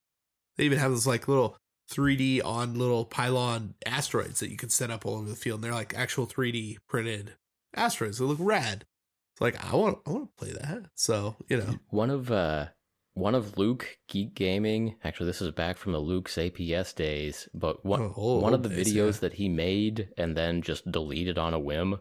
They 0.58 0.66
even 0.66 0.80
have 0.80 0.92
this 0.92 1.08
like 1.08 1.28
little 1.28 1.58
3D 1.92 2.44
on 2.44 2.78
little 2.78 3.06
pylon 3.06 3.76
asteroids 3.86 4.40
that 4.40 4.50
you 4.50 4.58
can 4.58 4.70
set 4.70 4.92
up 4.92 5.06
all 5.06 5.16
over 5.16 5.30
the 5.30 5.36
field. 5.36 5.58
And 5.58 5.64
they're 5.64 5.74
like 5.74 5.94
actual 5.96 6.28
3D 6.28 6.78
printed 6.88 7.34
asteroids. 7.76 8.20
They 8.20 8.26
look 8.26 8.38
rad. 8.40 8.86
It's 9.34 9.42
like 9.42 9.64
I 9.64 9.76
want 9.76 10.00
I 10.06 10.12
want 10.12 10.30
to 10.38 10.46
play 10.46 10.54
that. 10.54 10.86
So 10.96 11.36
you 11.48 11.58
know 11.58 11.80
one 11.90 12.10
of 12.10 12.32
uh 12.32 12.68
one 13.14 13.36
of 13.36 13.58
Luke 13.58 13.98
Geek 14.08 14.34
Gaming. 14.34 14.96
Actually, 15.04 15.28
this 15.28 15.42
is 15.42 15.52
back 15.52 15.78
from 15.78 15.92
the 15.92 16.00
Luke's 16.00 16.36
APS 16.36 16.96
days, 16.96 17.48
but 17.54 17.86
one 17.86 18.14
Oh, 18.16 18.40
one 18.40 18.54
of 18.54 18.64
the 18.64 18.70
videos 18.70 19.16
yeah. 19.16 19.20
that 19.22 19.34
he 19.34 19.50
made 19.50 20.10
and 20.18 20.36
then 20.36 20.62
just 20.62 20.90
deleted 20.92 21.38
on 21.38 21.54
a 21.54 21.60
whim. 21.60 22.00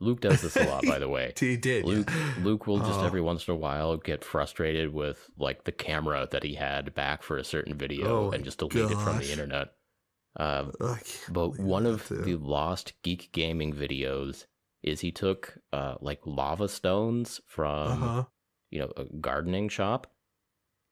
Luke 0.00 0.20
does 0.20 0.40
this 0.42 0.56
a 0.56 0.64
lot, 0.64 0.84
by 0.84 0.98
the 0.98 1.08
way. 1.08 1.32
he 1.38 1.56
did. 1.56 1.84
yeah. 1.84 1.90
Luke 1.90 2.12
Luke 2.42 2.66
will 2.66 2.78
just 2.78 3.00
Oh. 3.00 3.06
every 3.06 3.20
once 3.20 3.46
in 3.46 3.54
a 3.54 3.56
while 3.56 3.96
get 3.96 4.24
frustrated 4.24 4.92
with 4.92 5.30
like 5.36 5.64
the 5.64 5.72
camera 5.72 6.28
that 6.30 6.42
he 6.42 6.54
had 6.54 6.94
back 6.94 7.22
for 7.22 7.36
a 7.38 7.44
certain 7.44 7.74
video 7.76 8.26
Oh 8.26 8.30
and 8.30 8.44
just 8.44 8.58
delete 8.58 8.90
it 8.90 8.98
from 8.98 9.18
the 9.18 9.30
internet. 9.30 9.68
Um, 10.36 10.72
but 11.30 11.58
one 11.58 11.86
of 11.86 12.08
too. 12.08 12.22
the 12.22 12.36
lost 12.36 12.94
geek 13.02 13.30
gaming 13.32 13.72
videos 13.74 14.46
is 14.82 15.00
he 15.00 15.12
took 15.12 15.58
uh 15.72 15.96
like 16.00 16.20
lava 16.24 16.68
stones 16.68 17.40
from 17.46 17.92
uh-huh. 17.92 18.24
you 18.70 18.80
know 18.80 18.92
a 18.96 19.04
gardening 19.20 19.68
shop 19.68 20.11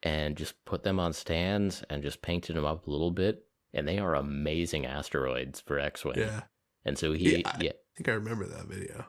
and 0.02 0.36
just 0.36 0.62
put 0.64 0.82
them 0.82 0.98
on 1.00 1.12
stands 1.12 1.82
and 1.90 2.02
just 2.02 2.22
painted 2.22 2.56
them 2.56 2.64
up 2.64 2.86
a 2.86 2.90
little 2.90 3.10
bit 3.10 3.44
and 3.72 3.86
they 3.86 3.98
are 3.98 4.14
amazing 4.14 4.84
asteroids 4.86 5.60
for 5.60 5.78
X-wing. 5.78 6.18
Yeah, 6.18 6.42
And 6.84 6.98
so 6.98 7.12
he 7.12 7.38
Yeah, 7.38 7.48
I- 7.52 7.58
yeah, 7.62 7.70
I 7.70 7.96
think 7.96 8.08
I 8.08 8.12
remember 8.12 8.46
that 8.46 8.66
video. 8.66 9.06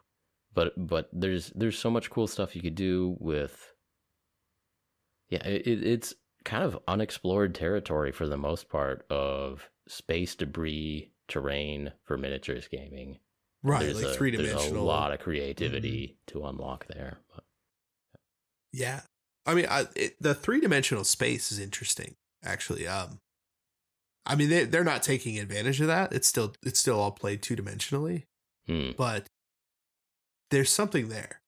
but 0.54 0.73
but 0.77 1.10
there's 1.13 1.49
there's 1.56 1.80
so 1.80 1.89
much 1.89 2.10
cool 2.10 2.27
stuff 2.27 2.56
you 2.56 2.62
could 2.62 2.75
do 2.75 3.15
with 3.19 3.73
yeah 5.30 5.45
it, 5.47 5.65
it- 5.67 5.84
it's 5.88 6.13
kind 6.43 6.63
of 6.63 6.77
unexplored 6.88 7.54
territory 7.56 8.12
for 8.12 8.27
the 8.27 8.38
most 8.38 8.67
part 8.69 9.06
of 9.10 9.69
space 9.88 10.36
debris 10.36 11.12
terrain 11.27 11.91
for 12.04 12.17
miniatures 12.17 12.67
gaming 12.67 13.19
Right, 13.63 13.82
there's 13.84 14.04
like 14.04 14.15
three 14.15 14.32
dimensional. 14.32 14.63
Mm-hmm. 14.65 14.75
a 14.77 14.82
lot 14.84 15.13
of 15.13 15.19
creativity 15.19 16.17
to 16.27 16.45
unlock 16.45 16.88
there 16.88 17.19
but 17.34 17.43
Yeah, 18.73 19.01
I 19.45 19.54
mean, 19.56 19.65
I, 19.69 19.86
it, 19.95 20.15
the 20.21 20.36
three 20.36 20.62
dimensional 20.62 21.04
space 21.04 21.51
is 21.51 21.60
interesting. 21.60 22.15
Actually, 22.43 22.88
um, 22.88 23.19
I 24.25 24.36
mean 24.36 24.49
they 24.49 24.65
they're 24.65 24.84
not 24.84 25.04
taking 25.04 25.39
advantage 25.39 25.82
of 25.82 25.88
that. 25.88 26.13
It's 26.13 26.27
still 26.27 26.54
it's 26.63 26.80
still 26.80 26.99
all 26.99 27.12
played 27.12 27.41
two 27.41 27.56
dimensionally, 27.56 28.23
hmm, 28.67 28.91
but 28.97 29.27
there's 30.51 30.69
something 30.69 31.10
there. 31.10 31.41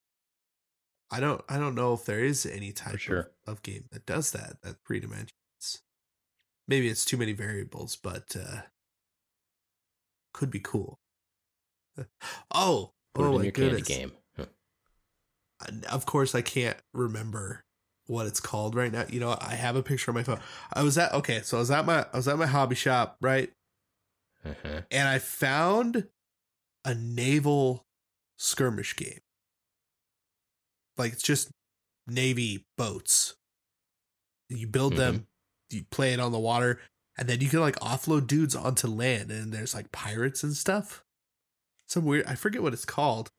I 1.11 1.19
don't 1.19 1.41
I 1.47 1.57
don't 1.57 1.75
know 1.75 1.93
if 1.93 2.05
there 2.05 2.23
is 2.23 2.45
any 2.45 2.71
type 2.71 2.97
sure. 2.97 3.31
of, 3.45 3.57
of 3.57 3.61
game 3.61 3.85
that 3.91 4.05
does 4.05 4.31
that 4.31 4.57
at 4.63 4.77
three 4.85 4.99
dimensions. 4.99 5.31
Maybe 6.67 6.87
it's 6.87 7.05
too 7.05 7.17
many 7.17 7.33
variables, 7.33 7.95
but 7.95 8.35
uh 8.35 8.61
could 10.33 10.49
be 10.49 10.59
cool. 10.59 10.99
Oh, 12.55 12.93
put 13.13 13.25
oh 13.25 13.37
my 13.37 13.49
goodness! 13.51 13.87
game 13.87 14.13
Huh. 14.35 14.45
of 15.91 16.07
course 16.07 16.33
I 16.33 16.41
can't 16.41 16.77
remember 16.91 17.62
what 18.07 18.27
it's 18.27 18.39
called 18.39 18.75
right 18.75 18.91
now. 18.91 19.05
You 19.09 19.19
know, 19.19 19.37
I 19.39 19.55
have 19.55 19.75
a 19.75 19.83
picture 19.83 20.11
on 20.11 20.15
my 20.15 20.23
phone. 20.23 20.39
I 20.73 20.83
was 20.83 20.97
at 20.97 21.13
okay, 21.13 21.41
so 21.41 21.57
I 21.57 21.59
was 21.59 21.71
at 21.71 21.85
my 21.85 22.05
I 22.13 22.17
was 22.17 22.27
at 22.27 22.37
my 22.37 22.45
hobby 22.45 22.75
shop, 22.75 23.17
right? 23.21 23.51
Uh-huh. 24.45 24.81
And 24.91 25.07
I 25.07 25.19
found 25.19 26.07
a 26.85 26.93
naval 26.93 27.85
skirmish 28.37 28.95
game. 28.95 29.19
Like 30.97 31.13
it's 31.13 31.23
just 31.23 31.49
navy 32.07 32.65
boats. 32.77 33.35
You 34.49 34.67
build 34.67 34.95
them, 34.95 35.25
you 35.71 35.85
play 35.89 36.13
it 36.13 36.19
on 36.19 36.31
the 36.31 36.39
water, 36.39 36.79
and 37.17 37.27
then 37.27 37.41
you 37.41 37.49
can 37.49 37.61
like 37.61 37.79
offload 37.79 38.27
dudes 38.27 38.55
onto 38.55 38.87
land 38.87 39.31
and 39.31 39.51
there's 39.51 39.73
like 39.73 39.91
pirates 39.91 40.43
and 40.43 40.53
stuff. 40.53 41.03
Some 41.87 42.05
weird 42.05 42.25
I 42.25 42.35
forget 42.35 42.61
what 42.61 42.73
it's 42.73 42.85
called. 42.85 43.31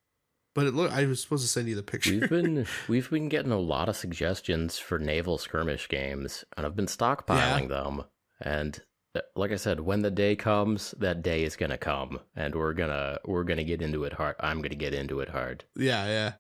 But 0.55 0.67
it 0.67 0.75
look 0.75 0.93
I 0.93 1.07
was 1.07 1.21
supposed 1.21 1.43
to 1.43 1.49
send 1.49 1.69
you 1.69 1.75
the 1.75 1.83
picture. 1.83 2.13
We've 2.13 2.31
been 2.31 2.67
we've 2.89 3.11
been 3.11 3.29
getting 3.29 3.53
a 3.53 3.59
lot 3.59 3.89
of 3.89 3.97
suggestions 3.97 4.79
for 4.79 4.99
naval 4.99 5.39
skirmish 5.39 5.89
games, 5.89 6.45
and 6.57 6.65
I've 6.65 6.77
been 6.77 6.87
stockpiling 6.87 7.69
them. 7.69 8.05
And 8.41 8.81
uh, 9.17 9.21
like 9.35 9.51
I 9.51 9.57
said, 9.57 9.81
when 9.81 10.03
the 10.03 10.11
day 10.11 10.37
comes, 10.37 10.93
that 10.99 11.23
day 11.23 11.43
is 11.43 11.57
gonna 11.57 11.79
come, 11.79 12.21
and 12.37 12.55
we're 12.55 12.75
gonna 12.75 13.19
we're 13.25 13.45
gonna 13.45 13.65
get 13.65 13.83
into 13.83 14.05
it 14.05 14.13
hard. 14.13 14.37
I'm 14.39 14.63
gonna 14.63 14.77
get 14.77 14.95
into 14.95 15.21
it 15.21 15.29
hard. 15.29 15.65
Yeah, 15.77 16.07
yeah. 16.07 16.33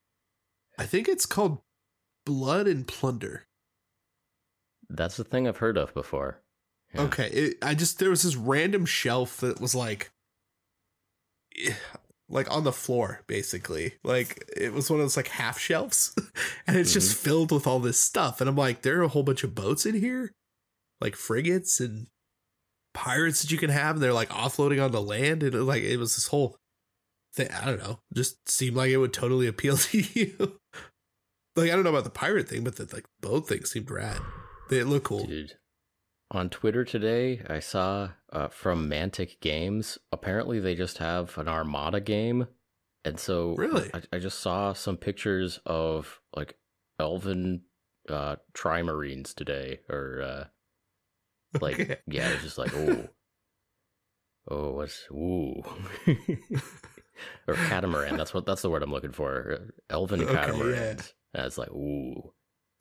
I 0.79 0.87
think 0.87 1.09
it's 1.09 1.27
called 1.27 1.59
Blood 2.25 2.67
and 2.67 2.87
Plunder. 2.87 3.47
That's 4.89 5.17
the 5.17 5.25
thing 5.25 5.49
I've 5.49 5.59
heard 5.59 5.77
of 5.77 5.95
before. 5.95 6.43
Yeah. 6.95 7.03
Okay, 7.03 7.29
it, 7.29 7.57
I 7.63 7.75
just 7.75 7.99
there 7.99 8.11
was 8.11 8.23
this 8.23 8.37
random 8.37 8.87
shelf 8.87 9.39
that 9.39 9.61
was 9.61 9.75
like, 9.75 10.13
eh, 11.65 11.75
like 12.35 12.51
on 12.51 12.65
the 12.65 12.73
floor, 12.73 13.23
basically. 13.29 13.95
Like 14.03 14.45
it 14.55 14.75
was 14.75 14.91
one 14.91 14.99
of 14.99 15.05
those 15.05 15.17
like 15.17 15.29
half 15.29 15.59
shelves, 15.59 16.15
and 16.67 16.77
it's 16.77 16.93
just 16.93 17.17
mm-hmm. 17.17 17.25
filled 17.25 17.53
with 17.53 17.67
all 17.67 17.79
this 17.79 17.99
stuff. 17.99 18.41
And 18.41 18.51
I'm 18.51 18.57
like, 18.57 18.83
there 18.83 18.99
are 18.99 19.05
a 19.05 19.09
whole 19.09 19.23
bunch 19.23 19.45
of 19.45 19.55
boats 19.55 19.87
in 19.87 19.95
here, 19.95 20.33
like 21.01 21.15
frigates 21.15 21.81
and 21.81 22.09
pirates 22.93 23.41
that 23.41 23.53
you 23.53 23.57
can 23.57 23.71
have. 23.71 23.97
And 23.97 24.03
they're 24.03 24.13
like 24.13 24.29
offloading 24.31 24.85
on 24.85 24.91
the 24.91 25.01
land, 25.01 25.43
and 25.45 25.55
it, 25.55 25.63
like 25.63 25.85
it 25.85 25.97
was 25.97 26.17
this 26.17 26.27
whole 26.27 26.57
thing. 27.35 27.49
I 27.51 27.65
don't 27.67 27.83
know, 27.83 28.01
just 28.13 28.49
seemed 28.51 28.77
like 28.77 28.91
it 28.91 28.99
would 28.99 29.15
totally 29.15 29.47
appeal 29.47 29.77
to 29.79 29.99
you. 29.99 30.59
like 31.55 31.71
I 31.71 31.75
don't 31.75 31.85
know 31.85 31.91
about 31.91 32.05
the 32.05 32.11
pirate 32.11 32.49
thing, 32.49 32.65
but 32.65 32.77
the 32.77 32.93
like 32.93 33.07
boat 33.23 33.49
thing 33.49 33.65
seemed 33.65 33.91
rad. 33.91 34.21
They 34.71 34.83
look 34.83 35.05
cool. 35.05 35.27
Dude. 35.27 35.53
On 36.35 36.51
Twitter 36.51 36.85
today, 36.85 37.43
I 37.49 37.61
saw 37.61 38.11
uh, 38.33 38.49
from 38.49 38.91
Mantic 38.91 39.39
Games. 39.41 39.99
Apparently, 40.11 40.59
they 40.59 40.75
just 40.75 40.99
have 40.99 41.39
an 41.39 41.47
Armada 41.47 42.01
game, 42.01 42.49
and 43.05 43.21
so 43.21 43.55
Really? 43.55 43.89
I, 43.95 44.03
I 44.15 44.19
just 44.19 44.41
saw 44.41 44.73
some 44.73 44.97
pictures 44.97 45.61
of 45.65 46.21
like 46.35 46.57
Elven 46.99 47.63
uh, 48.09 48.35
Trimarines 48.53 49.33
today, 49.33 49.79
or 49.89 50.23
uh, 50.23 50.45
like 51.61 51.79
Okay. 51.79 51.97
yeah, 52.09 52.29
it's 52.31 52.43
just 52.43 52.59
like 52.59 52.75
oh, 52.75 53.09
oh, 54.49 54.73
what's 54.73 55.07
ooh, 55.13 55.63
or 57.47 57.55
catamaran. 57.55 58.17
That's 58.17 58.35
what 58.35 58.45
that's 58.45 58.63
the 58.63 58.71
word 58.71 58.83
I'm 58.83 58.91
looking 58.91 59.13
for. 59.13 59.69
Elven 59.89 60.23
Okay, 60.23 60.35
yeah. 60.35 60.97
And 61.33 61.47
it's 61.47 61.59
like 61.59 61.71
ooh. 61.71 62.33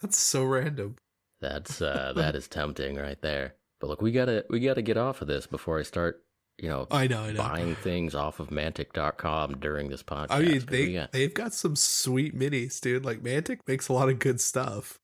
That's 0.02 0.18
so 0.18 0.44
random. 0.44 0.96
That's 1.44 1.82
uh 1.82 2.14
that 2.16 2.36
is 2.36 2.48
tempting 2.48 2.96
right 2.96 3.22
there. 3.22 3.56
But 3.82 3.88
look, 3.88 4.02
we 4.02 4.14
gotta 4.14 4.46
we 4.50 4.62
gotta 4.62 4.82
get 4.82 4.96
off 4.96 5.22
of 5.22 5.28
this 5.28 5.46
before 5.46 5.78
I 5.78 5.84
start, 5.84 6.24
you 6.58 6.70
know, 6.70 6.88
I 6.90 7.06
know, 7.08 7.24
I 7.24 7.32
know. 7.34 7.38
buying 7.38 7.76
things 7.76 8.16
off 8.16 8.40
of 8.40 8.48
Mantic.com 8.50 9.60
during 9.60 9.90
this 9.90 10.02
podcast. 10.02 10.28
I 10.32 10.40
mean, 10.40 10.64
they 10.66 10.94
got, 10.94 11.12
they've 11.12 11.34
got 11.34 11.54
some 11.54 11.76
sweet 11.76 12.34
minis, 12.34 12.80
dude. 12.80 13.04
Like 13.04 13.22
Mantic 13.22 13.60
makes 13.68 13.90
a 13.90 13.94
lot 13.94 14.08
of 14.08 14.20
good 14.20 14.40
stuff. 14.40 15.00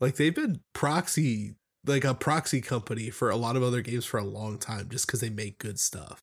Like 0.00 0.14
they've 0.14 0.34
been 0.34 0.60
proxy, 0.74 1.56
like 1.84 2.04
a 2.04 2.14
proxy 2.14 2.60
company 2.60 3.10
for 3.10 3.28
a 3.28 3.36
lot 3.36 3.56
of 3.56 3.64
other 3.64 3.80
games 3.82 4.04
for 4.04 4.18
a 4.18 4.24
long 4.24 4.58
time, 4.58 4.88
just 4.88 5.06
because 5.08 5.20
they 5.20 5.30
make 5.30 5.58
good 5.58 5.80
stuff. 5.80 6.20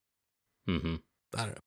Mhm. 0.70 1.02
I 1.36 1.39
don't 1.46 1.58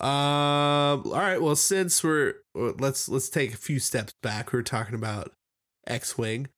know. 0.00 0.06
Um. 0.06 1.06
All 1.06 1.12
right. 1.12 1.40
Well, 1.40 1.56
since 1.56 2.04
we're 2.04 2.34
let's 2.54 3.08
let's 3.08 3.30
take 3.30 3.54
a 3.54 3.56
few 3.56 3.78
steps 3.78 4.12
back. 4.22 4.52
We 4.52 4.58
are 4.58 4.62
talking 4.62 4.94
about 4.94 5.32
X 5.86 6.16
Wing. 6.18 6.48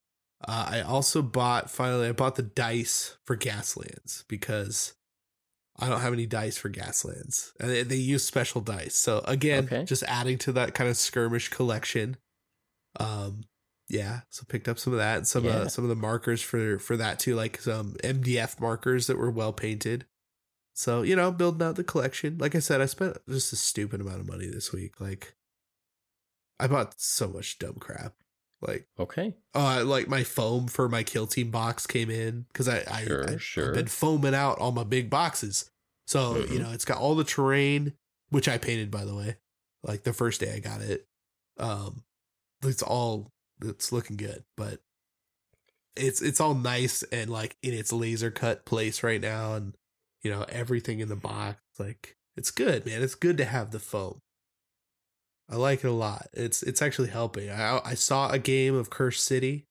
Uh, 0.47 0.67
I 0.69 0.81
also 0.81 1.21
bought 1.21 1.69
finally. 1.71 2.07
I 2.07 2.11
bought 2.11 2.35
the 2.35 2.43
dice 2.43 3.17
for 3.25 3.35
Gaslands 3.35 4.23
because 4.27 4.93
I 5.79 5.89
don't 5.89 6.01
have 6.01 6.13
any 6.13 6.25
dice 6.27 6.57
for 6.57 6.69
Gaslands, 6.69 7.51
and 7.59 7.69
they, 7.69 7.83
they 7.83 7.95
use 7.95 8.23
special 8.25 8.61
dice. 8.61 8.95
So 8.95 9.19
again, 9.25 9.65
Okay. 9.65 9.83
just 9.85 10.03
adding 10.03 10.37
to 10.39 10.51
that 10.53 10.73
kind 10.73 10.89
of 10.89 10.97
skirmish 10.97 11.49
collection. 11.49 12.17
Um. 12.99 13.43
Yeah. 13.89 14.21
So 14.29 14.43
picked 14.47 14.67
up 14.67 14.77
some 14.79 14.93
of 14.93 14.99
that, 14.99 15.17
and 15.17 15.27
some 15.27 15.45
Yeah. 15.45 15.51
uh, 15.59 15.67
some 15.69 15.85
of 15.85 15.89
the 15.89 15.95
markers 15.95 16.41
for 16.41 16.77
for 16.77 16.97
that 16.97 17.19
too, 17.19 17.35
like 17.35 17.61
some 17.61 17.95
MDF 18.03 18.59
markers 18.59 19.07
that 19.07 19.17
were 19.17 19.31
well 19.31 19.53
painted. 19.53 20.05
So, 20.75 21.01
you 21.01 21.15
know, 21.15 21.31
building 21.31 21.65
out 21.65 21.75
the 21.75 21.83
collection. 21.83 22.37
Like 22.37 22.53
I 22.53 22.59
said, 22.59 22.81
I 22.81 22.85
spent 22.85 23.17
just 23.27 23.51
a 23.51 23.55
stupid 23.55 23.99
amount 23.99 24.19
of 24.19 24.27
money 24.27 24.45
this 24.45 24.71
week. 24.71 25.01
Like, 25.01 25.33
I 26.59 26.67
bought 26.67 27.01
so 27.01 27.27
much 27.27 27.57
dumb 27.57 27.77
crap. 27.79 28.13
Like, 28.61 28.87
Okay. 28.97 29.35
uh, 29.53 29.83
like 29.85 30.07
my 30.07 30.23
foam 30.23 30.67
for 30.67 30.89
my 30.89 31.03
kill 31.03 31.27
team 31.27 31.51
box 31.51 31.85
came 31.85 32.09
in 32.09 32.45
because 32.51 32.67
I, 32.67 32.83
I, 32.89 33.05
Sure, 33.05 33.29
I, 33.29 33.37
sure. 33.37 33.65
have 33.65 33.73
been 33.75 33.87
foaming 33.87 34.33
out 34.33 34.57
all 34.57 34.71
my 34.71 34.83
big 34.83 35.09
boxes. 35.09 35.69
So, 36.07 36.37
you 36.37 36.45
Mhm. 36.57 36.59
know, 36.63 36.71
it's 36.71 36.85
got 36.85 36.97
all 36.97 37.15
the 37.15 37.23
terrain, 37.23 37.93
which 38.29 38.47
I 38.47 38.57
painted, 38.57 38.89
by 38.89 39.05
the 39.05 39.13
way, 39.15 39.37
like 39.83 40.03
the 40.03 40.13
first 40.13 40.39
day 40.41 40.53
I 40.55 40.59
got 40.59 40.81
it. 40.81 41.07
Um, 41.57 42.03
it's 42.63 42.81
all, 42.81 43.31
it's 43.61 43.91
looking 43.91 44.17
good, 44.17 44.43
but 44.55 44.81
it's, 45.95 46.21
it's 46.21 46.39
all 46.39 46.53
nice 46.53 47.03
and 47.03 47.29
like 47.29 47.57
in 47.61 47.73
its 47.73 47.91
laser 47.91 48.31
cut 48.31 48.65
place 48.65 49.03
right 49.03 49.21
now. 49.21 49.53
And 49.55 49.75
you 50.23 50.31
know, 50.31 50.43
everything 50.49 50.99
in 50.99 51.09
the 51.09 51.15
box. 51.15 51.61
Like 51.79 52.17
it's 52.35 52.51
good, 52.51 52.85
man. 52.85 53.01
It's 53.03 53.15
good 53.15 53.37
to 53.37 53.45
have 53.45 53.71
the 53.71 53.79
foam. 53.79 54.21
I 55.49 55.55
like 55.55 55.83
it 55.83 55.87
a 55.87 55.91
lot. 55.91 56.27
It's 56.33 56.61
it's 56.63 56.81
actually 56.81 57.09
helping. 57.09 57.49
I 57.49 57.79
I 57.83 57.93
saw 57.93 58.29
a 58.29 58.39
game 58.39 58.75
of 58.75 58.89
Cursed 58.89 59.23
City 59.23 59.65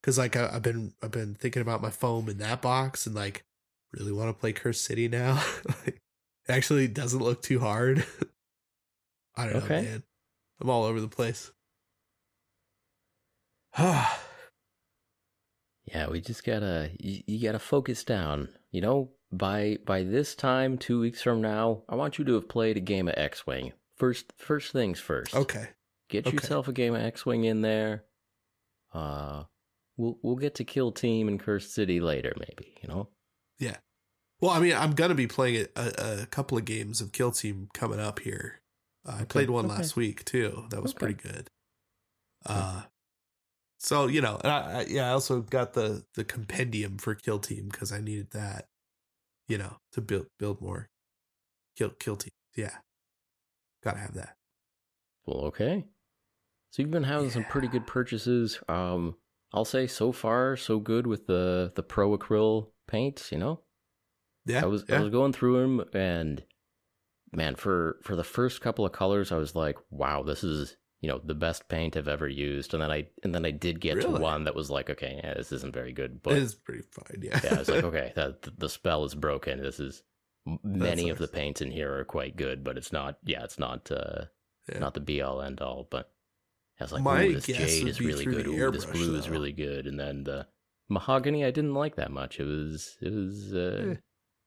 because 0.00 0.18
like 0.18 0.36
I, 0.36 0.50
have 0.52 0.62
been 0.62 0.94
I've 1.02 1.12
been 1.12 1.34
thinking 1.34 1.62
about 1.62 1.82
my 1.82 1.90
foam 1.90 2.28
in 2.28 2.38
that 2.38 2.60
box 2.60 3.06
and 3.06 3.14
like 3.14 3.44
really 3.92 4.12
want 4.12 4.28
to 4.30 4.40
play 4.40 4.52
Cursed 4.52 4.84
City 4.84 5.08
now. 5.08 5.42
like, 5.66 6.00
it 6.48 6.52
actually 6.52 6.88
doesn't 6.88 7.22
look 7.22 7.42
too 7.42 7.60
hard. 7.60 8.04
I 9.36 9.46
don't 9.46 9.62
okay. 9.62 9.76
know, 9.76 9.82
man. 9.82 10.02
I'm 10.60 10.70
all 10.70 10.84
over 10.84 11.00
the 11.00 11.08
place. 11.08 11.52
yeah, 13.78 14.16
we 16.10 16.20
just 16.20 16.44
gotta 16.44 16.90
you, 16.98 17.22
you 17.26 17.42
gotta 17.42 17.58
focus 17.60 18.02
down. 18.02 18.48
You 18.72 18.80
know, 18.80 19.10
by 19.30 19.78
by 19.86 20.02
this 20.02 20.34
time, 20.34 20.78
two 20.78 21.00
weeks 21.00 21.22
from 21.22 21.40
now, 21.40 21.82
I 21.88 21.94
want 21.94 22.18
you 22.18 22.24
to 22.24 22.34
have 22.34 22.48
played 22.48 22.76
a 22.76 22.80
game 22.80 23.08
of 23.08 23.14
X 23.16 23.46
Wing. 23.46 23.72
First 24.02 24.32
first 24.36 24.72
things 24.72 24.98
first. 24.98 25.32
Okay. 25.32 25.68
Get 26.08 26.26
okay. 26.26 26.34
yourself 26.34 26.66
a 26.66 26.72
game 26.72 26.92
of 26.92 27.02
X 27.02 27.24
Wing 27.24 27.44
in 27.44 27.60
there. 27.60 28.02
Uh 28.92 29.44
we'll 29.96 30.18
we'll 30.24 30.34
get 30.34 30.56
to 30.56 30.64
Kill 30.64 30.90
Team 30.90 31.28
and 31.28 31.38
Cursed 31.38 31.72
City 31.72 32.00
later, 32.00 32.34
maybe, 32.36 32.74
you 32.82 32.88
know? 32.88 33.10
Yeah. 33.60 33.76
Well, 34.40 34.50
I 34.50 34.58
mean, 34.58 34.74
I'm 34.74 34.94
gonna 34.94 35.14
be 35.14 35.28
playing 35.28 35.68
a, 35.76 35.92
a 36.22 36.26
couple 36.26 36.58
of 36.58 36.64
games 36.64 37.00
of 37.00 37.12
Kill 37.12 37.30
Team 37.30 37.68
coming 37.74 38.00
up 38.00 38.18
here. 38.18 38.60
Uh, 39.06 39.12
okay. 39.12 39.20
I 39.20 39.24
played 39.24 39.50
one 39.50 39.66
okay. 39.66 39.76
last 39.76 39.94
week 39.94 40.24
too. 40.24 40.64
That 40.70 40.82
was 40.82 40.92
pretty 40.92 41.14
good. 41.14 41.48
Uh, 42.44 42.82
so 43.78 44.08
you 44.08 44.20
know, 44.20 44.40
I, 44.42 44.48
I, 44.48 44.86
yeah, 44.88 45.10
I 45.10 45.12
also 45.12 45.42
got 45.42 45.74
the 45.74 46.02
the 46.16 46.24
compendium 46.24 46.98
for 46.98 47.14
Kill 47.14 47.38
Team 47.38 47.68
because 47.70 47.92
I 47.92 48.00
needed 48.00 48.32
that, 48.32 48.66
you 49.46 49.58
know, 49.58 49.76
to 49.92 50.00
build 50.00 50.26
build 50.40 50.60
more 50.60 50.88
Kill 51.76 51.90
Kill 51.90 52.16
Team. 52.16 52.32
Yeah, 52.56 52.78
gotta 53.82 53.98
have 53.98 54.14
that. 54.14 54.36
Well, 55.26 55.44
okay. 55.46 55.84
So 56.70 56.82
you've 56.82 56.90
been 56.90 57.04
having 57.04 57.26
yeah. 57.26 57.32
some 57.34 57.44
pretty 57.44 57.68
good 57.68 57.86
purchases. 57.86 58.58
Um, 58.68 59.16
I'll 59.52 59.64
say 59.64 59.86
so 59.86 60.12
far 60.12 60.56
so 60.56 60.78
good 60.78 61.06
with 61.06 61.26
the 61.26 61.72
the 61.74 61.82
Pro 61.82 62.16
Acryl 62.16 62.68
paints. 62.86 63.30
You 63.30 63.38
know, 63.38 63.60
yeah, 64.46 64.62
I 64.62 64.66
was 64.66 64.84
yeah. 64.88 64.96
I 64.96 65.00
was 65.00 65.10
going 65.10 65.32
through 65.32 65.60
them, 65.60 65.84
and 65.92 66.42
man, 67.32 67.54
for 67.54 67.98
for 68.02 68.16
the 68.16 68.24
first 68.24 68.60
couple 68.60 68.84
of 68.84 68.92
colors, 68.92 69.32
I 69.32 69.36
was 69.36 69.54
like, 69.54 69.76
wow, 69.90 70.22
this 70.22 70.42
is 70.42 70.76
you 71.00 71.08
know 71.08 71.20
the 71.22 71.34
best 71.34 71.68
paint 71.68 71.96
I've 71.96 72.08
ever 72.08 72.28
used. 72.28 72.72
And 72.72 72.82
then 72.82 72.90
I 72.90 73.08
and 73.22 73.34
then 73.34 73.44
I 73.44 73.50
did 73.50 73.80
get 73.80 73.96
really? 73.96 74.14
to 74.14 74.20
one 74.20 74.44
that 74.44 74.54
was 74.54 74.70
like, 74.70 74.88
okay, 74.88 75.20
yeah, 75.22 75.34
this 75.34 75.52
isn't 75.52 75.74
very 75.74 75.92
good, 75.92 76.22
but 76.22 76.34
it 76.34 76.42
is 76.42 76.54
pretty 76.54 76.84
fine. 76.90 77.20
Yeah, 77.20 77.40
yeah, 77.44 77.56
I 77.56 77.58
was 77.58 77.68
like, 77.68 77.84
okay, 77.92 78.12
that 78.14 78.58
the 78.58 78.68
spell 78.68 79.04
is 79.04 79.14
broken. 79.14 79.60
This 79.60 79.80
is 79.80 80.02
many 80.62 81.08
of 81.08 81.18
the 81.18 81.28
paints 81.28 81.60
in 81.60 81.70
here 81.70 81.98
are 81.98 82.04
quite 82.04 82.36
good, 82.36 82.64
but 82.64 82.76
it's 82.76 82.92
not. 82.92 83.18
Yeah, 83.24 83.44
it's 83.44 83.58
not. 83.58 83.90
uh 83.90 84.26
yeah. 84.70 84.78
Not 84.78 84.94
the 84.94 85.00
be 85.00 85.20
all 85.22 85.42
end 85.42 85.60
all, 85.60 85.88
but 85.90 86.12
I 86.80 86.84
was 86.84 86.92
like, 86.92 87.02
My 87.02 87.26
this 87.28 87.46
jade 87.46 87.88
is 87.88 88.00
really 88.00 88.24
good. 88.24 88.46
Ooh, 88.46 88.70
this 88.70 88.84
blue 88.84 89.12
though. 89.12 89.18
is 89.18 89.28
really 89.28 89.52
good, 89.52 89.86
and 89.86 89.98
then 89.98 90.24
the 90.24 90.46
mahogany 90.88 91.44
I 91.44 91.50
didn't 91.50 91.74
like 91.74 91.96
that 91.96 92.10
much. 92.10 92.38
It 92.38 92.44
was 92.44 92.96
it 93.00 93.12
was 93.12 93.52
uh, 93.54 93.92
eh 93.92 93.96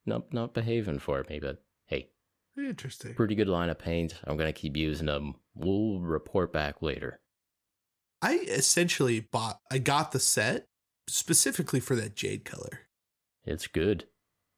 not 0.06 0.34
not 0.34 0.54
behaving 0.54 1.00
for 1.00 1.26
me. 1.30 1.40
But 1.40 1.64
hey, 1.88 2.10
interesting. 2.58 3.14
Pretty 3.14 3.36
good 3.36 3.48
line 3.48 3.70
of 3.70 3.80
paint. 3.80 4.16
I'm 4.24 4.38
gonna 4.38 4.54
keep 4.54 4.78
using 4.78 5.08
them. 5.08 5.36
We'll 5.54 6.00
report 6.00 6.54
back 6.54 6.82
later. 6.82 7.20
I 8.22 8.36
essentially 8.48 9.20
bought. 9.20 9.60
I 9.72 9.78
got 9.78 10.12
the 10.12 10.20
set 10.20 10.68
specifically 11.08 11.80
for 11.80 11.96
that 11.96 12.16
jade 12.16 12.46
color. 12.46 12.82
It's 13.44 13.68
good. 13.68 14.06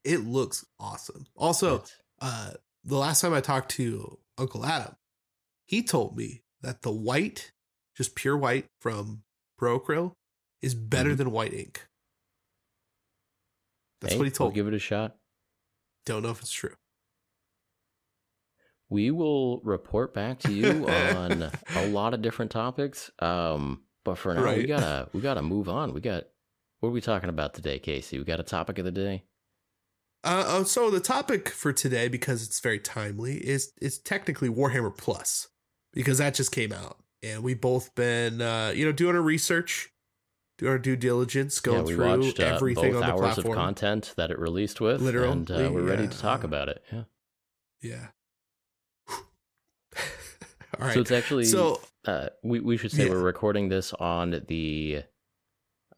It 0.07 0.25
looks 0.25 0.65
awesome. 0.79 1.27
Also, 1.35 1.83
uh, 2.21 2.51
the 2.85 2.95
last 2.95 3.19
time 3.19 3.33
I 3.33 3.41
talked 3.41 3.71
to 3.71 4.17
Uncle 4.37 4.65
Adam, 4.65 4.95
he 5.65 5.83
told 5.83 6.15
me 6.15 6.43
that 6.61 6.81
the 6.81 6.93
white, 6.93 7.51
just 7.93 8.15
pure 8.15 8.37
white 8.37 8.67
from 8.79 9.23
Pro 9.57 9.77
Acryl, 9.77 10.13
is 10.61 10.75
better 10.75 11.09
mm-hmm. 11.09 11.17
than 11.17 11.31
white 11.31 11.53
ink. 11.53 11.89
That's 13.99 14.13
hey, 14.13 14.17
what 14.17 14.25
he 14.25 14.31
told. 14.31 14.51
We'll 14.51 14.55
give 14.55 14.67
it 14.69 14.73
a 14.73 14.79
shot. 14.79 15.17
Don't 16.05 16.23
know 16.23 16.29
if 16.29 16.39
it's 16.39 16.53
true. 16.53 16.75
We 18.89 19.11
will 19.11 19.59
report 19.59 20.13
back 20.13 20.39
to 20.39 20.53
you 20.53 20.87
on 20.87 21.51
a 21.75 21.87
lot 21.89 22.13
of 22.13 22.21
different 22.21 22.51
topics. 22.51 23.11
Um, 23.19 23.81
but 24.05 24.17
for 24.17 24.33
now, 24.33 24.41
right. 24.41 24.57
we 24.59 24.67
gotta 24.67 25.09
we 25.11 25.19
gotta 25.19 25.41
move 25.41 25.67
on. 25.67 25.93
We 25.93 25.99
got 25.99 26.23
what 26.79 26.89
are 26.89 26.93
we 26.93 27.01
talking 27.01 27.27
about 27.27 27.53
today, 27.53 27.77
Casey? 27.77 28.17
We 28.17 28.23
got 28.23 28.39
a 28.39 28.43
topic 28.43 28.79
of 28.79 28.85
the 28.85 28.91
day. 28.93 29.25
Uh, 30.28 30.43
oh, 30.45 30.63
so 30.63 30.91
the 30.91 30.99
topic 30.99 31.47
for 31.47 31.71
today, 31.71 32.09
because 32.09 32.43
it's 32.43 32.59
very 32.59 32.80
timely, 32.80 33.38
is 33.38 33.71
is 33.82 33.97
technically 33.97 34.49
Warhammer 34.49 34.95
Plus, 34.95 35.47
because 35.93 36.17
that 36.17 36.34
just 36.34 36.51
came 36.51 36.73
out, 36.73 36.97
and 37.23 37.43
we've 37.43 37.61
both 37.61 37.95
been 37.95 38.41
uh, 38.41 38.73
you 38.75 38.86
know 38.86 38.91
doing 38.91 39.15
our 39.15 39.21
research 39.21 39.89
doing 40.57 40.71
our 40.71 40.80
due 40.80 40.97
diligence, 40.97 41.61
going 41.61 41.88
yeah, 41.88 41.95
through 41.95 42.19
watched, 42.19 42.39
uh, 42.41 42.43
everything 42.43 42.93
on 42.93 43.01
the 43.01 43.07
hours 43.07 43.36
platform. 43.36 43.57
of 43.57 43.63
content 43.63 44.13
that 44.17 44.30
it 44.30 44.38
released 44.38 44.82
with, 44.82 45.01
Literally, 45.01 45.32
and 45.32 45.49
uh, 45.49 45.69
we're 45.71 45.84
ready 45.84 46.09
to 46.09 46.17
talk 46.17 46.43
about 46.43 46.67
it. 46.67 46.84
Yeah, 46.91 47.03
yeah. 47.82 48.07
All 49.09 50.86
right. 50.86 50.93
So 50.93 50.99
it's 50.99 51.11
actually 51.11 51.45
so 51.45 51.80
uh, 52.05 52.28
we 52.43 52.59
we 52.59 52.75
should 52.75 52.91
say 52.91 53.05
yeah. 53.05 53.11
we're 53.11 53.23
recording 53.23 53.69
this 53.69 53.93
on 53.93 54.43
the, 54.47 55.03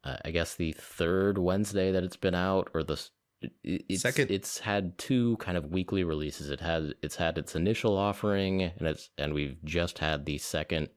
uh, 0.04 0.18
I 0.24 0.30
guess 0.30 0.54
the 0.54 0.74
third 0.74 1.40
Wednesday 1.40 1.92
that 1.92 2.04
it's 2.04 2.16
been 2.16 2.36
out, 2.36 2.70
or 2.76 2.84
the 2.84 3.02
it's, 3.64 4.02
second. 4.02 4.32
It's 4.32 4.60
had 4.60 4.98
two 4.98 5.38
kind 5.38 5.58
of 5.58 5.66
weekly 5.66 6.04
releases. 6.04 6.50
It 6.50 6.60
had 6.60 6.94
it's 7.02 7.16
had 7.16 7.38
its 7.38 7.56
initial 7.56 7.98
offering, 7.98 8.64
and 8.64 8.88
it's 8.88 9.10
and 9.18 9.34
we've 9.34 9.58
just 9.64 10.00
had 10.00 10.26
the 10.26 10.38
second 10.38 10.90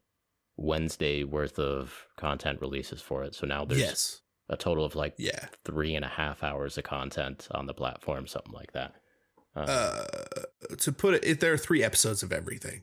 Wednesday 0.56 1.24
worth 1.24 1.58
of 1.58 2.06
content 2.16 2.60
releases 2.60 3.00
for 3.00 3.24
it. 3.24 3.34
So 3.34 3.46
now 3.46 3.64
there's 3.64 3.80
yes. 3.80 4.20
a 4.48 4.56
total 4.56 4.84
of 4.84 4.94
like 4.94 5.14
yeah. 5.18 5.46
three 5.64 5.94
and 5.94 6.04
a 6.04 6.08
half 6.08 6.42
hours 6.42 6.76
of 6.78 6.84
content 6.84 7.48
on 7.52 7.66
the 7.66 7.74
platform, 7.74 8.26
something 8.26 8.52
like 8.52 8.72
that. 8.72 8.94
Um, 9.54 9.66
uh, 9.68 10.04
to 10.78 10.92
put 10.92 11.14
it, 11.14 11.40
there 11.40 11.52
are 11.52 11.58
three 11.58 11.82
episodes 11.82 12.22
of 12.22 12.32
everything. 12.32 12.82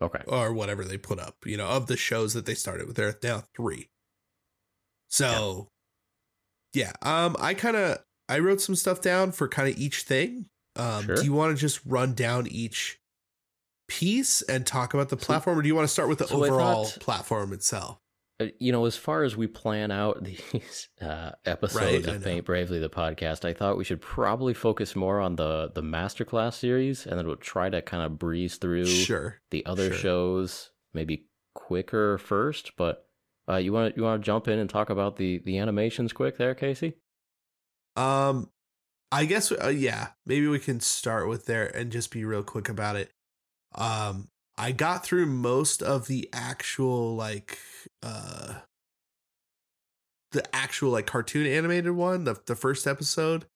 Okay. 0.00 0.22
Or 0.26 0.52
whatever 0.52 0.84
they 0.84 0.98
put 0.98 1.20
up, 1.20 1.36
you 1.44 1.56
know, 1.56 1.68
of 1.68 1.86
the 1.86 1.96
shows 1.96 2.34
that 2.34 2.46
they 2.46 2.54
started 2.54 2.86
with. 2.86 2.96
There 2.96 3.08
are 3.08 3.18
now 3.22 3.44
three. 3.54 3.90
So, 5.08 5.68
yeah. 6.72 6.92
yeah 7.02 7.24
um, 7.26 7.36
I 7.38 7.54
kind 7.54 7.76
of 7.76 7.98
I 8.28 8.38
wrote 8.38 8.60
some 8.60 8.74
stuff 8.74 9.00
down 9.00 9.32
for 9.32 9.48
kind 9.48 9.68
of 9.68 9.78
each 9.78 10.02
thing. 10.02 10.46
Um, 10.76 11.04
sure. 11.04 11.16
do 11.16 11.24
you 11.24 11.32
want 11.32 11.54
to 11.54 11.60
just 11.60 11.80
run 11.84 12.14
down 12.14 12.46
each 12.46 12.98
piece 13.88 14.40
and 14.42 14.66
talk 14.66 14.94
about 14.94 15.10
the 15.10 15.16
platform, 15.16 15.58
or 15.58 15.62
do 15.62 15.68
you 15.68 15.74
want 15.74 15.86
to 15.86 15.92
start 15.92 16.08
with 16.08 16.18
the 16.18 16.26
so 16.26 16.42
overall 16.42 16.84
thought, 16.84 17.00
platform 17.00 17.52
itself? 17.52 17.98
Uh, 18.40 18.46
you 18.58 18.72
know, 18.72 18.86
as 18.86 18.96
far 18.96 19.22
as 19.22 19.36
we 19.36 19.46
plan 19.46 19.90
out 19.90 20.24
these 20.52 20.88
uh, 21.00 21.32
episodes 21.44 22.06
right, 22.06 22.16
of 22.16 22.24
Paint 22.24 22.46
Bravely, 22.46 22.78
the 22.78 22.88
podcast, 22.88 23.44
I 23.44 23.52
thought 23.52 23.76
we 23.76 23.84
should 23.84 24.00
probably 24.00 24.54
focus 24.54 24.96
more 24.96 25.20
on 25.20 25.36
the 25.36 25.70
the 25.74 25.82
masterclass 25.82 26.54
series, 26.54 27.06
and 27.06 27.18
then 27.18 27.26
we'll 27.26 27.36
try 27.36 27.68
to 27.68 27.82
kind 27.82 28.02
of 28.02 28.18
breeze 28.18 28.56
through 28.56 28.86
sure, 28.86 29.40
the 29.50 29.64
other 29.66 29.90
sure. 29.90 29.98
shows 29.98 30.70
maybe 30.94 31.26
quicker 31.54 32.18
first. 32.18 32.72
But 32.76 33.06
uh, 33.48 33.56
you 33.56 33.72
want 33.72 33.96
you 33.96 34.04
want 34.04 34.22
to 34.22 34.24
jump 34.24 34.48
in 34.48 34.58
and 34.58 34.70
talk 34.70 34.90
about 34.90 35.16
the 35.16 35.38
the 35.44 35.58
animations 35.58 36.12
quick 36.12 36.38
there, 36.38 36.54
Casey? 36.54 36.94
Um, 37.96 38.50
I 39.10 39.26
guess 39.26 39.52
uh, 39.52 39.68
yeah, 39.68 40.08
maybe 40.24 40.46
we 40.48 40.58
can 40.58 40.80
start 40.80 41.28
with 41.28 41.46
there 41.46 41.66
and 41.66 41.92
just 41.92 42.10
be 42.10 42.24
real 42.24 42.42
quick 42.42 42.68
about 42.68 42.96
it. 42.96 43.10
Um, 43.74 44.28
I 44.56 44.72
got 44.72 45.04
through 45.04 45.26
most 45.26 45.82
of 45.82 46.06
the 46.06 46.28
actual 46.32 47.16
like 47.16 47.58
uh 48.02 48.54
the 50.32 50.42
actual 50.54 50.90
like 50.90 51.06
cartoon 51.06 51.46
animated 51.46 51.92
one, 51.92 52.24
the 52.24 52.40
the 52.46 52.56
first 52.56 52.86
episode. 52.86 53.46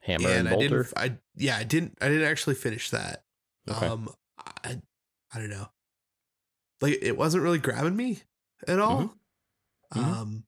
Hammer 0.00 0.28
and, 0.28 0.48
and. 0.48 0.48
I 0.48 0.56
didn't 0.56 0.92
I 0.96 1.18
yeah, 1.36 1.56
I 1.56 1.64
didn't 1.64 1.98
I 2.00 2.08
didn't 2.08 2.28
actually 2.28 2.54
finish 2.54 2.90
that. 2.90 3.24
Okay. 3.68 3.86
Um 3.86 4.08
I 4.64 4.80
I 5.32 5.38
don't 5.38 5.50
know. 5.50 5.68
Like 6.80 6.98
it 7.02 7.16
wasn't 7.16 7.44
really 7.44 7.58
grabbing 7.58 7.96
me 7.96 8.20
at 8.66 8.78
all. 8.78 9.02
Mm-hmm. 9.94 10.00
Mm-hmm. 10.00 10.12
Um 10.12 10.44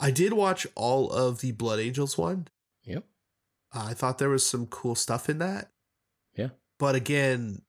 I 0.00 0.10
did 0.10 0.32
watch 0.32 0.66
all 0.74 1.10
of 1.10 1.40
the 1.40 1.52
Blood 1.52 1.80
Angels 1.80 2.18
one. 2.18 2.48
Yep. 2.84 3.04
Uh, 3.74 3.86
I 3.88 3.94
thought 3.94 4.18
there 4.18 4.28
was 4.28 4.46
some 4.46 4.66
cool 4.66 4.94
stuff 4.94 5.28
in 5.28 5.38
that. 5.38 5.70
Yeah. 6.34 6.50
But 6.78 6.94
again, 6.94 7.62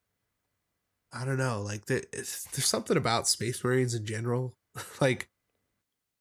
I 1.13 1.25
don't 1.25 1.37
know, 1.37 1.61
like 1.61 1.85
the, 1.85 2.03
there's 2.11 2.65
something 2.65 2.97
about 2.97 3.27
Space 3.27 3.63
Marines 3.63 3.93
in 3.93 4.05
general, 4.05 4.57
like 5.01 5.29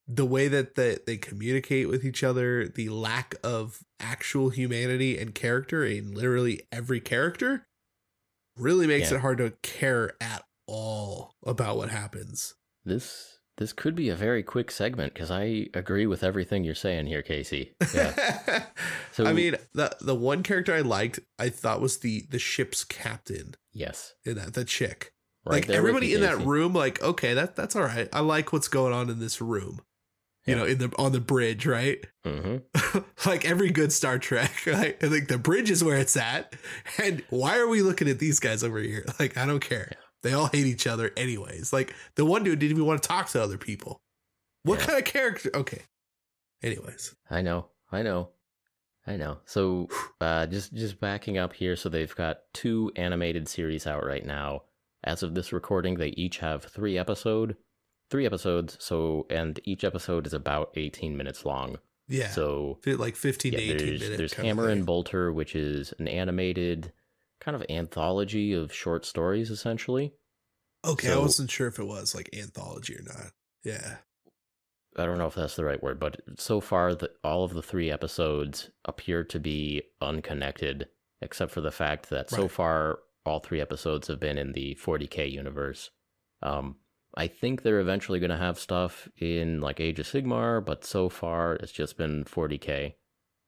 the 0.06 0.26
way 0.26 0.48
that 0.48 0.74
they, 0.74 0.98
they 1.06 1.16
communicate 1.16 1.88
with 1.88 2.04
each 2.04 2.22
other, 2.22 2.68
the 2.68 2.90
lack 2.90 3.34
of 3.42 3.80
actual 3.98 4.50
humanity 4.50 5.18
and 5.18 5.34
character 5.34 5.84
in 5.84 6.12
literally 6.12 6.60
every 6.70 7.00
character 7.00 7.66
really 8.56 8.86
makes 8.86 9.10
yeah. 9.10 9.16
it 9.16 9.20
hard 9.20 9.38
to 9.38 9.54
care 9.62 10.12
at 10.20 10.44
all 10.66 11.34
about 11.44 11.76
what 11.76 11.88
happens. 11.88 12.54
This 12.84 13.33
this 13.56 13.72
could 13.72 13.94
be 13.94 14.08
a 14.08 14.16
very 14.16 14.42
quick 14.42 14.70
segment 14.70 15.14
because 15.14 15.30
I 15.30 15.68
agree 15.74 16.06
with 16.06 16.24
everything 16.24 16.64
you're 16.64 16.74
saying 16.74 17.06
here, 17.06 17.22
Casey. 17.22 17.74
Yeah. 17.94 18.64
So 19.12 19.26
I 19.26 19.32
mean, 19.32 19.54
the 19.74 19.96
the 20.00 20.14
one 20.16 20.42
character 20.42 20.74
I 20.74 20.80
liked, 20.80 21.20
I 21.38 21.48
thought 21.48 21.80
was 21.80 21.98
the 21.98 22.24
the 22.30 22.40
ship's 22.40 22.82
captain 22.82 23.54
yes, 23.72 24.14
in 24.24 24.34
that 24.34 24.54
the 24.54 24.64
chick. 24.64 25.12
right 25.46 25.66
like 25.66 25.70
everybody 25.70 26.08
you, 26.08 26.16
in 26.16 26.22
that 26.22 26.38
room, 26.44 26.72
like 26.72 27.00
okay, 27.00 27.32
that 27.34 27.54
that's 27.54 27.76
all 27.76 27.84
right. 27.84 28.08
I 28.12 28.20
like 28.20 28.52
what's 28.52 28.66
going 28.66 28.92
on 28.92 29.08
in 29.10 29.20
this 29.20 29.40
room. 29.40 29.82
You 30.46 30.54
Yeah. 30.54 30.58
know, 30.62 30.64
in 30.66 30.78
the 30.78 30.92
on 30.98 31.12
the 31.12 31.20
bridge, 31.20 31.64
right? 31.64 32.04
Mhm. 32.26 32.62
like 33.26 33.44
every 33.48 33.70
good 33.70 33.92
Star 33.92 34.18
Trek, 34.18 34.52
right? 34.66 34.98
Think 34.98 35.28
the 35.28 35.38
bridge 35.38 35.70
is 35.70 35.84
where 35.84 35.96
it's 35.96 36.16
at. 36.16 36.54
And 37.00 37.22
why 37.30 37.56
are 37.58 37.68
we 37.68 37.82
looking 37.82 38.08
at 38.08 38.18
these 38.18 38.40
guys 38.40 38.64
over 38.64 38.80
here? 38.80 39.04
Like, 39.20 39.36
I 39.38 39.46
don't 39.46 39.60
care. 39.60 39.92
They 40.24 40.32
all 40.32 40.46
hate 40.48 40.66
each 40.66 40.88
other, 40.88 41.12
anyways. 41.16 41.72
Like 41.72 41.94
the 42.16 42.24
one 42.24 42.42
dude 42.42 42.58
didn't 42.58 42.72
even 42.72 42.86
want 42.86 43.00
to 43.02 43.08
talk 43.08 43.28
to 43.30 43.42
other 43.42 43.58
people. 43.58 44.00
What 44.64 44.80
Yeah. 44.80 44.86
kind 44.86 44.98
of 44.98 45.04
character? 45.04 45.50
Okay. 45.54 45.82
Anyways, 46.62 47.14
I 47.30 47.42
know, 47.42 47.66
I 47.92 48.02
know, 48.02 48.30
I 49.06 49.16
know. 49.16 49.38
So, 49.44 49.88
uh, 50.20 50.46
just 50.46 50.72
just 50.74 50.98
backing 51.00 51.38
up 51.38 51.52
here, 51.52 51.76
so 51.76 51.88
they've 51.88 52.14
got 52.14 52.38
two 52.52 52.90
animated 52.96 53.48
series 53.48 53.86
out 53.86 54.04
right 54.04 54.24
now. 54.24 54.62
As 55.04 55.22
of 55.22 55.34
this 55.34 55.52
recording, 55.52 55.96
they 55.96 56.08
each 56.08 56.38
have 56.38 56.64
three 56.64 56.96
episode, 56.96 57.56
three 58.10 58.24
episodes. 58.24 58.78
So, 58.80 59.26
and 59.28 59.60
each 59.64 59.84
episode 59.84 60.26
is 60.26 60.32
about 60.32 60.70
eighteen 60.76 61.16
minutes 61.18 61.44
long. 61.44 61.76
yeah. 62.08 62.30
So, 62.30 62.78
like 62.86 63.14
15 63.16 63.52
yeah, 63.52 63.58
to 63.58 63.64
18 63.64 63.76
there's 63.76 64.00
minutes. 64.00 64.16
there's 64.18 64.32
Hammer 64.34 64.68
and 64.70 64.86
Bolter, 64.86 65.32
which 65.32 65.54
is 65.54 65.92
an 65.98 66.08
animated 66.08 66.92
kind 67.44 67.54
of 67.54 67.64
anthology 67.68 68.52
of 68.52 68.72
short 68.72 69.04
stories, 69.04 69.50
essentially. 69.50 70.14
Okay, 70.84 71.12
I 71.12 71.18
wasn't 71.18 71.50
sure 71.50 71.66
if 71.68 71.78
it 71.78 71.84
was 71.86 72.14
like 72.14 72.30
anthology 72.34 72.94
or 72.96 73.02
not. 73.02 73.32
Yeah. 73.62 73.96
I 74.96 75.06
don't 75.06 75.18
know 75.18 75.26
if 75.26 75.34
that's 75.34 75.56
the 75.56 75.64
right 75.64 75.82
word, 75.82 75.98
but 75.98 76.20
so 76.38 76.60
far, 76.60 76.94
the, 76.94 77.10
all 77.24 77.42
of 77.44 77.52
the 77.54 77.62
three 77.62 77.90
episodes 77.90 78.70
appear 78.84 79.24
to 79.24 79.40
be 79.40 79.82
unconnected, 80.00 80.88
except 81.20 81.50
for 81.52 81.60
the 81.60 81.72
fact 81.72 82.10
that 82.10 82.30
so 82.30 82.46
far 82.48 83.00
all 83.26 83.40
three 83.40 83.60
episodes 83.60 84.06
have 84.08 84.20
been 84.20 84.38
in 84.38 84.52
the 84.52 84.76
40k 84.80 85.30
universe. 85.32 85.90
Um, 86.42 86.76
I 87.16 87.26
think 87.26 87.62
they're 87.62 87.80
eventually 87.80 88.20
going 88.20 88.30
to 88.30 88.36
have 88.36 88.58
stuff 88.58 89.08
in 89.16 89.60
like 89.60 89.80
Age 89.80 89.98
of 89.98 90.06
Sigmar, 90.06 90.64
but 90.64 90.84
so 90.84 91.08
far 91.08 91.54
it's 91.54 91.72
just 91.72 91.96
been 91.96 92.24
40k 92.24 92.94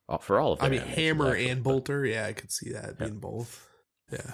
uh, 0.09 0.17
for 0.17 0.39
all 0.39 0.53
of 0.53 0.59
them. 0.59 0.65
I 0.65 0.69
mean, 0.69 0.81
Hammer 0.81 1.33
and 1.35 1.63
Bolter. 1.63 2.05
Yeah, 2.05 2.25
I 2.25 2.33
could 2.33 2.51
see 2.51 2.71
that 2.73 2.95
Yeah. 2.99 3.05
being 3.05 3.19
both. 3.19 3.66
Yeah. 4.11 4.33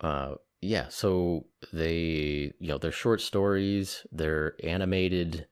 Uh, 0.00 0.34
yeah, 0.62 0.88
so 0.88 1.46
they, 1.72 2.52
you 2.58 2.68
know, 2.68 2.78
they're 2.78 2.92
short 2.92 3.20
stories, 3.20 4.06
they're 4.12 4.54
animated. 4.64 5.46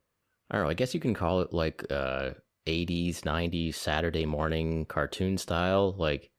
I 0.50 0.56
don't 0.56 0.64
know, 0.64 0.70
I 0.70 0.74
guess 0.74 0.94
you 0.94 1.00
can 1.00 1.14
call 1.14 1.40
it 1.40 1.52
like 1.52 1.84
uh 1.90 2.30
80s, 2.66 3.22
90s 3.22 3.76
Saturday 3.76 4.26
morning 4.26 4.84
cartoon 4.86 5.38
style, 5.38 5.94
like 5.98 6.30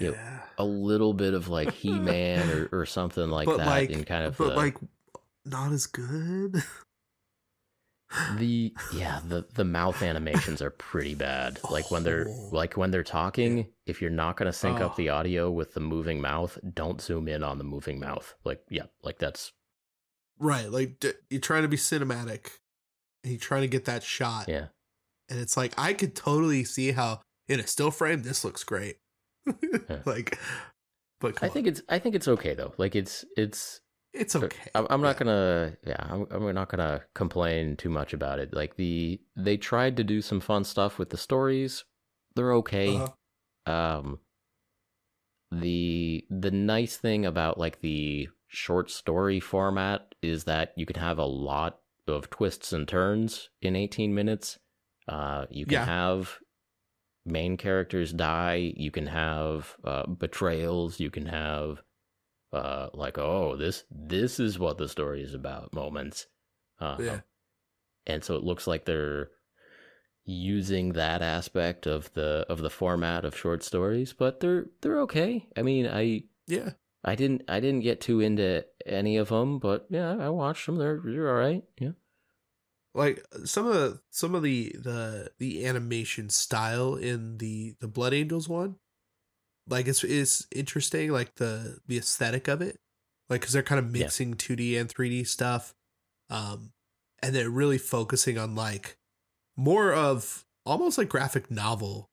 Yeah. 0.00 0.40
a 0.58 0.64
little 0.64 1.12
bit 1.14 1.34
of 1.34 1.48
like 1.48 1.70
He-Man 1.74 2.50
or, 2.50 2.68
or 2.72 2.86
something 2.86 3.28
like 3.30 3.46
but 3.46 3.58
that 3.58 3.66
like, 3.66 3.90
in 3.90 4.04
kind 4.04 4.24
of 4.24 4.36
but 4.38 4.48
the, 4.50 4.56
like, 4.56 4.76
not 5.44 5.72
as 5.72 5.86
good. 5.86 6.62
the 8.38 8.72
yeah, 8.94 9.20
the 9.26 9.46
the 9.54 9.64
mouth 9.64 10.00
animations 10.02 10.62
are 10.62 10.70
pretty 10.70 11.14
bad. 11.14 11.58
Like 11.70 11.90
when 11.90 12.04
they're 12.04 12.26
Oh. 12.28 12.48
like 12.52 12.76
when 12.76 12.90
they're 12.90 13.02
talking, 13.02 13.66
if 13.86 14.00
you're 14.00 14.10
not 14.10 14.36
going 14.36 14.46
to 14.46 14.52
sync 14.52 14.80
up 14.80 14.92
Oh. 14.92 14.94
the 14.96 15.08
ah. 15.08 15.18
audio 15.18 15.50
with 15.50 15.74
the 15.74 15.80
moving 15.80 16.20
mouth, 16.20 16.58
don't 16.74 17.00
zoom 17.00 17.26
in 17.28 17.42
on 17.42 17.58
the 17.58 17.64
moving 17.64 17.98
mouth. 17.98 18.34
Like 18.44 18.62
yeah, 18.70 18.84
like 19.02 19.18
that's 19.18 19.52
right. 20.38 20.70
Like 20.70 21.00
d- 21.00 21.12
you're 21.30 21.40
trying 21.40 21.62
to 21.62 21.68
be 21.68 21.76
cinematic, 21.76 22.50
and 23.24 23.32
you're 23.32 23.40
trying 23.40 23.62
to 23.62 23.68
get 23.68 23.86
that 23.86 24.02
shot, 24.04 24.48
yeah. 24.48 24.66
and 25.28 25.40
it's 25.40 25.56
like 25.56 25.74
I 25.76 25.92
could 25.92 26.14
totally 26.14 26.62
see 26.64 26.92
how 26.92 27.20
in 27.48 27.58
a 27.60 27.66
still 27.66 27.90
frame 27.90 28.22
this 28.22 28.44
looks 28.44 28.62
great. 28.64 28.98
Yeah. 29.88 29.98
Like, 30.04 30.38
but 31.20 31.42
I 31.42 31.48
think 31.48 31.66
it's 31.66 31.82
I 31.88 31.98
think 31.98 32.14
it's 32.14 32.28
okay 32.28 32.54
though. 32.54 32.72
Like 32.78 32.94
it's 32.96 33.24
it's. 33.36 33.80
It's 34.16 34.34
okay. 34.34 34.70
I'm, 34.74 34.86
I'm 34.90 35.00
not 35.00 35.16
gonna 35.18 35.76
yeah 35.86 36.04
I'm, 36.08 36.26
I'm 36.30 36.54
not 36.54 36.68
gonna 36.68 37.02
complain 37.14 37.76
too 37.76 37.90
much 37.90 38.12
about 38.12 38.38
it. 38.38 38.52
Like 38.54 38.76
the 38.76 39.20
they 39.36 39.56
tried 39.56 39.96
to 39.98 40.04
do 40.04 40.20
some 40.22 40.40
fun 40.40 40.64
stuff 40.64 40.98
with 40.98 41.10
the 41.10 41.16
stories. 41.16 41.84
They're 42.34 42.52
okay. 42.54 42.96
Uh-huh. 42.96 43.72
Um 43.72 44.18
the 45.52 46.24
the 46.28 46.50
nice 46.50 46.96
thing 46.96 47.24
about 47.24 47.58
like 47.58 47.80
the 47.80 48.28
short 48.48 48.90
story 48.90 49.40
format 49.40 50.14
is 50.22 50.44
that 50.44 50.72
you 50.76 50.86
can 50.86 50.96
have 50.96 51.18
a 51.18 51.24
lot 51.24 51.80
of 52.08 52.30
twists 52.30 52.72
and 52.72 52.86
turns 52.88 53.50
in 53.62 53.76
18 53.76 54.14
minutes. 54.14 54.58
Uh 55.08 55.46
you 55.50 55.64
can 55.66 55.74
Yeah. 55.74 55.84
have 55.84 56.38
main 57.24 57.56
characters 57.56 58.12
die, 58.12 58.72
you 58.76 58.90
can 58.90 59.06
have 59.06 59.76
uh 59.84 60.06
betrayals, 60.06 61.00
you 61.00 61.10
can 61.10 61.26
have 61.26 61.82
uh 62.52 62.88
like 62.94 63.18
oh 63.18 63.56
this 63.56 63.84
this 63.90 64.38
is 64.40 64.58
what 64.58 64.78
the 64.78 64.88
story 64.88 65.22
is 65.22 65.34
about 65.34 65.72
moments. 65.74 66.26
Uh, 66.80 66.96
Yeah. 67.00 67.20
and 68.06 68.22
so 68.22 68.36
it 68.36 68.44
looks 68.44 68.66
like 68.66 68.84
they're 68.84 69.30
using 70.24 70.92
that 70.94 71.22
aspect 71.22 71.86
of 71.86 72.12
the 72.14 72.44
of 72.48 72.60
the 72.60 72.70
format 72.70 73.24
of 73.24 73.36
short 73.36 73.62
stories 73.62 74.12
but 74.12 74.40
they're 74.40 74.66
they're 74.80 75.00
okay 75.02 75.46
i 75.56 75.62
mean 75.62 75.86
i 75.86 76.24
Yeah. 76.48 76.70
i 77.04 77.14
didn't 77.14 77.42
i 77.48 77.60
didn't 77.60 77.82
get 77.82 78.00
too 78.00 78.20
into 78.20 78.64
any 78.84 79.16
of 79.18 79.28
them 79.28 79.58
but 79.60 79.86
yeah 79.88 80.16
i 80.18 80.28
watched 80.28 80.66
them 80.66 80.76
they're 80.76 81.00
they're 81.04 81.28
all 81.30 81.38
right 81.38 81.62
yeah 81.78 81.92
like 82.92 83.24
some 83.44 83.66
of 83.68 83.74
the 83.74 84.00
some 84.10 84.34
of 84.34 84.42
the 84.42 84.74
the 84.82 85.30
the 85.38 85.64
animation 85.64 86.28
style 86.28 86.96
in 86.96 87.38
the 87.38 87.76
the 87.80 87.88
blood 87.88 88.12
angels 88.12 88.48
one 88.48 88.76
like 89.68 89.86
it's 89.88 90.04
it's 90.04 90.46
interesting 90.54 91.10
like 91.10 91.34
the 91.36 91.78
the 91.86 91.98
aesthetic 91.98 92.48
of 92.48 92.60
it. 92.62 92.78
Like 93.28 93.40
because 93.40 93.52
they're 93.54 93.62
kind 93.62 93.78
of 93.78 93.94
Yeah. 93.94 94.04
mixing 94.04 94.34
2d 94.34 94.80
and 94.80 94.88
3d 94.88 95.26
stuff 95.26 95.74
um 96.30 96.70
and 97.22 97.34
they're 97.34 97.50
really 97.50 97.78
focusing 97.78 98.38
on 98.38 98.54
like 98.54 98.96
more 99.56 99.92
of 99.92 100.44
almost 100.64 100.96
like 100.98 101.08
graphic 101.08 101.50
novel 101.50 102.08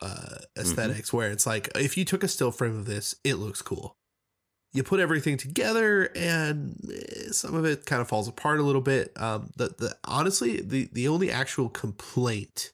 uh 0.00 0.38
esthetics 0.56 1.12
where 1.12 1.30
it's 1.30 1.46
like 1.46 1.68
if 1.76 1.96
you 1.96 2.04
took 2.04 2.22
a 2.24 2.28
still 2.28 2.50
frame 2.52 2.76
of 2.76 2.86
this 2.86 3.14
it 3.24 3.34
looks 3.34 3.62
cool. 3.62 3.96
You 4.74 4.82
put 4.82 5.00
everything 5.00 5.36
together 5.36 6.10
and 6.16 6.76
eh, 6.90 7.30
some 7.30 7.54
of 7.54 7.64
it 7.66 7.84
kind 7.84 8.00
of 8.00 8.08
falls 8.08 8.26
apart 8.28 8.58
a 8.58 8.62
little 8.62 8.80
bit 8.80 9.12
um 9.20 9.50
the 9.56 9.68
the 9.78 9.96
honestly 10.04 10.60
the 10.60 10.88
the 10.92 11.08
only 11.08 11.30
actual 11.30 11.68
complaint 11.68 12.72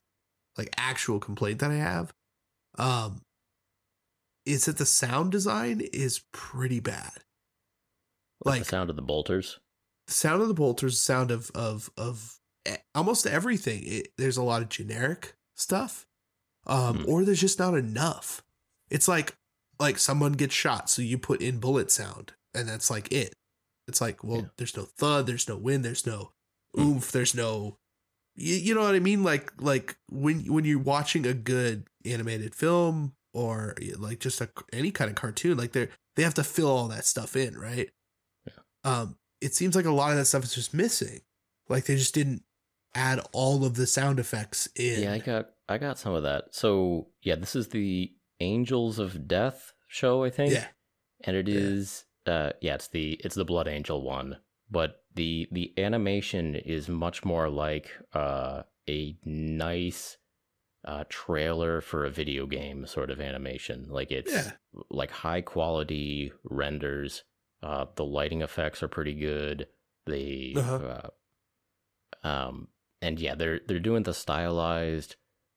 like 0.57 0.69
actual 0.77 1.19
complaint 1.19 1.59
that 1.59 1.71
i 1.71 1.75
have 1.75 2.13
um 2.77 3.21
is 4.49 4.65
that 4.65 4.77
the 4.77 4.85
sound 4.85 5.31
design 5.31 5.81
is 5.93 6.21
pretty 6.31 6.79
bad 6.79 7.11
like 8.45 8.53
like 8.53 8.59
the 8.63 8.69
sound 8.69 8.89
of 8.89 8.95
the 8.95 9.01
bolters 9.01 9.59
the 10.07 10.13
sound 10.13 10.41
of 10.41 10.47
the 10.47 10.53
bolters 10.53 10.95
the 10.95 11.01
sound 11.01 11.31
of 11.31 11.51
of 11.53 11.89
of 11.97 12.39
e- 12.67 12.75
almost 12.95 13.27
everything 13.27 13.81
it, 13.85 14.07
there's 14.17 14.37
a 14.37 14.43
lot 14.43 14.61
of 14.61 14.69
generic 14.69 15.35
stuff 15.55 16.05
um 16.67 16.99
Hmm. 16.99 17.05
or 17.09 17.23
there's 17.25 17.41
just 17.41 17.59
not 17.59 17.75
enough 17.75 18.43
it's 18.89 19.07
like 19.07 19.35
like 19.79 19.97
someone 19.97 20.33
gets 20.33 20.53
shot 20.55 20.89
so 20.89 21.01
you 21.01 21.17
put 21.17 21.41
in 21.41 21.59
bullet 21.59 21.91
sound 21.91 22.33
and 22.53 22.67
that's 22.67 22.89
like 22.89 23.11
it 23.11 23.33
it's 23.87 24.01
like 24.01 24.23
well 24.23 24.37
Yeah. 24.41 24.47
there's 24.57 24.75
no 24.77 24.83
thud 24.83 25.27
there's 25.27 25.47
no 25.49 25.57
wind 25.57 25.83
there's 25.85 26.05
no 26.05 26.31
Hmm. 26.75 26.81
oomph 26.81 27.11
there's 27.11 27.33
no 27.35 27.77
you, 28.35 28.55
you 28.55 28.75
know 28.75 28.81
what 28.81 28.93
i 28.95 28.99
mean 28.99 29.23
like 29.23 29.51
like 29.61 29.97
when 30.09 30.41
when 30.45 30.63
you're 30.65 30.79
watching 30.79 31.25
a 31.25 31.33
good 31.33 31.87
animated 32.05 32.53
film 32.55 33.13
or 33.33 33.75
like 33.97 34.19
just 34.19 34.41
a 34.41 34.49
any 34.73 34.91
kind 34.91 35.09
of 35.09 35.15
cartoon 35.15 35.57
like 35.57 35.71
they're 35.71 35.89
they 36.15 36.23
have 36.23 36.33
to 36.33 36.43
fill 36.43 36.67
all 36.69 36.87
that 36.87 37.05
stuff 37.05 37.35
in 37.35 37.57
right? 37.57 37.89
Yeah. 38.45 38.53
um 38.83 39.17
it 39.41 39.53
seems 39.55 39.75
like 39.75 39.85
a 39.85 39.91
lot 39.91 40.11
of 40.11 40.17
that 40.17 40.25
stuff 40.25 40.43
is 40.43 40.53
just 40.55 40.73
missing. 40.73 41.21
Like 41.69 41.85
they 41.85 41.95
just 41.95 42.13
didn't 42.13 42.43
add 42.95 43.19
all 43.31 43.63
of 43.63 43.75
the 43.75 43.85
sound 43.87 44.19
effects 44.19 44.67
in. 44.75 45.03
Yeah 45.03 45.13
i 45.13 45.19
got 45.19 45.49
i 45.67 45.77
got 45.77 45.97
some 45.99 46.13
of 46.13 46.23
that. 46.23 46.45
So 46.51 47.07
yeah 47.21 47.35
this 47.35 47.55
is 47.55 47.67
the 47.69 48.11
angels 48.39 48.99
of 48.99 49.27
death 49.27 49.73
show 49.87 50.23
i 50.23 50.29
think. 50.29 50.53
Yeah. 50.53 50.67
And 51.23 51.35
it 51.35 51.47
is 51.49 52.05
Yeah. 52.25 52.33
uh 52.33 52.51
yeah 52.61 52.75
it's 52.75 52.87
the 52.87 53.13
it's 53.23 53.35
the 53.35 53.45
blood 53.45 53.67
angel 53.67 54.01
one. 54.01 54.37
But 54.71 55.03
the 55.15 55.47
the 55.51 55.73
animation 55.77 56.55
is 56.55 56.87
much 56.89 57.23
more 57.25 57.49
like 57.49 57.89
uh 58.13 58.63
a 58.89 59.17
nice 59.23 60.17
uh 60.85 61.03
trailer 61.09 61.81
for 61.81 62.05
a 62.05 62.09
video 62.09 62.45
game 62.45 62.85
sort 62.85 63.09
of 63.11 63.19
animation 63.19 63.85
like 63.89 64.11
it's 64.11 64.31
Yeah. 64.31 64.51
like 64.89 65.11
high 65.11 65.41
quality 65.41 66.31
renders 66.43 67.23
uh 67.61 67.85
the 67.95 68.05
lighting 68.05 68.41
effects 68.41 68.81
are 68.81 68.87
pretty 68.87 69.13
good 69.13 69.67
the 70.05 70.53
Uh-huh. 70.57 71.09
uh, 72.23 72.27
um 72.27 72.67
and 73.01 73.19
yeah 73.19 73.35
they're 73.35 73.59
they're 73.67 73.79
doing 73.79 74.03
the 74.03 74.13
stylized 74.13 75.15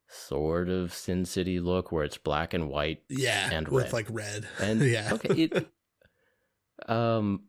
sort 0.09 0.69
of 0.69 0.93
sin 0.93 1.25
city 1.25 1.61
look 1.61 1.93
where 1.93 2.05
it's 2.05 2.19
black 2.19 2.53
and 2.53 2.69
white 2.69 3.03
yeah 3.09 3.49
And 3.53 3.69
with 3.69 3.85
red. 3.85 3.93
like 3.93 4.07
red 4.11 4.47
and 4.61 4.81
yeah 4.91 5.11
okay 5.15 5.29
it 5.45 5.69
um 6.89 7.45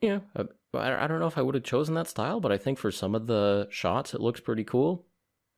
Yeah, 0.00 0.20
uh, 0.36 0.44
I, 0.74 1.04
I 1.04 1.06
don't 1.06 1.18
know 1.20 1.26
if 1.26 1.36
I 1.38 1.42
would 1.42 1.54
have 1.56 1.64
chosen 1.64 1.94
that 1.94 2.06
style, 2.08 2.40
but 2.40 2.52
I 2.52 2.56
think 2.58 2.78
for 2.78 2.90
some 2.92 3.14
of 3.14 3.26
the 3.26 3.66
shots, 3.70 4.14
it 4.14 4.20
looks 4.20 4.40
pretty 4.40 4.64
cool. 4.64 5.06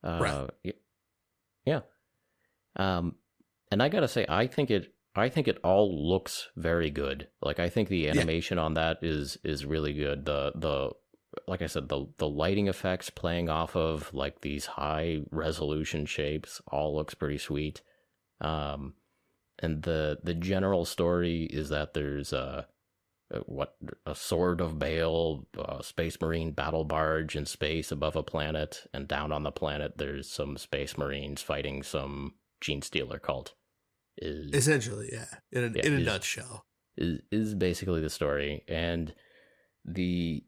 Uh, 0.02 0.18
Right. 0.64 0.76
Yeah. 1.70 1.80
Um, 2.76 3.14
and 3.70 3.82
I 3.82 3.88
gotta 3.88 4.08
say, 4.08 4.26
I 4.28 4.46
think 4.46 4.70
it. 4.70 4.92
I 5.14 5.28
think 5.28 5.48
it 5.48 5.58
all 5.64 6.08
looks 6.08 6.48
very 6.56 6.90
good. 6.90 7.28
Like 7.42 7.58
I 7.58 7.68
think 7.68 7.88
the 7.88 8.08
animation 8.08 8.58
on 8.58 8.74
that 8.74 8.98
is 9.02 9.38
is 9.42 9.66
really 9.66 9.92
good. 9.92 10.24
The 10.24 10.52
the 10.54 10.90
like 11.46 11.62
I 11.62 11.66
said, 11.66 11.88
the 11.88 12.06
the 12.18 12.28
lighting 12.28 12.68
effects 12.68 13.10
playing 13.10 13.48
off 13.48 13.76
of 13.76 14.12
like 14.14 14.40
these 14.40 14.66
high 14.66 15.20
resolution 15.30 16.06
shapes 16.06 16.60
all 16.68 16.96
looks 16.96 17.14
pretty 17.14 17.38
sweet. 17.38 17.82
Um, 18.40 18.94
and 19.58 19.82
the 19.82 20.18
the 20.22 20.34
general 20.34 20.84
story 20.84 21.44
is 21.44 21.68
that 21.68 21.94
there's 21.94 22.32
a 22.32 22.66
Uh, 23.32 23.40
what 23.46 23.76
a 24.06 24.14
sword 24.14 24.60
of 24.60 24.78
Baal, 24.78 25.46
a 25.58 25.82
space 25.82 26.20
marine 26.20 26.50
battle 26.52 26.84
barge 26.84 27.36
in 27.36 27.46
space 27.46 27.92
above 27.92 28.16
a 28.16 28.22
planet, 28.22 28.86
and 28.92 29.06
down 29.06 29.30
on 29.32 29.42
the 29.44 29.52
planet 29.52 29.98
there's 29.98 30.28
some 30.30 30.56
space 30.56 30.98
marines 30.98 31.40
fighting 31.42 31.82
some 31.82 32.34
Genestealer 32.62 33.20
cult. 33.22 33.54
Is 34.18 34.52
Essentially, 34.52 35.08
yeah. 35.12 35.26
In 35.52 35.64
a, 35.64 35.66
Yeah, 35.68 35.86
in 35.86 35.92
a 35.94 35.96
he's- 35.98 36.06
nutshell. 36.06 36.66
is 36.96 37.20
is 37.30 37.54
basically 37.54 38.00
the 38.00 38.10
story 38.10 38.64
and 38.68 39.14
the 39.84 40.44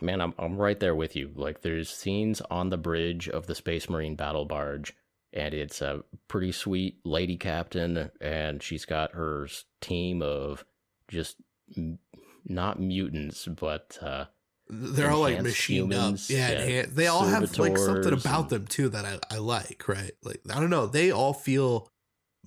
man 0.00 0.20
I'm 0.20 0.34
I'm 0.38 0.56
right 0.56 0.78
there 0.78 0.94
with 0.94 1.16
you 1.16 1.30
like 1.34 1.62
there's 1.62 1.88
scenes 1.90 2.40
on 2.50 2.70
the 2.70 2.76
bridge 2.76 3.28
of 3.28 3.46
the 3.46 3.54
space 3.54 3.88
marine 3.88 4.14
battle 4.16 4.44
barge 4.44 4.94
and 5.32 5.54
it's 5.54 5.80
a 5.80 6.02
pretty 6.28 6.52
sweet 6.52 6.98
lady 7.04 7.36
captain 7.36 8.10
and 8.20 8.62
she's 8.62 8.84
got 8.84 9.12
her 9.12 9.48
team 9.80 10.22
of 10.22 10.64
just 11.12 11.36
m- 11.76 11.98
not 12.46 12.80
mutants 12.80 13.46
but 13.46 13.98
uh 14.02 14.24
They're 14.68 15.10
all 15.10 15.20
like 15.20 15.42
machined 15.42 15.92
humans, 15.92 16.30
up. 16.30 16.36
Yeah, 16.36 16.64
yeah, 16.64 16.84
they 16.88 17.06
all 17.06 17.24
have 17.24 17.42
like 17.58 17.76
something 17.78 18.12
about 18.14 18.40
and- 18.42 18.50
them 18.50 18.66
too 18.66 18.88
that 18.88 19.04
I, 19.04 19.18
I 19.36 19.38
like, 19.38 19.84
right? 19.86 20.12
Like 20.24 20.40
I 20.50 20.58
don't 20.60 20.70
know, 20.70 20.86
they 20.86 21.10
all 21.12 21.34
feel 21.34 21.88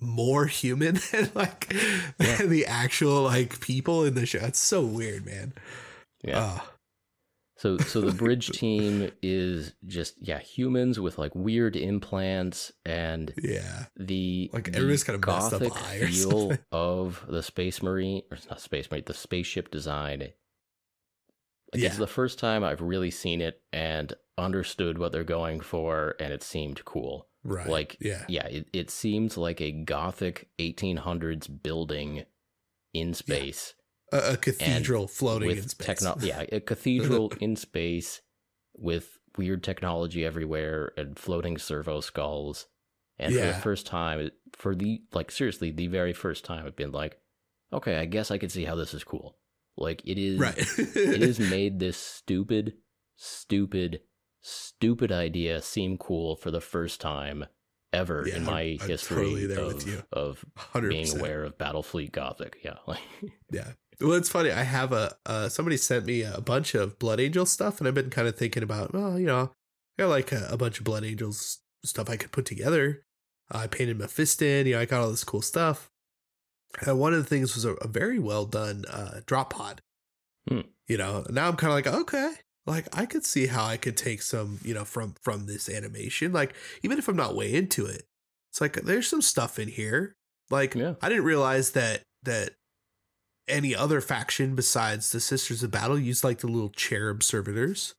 more 0.00 0.44
human 0.46 0.98
than 1.12 1.30
like 1.34 1.72
Yeah. 1.72 2.36
than 2.36 2.50
the 2.50 2.66
actual 2.66 3.22
like 3.22 3.60
people 3.60 4.04
in 4.04 4.14
the 4.14 4.26
show. 4.26 4.40
It's 4.40 4.58
so 4.60 4.84
weird, 4.84 5.24
man. 5.24 5.52
yeah 6.22 6.58
Oh, 6.60 6.70
So 7.58 7.78
so 7.78 8.00
the 8.02 8.12
bridge 8.24 8.50
team 8.50 9.10
is 9.22 9.72
just 9.86 10.14
yeah, 10.20 10.38
humans 10.38 11.00
with 11.00 11.16
like 11.18 11.34
weird 11.34 11.74
implants 11.76 12.70
and 12.84 13.32
yeah. 13.42 13.86
the 13.96 14.50
Like, 14.52 14.64
the 14.72 14.72
kind 14.72 15.14
of 15.14 15.20
got 15.22 15.42
a 15.42 15.50
messed 15.50 15.52
up 15.54 15.60
gothic 15.60 15.72
feel 16.08 16.58
of 16.72 17.24
the 17.28 17.42
space 17.42 17.82
marine 17.82 18.22
or 18.30 18.36
it's 18.36 18.48
not 18.48 18.60
space 18.60 18.90
marine 18.90 19.04
the 19.06 19.14
spaceship 19.14 19.70
design 19.70 20.20
like 20.20 21.82
Yeah. 21.82 21.88
it's 21.88 21.96
the 21.98 22.06
first 22.06 22.38
time 22.38 22.62
i've 22.62 22.80
really 22.82 23.10
seen 23.10 23.40
it 23.40 23.60
and 23.72 24.12
understood 24.38 24.98
what 24.98 25.12
they're 25.12 25.24
going 25.24 25.60
for 25.60 26.14
and 26.20 26.32
it 26.32 26.42
seemed 26.42 26.84
cool 26.84 27.28
Right. 27.42 27.68
like 27.68 27.96
yeah. 28.00 28.24
yeah 28.28 28.46
it, 28.48 28.66
it 28.72 28.90
seems 28.90 29.36
like 29.38 29.60
a 29.60 29.70
gothic 29.72 30.48
1800s 30.58 31.48
building 31.62 32.24
in 32.92 33.14
space 33.14 33.74
A, 34.12 34.32
a 34.32 34.36
cathedral 34.36 35.06
floating 35.08 35.50
in 35.50 35.56
with 35.56 35.70
space. 35.70 35.86
techno 35.86 36.16
yeah 36.20 36.44
a 36.52 36.60
cathedral 36.60 37.32
in 37.40 37.56
space 37.56 38.20
with 38.76 39.18
weird 39.36 39.62
technology 39.64 40.24
everywhere 40.24 40.92
and 40.96 41.18
floating 41.18 41.58
servo 41.58 42.00
skulls 42.00 42.66
and 43.18 43.34
for 43.34 43.40
the 43.46 43.54
first 43.54 43.86
time 43.86 44.30
for 44.54 44.74
the 44.74 45.02
like 45.12 45.30
seriously 45.30 45.70
the 45.70 45.86
very 45.88 46.12
first 46.12 46.44
time 46.44 46.64
i've 46.66 46.76
been 46.76 46.92
like 46.92 47.18
okay 47.72 47.96
i 47.96 48.04
guess 48.04 48.30
i 48.30 48.38
can 48.38 48.48
see 48.48 48.64
how 48.64 48.74
this 48.76 48.94
is 48.94 49.02
cool 49.04 49.36
like 49.76 50.00
it 50.06 50.18
is 50.18 50.38
right. 50.38 50.56
it 50.78 51.20
has 51.20 51.38
made 51.50 51.78
this 51.80 51.96
stupid 51.96 52.74
stupid 53.16 54.00
stupid 54.40 55.10
idea 55.10 55.60
seem 55.60 55.98
cool 55.98 56.36
for 56.36 56.50
the 56.50 56.60
first 56.60 57.00
time 57.00 57.44
ever 57.92 58.24
Yeah, 58.26 58.36
in 58.36 58.44
my 58.44 58.60
I'm- 58.62 58.78
I'm 58.82 58.88
history 58.88 59.16
totally 59.16 59.54
of, 59.56 59.66
with 59.74 59.86
you. 59.86 60.02
of 60.12 60.44
100%. 60.74 60.88
being 60.88 61.18
aware 61.18 61.44
of 61.44 61.58
battlefleet 61.58 62.12
gothic 62.12 62.58
yeah 62.62 62.76
like 62.86 63.00
Yeah. 63.50 63.72
Well, 64.00 64.12
it's 64.12 64.28
funny. 64.28 64.50
I 64.50 64.62
have 64.62 64.92
a 64.92 65.16
uh, 65.24 65.48
somebody 65.48 65.76
sent 65.76 66.06
me 66.06 66.22
a 66.22 66.40
bunch 66.40 66.74
of 66.74 66.98
Blood 66.98 67.20
Angel 67.20 67.46
stuff, 67.46 67.78
and 67.78 67.88
I've 67.88 67.94
been 67.94 68.10
kind 68.10 68.28
of 68.28 68.36
thinking 68.36 68.62
about, 68.62 68.92
well, 68.92 69.18
you 69.18 69.26
know, 69.26 69.52
I 69.98 70.02
got 70.02 70.10
like 70.10 70.32
a, 70.32 70.46
a 70.50 70.56
bunch 70.56 70.78
of 70.78 70.84
Blood 70.84 71.04
Angels 71.04 71.60
stuff 71.84 72.10
I 72.10 72.16
could 72.16 72.32
put 72.32 72.44
together. 72.44 73.02
I 73.50 73.66
painted 73.66 73.98
Mephiston, 73.98 74.66
you 74.66 74.74
know, 74.74 74.80
I 74.80 74.86
got 74.86 75.00
all 75.00 75.10
this 75.10 75.24
cool 75.24 75.42
stuff. 75.42 75.90
And 76.84 76.98
one 76.98 77.14
of 77.14 77.20
the 77.20 77.28
things 77.28 77.54
was 77.54 77.64
a, 77.64 77.74
a 77.74 77.88
very 77.88 78.18
well 78.18 78.44
done 78.44 78.84
uh, 78.90 79.20
drop 79.24 79.52
pod. 79.52 79.80
Hmm. 80.48 80.62
You 80.88 80.98
know, 80.98 81.24
now 81.30 81.48
I'm 81.48 81.56
kind 81.56 81.70
of 81.70 81.76
like, 81.76 82.02
okay, 82.02 82.34
like 82.66 82.86
I 82.96 83.06
could 83.06 83.24
see 83.24 83.46
how 83.46 83.64
I 83.64 83.76
could 83.76 83.96
take 83.96 84.22
some, 84.22 84.58
you 84.62 84.74
know, 84.74 84.84
from 84.84 85.14
from 85.22 85.46
this 85.46 85.68
animation. 85.68 86.32
Like 86.32 86.54
even 86.82 86.98
if 86.98 87.08
I'm 87.08 87.16
not 87.16 87.36
way 87.36 87.54
into 87.54 87.86
it, 87.86 88.02
it's 88.50 88.60
like 88.60 88.74
there's 88.82 89.08
some 89.08 89.22
stuff 89.22 89.58
in 89.58 89.68
here. 89.68 90.16
Like 90.50 90.74
Yeah. 90.74 90.94
I 91.00 91.08
didn't 91.08 91.24
realize 91.24 91.70
that 91.72 92.02
that 92.24 92.50
any 93.48 93.74
other 93.74 94.00
faction 94.00 94.54
besides 94.54 95.12
the 95.12 95.20
Sisters 95.20 95.62
of 95.62 95.70
Battle 95.70 95.98
used 95.98 96.24
like 96.24 96.38
the 96.38 96.46
little 96.48 96.70
cherub 96.70 97.22
servitors. 97.22 97.94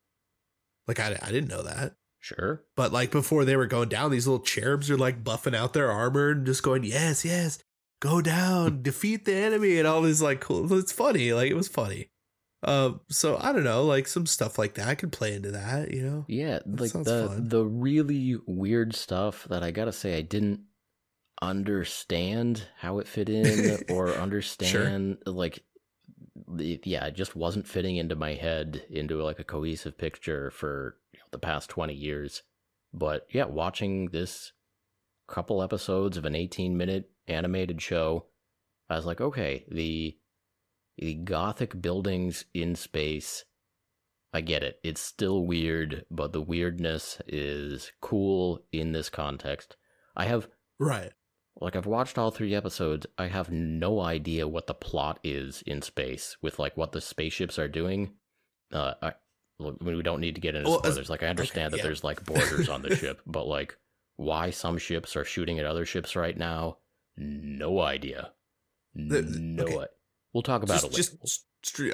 Like 0.87 0.99
I, 0.99 1.17
I 1.21 1.31
didn't 1.31 1.49
know 1.49 1.63
that. 1.63 1.95
sure 2.19 2.63
But 2.75 2.91
like 2.93 3.11
before 3.11 3.45
they 3.45 3.55
were 3.55 3.65
going 3.67 3.89
down, 3.89 4.11
these 4.11 4.27
little 4.27 4.43
cherubs 4.43 4.89
are 4.89 4.97
like 4.97 5.23
buffing 5.23 5.55
out 5.55 5.73
their 5.73 5.91
armor 5.91 6.31
and 6.31 6.45
just 6.45 6.63
going, 6.63 6.83
yes, 6.83 7.23
yes, 7.25 7.59
go 8.01 8.21
down, 8.21 8.81
defeat 8.83 9.25
the 9.25 9.35
enemy, 9.35 9.77
and 9.79 9.87
all 9.87 10.01
this 10.01 10.21
like 10.21 10.41
cool. 10.41 10.71
It's 10.73 10.91
funny, 10.91 11.33
like 11.33 11.49
it 11.51 11.55
was 11.55 11.67
funny. 11.67 12.09
Um, 12.63 13.01
so 13.09 13.37
I 13.39 13.51
don't 13.51 13.63
know, 13.63 13.83
like 13.85 14.07
some 14.07 14.25
stuff 14.25 14.57
like 14.57 14.73
that. 14.75 14.87
I 14.87 14.95
could 14.95 15.11
play 15.11 15.35
into 15.35 15.51
that, 15.51 15.93
you 15.93 16.01
know. 16.01 16.25
Yeah, 16.27 16.59
That 16.65 16.79
like 16.81 16.91
the 16.93 17.27
fun. 17.27 17.49
the 17.49 17.63
really 17.63 18.37
weird 18.47 18.95
stuff 18.95 19.45
that 19.49 19.61
I 19.63 19.71
gotta 19.71 19.93
say 19.93 20.17
I 20.17 20.21
didn't 20.21 20.61
understand 21.41 22.67
how 22.77 22.99
it 22.99 23.07
fit 23.07 23.29
in 23.29 23.77
or 23.89 24.17
understand 24.17 25.17
like 25.25 25.63
yeah, 26.57 27.05
it 27.05 27.15
just 27.15 27.35
wasn't 27.35 27.67
fitting 27.67 27.97
into 27.97 28.15
my 28.15 28.33
head 28.33 28.83
into 28.89 29.21
like 29.23 29.39
a 29.39 29.43
cohesive 29.43 29.97
picture 29.97 30.51
for 30.51 30.97
you 31.11 31.19
know, 31.19 31.25
the 31.31 31.39
past 31.39 31.69
20 31.69 31.93
years. 31.93 32.43
But 32.93 33.27
yeah, 33.31 33.45
watching 33.45 34.09
this 34.09 34.53
couple 35.27 35.61
episodes 35.61 36.15
of 36.15 36.25
an 36.25 36.35
18 36.35 36.77
minute 36.77 37.11
animated 37.27 37.81
show, 37.81 38.27
I 38.89 38.95
was 38.95 39.05
like, 39.05 39.21
okay, 39.21 39.65
the 39.69 40.17
the 40.97 41.13
gothic 41.15 41.79
buildings 41.81 42.45
in 42.53 42.75
space 42.75 43.45
I 44.33 44.41
get 44.41 44.61
it. 44.61 44.79
It's 44.83 45.01
still 45.01 45.45
weird, 45.45 46.05
but 46.11 46.33
the 46.33 46.41
weirdness 46.41 47.21
is 47.27 47.91
cool 48.01 48.61
in 48.71 48.91
this 48.91 49.09
context. 49.09 49.77
I 50.15 50.25
have 50.25 50.47
Right. 50.79 51.11
Like 51.59 51.75
I've 51.75 51.85
watched 51.87 52.17
all 52.17 52.29
three 52.31 52.53
episodes. 52.53 53.07
I 53.17 53.27
have 53.27 53.49
no 53.51 53.99
idea 54.01 54.47
what 54.47 54.67
the 54.67 54.73
plot 54.73 55.19
is 55.23 55.63
in 55.65 55.81
space 55.81 56.37
with 56.41 56.59
like 56.59 56.77
what 56.77 56.91
the 56.91 57.01
spaceships 57.01 57.57
are 57.57 57.67
doing. 57.67 58.11
Uh, 58.71 58.93
I, 59.01 59.13
look, 59.59 59.77
we 59.81 60.01
don't 60.03 60.21
need 60.21 60.35
to 60.35 60.41
get 60.41 60.55
into 60.55 60.69
Well, 60.69 60.79
spoilers. 60.79 61.09
Like 61.09 61.23
I 61.23 61.27
understand 61.27 61.67
okay, 61.67 61.71
that 61.71 61.77
yeah. 61.77 61.83
there's 61.83 62.03
like 62.03 62.23
boarders 62.25 62.69
on 62.69 62.81
the 62.83 62.95
ship, 62.95 63.21
but 63.25 63.47
like 63.47 63.75
why 64.17 64.51
some 64.51 64.77
ships 64.77 65.15
are 65.15 65.25
shooting 65.25 65.57
at 65.59 65.65
other 65.65 65.85
ships 65.85 66.15
right 66.15 66.37
now? 66.37 66.77
No 67.17 67.79
idea. 67.79 68.31
The- 68.93 69.21
no, 69.23 69.63
okay. 69.63 69.77
i- 69.79 69.85
we'll 70.33 70.43
talk 70.43 70.61
about 70.63 70.73
Just, 70.75 70.85
it. 70.85 70.91
Later. 70.93 71.03
just. 71.25 71.45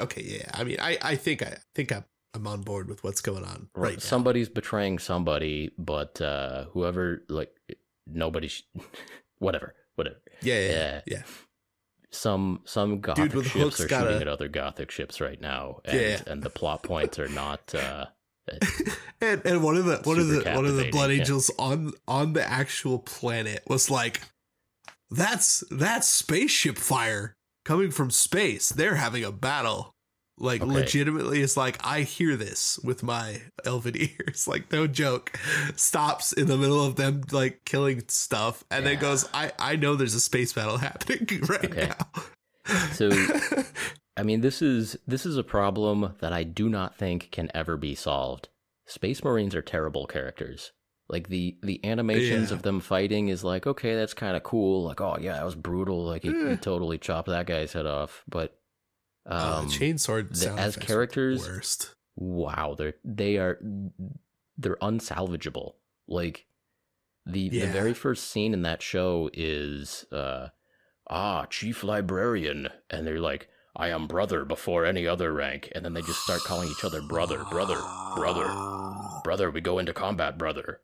Okay, 0.03 0.24
yeah. 0.24 0.49
I 0.53 0.64
mean, 0.66 0.78
I, 0.82 0.97
I 1.01 1.16
think 1.16 1.41
I 1.41 1.57
think 1.74 1.91
I'm, 1.91 2.03
I'm 2.34 2.45
on 2.47 2.61
board 2.61 2.89
with 2.89 3.03
what's 3.03 3.22
going 3.22 3.43
on 3.45 3.70
right, 3.76 3.91
right 3.91 4.01
somebody's 4.01 4.49
betraying 4.49 4.99
somebody 4.99 5.72
but 5.78 6.20
uh 6.22 6.66
whoever 6.74 7.24
like 7.30 7.51
nobody 8.07 8.47
sh- 8.49 8.64
whatever 9.43 9.75
whatever 9.95 10.17
Yeah, 10.41 10.55
yeah, 10.59 10.69
yeah. 10.69 10.75
Yeah. 10.75 11.01
yeah. 11.07 11.23
some 12.11 12.61
some 12.65 13.01
gothic 13.01 13.33
with 13.33 13.47
ships 13.47 13.79
are 13.81 13.87
gotta- 13.87 14.05
shooting 14.07 14.21
at 14.21 14.27
other 14.27 14.47
gothic 14.47 14.89
ships 14.91 15.19
right 15.21 15.39
now 15.39 15.79
and 15.85 15.99
Yeah. 15.99 16.21
and 16.27 16.41
the 16.43 16.49
plot 16.49 16.83
points 16.83 17.19
are 17.19 17.27
not 17.29 17.73
uh 17.85 18.05
and 19.21 19.41
and 19.45 19.63
one 19.63 19.77
of 19.77 19.85
the 19.85 19.97
one 20.03 20.19
of 20.19 20.27
the 20.27 20.43
one 20.55 20.65
of 20.65 20.75
the 20.75 20.89
blood 20.91 21.11
yeah. 21.11 21.19
angels 21.19 21.49
on 21.57 21.93
on 22.07 22.33
the 22.33 22.47
actual 22.47 22.99
planet 22.99 23.63
was 23.67 23.89
like 23.89 24.21
that's 25.11 25.63
that's 25.71 26.09
spaceship 26.09 26.77
fire 26.77 27.35
coming 27.65 27.91
from 27.91 28.09
space 28.11 28.69
they're 28.69 28.95
having 28.95 29.23
a 29.23 29.31
battle 29.31 29.93
like 30.39 30.61
Okay. 30.61 30.71
legitimately 30.71 31.41
it's 31.41 31.55
like 31.55 31.77
i 31.86 32.01
hear 32.01 32.36
this 32.36 32.79
with 32.84 33.03
my 33.03 33.41
elven 33.65 33.95
ears. 34.19 34.47
Like 34.47 34.71
no 34.71 34.88
joke. 34.88 35.38
Stops 35.75 36.34
in 36.34 36.47
the 36.47 36.57
middle 36.57 36.84
of 36.84 36.95
them 36.95 37.21
like 37.31 37.65
killing 37.65 38.03
stuff 38.07 38.63
and 38.71 38.86
then 38.86 38.99
goes 38.99 39.29
i 39.34 39.51
i 39.59 39.75
know 39.75 39.95
there's 39.95 40.15
a 40.15 40.19
space 40.19 40.51
battle 40.53 40.77
happening 40.89 41.27
right 41.49 41.65
Okay. 41.65 41.88
now. 41.89 42.23
So 42.93 43.11
i 44.17 44.23
mean 44.23 44.41
this 44.41 44.61
is 44.61 44.97
this 45.07 45.25
is 45.25 45.38
a 45.38 45.43
problem 45.43 46.13
that 46.19 46.34
i 46.34 46.43
do 46.43 46.69
not 46.69 46.95
think 46.97 47.29
can 47.31 47.49
ever 47.53 47.77
be 47.77 47.95
solved. 47.95 48.49
Space 48.86 49.23
marines 49.23 49.55
are 49.55 49.61
terrible 49.61 50.05
characters. 50.07 50.71
Like 51.09 51.27
the 51.29 51.57
the 51.61 51.84
animations 51.86 52.49
Yeah. 52.49 52.55
of 52.57 52.63
them 52.63 52.79
fighting 52.79 53.27
is 53.29 53.43
like 53.43 53.67
okay 53.67 53.95
that's 53.95 54.13
kind 54.13 54.36
of 54.36 54.43
cool. 54.43 54.84
Like 54.84 54.99
oh 55.01 55.17
yeah 55.21 55.34
that 55.34 55.45
was 55.45 55.55
brutal. 55.55 56.03
Like 56.05 56.23
he, 56.23 56.29
Eh. 56.29 56.49
he 56.51 56.55
totally 56.57 56.97
chopped 56.97 57.27
that 57.29 57.45
guy's 57.45 57.73
head 57.73 57.86
off. 57.86 58.23
But 58.27 58.57
uh, 59.26 59.59
Um, 59.61 59.67
chainsword 59.69 60.38
the- 60.39 60.51
as 60.59 60.76
characters- 60.76 61.47
worst. 61.47 61.95
wow, 62.15 62.76
they're 62.78 62.95
they 63.03 63.38
are 63.38 63.59
they're 64.57 64.76
unsalvageable. 64.78 65.76
Like 66.07 66.45
the 67.26 67.49
the 67.49 67.67
very 67.67 67.93
first 67.93 68.26
scene 68.30 68.53
in 68.53 68.61
that 68.63 68.82
show 68.82 69.30
is 69.34 70.05
uh 70.11 70.49
ah 71.09 71.45
chief 71.45 71.84
librarian, 71.84 72.69
and 72.89 73.05
they're 73.07 73.19
like. 73.19 73.49
I 73.76 73.88
am 73.88 74.05
brother 74.05 74.45
before 74.45 74.86
any 74.86 75.07
other 75.07 75.34
rank, 75.34 75.71
and 75.74 75.84
then 75.84 75.93
they 75.95 76.03
just 76.03 76.21
start 76.21 76.41
calling 76.41 76.69
each 76.69 76.84
other 76.84 77.01
brother, 77.01 77.43
brother, 77.49 77.82
brother, 78.15 78.45
brother. 79.24 79.49
We 79.49 79.61
go 79.61 79.80
into 79.80 79.93
combat, 79.93 80.38
brother. 80.38 80.82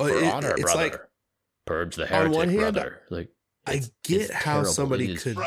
Oh, 0.00 0.08
For 0.08 0.18
it- 0.18 0.24
honor, 0.24 0.50
it's 0.50 0.62
brother. 0.62 0.82
like 0.82 1.00
Purge 1.64 1.94
the 1.94 2.02
on 2.02 2.08
heretic, 2.08 2.34
one 2.36 2.48
hand, 2.48 2.60
brother. 2.74 3.02
Like 3.08 3.28
I 3.66 3.82
get 4.04 4.22
it's 4.22 4.32
how 4.32 4.54
terrible. 4.54 4.70
somebody 4.72 5.04
It 5.04 5.10
is- 5.16 5.22
could. 5.22 5.38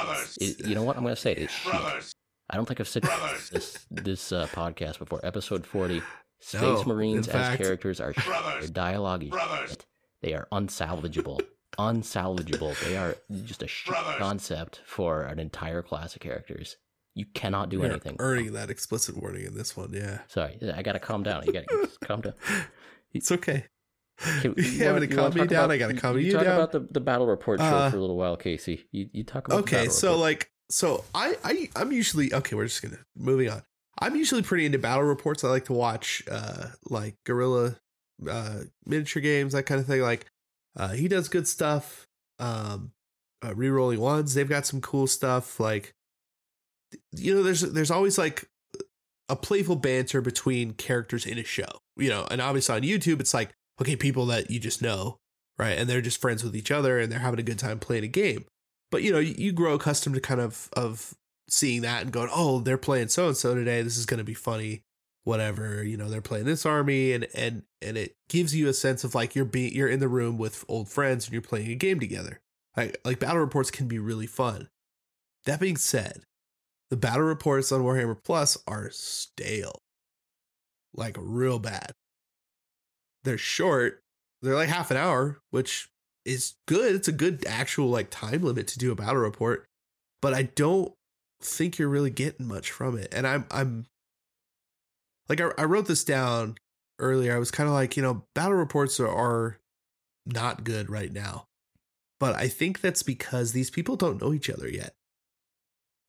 It- 0.41 0.67
you 0.67 0.75
know 0.75 0.83
what 0.83 0.97
I'm 0.97 1.03
gonna 1.03 1.15
say? 1.15 1.33
It's 1.33 1.53
shit. 1.53 1.73
I 2.49 2.55
don't 2.55 2.65
think 2.67 2.79
I've 2.79 2.87
said 2.87 3.03
Brothers. 3.03 3.49
this 3.49 3.85
this 3.89 4.31
uh, 4.31 4.47
podcast 4.47 4.99
before. 4.99 5.19
Episode 5.25 5.65
40. 5.65 6.01
Space 6.39 6.61
No, 6.61 6.83
Marines 6.83 7.27
in 7.27 7.35
as 7.35 7.47
fact- 7.47 7.61
characters 7.61 7.99
are 7.99 8.13
shit. 8.13 8.25
Brothers. 8.25 8.65
Their 8.65 8.69
dialogue 8.73 9.23
is 9.23 9.29
Brothers. 9.29 9.69
shit. 9.71 9.85
They 10.21 10.33
are 10.33 10.47
unsalvageable. 10.51 11.39
unsalvageable. 11.79 12.79
They 12.87 12.97
are 12.97 13.15
just 13.45 13.63
a 13.63 13.67
shit 13.67 13.91
Brothers. 13.93 14.15
concept 14.19 14.81
for 14.85 15.23
an 15.23 15.39
entire 15.39 15.81
class 15.81 16.15
of 16.15 16.21
characters. 16.21 16.77
You 17.15 17.25
cannot 17.33 17.69
do 17.69 17.77
You're 17.77 17.85
anything. 17.87 18.17
earning 18.19 18.53
that 18.53 18.69
explicit 18.69 19.17
warning 19.17 19.45
in 19.45 19.55
this 19.55 19.75
one. 19.77 19.91
Yeah, 19.93 20.19
Sorry, 20.27 20.57
I 20.75 20.81
gotta 20.83 20.99
calm 20.99 21.23
down. 21.23 21.45
You 21.45 21.53
gotta 21.53 21.89
calm 22.03 22.21
down. 22.21 22.33
it's 23.13 23.31
okay. 23.31 23.65
Can- 24.41 24.53
You 24.57 24.63
having 24.83 24.93
wanna- 24.93 25.07
calm 25.07 25.33
me 25.33 25.47
down? 25.47 25.65
about- 25.65 25.71
I 25.71 25.77
gotta 25.77 25.93
calm 25.95 26.17
you 26.17 26.25
you 26.27 26.31
talk 26.33 26.43
down. 26.43 26.55
about 26.55 26.71
the, 26.71 26.79
the 26.91 26.99
battle 27.01 27.27
report 27.27 27.59
show 27.59 27.65
Uh, 27.65 27.89
for 27.91 27.97
a 27.97 27.99
little 27.99 28.17
while, 28.17 28.37
Casey. 28.37 28.85
You, 28.91 29.09
you 29.13 29.23
talk 29.23 29.47
about 29.47 29.59
Okay, 29.61 29.87
so 29.89 30.09
report. 30.09 30.21
like, 30.21 30.51
so 30.69 31.03
I, 31.13 31.37
I, 31.43 31.69
I'm 31.75 31.91
usually 31.91 32.33
okay. 32.33 32.55
We're 32.55 32.65
just 32.65 32.81
gonna 32.81 32.99
moving 33.15 33.49
on. 33.49 33.63
I'm 33.99 34.15
usually 34.15 34.41
pretty 34.41 34.65
into 34.65 34.77
battle 34.79 35.03
reports. 35.03 35.43
I 35.43 35.49
like 35.49 35.65
to 35.65 35.73
watch, 35.73 36.23
uh, 36.29 36.67
like 36.89 37.15
Guerrilla, 37.25 37.77
uh, 38.29 38.61
miniature 38.85 39.21
games, 39.21 39.53
that 39.53 39.63
kind 39.63 39.79
of 39.79 39.87
thing. 39.87 40.01
Like, 40.01 40.25
uh, 40.75 40.89
he 40.89 41.07
does 41.07 41.29
good 41.29 41.47
stuff. 41.47 42.07
Um, 42.39 42.91
uh, 43.41 43.51
rerolling 43.53 43.99
ones, 43.99 44.33
they've 44.33 44.49
got 44.49 44.65
some 44.65 44.81
cool 44.81 45.07
stuff. 45.07 45.59
Like, 45.59 45.93
you 47.11 47.33
know, 47.35 47.43
there's 47.43 47.61
there's 47.61 47.91
always 47.91 48.17
like 48.17 48.49
a 49.29 49.35
playful 49.35 49.75
banter 49.75 50.21
between 50.21 50.73
characters 50.73 51.25
in 51.25 51.37
a 51.37 51.43
show. 51.43 51.79
You 51.97 52.09
know, 52.09 52.27
and 52.29 52.41
obviously 52.41 52.75
on 52.75 52.81
YouTube, 52.81 53.19
it's 53.19 53.33
like 53.33 53.53
okay, 53.81 53.95
people 53.95 54.25
that 54.27 54.49
you 54.49 54.59
just 54.59 54.81
know, 54.81 55.17
right, 55.57 55.77
and 55.77 55.89
they're 55.89 56.01
just 56.01 56.21
friends 56.21 56.43
with 56.43 56.55
each 56.55 56.71
other, 56.71 56.99
and 56.99 57.11
they're 57.11 57.19
having 57.19 57.39
a 57.39 57.43
good 57.43 57.59
time 57.59 57.79
playing 57.79 58.03
a 58.03 58.07
game. 58.07 58.45
But 58.91 59.03
you 59.03 59.11
know 59.11 59.19
you, 59.19 59.35
you 59.37 59.51
grow 59.51 59.73
accustomed 59.73 60.15
to 60.15 60.21
kind 60.21 60.41
of 60.41 60.69
of 60.73 61.15
seeing 61.47 61.81
that 61.81 62.01
and 62.01 62.11
going 62.11 62.29
oh 62.33 62.59
they're 62.59 62.77
playing 62.77 63.09
so 63.09 63.27
and 63.27 63.37
so 63.37 63.55
today. 63.55 63.81
This 63.81 63.97
is 63.97 64.05
going 64.05 64.19
to 64.19 64.23
be 64.23 64.33
funny. 64.33 64.83
Whatever 65.23 65.83
you 65.83 65.97
know 65.97 66.07
they're 66.07 66.21
playing 66.21 66.45
this 66.45 66.67
army 66.67 67.11
and 67.11 67.27
and 67.33 67.63
and 67.81 67.97
it 67.97 68.15
gives 68.29 68.55
you 68.55 68.67
a 68.67 68.73
sense 68.73 69.03
of 69.03 69.15
like 69.15 69.35
you're 69.35 69.43
being 69.43 69.73
you're 69.73 69.87
in 69.87 69.99
the 69.99 70.07
room 70.07 70.37
with 70.37 70.63
old 70.67 70.87
friends 70.87 71.25
and 71.25 71.33
you're 71.33 71.41
playing 71.41 71.71
a 71.71 71.75
game 71.75 71.99
together. 71.99 72.41
Like 72.77 72.97
like 73.03 73.19
battle 73.19 73.39
reports 73.39 73.71
can 73.71 73.87
be 73.87 73.97
really 73.97 74.27
fun. 74.27 74.69
That 75.45 75.59
being 75.59 75.77
said 75.77 76.23
the 76.91 76.97
battle 76.97 77.23
reports 77.23 77.71
on 77.71 77.81
warhammer 77.81 78.15
plus 78.23 78.55
are 78.67 78.91
stale. 78.91 79.79
Like 80.93 81.17
real 81.19 81.57
bad 81.57 81.91
they're 83.25 83.37
short 83.37 84.01
they're 84.41 84.55
like 84.55 84.69
half 84.69 84.91
an 84.91 84.97
hour 84.97 85.41
which 85.51 85.89
is 86.25 86.55
good. 86.67 86.95
It's 86.95 87.07
a 87.07 87.13
good 87.13 87.45
actual 87.47 87.87
like 87.87 88.09
time 88.09 88.41
limit 88.41 88.67
to 88.69 88.79
do 88.79 88.91
a 88.91 88.95
battle 88.95 89.17
report, 89.17 89.65
but 90.21 90.33
I 90.33 90.43
don't 90.43 90.93
think 91.41 91.77
you're 91.77 91.87
really 91.87 92.09
getting 92.09 92.47
much 92.47 92.71
from 92.71 92.97
it. 92.97 93.13
And 93.13 93.27
I'm 93.27 93.45
I'm 93.51 93.85
like 95.29 95.39
I, 95.39 95.51
I 95.57 95.65
wrote 95.65 95.85
this 95.85 96.03
down 96.03 96.55
earlier. 96.99 97.35
I 97.35 97.39
was 97.39 97.51
kind 97.51 97.69
of 97.69 97.75
like, 97.75 97.95
you 97.95 98.03
know, 98.03 98.23
battle 98.33 98.55
reports 98.55 98.99
are, 98.99 99.07
are 99.07 99.59
not 100.25 100.63
good 100.63 100.89
right 100.89 101.13
now. 101.13 101.45
But 102.19 102.35
I 102.35 102.47
think 102.47 102.81
that's 102.81 103.03
because 103.03 103.51
these 103.51 103.69
people 103.69 103.95
don't 103.95 104.21
know 104.21 104.33
each 104.33 104.49
other 104.49 104.67
yet. 104.67 104.93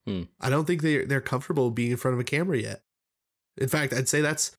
Hmm. 0.07 0.23
I 0.41 0.51
don't 0.51 0.65
think 0.65 0.83
they 0.83 1.05
they're 1.05 1.21
comfortable 1.21 1.71
being 1.71 1.91
in 1.91 1.97
front 1.97 2.15
of 2.15 2.21
a 2.21 2.25
camera 2.25 2.59
yet. 2.59 2.81
In 3.59 3.69
fact, 3.69 3.93
I'd 3.93 4.09
say 4.09 4.21
that's 4.21 4.57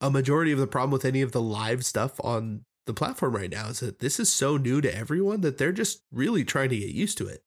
a 0.00 0.10
majority 0.10 0.52
of 0.52 0.58
the 0.58 0.66
problem 0.66 0.90
with 0.90 1.04
any 1.04 1.22
of 1.22 1.32
the 1.32 1.42
live 1.42 1.84
stuff 1.84 2.20
on 2.24 2.64
the 2.86 2.94
platform 2.94 3.36
right 3.36 3.50
now 3.50 3.68
is 3.68 3.80
that 3.80 4.00
this 4.00 4.18
is 4.18 4.32
so 4.32 4.56
new 4.56 4.80
to 4.80 4.94
everyone 4.94 5.42
that 5.42 5.58
they're 5.58 5.72
just 5.72 6.02
really 6.10 6.44
trying 6.44 6.70
to 6.70 6.78
get 6.78 6.90
used 6.90 7.18
to 7.18 7.26
it. 7.26 7.42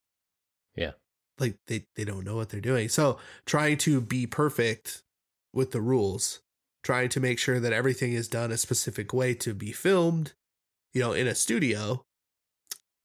Yeah. 0.75 0.91
Like 1.39 1.57
they, 1.67 1.85
they 1.95 2.05
don't 2.05 2.23
know 2.23 2.35
what 2.35 2.49
they're 2.49 2.61
doing. 2.61 2.89
So 2.89 3.17
trying 3.45 3.77
to 3.79 3.99
be 3.99 4.27
perfect 4.27 5.01
with 5.51 5.71
the 5.71 5.81
rules, 5.81 6.41
trying 6.83 7.09
to 7.09 7.19
make 7.19 7.39
sure 7.39 7.59
that 7.59 7.73
everything 7.73 8.13
is 8.13 8.27
done 8.27 8.51
a 8.51 8.57
specific 8.57 9.13
way 9.13 9.33
to 9.35 9.53
be 9.53 9.71
filmed, 9.71 10.33
you 10.93 11.01
know, 11.01 11.13
in 11.13 11.27
a 11.27 11.35
studio. 11.35 12.05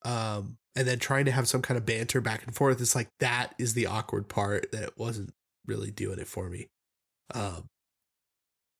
Um, 0.04 0.58
and 0.76 0.86
then 0.86 1.00
trying 1.00 1.24
to 1.24 1.32
have 1.32 1.48
some 1.48 1.60
kind 1.60 1.76
of 1.76 1.84
banter 1.84 2.20
back 2.20 2.44
and 2.44 2.54
forth. 2.54 2.80
It's 2.80 2.94
like 2.94 3.08
that 3.18 3.52
is 3.58 3.74
the 3.74 3.86
awkward 3.86 4.28
part 4.28 4.70
that 4.70 4.82
it 4.84 4.92
wasn't 4.96 5.32
really 5.66 5.90
doing 5.90 6.20
it 6.20 6.28
for 6.28 6.48
me. 6.48 6.68
Um, 7.34 7.68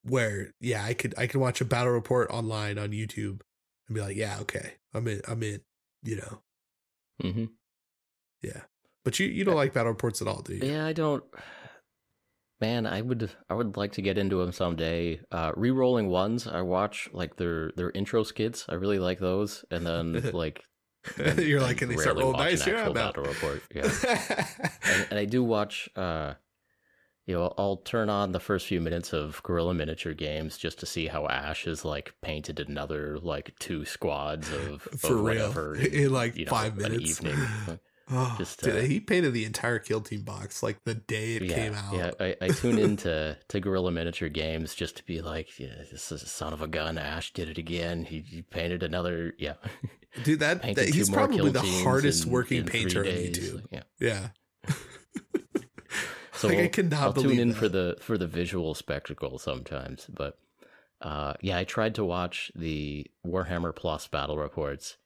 where 0.09 0.53
yeah, 0.61 0.85
I 0.85 0.95
could 0.95 1.15
I 1.19 1.27
could 1.27 1.41
watch 1.41 1.61
a 1.61 1.65
battle 1.65 1.93
report 1.93 2.31
online 2.31 2.79
on 2.79 2.91
YouTube 2.91 3.41
and 3.87 3.95
be 3.95 4.01
like, 4.01 4.17
yeah, 4.17 4.39
okay, 4.41 4.75
I'm 4.95 5.07
in, 5.09 5.21
I'm 5.27 5.43
in, 5.43 5.61
you 6.03 6.17
know, 6.17 6.43
hmm 7.21 7.45
yeah. 8.43 8.63
But 9.05 9.19
you 9.19 9.27
you 9.27 9.45
don't 9.45 9.57
like 9.57 9.73
battle 9.73 9.93
reports 9.93 10.21
at 10.21 10.29
all, 10.29 10.43
do 10.43 10.55
you? 10.55 10.67
Yeah, 10.71 10.87
I 10.87 10.93
don't. 10.93 11.25
Man, 12.61 12.87
I 12.87 13.01
would 13.03 13.31
I 13.49 13.55
would 13.55 13.77
like 13.77 13.93
to 13.93 14.03
get 14.03 14.19
into 14.19 14.37
them 14.37 14.53
someday. 14.53 15.21
Uh, 15.31 15.53
re-rolling 15.57 16.09
ones, 16.09 16.47
I 16.47 16.63
watch 16.63 17.09
like 17.13 17.37
their 17.37 17.71
their 17.77 17.91
intro 17.91 18.25
skits. 18.25 18.67
I 18.69 18.75
really 18.75 18.99
like 18.99 19.21
those, 19.21 19.65
and 19.71 19.87
then 19.87 20.31
like 20.33 20.65
then 21.17 21.39
You're 21.47 21.61
like, 21.61 21.81
and 21.83 21.91
they 21.91 21.97
start 21.97 22.17
rolling 22.19 22.37
dice. 22.37 22.67
Yeah, 22.67 22.89
battle 22.91 23.25
report. 23.25 23.63
Yeah, 23.75 23.89
and, 24.83 25.07
and 25.11 25.19
I 25.19 25.25
do 25.25 25.43
watch. 25.45 25.89
uh 25.97 26.35
you 27.29 27.35
know, 27.35 27.53
I'll 27.59 27.77
turn 27.77 28.09
on 28.09 28.33
the 28.33 28.41
first 28.41 28.67
few 28.67 28.81
minutes 28.81 29.13
of 29.13 29.43
Guerrilla 29.43 29.75
Miniature 29.75 30.15
Games 30.15 30.57
just 30.57 30.81
to 30.81 30.87
see 30.87 31.09
how 31.09 31.27
Ash 31.27 31.67
is 31.67 31.85
like 31.85 32.15
painted 32.23 32.59
another 32.59 33.19
like 33.19 33.53
two 33.59 33.85
squads 33.85 34.51
of, 34.51 34.81
For 34.99 35.09
of 35.09 35.13
real, 35.13 35.23
whatever 35.23 35.75
in 35.77 36.11
like 36.11 36.37
you 36.37 36.47
know, 36.47 36.51
five 36.51 36.79
an 36.79 36.83
minutes. 36.85 37.23
evening. 37.23 37.37
Oh, 38.11 38.35
Just, 38.39 38.63
dude, 38.63 38.75
uh, 38.75 38.79
he 38.79 39.01
painted 39.01 39.35
the 39.35 39.45
entire 39.45 39.79
Kill 39.79 40.01
Team 40.01 40.23
box 40.23 40.63
like 40.63 40.83
the 40.85 40.95
day 40.95 41.35
it 41.35 41.43
yeah, 41.43 41.55
came 41.55 41.75
out. 41.75 41.93
Yeah, 41.95 42.11
I, 42.19 42.37
I 42.41 42.49
tune 42.49 42.79
into 42.79 43.37
to 43.49 43.61
Guerrilla 43.61 43.91
Miniature 43.91 44.31
Games 44.31 44.75
just 44.75 44.97
to 44.97 45.05
be 45.05 45.21
like, 45.21 45.59
yeah, 45.61 45.75
this 45.91 46.11
is 46.11 46.23
a 46.23 46.27
son 46.27 46.55
of 46.55 46.63
a 46.63 46.67
gun. 46.67 46.97
Ash 46.97 47.35
did 47.35 47.51
it 47.51 47.59
again. 47.59 48.07
He, 48.07 48.21
he 48.27 48.41
painted 48.41 48.83
another, 48.83 49.35
yeah. 49.39 49.57
Dude, 50.25 50.41
that, 50.41 50.63
that 50.63 50.89
he's 50.89 51.11
probably 51.11 51.51
the 51.51 51.61
hardest 51.61 52.25
in- 52.25 52.33
working 52.33 52.59
in 52.61 52.65
painter 52.65 53.01
on. 53.01 53.09
YouTube. 53.09 53.67
Yeah. 53.71 53.83
Yeah. 54.01 54.29
So 56.39 56.49
like 56.49 56.59
I 56.59 56.63
I'll- 56.63 56.69
cannot 56.69 57.01
I'll 57.03 57.13
believe 57.13 57.31
tune 57.31 57.39
in 57.41 57.49
that. 57.51 57.57
for 57.57 57.69
the 57.69 57.97
for 58.01 58.17
the 58.19 58.27
visual 58.27 58.75
spectacle 58.75 59.39
sometimes, 59.39 60.07
but 60.13 60.39
uh, 61.01 61.35
yeah, 61.41 61.59
I 61.59 61.65
tried 61.65 61.95
to 61.97 62.05
watch 62.05 62.51
the 62.55 63.07
Warhammer 63.27 63.75
Plus 63.75 64.07
battle 64.09 64.37
reports, 64.39 64.97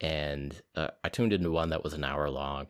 and 0.00 0.54
uh, 0.74 0.88
I 1.04 1.08
tuned 1.08 1.32
into 1.32 1.50
one 1.50 1.70
that 1.70 1.84
was 1.84 1.94
an 1.94 2.04
hour 2.04 2.28
long, 2.30 2.66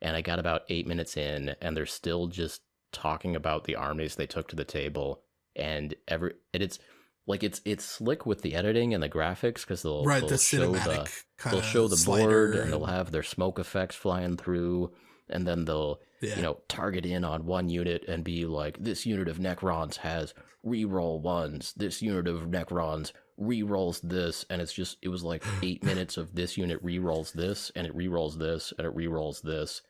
and 0.00 0.16
I 0.16 0.20
got 0.22 0.38
about 0.38 0.62
eight 0.68 0.86
minutes 0.86 1.16
in, 1.16 1.54
and 1.60 1.76
they're 1.76 1.86
still 1.86 2.26
just 2.28 2.62
talking 2.92 3.34
about 3.36 3.64
the 3.64 3.76
armies 3.76 4.14
they 4.16 4.26
took 4.26 4.48
to 4.48 4.56
the 4.56 4.64
table, 4.64 5.22
and 5.56 5.94
every 6.08 6.34
and 6.54 6.62
it's 6.62 6.78
like 7.26 7.42
it's 7.42 7.60
it's 7.64 7.84
slick 7.84 8.26
with 8.26 8.42
the 8.42 8.54
editing 8.54 8.92
and 8.94 9.02
the 9.02 9.08
graphics 9.08 9.60
because 9.60 9.82
they'll 9.82 10.04
right, 10.04 10.20
they'll 10.20 10.28
the 10.30 10.38
show 10.38 10.72
cinematic 10.72 11.22
the 11.42 11.50
they'll 11.50 11.60
show 11.62 11.86
the 11.88 12.02
board 12.04 12.54
and 12.56 12.72
they'll 12.72 12.86
have 12.86 13.12
their 13.12 13.22
smoke 13.22 13.58
effects 13.58 13.94
flying 13.96 14.36
through, 14.36 14.90
and 15.28 15.46
then 15.46 15.64
they'll 15.66 16.00
yeah. 16.22 16.36
you 16.36 16.42
know, 16.42 16.60
target 16.68 17.04
in 17.04 17.24
on 17.24 17.44
one 17.44 17.68
unit 17.68 18.04
and 18.06 18.22
be 18.22 18.46
like, 18.46 18.78
this 18.78 19.04
unit 19.04 19.28
of 19.28 19.38
Necrons 19.38 19.96
has 19.96 20.32
reroll 20.64 21.20
ones. 21.20 21.74
This 21.76 22.00
unit 22.00 22.28
of 22.28 22.42
Necrons 22.42 23.12
rerolls 23.38 24.00
this, 24.02 24.46
and 24.48 24.62
it's 24.62 24.72
just 24.72 24.98
it 25.02 25.08
was 25.08 25.24
like 25.24 25.44
eight 25.62 25.82
minutes 25.82 26.16
of 26.16 26.34
this 26.34 26.56
unit 26.56 26.82
rerolls 26.84 27.32
this, 27.32 27.72
and 27.74 27.86
it 27.86 27.96
rerolls 27.96 28.38
this, 28.38 28.72
and 28.78 28.86
it 28.86 28.94
rerolls 28.94 29.42
this, 29.42 29.82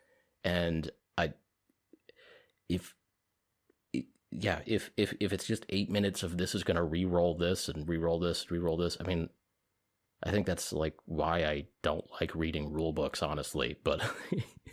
and 0.43 0.91
I, 1.19 1.35
if, 2.69 2.95
yeah, 4.31 4.61
if 4.65 4.91
if 4.97 5.13
if 5.21 5.33
it's 5.35 5.47
just 5.47 5.67
eight 5.69 5.91
minutes 5.91 6.23
of 6.23 6.39
this 6.39 6.55
is 6.55 6.65
gonna 6.65 6.81
reroll 6.81 7.39
this 7.39 7.69
and 7.69 7.87
reroll 7.87 8.21
this, 8.21 8.47
and 8.49 8.59
reroll 8.59 8.79
this, 8.79 8.97
I 9.01 9.05
mean. 9.05 9.29
I 10.25 10.31
think 10.31 10.47
that's 10.47 10.73
like 10.73 10.95
why 11.05 11.43
I 11.43 11.65
don't 11.83 12.05
like 12.21 12.33
reading 12.37 12.73
rule 12.73 12.93
books, 12.93 13.25
honestly. 13.25 13.77
But 13.83 14.09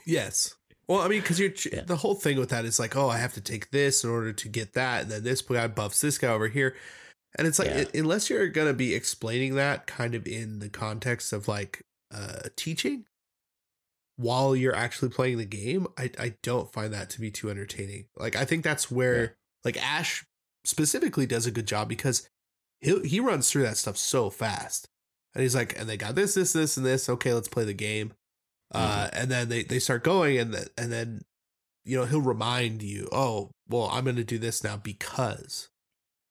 Yes. 0.06 0.56
Well, 0.90 1.02
I 1.02 1.08
mean, 1.08 1.22
because 1.22 1.40
you're 1.40 1.54
Yeah. 1.72 1.82
the 1.82 1.98
whole 1.98 2.16
thing 2.16 2.38
with 2.40 2.50
that 2.50 2.66
is 2.66 2.80
like, 2.80 2.96
oh, 2.96 3.08
I 3.10 3.20
have 3.20 3.36
to 3.36 3.42
take 3.42 3.70
this 3.70 4.04
in 4.04 4.10
order 4.10 4.34
to 4.34 4.50
get 4.50 4.74
that, 4.74 5.04
and 5.04 5.12
then 5.12 5.24
this 5.24 5.42
guy 5.44 5.68
buffs 5.68 6.02
this 6.02 6.18
guy 6.18 6.30
over 6.30 6.48
here, 6.48 6.76
and 7.36 7.48
it's 7.48 7.60
like 7.60 7.68
Yeah. 7.70 7.86
unless 7.94 8.30
you're 8.30 8.48
gonna 8.50 8.74
be 8.74 8.96
explaining 8.96 9.54
that 9.56 9.86
kind 9.86 10.16
of 10.16 10.28
in 10.28 10.58
the 10.60 10.68
context 10.70 11.32
of 11.32 11.48
like 11.48 11.84
uh 12.12 12.50
teaching, 12.56 13.06
while 14.16 14.56
you're 14.56 14.76
actually 14.76 15.10
playing 15.10 15.38
the 15.38 15.46
game, 15.46 15.86
I 15.96 16.10
I 16.18 16.36
don't 16.42 16.74
find 16.74 16.92
that 16.94 17.12
to 17.12 17.22
be 17.22 17.30
too 17.32 17.52
entertaining. 17.52 18.08
Like 18.18 18.36
I 18.36 18.44
think 18.46 18.64
that's 18.64 18.90
where 18.90 19.22
Yeah. 19.22 19.30
like 19.66 19.78
Ash 19.78 20.26
specifically 20.66 21.28
does 21.28 21.46
a 21.46 21.52
good 21.52 21.68
job 21.68 21.88
because 21.88 22.28
he 22.82 23.00
he 23.08 23.20
runs 23.20 23.50
through 23.52 23.64
that 23.64 23.78
stuff 23.78 23.98
so 23.98 24.32
fast. 24.32 24.90
And 25.36 25.44
he's 25.44 25.54
like, 25.54 25.80
and 25.80 25.88
they 25.88 25.96
got 25.98 26.16
this, 26.16 26.34
this, 26.34 26.54
this, 26.54 26.76
and 26.78 26.84
this. 26.86 27.08
Okay, 27.08 27.32
let's 27.32 27.48
play 27.48 27.64
the 27.64 27.74
game. 27.76 28.14
Uh, 28.74 29.06
Mm-hmm. 29.08 29.18
and 29.22 29.32
then 29.32 29.50
they 29.50 29.64
they 29.64 29.80
start 29.80 30.04
going, 30.04 30.38
and 30.38 30.54
th- 30.54 30.68
and 30.78 30.92
then 30.92 31.22
you 31.86 31.98
know 31.98 32.06
he'll 32.06 32.22
remind 32.22 32.82
you, 32.84 33.08
oh, 33.12 33.52
well, 33.68 33.90
I'm 33.92 34.04
going 34.04 34.16
to 34.18 34.24
do 34.24 34.38
this 34.38 34.64
now 34.64 34.78
because. 34.78 35.70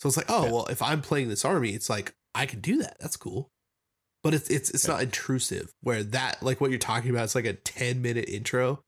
So 0.01 0.07
it's 0.09 0.17
like, 0.17 0.27
oh, 0.29 0.45
Yeah. 0.45 0.53
well, 0.53 0.67
if 0.67 0.81
I'm 0.81 1.01
playing 1.03 1.29
this 1.29 1.45
army, 1.45 1.71
it's 1.71 1.91
like 1.91 2.15
I 2.35 2.47
can 2.47 2.61
do 2.61 2.79
that. 2.79 2.97
That's 3.01 3.17
cool. 3.17 3.51
But 4.23 4.35
it's 4.35 4.49
it's 4.51 4.71
it's 4.71 4.87
Yeah. 4.87 4.95
not 4.95 5.03
intrusive. 5.03 5.73
Where 5.81 6.05
that 6.05 6.41
like 6.43 6.61
what 6.61 6.71
you're 6.71 6.79
talking 6.79 7.11
about, 7.11 7.25
it's 7.25 7.35
like 7.35 7.45
a 7.47 7.55
10 7.55 8.01
minute 8.03 8.29
intro, 8.29 8.85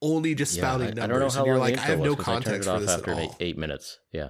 only 0.00 0.34
just 0.36 0.54
Yeah, 0.54 0.62
spouting 0.62 0.86
I, 0.86 0.90
I 0.90 1.06
numbers. 1.06 1.34
don't 1.34 1.34
know 1.34 1.40
and 1.40 1.46
you're 1.46 1.58
like, 1.58 1.78
I 1.78 1.86
have 1.86 1.98
no 1.98 2.12
was 2.14 2.20
I 2.20 2.40
turned 2.40 2.44
context 2.44 2.68
for 2.68 2.78
this 2.80 2.90
at 2.90 2.98
after 3.00 3.14
all. 3.14 3.36
eight, 3.40 3.58
minutes. 3.58 3.98
Yeah. 4.12 4.28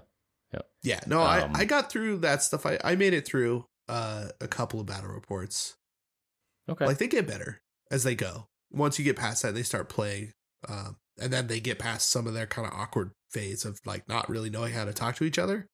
Yeah, 0.55 0.61
yeah 0.83 1.01
no, 1.07 1.21
I, 1.21 1.41
Um, 1.41 1.53
I 1.55 1.65
got 1.67 1.91
through 1.91 2.19
that 2.19 2.43
stuff. 2.43 2.65
I, 2.65 2.79
I 2.85 2.95
made 2.95 3.13
it 3.13 3.27
through 3.27 3.67
uh, 3.89 4.29
a 4.41 4.49
couple 4.49 4.81
of 4.81 4.87
battle 4.87 5.11
reports. 5.11 5.75
Okay. 6.71 6.87
Like 6.87 6.97
they 6.99 7.09
get 7.09 7.27
better 7.27 7.61
as 7.91 8.05
they 8.05 8.15
go. 8.15 8.49
Once 8.75 8.99
you 8.99 9.05
get 9.05 9.17
past 9.17 9.43
that, 9.43 9.55
they 9.55 9.63
start 9.63 9.89
playing, 9.89 10.33
um, 10.69 10.97
and 11.21 11.33
then 11.33 11.47
they 11.47 11.61
get 11.61 11.79
past 11.79 12.11
some 12.11 12.27
of 12.27 12.35
their 12.35 12.47
kind 12.47 12.67
of 12.67 12.75
awkward 12.75 13.13
phase 13.31 13.65
of 13.65 13.79
like 13.85 14.09
not 14.09 14.29
really 14.29 14.51
knowing 14.51 14.73
how 14.73 14.85
to 14.85 14.93
talk 14.93 15.17
to 15.17 15.25
each 15.25 15.39
other 15.39 15.67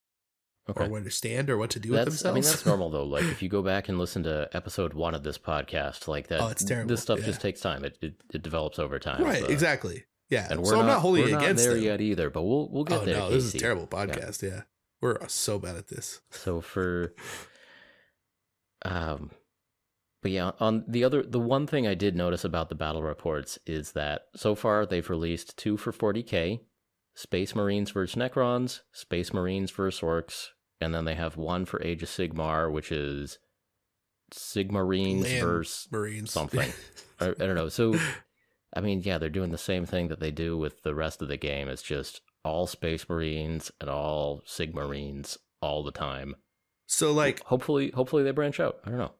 okay. 0.69 0.85
or 0.85 0.89
where 0.89 1.01
to 1.01 1.11
stand 1.11 1.49
or 1.49 1.57
what 1.57 1.69
to 1.69 1.79
do 1.79 1.91
with 1.91 2.05
That's 2.05 2.25
I 2.25 2.31
mean 2.31 2.43
that's 2.43 2.65
normal 2.65 2.89
though. 2.89 3.03
Like 3.03 3.23
if 3.25 3.41
you 3.43 3.49
go 3.49 3.61
back 3.61 3.87
and 3.89 3.99
listen 3.99 4.23
to 4.23 4.49
episode 4.53 4.93
one 4.93 5.13
of 5.15 5.23
this 5.23 5.37
podcast, 5.37 6.07
like 6.07 6.27
that, 6.29 6.41
Oh, 6.41 6.47
it's 6.47 6.63
terrible. 6.63 6.89
This 6.89 7.01
stuff 7.01 7.19
Yeah. 7.19 7.25
just 7.25 7.41
takes 7.41 7.59
time. 7.61 7.83
It, 7.85 7.97
it 8.01 8.13
it 8.33 8.41
develops 8.41 8.79
over 8.79 8.97
time. 8.99 9.23
right? 9.23 9.41
so- 9.43 9.47
exactly. 9.47 10.05
Yeah. 10.29 10.47
And 10.49 10.61
we're 10.61 10.67
so 10.69 10.75
not, 10.77 10.81
I'm 10.81 10.87
not 10.87 10.99
holding 11.01 11.23
we're 11.23 11.29
it 11.29 11.33
not 11.33 11.43
against 11.43 11.63
there 11.65 11.73
them. 11.75 11.83
yet 11.83 12.01
either, 12.01 12.29
but 12.29 12.43
we'll 12.43 12.69
we'll 12.71 12.83
get 12.85 13.01
oh 13.01 13.05
there. 13.05 13.17
no, 13.17 13.29
this 13.29 13.43
is 13.43 13.53
a 13.55 13.59
terrible 13.59 13.85
podcast. 13.87 14.41
Yeah. 14.41 14.61
we're 15.01 15.17
so 15.27 15.59
bad 15.59 15.75
at 15.75 15.87
this. 15.89 16.21
So 16.31 16.61
for 16.61 17.13
um 18.83 19.31
but 20.21 20.31
yeah, 20.31 20.51
on 20.59 20.83
the 20.87 21.03
other 21.03 21.23
the 21.23 21.39
one 21.39 21.67
thing 21.67 21.87
I 21.87 21.95
did 21.95 22.15
notice 22.15 22.43
about 22.43 22.69
the 22.69 22.75
battle 22.75 23.01
reports 23.01 23.57
is 23.65 23.93
that 23.93 24.23
so 24.35 24.55
far 24.55 24.85
they've 24.85 25.09
released 25.09 25.57
two 25.57 25.77
for 25.77 25.91
40k, 25.91 26.59
Space 27.15 27.55
Marines 27.55 27.91
versus 27.91 28.15
Necrons, 28.15 28.81
Space 28.91 29.33
Marines 29.33 29.71
versus 29.71 30.01
Orcs, 30.01 30.47
and 30.79 30.93
then 30.93 31.05
they 31.05 31.15
have 31.15 31.37
one 31.37 31.65
for 31.65 31.81
Age 31.83 32.03
of 32.03 32.09
Sigmar, 32.09 32.71
which 32.71 32.91
is 32.91 33.39
Sigmarines 34.31 35.23
Land 35.23 35.41
versus 35.41 35.87
Marines 35.91 36.31
something. 36.31 36.71
I, 37.19 37.29
I 37.29 37.33
don't 37.33 37.55
know. 37.55 37.69
So 37.69 37.95
I 38.73 38.79
mean, 38.79 39.01
yeah, 39.03 39.17
they're 39.17 39.29
doing 39.29 39.51
the 39.51 39.57
same 39.57 39.85
thing 39.85 40.07
that 40.07 40.19
they 40.19 40.31
do 40.31 40.57
with 40.57 40.83
the 40.83 40.95
rest 40.95 41.21
of 41.21 41.27
the 41.27 41.37
game. 41.37 41.67
It's 41.67 41.81
just 41.81 42.21
all 42.43 42.67
Space 42.67 43.09
Marines 43.09 43.71
and 43.81 43.89
all 43.89 44.41
Sigmarines 44.47 45.37
all 45.61 45.83
the 45.83 45.91
time. 45.91 46.35
so 46.87 47.11
like 47.11 47.43
Hopefully, 47.43 47.91
hopefully 47.91 48.23
they 48.23 48.31
branch 48.31 48.59
out. 48.59 48.79
I 48.85 48.89
don't 48.89 48.99
know. 48.99 49.13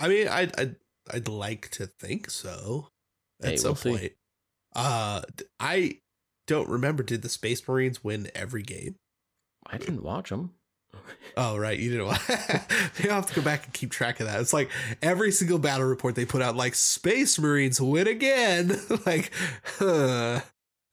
I 0.00 0.08
mean, 0.08 0.28
I'd 0.28 0.58
I'd, 0.60 0.76
I'd 1.12 1.28
like 1.28 1.70
to 1.72 1.86
think 1.86 2.30
so 2.30 2.88
at 3.42 3.50
Hey, 3.50 3.56
some 3.56 3.70
we'll 3.70 3.76
see. 3.76 3.90
point. 3.90 4.12
Uh, 4.74 5.22
d- 5.36 5.44
I 5.58 5.98
don't 6.46 6.68
remember. 6.68 7.02
Did 7.02 7.22
the 7.22 7.28
Space 7.28 7.66
Marines 7.66 8.04
win 8.04 8.30
every 8.34 8.62
game? 8.62 8.96
I 9.66 9.76
didn't 9.78 10.02
watch 10.02 10.30
them. 10.30 10.52
Oh, 11.36 11.56
right. 11.58 11.78
You 11.78 11.90
didn't. 11.90 12.06
Watch- 12.06 12.26
they 12.26 13.08
have 13.08 13.26
to 13.26 13.34
go 13.34 13.42
back 13.42 13.64
and 13.64 13.74
keep 13.74 13.90
track 13.90 14.20
of 14.20 14.26
that. 14.26 14.40
It's 14.40 14.52
like 14.52 14.70
every 15.02 15.30
single 15.32 15.58
battle 15.58 15.86
report 15.86 16.14
they 16.14 16.24
put 16.24 16.42
out, 16.42 16.56
like 16.56 16.74
Space 16.74 17.38
Marines 17.38 17.80
win 17.80 18.06
again. 18.08 18.78
like, 19.06 19.30
huh, 19.78 20.40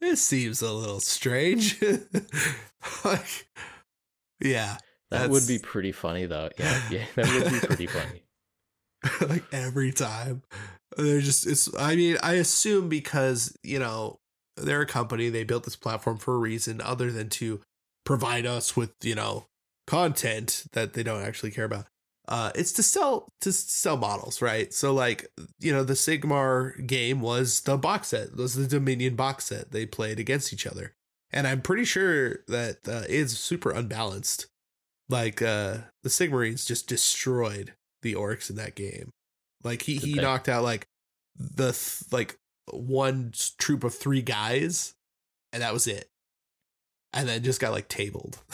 this 0.01 0.23
seems 0.25 0.61
a 0.61 0.71
little 0.73 0.99
strange. 0.99 1.81
like, 3.05 3.47
yeah, 4.41 4.77
That 5.11 5.29
would 5.29 5.47
be 5.47 5.59
pretty 5.59 5.91
funny, 5.93 6.25
though. 6.25 6.49
Yeah, 6.59 6.81
yeah, 6.91 7.05
that 7.15 7.27
would 7.43 7.61
be 7.61 7.67
pretty 7.67 7.87
funny. 7.87 8.23
like 9.27 9.43
every 9.51 9.91
time. 9.91 10.43
They're 10.97 11.21
just 11.21 11.45
it's 11.45 11.67
i 11.77 11.95
mean 11.95 12.17
i 12.23 12.33
assume 12.33 12.87
because 12.87 13.57
you 13.63 13.79
know 13.79 14.19
they're 14.55 14.81
a 14.81 14.85
company 14.85 15.29
they 15.29 15.43
built 15.43 15.63
this 15.63 15.75
platform 15.75 16.17
for 16.17 16.35
a 16.35 16.39
reason 16.39 16.79
other 16.79 17.11
than 17.11 17.29
to 17.29 17.61
provide 18.05 18.45
us 18.45 18.77
with 18.77 18.93
you 19.03 19.15
know 19.15 19.45
content 19.87 20.65
that 20.71 20.93
they 20.93 21.03
don't 21.03 21.23
actually 21.23 21.51
care 21.51 21.65
about. 21.65 21.85
Uh 22.27 22.51
it's 22.55 22.71
to 22.73 22.83
sell 22.83 23.27
to 23.41 23.51
sell 23.51 23.97
models 23.97 24.41
right? 24.41 24.73
So 24.73 24.93
like 24.93 25.27
you 25.59 25.73
know 25.73 25.83
the 25.83 25.93
sigmar 25.93 26.85
game 26.87 27.19
was 27.19 27.61
the 27.61 27.77
box 27.77 28.09
set 28.09 28.35
was 28.35 28.55
the 28.55 28.67
dominion 28.67 29.15
box 29.15 29.45
set. 29.45 29.71
They 29.71 29.85
played 29.85 30.19
against 30.19 30.53
each 30.53 30.65
other. 30.65 30.93
And 31.31 31.47
i'm 31.47 31.61
pretty 31.61 31.83
sure 31.83 32.37
that 32.47 32.87
uh, 32.87 33.03
it's 33.09 33.33
super 33.37 33.71
unbalanced. 33.71 34.47
Like 35.09 35.41
uh 35.41 35.77
the 36.03 36.09
sigmarines 36.09 36.65
just 36.65 36.87
destroyed 36.87 37.73
the 38.05 38.15
orcs 38.15 38.49
in 38.49 38.55
that 38.55 38.75
game. 38.75 39.11
Like 39.63 39.81
he 39.81 39.97
he 39.97 40.13
knocked 40.13 40.47
out 40.47 40.63
like 40.63 40.87
the 41.35 41.71
th- 41.73 42.03
like 42.11 42.37
one 42.71 43.33
troop 43.59 43.83
of 43.83 43.93
three 43.93 44.21
guys 44.21 44.93
and 45.51 45.61
that 45.61 45.73
was 45.73 45.87
it. 45.87 46.07
And 47.13 47.27
then 47.29 47.43
just 47.43 47.59
got 47.61 47.71
like 47.73 47.87
tabled. 47.89 48.37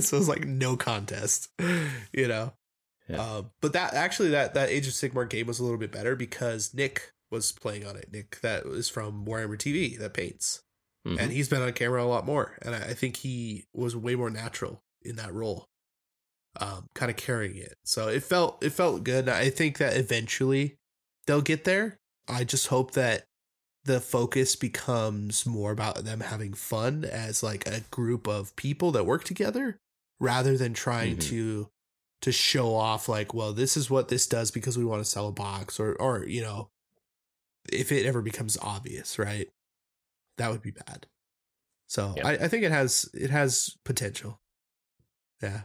So 0.00 0.16
it 0.16 0.20
was 0.20 0.28
like 0.28 0.46
no 0.46 0.76
contest 0.76 1.48
you 2.12 2.26
know? 2.28 2.54
Yeah. 3.08 3.20
uh, 3.20 3.42
but 3.60 3.74
that 3.74 3.92
actually 3.94 4.30
that 4.30 4.54
that 4.54 4.70
age 4.70 4.86
of 4.86 4.94
sigmar 4.94 5.28
game 5.28 5.46
was 5.46 5.58
a 5.58 5.62
little 5.64 5.78
bit 5.78 5.92
better 5.92 6.16
because 6.16 6.72
nick 6.72 7.12
was 7.30 7.52
playing 7.52 7.84
on 7.86 7.96
it. 7.96 8.08
Nick 8.12 8.40
that 8.40 8.64
was 8.66 8.88
from 8.88 9.24
warhammer 9.26 9.56
tv 9.58 9.98
that 9.98 10.14
paints. 10.14 10.62
Mhm. 11.06 11.18
and 11.20 11.32
he's 11.32 11.48
been 11.48 11.60
on 11.62 11.72
camera 11.72 12.02
a 12.02 12.06
lot 12.06 12.24
more 12.24 12.56
and 12.62 12.74
i, 12.74 12.78
I 12.78 12.94
think 12.94 13.16
he 13.16 13.66
was 13.74 13.94
way 13.96 14.14
more 14.14 14.30
natural 14.30 14.82
in 15.02 15.16
that 15.16 15.34
role 15.34 15.68
um 16.60 16.86
kind 16.94 17.10
of 17.10 17.16
carrying 17.16 17.56
it. 17.56 17.74
So 17.84 18.08
it 18.08 18.22
felt 18.22 18.62
it 18.62 18.70
felt 18.70 19.04
good 19.04 19.28
i 19.28 19.48
think 19.50 19.78
that 19.78 19.96
eventually 19.96 20.76
they'll 21.26 21.40
get 21.42 21.64
there. 21.64 21.98
I 22.28 22.44
just 22.44 22.66
hope 22.68 22.92
that 22.92 23.24
the 23.84 24.00
focus 24.00 24.54
becomes 24.54 25.44
more 25.46 25.72
about 25.72 26.04
them 26.04 26.20
having 26.20 26.54
fun 26.54 27.04
as 27.04 27.42
like 27.42 27.66
a 27.66 27.80
group 27.90 28.28
of 28.28 28.54
people 28.56 28.92
that 28.92 29.06
work 29.06 29.24
together 29.24 29.76
rather 30.20 30.56
than 30.56 30.72
trying 30.74 31.16
Mhm. 31.16 31.22
to 31.30 31.68
to 32.20 32.30
show 32.32 32.74
off 32.74 33.08
like 33.08 33.34
well 33.34 33.52
this 33.52 33.76
is 33.76 33.90
what 33.90 34.08
this 34.08 34.26
does 34.28 34.50
because 34.52 34.78
we 34.78 34.84
want 34.84 35.00
to 35.02 35.10
sell 35.10 35.26
a 35.28 35.32
box 35.32 35.80
or 35.80 35.94
or 35.96 36.24
you 36.26 36.40
know 36.42 36.70
if 37.72 37.90
it 37.92 38.06
ever 38.06 38.22
becomes 38.22 38.56
obvious 38.58 39.18
right? 39.18 39.48
That 40.38 40.50
would 40.50 40.62
be 40.62 40.70
bad. 40.72 41.06
So 41.88 42.14
Yep. 42.16 42.24
I, 42.26 42.32
I 42.44 42.48
think 42.48 42.62
it 42.64 42.72
has 42.72 43.08
it 43.14 43.30
has 43.30 43.76
potential. 43.84 44.40
Yeah 45.42 45.62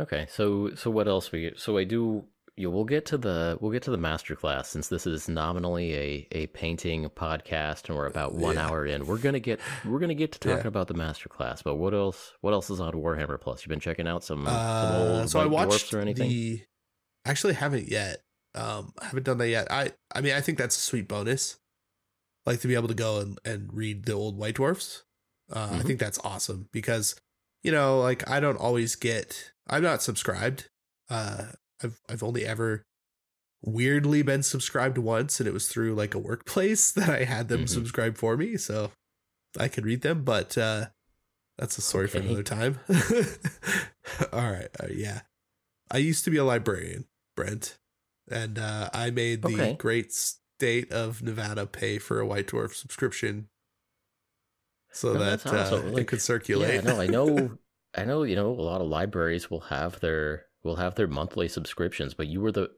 Okay, 0.00 0.26
so 0.30 0.74
so 0.74 0.90
what 0.90 1.08
else 1.08 1.32
we 1.32 1.52
so 1.56 1.76
I 1.78 1.84
do 1.84 2.24
you 2.56 2.70
we'll 2.70 2.84
get 2.84 3.06
to 3.06 3.16
the 3.18 3.56
we'll 3.60 3.70
get 3.72 3.82
to 3.84 3.90
the 3.90 3.96
master 3.96 4.34
class 4.34 4.68
since 4.68 4.88
this 4.88 5.06
is 5.06 5.28
nominally 5.28 5.94
a 5.94 6.28
a 6.32 6.46
painting 6.48 7.08
podcast 7.10 7.88
and 7.88 7.96
we're 7.96 8.06
about 8.06 8.34
one 8.34 8.54
Yeah. 8.56 8.66
hour 8.68 8.86
in. 8.86 9.06
We're 9.06 9.18
gonna 9.18 9.40
get 9.40 9.60
we're 9.84 9.98
gonna 10.00 10.14
get 10.14 10.32
to 10.32 10.38
talking 10.38 10.58
Yeah. 10.64 10.68
about 10.68 10.88
the 10.88 10.94
master 10.94 11.28
class, 11.28 11.62
but 11.62 11.76
what 11.76 11.94
else 11.94 12.32
what 12.40 12.52
else 12.52 12.70
is 12.70 12.80
on 12.80 12.92
Warhammer 12.94 13.40
Plus? 13.40 13.62
You've 13.62 13.70
been 13.70 13.80
checking 13.80 14.06
out 14.08 14.22
some, 14.24 14.44
some 14.44 14.54
uh, 14.54 14.98
old 15.20 15.30
so 15.30 15.40
i 15.40 15.46
watched 15.46 15.68
Dwarfs 15.90 15.94
or 15.94 16.00
anything? 16.00 16.28
the 16.28 16.62
actually 17.24 17.54
haven't 17.54 17.88
yet 17.88 18.22
um 18.54 18.92
I 19.00 19.06
haven't 19.06 19.24
done 19.24 19.38
that 19.38 19.48
yet 19.48 19.70
i 19.70 19.92
i 20.14 20.20
mean 20.20 20.32
i 20.34 20.40
think 20.40 20.56
that's 20.58 20.76
a 20.76 20.80
sweet 20.80 21.06
bonus 21.06 21.58
like 22.46 22.60
to 22.60 22.68
be 22.68 22.74
able 22.74 22.88
to 22.88 22.94
go 22.94 23.18
and, 23.20 23.38
and 23.44 23.68
read 23.72 24.04
the 24.06 24.14
old 24.14 24.38
white 24.38 24.54
dwarfs 24.54 25.02
uh, 25.52 25.68
i 25.72 25.76
Mhm. 25.78 25.86
think 25.86 26.00
that's 26.00 26.18
awesome 26.24 26.68
because 26.72 27.14
you 27.68 27.72
know 27.74 28.00
like 28.00 28.28
i 28.30 28.40
don't 28.40 28.56
always 28.56 28.96
get 28.96 29.52
i'm 29.68 29.82
not 29.82 30.02
subscribed 30.02 30.68
uh 31.10 31.48
i've 31.84 32.00
i've 32.08 32.22
only 32.22 32.46
ever 32.46 32.82
weirdly 33.62 34.22
been 34.22 34.42
subscribed 34.42 34.96
once 34.96 35.38
and 35.38 35.46
it 35.46 35.52
was 35.52 35.68
through 35.68 35.94
like 35.94 36.14
a 36.14 36.18
workplace 36.18 36.90
that 36.98 37.10
i 37.10 37.24
had 37.24 37.48
them 37.48 37.64
Mhm. 37.66 37.68
subscribe 37.68 38.16
for 38.16 38.38
me 38.38 38.56
so 38.56 38.90
i 39.58 39.68
could 39.68 39.84
read 39.84 40.00
them 40.00 40.24
but 40.24 40.56
uh 40.56 40.86
that's 41.58 41.76
a 41.76 41.82
story 41.82 42.08
for 42.08 42.18
another 42.18 42.42
time 42.42 42.78
all 44.32 44.50
right 44.50 44.68
uh, 44.82 44.86
yeah 44.90 45.20
i 45.90 45.98
used 45.98 46.24
to 46.24 46.30
be 46.30 46.38
a 46.38 46.44
librarian 46.44 47.04
brent 47.36 47.76
and 48.30 48.58
uh 48.58 48.88
i 48.94 49.10
made 49.10 49.42
the 49.42 49.52
Okay. 49.54 49.76
great 49.78 50.12
state 50.12 50.90
of 50.90 51.22
nevada 51.22 51.66
pay 51.66 51.98
for 51.98 52.18
a 52.18 52.26
white 52.26 52.46
dwarf 52.46 52.74
subscription 52.74 53.48
so 54.92 55.12
No, 55.12 55.18
that 55.20 55.42
that's 55.42 55.46
uh, 55.46 55.76
awesome. 55.76 55.98
it 55.98 56.08
could 56.08 56.20
circulate 56.22 56.74
Yeah, 56.74 56.80
no, 56.80 57.00
I 57.00 57.06
know 57.06 57.58
I 57.96 58.04
know, 58.04 58.22
you 58.22 58.36
know, 58.36 58.50
a 58.50 58.62
lot 58.62 58.80
of 58.80 58.86
libraries 58.86 59.50
will 59.50 59.60
have 59.60 60.00
their 60.00 60.46
will 60.62 60.76
have 60.76 60.94
their 60.94 61.06
monthly 61.08 61.48
subscriptions, 61.48 62.14
but 62.14 62.26
you 62.26 62.40
were 62.40 62.52
the 62.52 62.70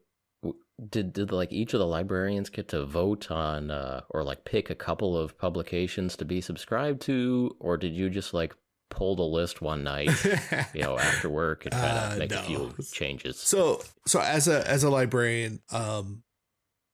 did 0.89 1.13
did 1.13 1.31
like 1.31 1.51
each 1.51 1.73
of 1.73 1.79
the 1.79 1.85
librarians 1.85 2.49
get 2.49 2.67
to 2.69 2.83
vote 2.85 3.29
on 3.29 3.69
uh 3.69 4.01
or 4.09 4.23
like 4.23 4.45
pick 4.45 4.69
a 4.71 4.75
couple 4.75 5.15
of 5.15 5.37
publications 5.37 6.15
to 6.17 6.25
be 6.25 6.41
subscribed 6.41 7.01
to 7.01 7.55
or 7.59 7.77
did 7.77 7.93
you 7.93 8.09
just 8.09 8.33
like 8.33 8.55
pull 8.89 9.15
the 9.15 9.21
list 9.21 9.61
one 9.61 9.83
night, 9.93 10.09
you 10.73 10.81
know, 10.81 10.97
after 10.97 11.29
work 11.29 11.65
and 11.65 11.73
kind 11.73 11.97
of 11.97 12.13
Uh, 12.13 12.15
make 12.17 12.31
a 12.31 12.41
few 12.41 12.73
changes? 12.91 13.37
So 13.39 13.81
so 14.07 14.19
as 14.21 14.47
a 14.47 14.67
as 14.67 14.83
a 14.83 14.89
librarian, 14.89 15.61
um 15.71 16.23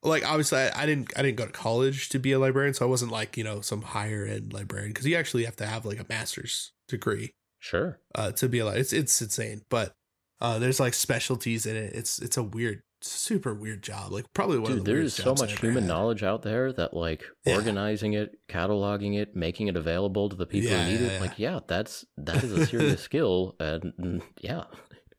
like 0.07 0.25
obviously 0.27 0.59
I, 0.59 0.83
I 0.83 0.85
didn't 0.85 1.11
I 1.17 1.21
didn't 1.21 1.37
go 1.37 1.45
to 1.45 1.51
college 1.51 2.09
to 2.09 2.19
be 2.19 2.31
a 2.31 2.39
librarian, 2.39 2.73
so 2.73 2.85
I 2.85 2.89
wasn't 2.89 3.11
like 3.11 3.37
you 3.37 3.43
know 3.43 3.61
some 3.61 3.81
higher 3.81 4.25
end 4.25 4.53
librarian 4.53 4.91
because 4.91 5.05
you 5.05 5.15
actually 5.15 5.45
have 5.45 5.55
to 5.57 5.65
have 5.65 5.85
like 5.85 5.99
a 5.99 6.05
master's 6.09 6.71
degree 6.87 7.33
Sure. 7.59 7.99
uh, 8.15 8.31
to 8.33 8.47
be 8.49 8.59
a 8.59 8.67
it's 8.67 8.93
it's 8.93 9.21
insane, 9.21 9.61
but 9.69 9.93
uh, 10.39 10.59
there's 10.59 10.79
like 10.79 10.93
specialties 10.93 11.65
in 11.65 11.75
it. 11.75 11.93
It's 11.93 12.19
it's 12.19 12.37
a 12.37 12.43
weird, 12.43 12.81
super 13.01 13.53
weird 13.55 13.81
job. 13.81 14.11
Like 14.11 14.25
probably 14.33 14.59
one 14.59 14.69
Dude, 14.71 14.79
of 14.79 14.85
the 14.85 14.91
there's 14.91 15.15
so 15.15 15.33
much 15.33 15.59
human 15.59 15.83
had. 15.83 15.87
knowledge 15.89 16.21
out 16.23 16.43
there 16.43 16.71
that 16.73 16.93
like 16.93 17.23
Yeah. 17.45 17.55
organizing 17.55 18.13
it, 18.13 18.35
cataloging 18.47 19.19
it, 19.19 19.35
making 19.35 19.67
it 19.67 19.75
available 19.75 20.29
to 20.29 20.35
the 20.35 20.45
people 20.45 20.69
Yeah, 20.69 20.83
who 20.85 20.91
need 20.91 21.01
yeah, 21.01 21.07
it. 21.13 21.21
Like, 21.21 21.39
yeah, 21.39 21.59
that's 21.67 22.05
that 22.17 22.43
is 22.43 22.51
a 22.51 22.65
serious 22.67 23.01
skill, 23.09 23.55
and 23.59 23.93
mm, 23.99 24.21
yeah, 24.41 24.65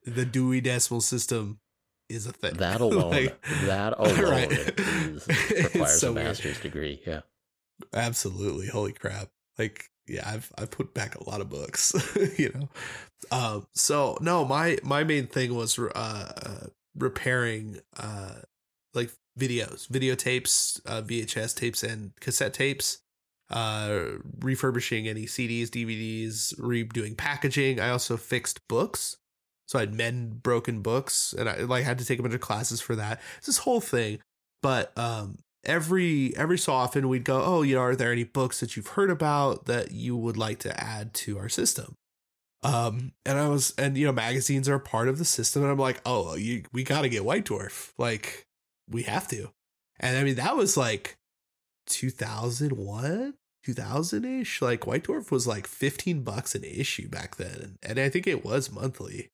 The 0.04 0.24
Dewey 0.24 0.60
Decimal 0.60 1.00
System 1.00 1.58
is 2.08 2.26
a 2.26 2.32
thing. 2.32 2.54
that 2.54 2.80
alone, 2.86 3.10
Like, 3.10 3.40
that 3.66 3.94
alone 3.98 4.20
Right. 4.30 4.52
is, 4.52 5.26
requires 5.50 6.00
so 6.00 6.10
a 6.10 6.12
weird. 6.12 6.26
master's 6.26 6.60
degree. 6.60 7.00
Yeah. 7.06 7.20
Absolutely. 7.94 8.66
Holy 8.68 8.92
crap. 8.92 9.28
Like, 9.58 9.84
yeah, 10.06 10.22
I've 10.26 10.50
I've 10.56 10.70
put 10.70 10.94
back 10.94 11.14
a 11.16 11.28
lot 11.28 11.40
of 11.40 11.50
books, 11.50 11.92
you 12.38 12.50
know. 12.54 12.68
Um 13.30 13.66
so 13.74 14.16
no, 14.20 14.44
my 14.44 14.78
my 14.82 15.04
main 15.04 15.26
thing 15.26 15.54
was 15.54 15.78
uh, 15.78 15.88
uh 15.94 16.66
repairing 16.96 17.80
uh 17.98 18.36
like 18.94 19.10
videos, 19.38 19.86
videotapes, 19.88 20.80
uh 20.86 21.02
VHS 21.02 21.54
tapes 21.54 21.82
and 21.82 22.12
cassette 22.20 22.54
tapes, 22.54 22.98
uh 23.50 24.00
refurbishing 24.40 25.06
any 25.08 25.26
CDs, 25.26 25.68
DVDs, 25.68 26.58
redoing 26.58 27.16
packaging. 27.16 27.78
I 27.78 27.90
also 27.90 28.16
fixed 28.16 28.66
books. 28.66 29.17
So 29.68 29.78
I'd 29.78 29.94
mend 29.94 30.42
broken 30.42 30.80
books 30.82 31.34
and 31.36 31.48
I 31.48 31.58
like 31.58 31.84
had 31.84 31.98
to 31.98 32.04
take 32.04 32.18
a 32.18 32.22
bunch 32.22 32.34
of 32.34 32.40
classes 32.40 32.80
for 32.80 32.96
that. 32.96 33.20
It's 33.36 33.46
this 33.46 33.58
whole 33.58 33.80
thing. 33.80 34.18
But 34.62 34.96
um 34.98 35.38
every 35.64 36.36
every 36.36 36.58
so 36.58 36.72
often 36.72 37.08
we'd 37.08 37.24
go, 37.24 37.42
oh, 37.44 37.62
you 37.62 37.74
know, 37.74 37.82
are 37.82 37.96
there 37.96 38.12
any 38.12 38.24
books 38.24 38.60
that 38.60 38.76
you've 38.76 38.88
heard 38.88 39.10
about 39.10 39.66
that 39.66 39.92
you 39.92 40.16
would 40.16 40.36
like 40.36 40.58
to 40.60 40.82
add 40.82 41.14
to 41.14 41.38
our 41.38 41.48
system? 41.48 41.94
Um, 42.62 43.12
and 43.24 43.38
I 43.38 43.48
was, 43.48 43.72
and 43.78 43.96
you 43.96 44.06
know, 44.06 44.12
magazines 44.12 44.68
are 44.68 44.74
a 44.74 44.80
part 44.80 45.08
of 45.08 45.18
the 45.18 45.24
system, 45.24 45.62
and 45.62 45.70
I'm 45.70 45.78
like, 45.78 46.00
oh, 46.04 46.34
you, 46.34 46.64
we 46.72 46.82
got 46.82 47.02
to 47.02 47.08
get 47.08 47.24
White 47.24 47.44
Dwarf, 47.44 47.92
like, 47.98 48.46
we 48.90 49.04
have 49.04 49.28
to. 49.28 49.50
And 50.00 50.16
I 50.16 50.24
mean, 50.24 50.36
that 50.36 50.56
was 50.56 50.76
like 50.76 51.16
2001, 51.86 53.34
2000 53.64 54.24
ish. 54.24 54.62
Like, 54.62 54.86
White 54.86 55.04
Dwarf 55.04 55.30
was 55.30 55.46
like 55.46 55.66
15 55.66 56.22
bucks 56.22 56.54
an 56.54 56.64
issue 56.64 57.08
back 57.08 57.36
then, 57.36 57.76
and 57.82 57.98
I 58.00 58.08
think 58.08 58.26
it 58.26 58.44
was 58.44 58.72
monthly. 58.72 59.28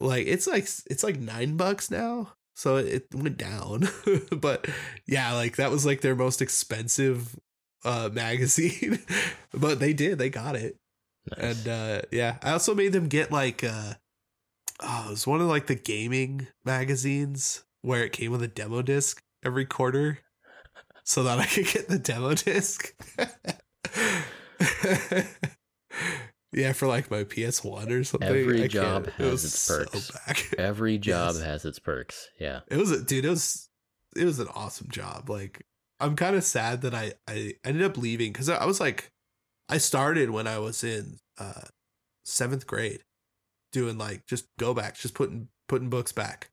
Like, 0.00 0.26
it's 0.26 0.46
like 0.46 0.64
it's 0.90 1.02
like 1.02 1.18
nine 1.18 1.56
bucks 1.56 1.90
now 1.90 2.32
so 2.54 2.76
it 2.76 3.06
went 3.14 3.38
down. 3.38 3.88
But 4.36 4.66
yeah 5.06 5.32
like 5.32 5.56
that 5.56 5.70
was 5.70 5.86
like 5.86 6.00
their 6.00 6.16
most 6.16 6.42
expensive 6.42 7.36
uh 7.84 8.10
magazine. 8.12 9.00
But 9.52 9.78
they 9.80 9.92
did 9.92 10.18
they 10.18 10.30
got 10.30 10.56
it. 10.56 10.76
Nice. 11.30 11.66
and 11.66 11.68
uh 11.68 12.02
yeah 12.10 12.38
i 12.42 12.52
also 12.52 12.74
made 12.74 12.92
them 12.92 13.06
get 13.08 13.30
like 13.30 13.62
uh 13.62 13.94
oh 14.80 15.04
it 15.08 15.10
was 15.10 15.26
one 15.26 15.40
of 15.40 15.46
like 15.48 15.66
the 15.66 15.74
gaming 15.74 16.46
magazines 16.64 17.64
where 17.82 18.04
it 18.04 18.12
came 18.12 18.30
with 18.32 18.42
a 18.42 18.48
demo 18.48 18.82
disc 18.82 19.22
every 19.44 19.66
quarter 19.66 20.18
so 21.04 21.22
that 21.24 21.38
i 21.38 21.46
could 21.46 21.66
get 21.66 21.88
the 21.88 21.98
demo 21.98 22.34
disc 22.34 22.94
yeah 26.52 26.72
for 26.72 26.86
like 26.86 27.10
my 27.10 27.24
ps1 27.24 27.90
or 27.90 28.04
something 28.04 28.28
Every 28.28 28.64
I 28.64 28.68
job 28.68 29.04
can't- 29.04 29.14
has 29.16 29.26
it 29.26 29.30
was 29.30 29.44
its 29.44 29.58
so 29.58 29.84
perks. 29.84 30.10
back. 30.26 30.54
Every 30.58 30.98
job 30.98 31.34
Yes. 31.34 31.44
has 31.44 31.64
its 31.64 31.78
perks. 31.78 32.28
Yeah. 32.40 32.60
It 32.68 32.76
was 32.76 32.90
a 32.90 33.02
dude. 33.02 33.24
It 33.24 33.30
was 33.30 33.68
it 34.16 34.24
was 34.24 34.38
an 34.38 34.48
awesome 34.54 34.88
job. 34.90 35.28
Like 35.28 35.64
I'm 36.00 36.16
kind 36.16 36.36
of 36.36 36.44
sad 36.44 36.82
that 36.82 36.94
I 36.94 37.12
I 37.28 37.54
ended 37.64 37.82
up 37.82 37.96
leaving 37.98 38.32
because 38.32 38.48
I 38.48 38.64
was 38.64 38.80
like 38.80 39.10
I 39.68 39.78
started 39.78 40.30
when 40.30 40.46
I 40.46 40.58
was 40.58 40.82
in 40.82 41.18
uh 41.38 41.62
seventh 42.24 42.66
grade 42.66 43.02
doing 43.72 43.98
like 43.98 44.26
just 44.26 44.46
go 44.58 44.72
back, 44.74 44.96
just 44.96 45.14
putting 45.14 45.48
putting 45.68 45.90
books 45.90 46.12
back. 46.12 46.50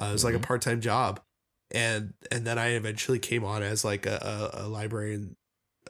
Uh, 0.00 0.06
it 0.06 0.12
was 0.12 0.24
like 0.24 0.34
a 0.34 0.38
Mhm. 0.38 0.42
part 0.46 0.62
time 0.62 0.80
job, 0.80 1.20
and 1.70 2.14
and 2.32 2.46
then 2.46 2.58
I 2.58 2.68
eventually 2.68 3.18
came 3.18 3.44
on 3.44 3.62
as 3.62 3.84
like 3.84 4.06
a, 4.06 4.50
a, 4.54 4.64
a 4.64 4.68
librarian 4.68 5.36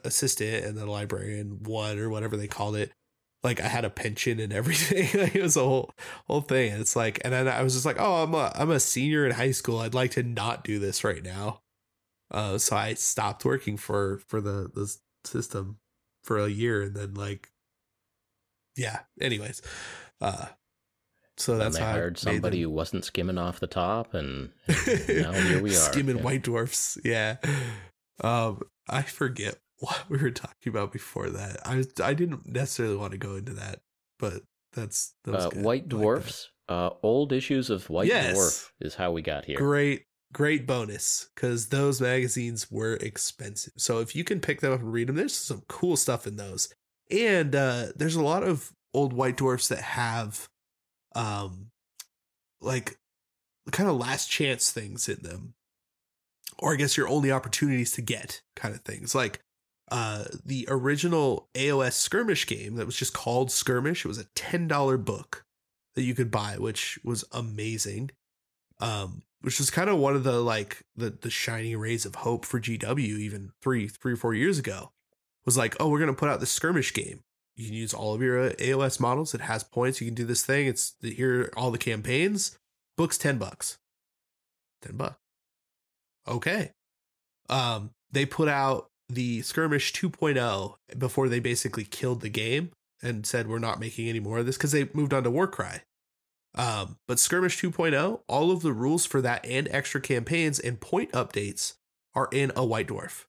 assistant 0.03 0.65
and 0.65 0.77
then 0.77 0.87
a 0.87 0.91
librarian 0.91 1.63
one 1.63 1.97
or 1.97 2.09
whatever 2.09 2.35
they 2.37 2.47
called 2.47 2.75
it. 2.75 2.91
Like 3.45 3.61
I 3.61 3.67
had 3.67 3.85
a 3.85 3.89
pension 3.91 4.39
and 4.39 4.51
everything. 4.51 5.07
It 5.35 5.41
was 5.41 5.55
a 5.55 5.61
whole 5.63 5.91
whole 6.27 6.41
thing. 6.41 6.73
It's 6.73 6.95
like, 6.95 7.21
and 7.23 7.31
then 7.31 7.47
I 7.47 7.61
was 7.61 7.73
just 7.73 7.85
like, 7.85 7.97
oh, 7.99 8.23
I'm 8.23 8.33
a 8.33 8.51
I'm 8.55 8.71
a 8.71 8.79
senior 8.79 9.25
in 9.25 9.31
high 9.33 9.51
school. 9.51 9.79
I'd 9.79 9.93
like 9.93 10.11
to 10.11 10.23
not 10.23 10.63
do 10.63 10.79
this 10.79 11.03
right 11.03 11.23
now. 11.23 11.61
Uh, 12.31 12.57
so 12.57 12.75
I 12.75 12.95
stopped 12.95 13.45
working 13.45 13.77
for 13.77 14.19
for 14.27 14.41
the 14.41 14.69
the 14.73 14.93
system 15.23 15.77
for 16.23 16.39
a 16.39 16.49
year, 16.49 16.81
and 16.81 16.95
then 16.95 17.13
like, 17.13 17.51
yeah. 18.75 19.01
Anyways, 19.21 19.61
uh, 20.21 20.47
so 21.37 21.53
And 21.53 21.61
that's 21.61 21.75
they 21.77 21.83
how 21.83 21.89
I 21.89 21.91
hired 21.91 22.17
somebody 22.17 22.61
who 22.61 22.69
wasn't 22.71 23.05
skimming 23.05 23.37
off 23.37 23.59
the 23.59 23.67
top, 23.67 24.13
and 24.19 24.49
now 24.67 25.31
here 25.33 25.61
we 25.61 25.69
are. 25.69 25.73
skimming 25.73 26.17
Yeah. 26.17 26.23
white 26.23 26.41
dwarfs. 26.43 26.97
Yeah. 27.03 27.37
Um, 28.21 28.61
I 28.89 29.03
forget 29.03 29.57
what 29.79 30.05
we 30.09 30.17
were 30.17 30.31
talking 30.31 30.69
about 30.69 30.91
before 30.91 31.29
that. 31.29 31.57
I 31.65 31.83
I 32.03 32.13
didn't 32.13 32.47
necessarily 32.47 32.95
want 32.95 33.11
to 33.11 33.17
go 33.17 33.35
into 33.35 33.53
that, 33.53 33.79
but 34.19 34.43
that's 34.73 35.15
that 35.23 35.35
Uh. 35.35 35.49
White 35.51 35.57
I 35.57 35.61
like 35.61 35.87
Dwarfs, 35.87 36.49
uh, 36.69 36.89
old 37.03 37.31
issues 37.31 37.69
of 37.69 37.89
White 37.89 38.07
Yes. 38.07 38.37
Dwarf 38.37 38.69
is 38.79 38.95
how 38.95 39.11
we 39.11 39.21
got 39.21 39.45
here. 39.45 39.57
Great, 39.57 40.05
great 40.33 40.65
bonus 40.65 41.29
because 41.35 41.67
those 41.67 42.01
magazines 42.01 42.69
were 42.71 42.95
expensive. 42.95 43.73
So 43.77 43.99
if 43.99 44.15
you 44.15 44.23
can 44.23 44.39
pick 44.39 44.61
them 44.61 44.73
up 44.73 44.79
and 44.81 44.91
read 44.91 45.07
them, 45.07 45.15
there's 45.15 45.35
some 45.35 45.63
cool 45.67 45.95
stuff 45.95 46.27
in 46.27 46.35
those. 46.35 46.73
And 47.11 47.55
uh, 47.55 47.87
there's 47.95 48.15
a 48.15 48.23
lot 48.23 48.43
of 48.43 48.71
old 48.93 49.13
white 49.13 49.37
dwarfs 49.37 49.67
that 49.67 49.81
have, 49.81 50.49
um, 51.15 51.67
like, 52.61 52.97
kind 53.71 53.89
of 53.89 53.97
last 53.97 54.29
chance 54.29 54.71
things 54.71 55.07
in 55.07 55.21
them, 55.21 55.53
or 56.57 56.73
I 56.73 56.77
guess 56.77 56.97
your 56.97 57.07
only 57.07 57.31
opportunities 57.31 57.91
to 57.91 58.01
get 58.01 58.41
kind 58.55 58.73
of 58.73 58.81
things. 58.81 59.13
Like, 59.13 59.41
uh, 59.91 60.25
the 60.43 60.65
original 60.69 61.47
AOS 61.53 61.93
skirmish 61.93 62.47
game 62.47 62.75
that 62.75 62.85
was 62.85 62.95
just 62.95 63.13
called 63.13 63.51
Skirmish. 63.51 64.03
It 64.03 64.07
was 64.07 64.17
a 64.17 64.27
ten 64.35 64.67
dollar 64.67 64.97
book 64.97 65.45
that 65.95 66.03
you 66.03 66.15
could 66.15 66.31
buy, 66.31 66.57
which 66.57 66.99
was 67.03 67.23
amazing. 67.31 68.11
Um, 68.79 69.23
which 69.41 69.59
was 69.59 69.69
kind 69.69 69.89
of 69.89 69.97
one 69.97 70.15
of 70.15 70.23
the 70.23 70.41
like 70.41 70.83
the 70.95 71.11
the 71.11 71.29
shining 71.29 71.77
rays 71.77 72.05
of 72.05 72.15
hope 72.15 72.45
for 72.45 72.59
GW 72.59 72.99
even 72.99 73.51
three 73.61 73.87
three 73.87 74.13
or 74.13 74.17
four 74.17 74.33
years 74.33 74.57
ago. 74.57 74.91
Was 75.45 75.57
like, 75.57 75.75
oh, 75.79 75.89
we're 75.89 75.99
gonna 75.99 76.13
put 76.13 76.29
out 76.29 76.39
the 76.39 76.47
skirmish 76.47 76.91
game. 76.93 77.21
You 77.55 77.67
can 77.67 77.75
use 77.75 77.93
all 77.93 78.15
of 78.15 78.21
your 78.21 78.39
uh, 78.39 78.53
AOS 78.53 78.99
models. 78.99 79.35
It 79.35 79.41
has 79.41 79.63
points. 79.63 80.01
You 80.01 80.07
can 80.07 80.15
do 80.15 80.25
this 80.25 80.43
thing. 80.43 80.65
It's 80.67 80.95
here 81.01 81.43
are 81.43 81.59
all 81.59 81.69
the 81.69 81.77
campaigns. 81.77 82.57
Books 82.97 83.19
ten 83.19 83.37
bucks. 83.37 83.77
Ten 84.81 84.97
bucks. 84.97 85.19
Okay. 86.27 86.71
Um, 87.47 87.91
they 88.11 88.25
put 88.25 88.47
out 88.47 88.89
the 89.09 89.41
skirmish 89.41 89.93
2.0 89.93 90.75
before 90.97 91.29
they 91.29 91.39
basically 91.39 91.83
killed 91.85 92.21
the 92.21 92.29
game 92.29 92.71
and 93.01 93.25
said 93.25 93.47
we're 93.47 93.59
not 93.59 93.79
making 93.79 94.07
any 94.07 94.19
more 94.19 94.39
of 94.39 94.45
this 94.45 94.57
because 94.57 94.71
they 94.71 94.89
moved 94.93 95.13
on 95.13 95.23
to 95.23 95.31
Warcry. 95.31 95.81
Um, 96.57 96.97
but 97.07 97.19
Skirmish 97.19 97.61
2.0, 97.61 98.21
all 98.29 98.49
of 98.51 98.61
the 98.61 98.71
rules 98.71 99.05
for 99.05 99.21
that 99.21 99.45
and 99.45 99.67
extra 99.71 99.99
campaigns 99.99 100.57
and 100.57 100.79
point 100.79 101.11
updates 101.11 101.73
are 102.13 102.29
in 102.31 102.53
a 102.55 102.63
White 102.65 102.87
Dwarf. 102.87 103.25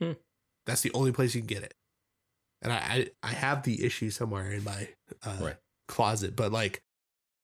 Hmm. 0.00 0.12
That's 0.66 0.80
the 0.80 0.92
only 0.94 1.10
place 1.10 1.34
you 1.34 1.40
can 1.40 1.48
get 1.48 1.64
it. 1.64 1.74
And 2.62 2.72
I, 2.72 2.76
I, 2.76 3.10
I 3.24 3.32
have 3.32 3.64
the 3.64 3.84
issue 3.84 4.10
somewhere 4.10 4.52
in 4.52 4.62
my 4.62 4.88
uh, 5.24 5.36
Right. 5.40 5.56
closet, 5.88 6.36
but 6.36 6.52
like 6.52 6.82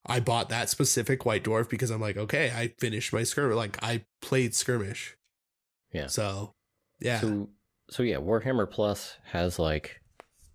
I 0.07 0.21
bought 0.21 0.49
that 0.51 0.71
specific 0.71 1.27
White 1.27 1.43
Dwarf 1.43 1.69
because 1.69 1.91
I'm 1.91 2.01
like, 2.01 2.17
okay, 2.17 2.53
I 2.55 2.69
finished 2.79 3.13
my 3.13 3.25
skirmish. 3.25 3.57
Like 3.57 3.83
I 3.83 4.05
played 4.23 4.55
skirmish. 4.55 5.17
Yeah. 5.93 6.07
So, 6.07 6.55
yeah. 7.01 7.21
So, 7.21 7.49
so 7.91 8.03
yeah, 8.03 8.17
Warhammer 8.17 8.71
Plus 8.71 9.17
has 9.25 9.59
like 9.59 10.01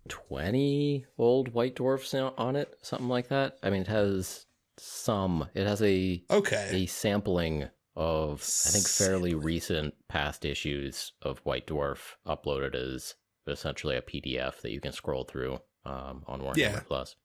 twenty 0.08 1.06
old 1.18 1.52
White 1.54 1.76
Dwarfs 1.76 2.14
on 2.14 2.32
on 2.36 2.56
it, 2.56 2.74
something 2.82 3.08
like 3.08 3.28
that. 3.28 3.56
I 3.62 3.70
mean, 3.70 3.82
it 3.82 3.88
has 3.88 4.46
some. 4.78 5.48
It 5.54 5.66
has 5.66 5.82
a 5.82 6.22
okay. 6.30 6.70
a 6.72 6.86
sampling 6.86 7.68
of 7.94 8.40
I 8.66 8.70
think 8.70 8.88
fairly 8.88 9.30
Sampling. 9.32 9.44
recent 9.44 9.94
past 10.08 10.44
issues 10.44 11.12
of 11.22 11.38
White 11.40 11.66
Dwarf 11.66 12.14
uploaded 12.26 12.74
as 12.74 13.14
essentially 13.46 13.96
a 13.96 14.02
PDF 14.02 14.60
that 14.60 14.70
you 14.70 14.80
can 14.80 14.92
scroll 14.92 15.24
through 15.24 15.58
um, 15.84 16.22
on 16.26 16.40
Warhammer 16.40 16.56
Yeah. 16.56 16.80
Plus. 16.86 17.16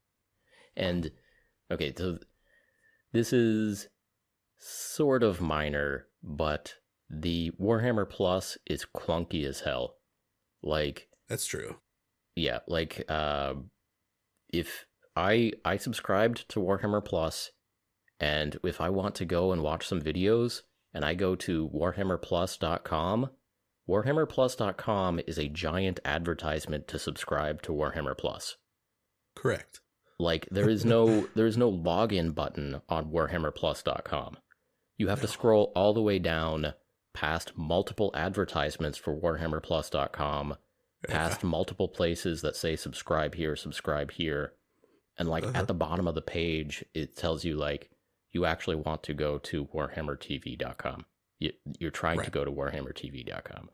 And 0.76 1.10
okay, 1.70 1.92
so 1.96 2.18
this 3.12 3.32
is 3.32 3.88
sort 4.58 5.22
of 5.22 5.40
minor, 5.40 6.06
but 6.22 6.74
the 7.08 7.52
Warhammer 7.60 8.08
Plus 8.08 8.58
is 8.66 8.84
clunky 8.84 9.44
as 9.46 9.60
hell. 9.60 9.94
Like 10.62 11.08
That's 11.28 11.46
true. 11.46 11.76
yeah, 12.36 12.60
like 12.66 13.04
uh, 13.08 13.54
if 14.48 14.86
I 15.14 15.52
I 15.64 15.76
subscribed 15.76 16.48
to 16.50 16.60
Warhammer 16.60 17.04
Plus, 17.04 17.50
and 18.20 18.58
if 18.64 18.80
I 18.80 18.90
want 18.90 19.14
to 19.16 19.24
go 19.24 19.52
and 19.52 19.62
watch 19.62 19.86
some 19.86 20.00
videos, 20.00 20.62
and 20.92 21.04
I 21.04 21.14
go 21.14 21.34
to 21.36 21.68
warhammerplus.com, 21.68 23.30
warhammerplus.com 23.88 25.20
is 25.26 25.38
a 25.38 25.48
giant 25.48 26.00
advertisement 26.04 26.88
to 26.88 26.98
subscribe 26.98 27.62
to 27.62 27.72
Warhammer 27.72 28.16
Plus. 28.16 28.56
Correct. 29.34 29.80
Like 30.18 30.48
there 30.50 30.68
is 30.68 30.84
no 30.84 31.28
there 31.34 31.46
is 31.46 31.56
no 31.56 31.70
login 31.70 32.34
button 32.34 32.80
on 32.88 33.10
warhammerplus.com. 33.12 34.38
You 34.96 35.08
have 35.08 35.20
to 35.20 35.28
scroll 35.28 35.72
all 35.76 35.94
the 35.94 36.02
way 36.02 36.18
down 36.18 36.74
past 37.20 37.52
multiple 37.56 38.10
advertisements 38.14 38.96
for 38.96 39.12
warhammerplus.com, 39.14 40.54
past 41.08 41.42
multiple 41.42 41.88
places 41.88 42.42
that 42.42 42.54
say 42.54 42.76
subscribe 42.76 43.34
here, 43.34 43.56
subscribe 43.56 44.12
here. 44.12 44.52
And 45.18 45.28
like 45.28 45.42
Uh-huh. 45.44 45.58
at 45.58 45.66
the 45.66 45.74
bottom 45.74 46.06
of 46.06 46.14
the 46.14 46.22
page 46.22 46.84
it 46.94 47.16
tells 47.16 47.44
you 47.44 47.56
like 47.56 47.90
you 48.30 48.44
actually 48.44 48.76
want 48.76 49.02
to 49.04 49.14
go 49.14 49.38
to 49.38 49.64
warhammertv.com. 49.66 51.04
You, 51.40 51.52
you're 51.80 51.90
trying 51.90 52.20
to 52.20 52.30
go 52.30 52.44
to 52.44 52.52
warhammertv.com. 52.52 53.70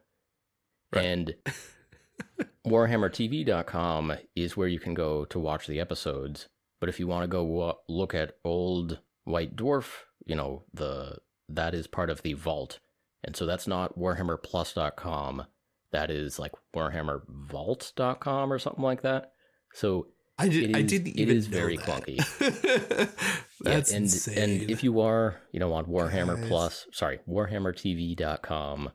Right. 0.95 1.05
And 1.05 1.35
warhammertv.com 2.67 4.13
is 4.35 4.57
where 4.57 4.69
you 4.69 4.79
can 4.79 4.95
go 4.95 5.25
to 5.27 5.39
watch 5.39 5.67
the 5.67 5.81
episodes 5.81 6.49
but 6.81 6.89
if 6.89 6.99
you 7.01 7.07
want 7.07 7.23
to 7.25 7.29
go 7.29 7.43
wa- 7.45 7.77
look 7.89 8.15
at 8.15 8.37
old 8.45 9.01
white 9.25 9.55
dwarf 9.57 9.87
you 10.25 10.35
know 10.35 10.63
the 10.73 11.19
that 11.49 11.75
is 11.75 11.87
part 11.87 12.09
of 12.11 12.23
the 12.23 12.33
vault 12.35 12.79
and 13.25 13.35
so 13.37 13.47
that's 13.47 13.67
not 13.67 13.99
warhammerplus.com 13.99 15.45
that 15.93 16.11
is 16.11 16.39
like 16.39 16.53
warhammervault.com 16.75 18.53
or 18.53 18.59
something 18.59 18.85
like 18.85 19.03
that 19.03 19.33
so 19.73 20.07
I 20.37 20.49
did. 20.49 20.71
It 20.71 20.77
I 20.77 20.83
didn't 20.83 21.17
even 21.17 21.37
is 21.37 21.49
know 21.49 21.57
very 21.59 21.77
that. 21.77 21.87
clunky. 21.87 22.17
That's 23.61 23.91
yeah, 23.93 23.97
and 23.97 24.05
insane. 24.07 24.39
and 24.61 24.69
if 24.71 24.83
you 24.83 25.01
are 25.01 25.41
you 25.53 25.61
know 25.61 25.73
on 25.73 25.85
warhammer 25.85 26.37
Guys. 26.41 26.49
plus 26.49 26.87
sorry 26.93 27.21
warhammertv.com 27.29 28.91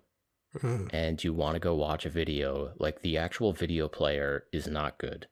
and 0.91 1.23
you 1.23 1.33
want 1.33 1.53
to 1.55 1.59
go 1.59 1.75
watch 1.75 2.05
a 2.05 2.09
video 2.09 2.73
like 2.77 3.01
the 3.01 3.17
actual 3.17 3.53
video 3.53 3.87
player 3.87 4.43
is 4.51 4.67
not 4.67 4.97
good 4.97 5.27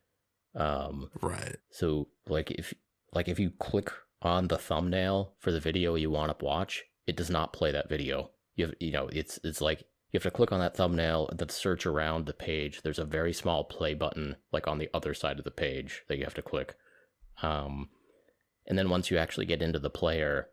um 0.56 1.10
right, 1.22 1.58
So 1.72 2.08
like 2.28 2.52
if 2.52 2.74
like 3.14 3.28
if 3.28 3.38
you 3.38 3.52
click 3.60 3.92
on 4.22 4.48
the 4.48 4.58
thumbnail 4.58 5.34
for 5.40 5.52
the 5.52 5.60
video 5.60 5.96
you 5.96 6.10
want 6.10 6.38
to 6.40 6.46
watch, 6.46 6.84
it 7.06 7.16
does 7.18 7.30
not 7.30 7.52
play 7.54 7.72
that 7.72 7.90
video. 7.90 8.32
You 8.58 8.66
have 8.66 8.76
you 8.82 8.92
know 8.92 9.08
it's 9.14 9.40
it's 9.46 9.62
like 9.62 9.86
you 10.12 10.18
have 10.18 10.24
to 10.24 10.32
click 10.32 10.52
on 10.52 10.60
that 10.60 10.76
thumbnail 10.76 11.28
and 11.30 11.40
then 11.40 11.50
search 11.50 11.86
around 11.86 12.26
the 12.26 12.34
page. 12.34 12.82
There's 12.82 13.00
a 13.00 13.06
very 13.06 13.32
small 13.34 13.64
play 13.64 13.94
button 13.94 14.36
like 14.52 14.68
on 14.68 14.78
the 14.78 14.90
other 14.94 15.14
side 15.14 15.38
of 15.38 15.46
the 15.46 15.52
page 15.52 16.04
that 16.10 16.18
you 16.18 16.26
have 16.26 16.34
to 16.36 16.42
click. 16.42 16.76
Um, 17.42 17.90
and 18.66 18.78
then 18.78 18.90
once 18.90 19.10
you 19.10 19.18
actually 19.18 19.46
get 19.46 19.62
into 19.62 19.80
the 19.80 19.90
player, 19.90 20.50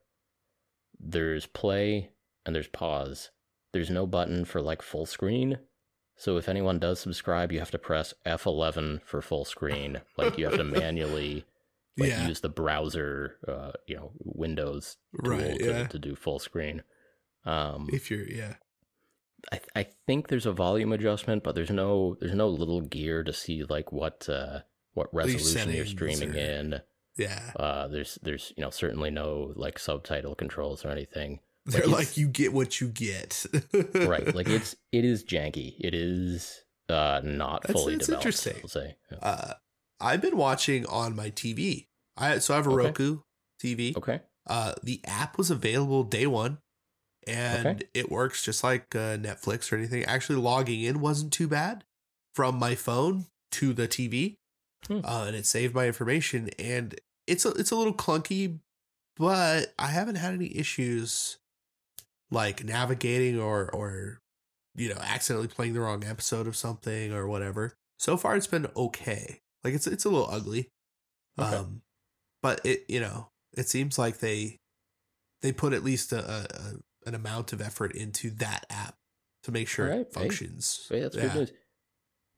there's 1.01 1.47
play 1.47 2.11
and 2.47 2.55
there's 2.55 2.69
pause. 2.69 3.31
There's 3.73 3.91
no 3.91 4.07
button 4.07 4.45
for 4.45 4.61
like 4.61 4.83
full 4.83 5.07
screen. 5.07 5.59
So 6.17 6.37
if 6.37 6.49
anyone 6.49 6.79
does 6.79 7.01
subscribe, 7.01 7.51
you 7.51 7.59
have 7.59 7.73
to 7.73 7.79
press 7.79 8.15
F11 8.25 9.03
for 9.03 9.21
full 9.21 9.45
screen. 9.45 10.01
Like 10.17 10.39
you 10.39 10.45
have 10.45 10.57
to 10.57 10.65
manually 10.65 11.45
like 11.97 12.11
yeah, 12.11 12.27
use 12.27 12.41
the 12.41 12.49
browser, 12.49 13.37
uh, 13.47 13.73
you 13.87 13.97
know, 13.97 14.13
Windows 14.19 14.97
tool 15.25 15.33
right, 15.33 15.59
to, 15.59 15.65
yeah. 15.65 15.87
to 15.87 15.99
do 15.99 16.15
full 16.15 16.39
screen. 16.39 16.83
Um, 17.47 17.89
If 17.93 18.11
you're, 18.11 18.27
yeah, 18.29 18.55
I 19.53 19.61
I 19.77 19.87
think 20.07 20.29
there's 20.29 20.47
a 20.47 20.53
volume 20.53 20.93
adjustment, 20.93 21.43
but 21.45 21.55
there's 21.55 21.71
no 21.71 22.17
there's 22.21 22.35
no 22.35 22.49
little 22.49 22.81
gear 22.81 23.23
to 23.25 23.33
see 23.33 23.65
like 23.65 23.93
what 23.93 24.29
uh, 24.29 24.61
what 24.95 25.13
resolution 25.15 25.71
you're 25.73 25.87
streaming 25.87 26.35
or- 26.35 26.39
in. 26.39 26.81
yeah. 27.17 27.53
Uh, 27.57 27.89
there's 27.89 28.19
there's 28.23 28.53
you 28.57 28.63
know 28.63 28.71
certainly 28.71 29.11
no 29.11 29.53
like 29.57 29.79
subtitle 29.79 30.35
controls 30.35 30.85
or 30.85 30.89
anything. 30.91 31.41
They're 31.67 31.81
it's- 31.83 31.93
like, 31.99 32.17
you 32.17 32.29
get 32.29 32.53
what 32.53 32.81
you 32.81 32.89
get. 32.89 33.45
right, 33.95 34.35
like 34.35 34.49
it's 34.49 34.77
it 34.93 35.05
is 35.05 35.25
janky. 35.25 35.75
It 35.81 35.95
is 35.95 36.63
uh 36.89 37.21
not 37.25 37.63
That's- 37.63 37.73
fully 37.73 37.95
it's 37.95 38.07
developed. 38.07 38.25
interesting. 38.27 38.57
I'll 38.63 38.69
say. 38.69 38.97
Yeah. 39.11 39.19
uh, 39.23 39.53
I've 40.01 40.21
been 40.23 40.37
watching 40.37 40.85
on 40.87 41.15
my 41.17 41.31
TV. 41.31 41.89
I 42.17 42.39
so 42.39 42.55
I 42.55 42.57
have 42.59 42.67
a 42.67 42.71
Okay. 42.71 42.87
Roku 42.87 43.19
TV. 43.63 43.97
Okay. 43.97 44.21
Uh, 44.47 44.75
the 44.83 45.01
app 45.07 45.39
was 45.39 45.51
available 45.51 46.05
day 46.05 46.27
one, 46.27 46.59
and 47.27 47.67
Okay. 47.67 47.81
it 47.95 48.11
works 48.11 48.45
just 48.45 48.63
like 48.65 48.95
uh, 48.95 49.17
Netflix 49.17 49.73
or 49.73 49.77
anything. 49.77 50.05
Actually, 50.05 50.37
logging 50.41 50.83
in 50.83 51.01
wasn't 51.01 51.33
too 51.33 51.49
bad 51.49 51.85
from 52.35 52.59
my 52.59 52.75
phone 52.75 53.27
to 53.53 53.73
the 53.73 53.87
TV, 53.89 54.35
Hmm. 54.87 55.01
uh, 55.05 55.25
and 55.27 55.37
it 55.37 55.47
saved 55.47 55.75
my 55.75 55.87
information. 55.87 56.51
And 56.59 56.99
it's 57.27 57.45
a 57.45 57.51
it's 57.51 57.71
a 57.71 57.77
little 57.77 57.95
clunky, 57.95 58.59
but 59.17 59.73
I 59.79 59.87
haven't 59.89 60.17
had 60.17 60.35
any 60.35 60.57
issues 60.57 61.39
like 62.31 62.65
navigating 62.65 63.39
or 63.39 63.71
or 63.73 64.21
you 64.75 64.89
know 64.89 65.01
accidentally 65.01 65.49
playing 65.49 65.73
the 65.75 65.81
wrong 65.81 66.05
episode 66.05 66.47
of 66.47 66.57
something 66.57 67.13
or 67.13 67.27
whatever. 67.29 67.75
So 67.99 68.17
far, 68.17 68.37
it's 68.37 68.47
been 68.47 68.67
okay. 68.77 69.41
Like 69.63 69.73
it's 69.75 69.87
it's 69.87 70.05
a 70.05 70.11
little 70.11 70.29
ugly, 70.31 70.69
Okay. 71.39 71.57
um, 71.57 71.83
but 72.43 72.61
it 72.65 72.85
you 72.89 73.01
know 73.01 73.29
it 73.57 73.69
seems 73.69 73.99
like 73.99 74.19
they 74.19 74.59
they 75.43 75.53
put 75.53 75.73
at 75.73 75.85
least 75.85 76.13
a, 76.13 76.19
a, 76.19 76.39
a 76.43 76.73
an 77.07 77.15
amount 77.15 77.53
of 77.53 77.61
effort 77.61 77.93
into 77.95 78.31
that 78.31 78.67
app 78.71 78.97
to 79.43 79.53
make 79.53 79.69
sure 79.69 79.87
Alright, 79.91 80.07
it 80.07 80.13
functions. 80.13 80.87
Hey, 80.91 81.01
that's 81.01 81.17
yeah. 81.17 81.23
good 81.23 81.35
news. 81.35 81.53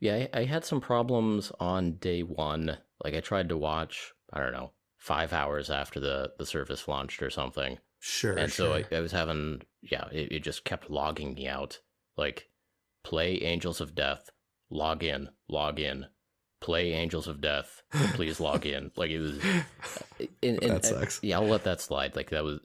Yeah, 0.00 0.26
I, 0.34 0.40
I 0.40 0.44
had 0.44 0.64
some 0.64 0.80
problems 0.80 1.52
on 1.58 1.94
day 1.94 2.22
one. 2.22 2.76
Like 3.02 3.14
I 3.14 3.20
tried 3.20 3.48
to 3.48 3.56
watch, 3.56 4.12
I 4.32 4.40
don't 4.40 4.52
know, 4.52 4.72
five 4.98 5.32
hours 5.32 5.70
after 5.70 6.00
the 6.00 6.32
the 6.38 6.46
service 6.46 6.88
launched 6.88 7.22
or 7.22 7.30
something, 7.30 7.78
Sure, 7.98 8.36
and 8.36 8.52
sure. 8.52 8.66
so 8.66 8.74
I, 8.74 8.96
I 8.96 9.00
was 9.00 9.12
having, 9.12 9.62
yeah, 9.82 10.06
it, 10.12 10.32
it 10.32 10.40
just 10.42 10.64
kept 10.64 10.90
logging 10.90 11.34
me 11.34 11.46
out. 11.48 11.80
Like, 12.16 12.48
play 13.04 13.42
Angels 13.42 13.80
of 13.80 13.94
Death, 13.94 14.30
log 14.70 15.02
in, 15.04 15.28
log 15.48 15.78
in, 15.80 16.06
play 16.60 16.92
Angels 16.92 17.26
of 17.26 17.40
Death, 17.40 17.82
please 18.14 18.40
log 18.40 18.66
in. 18.66 18.90
Like 18.96 19.10
it 19.10 19.20
was, 19.20 19.38
and, 20.42 20.62
and, 20.62 20.72
That 20.72 20.84
sucks. 20.84 21.20
yeah, 21.22 21.38
I'll 21.38 21.46
let 21.46 21.64
that 21.64 21.80
slide. 21.80 22.16
Like 22.16 22.30
that 22.30 22.44
was 22.44 22.60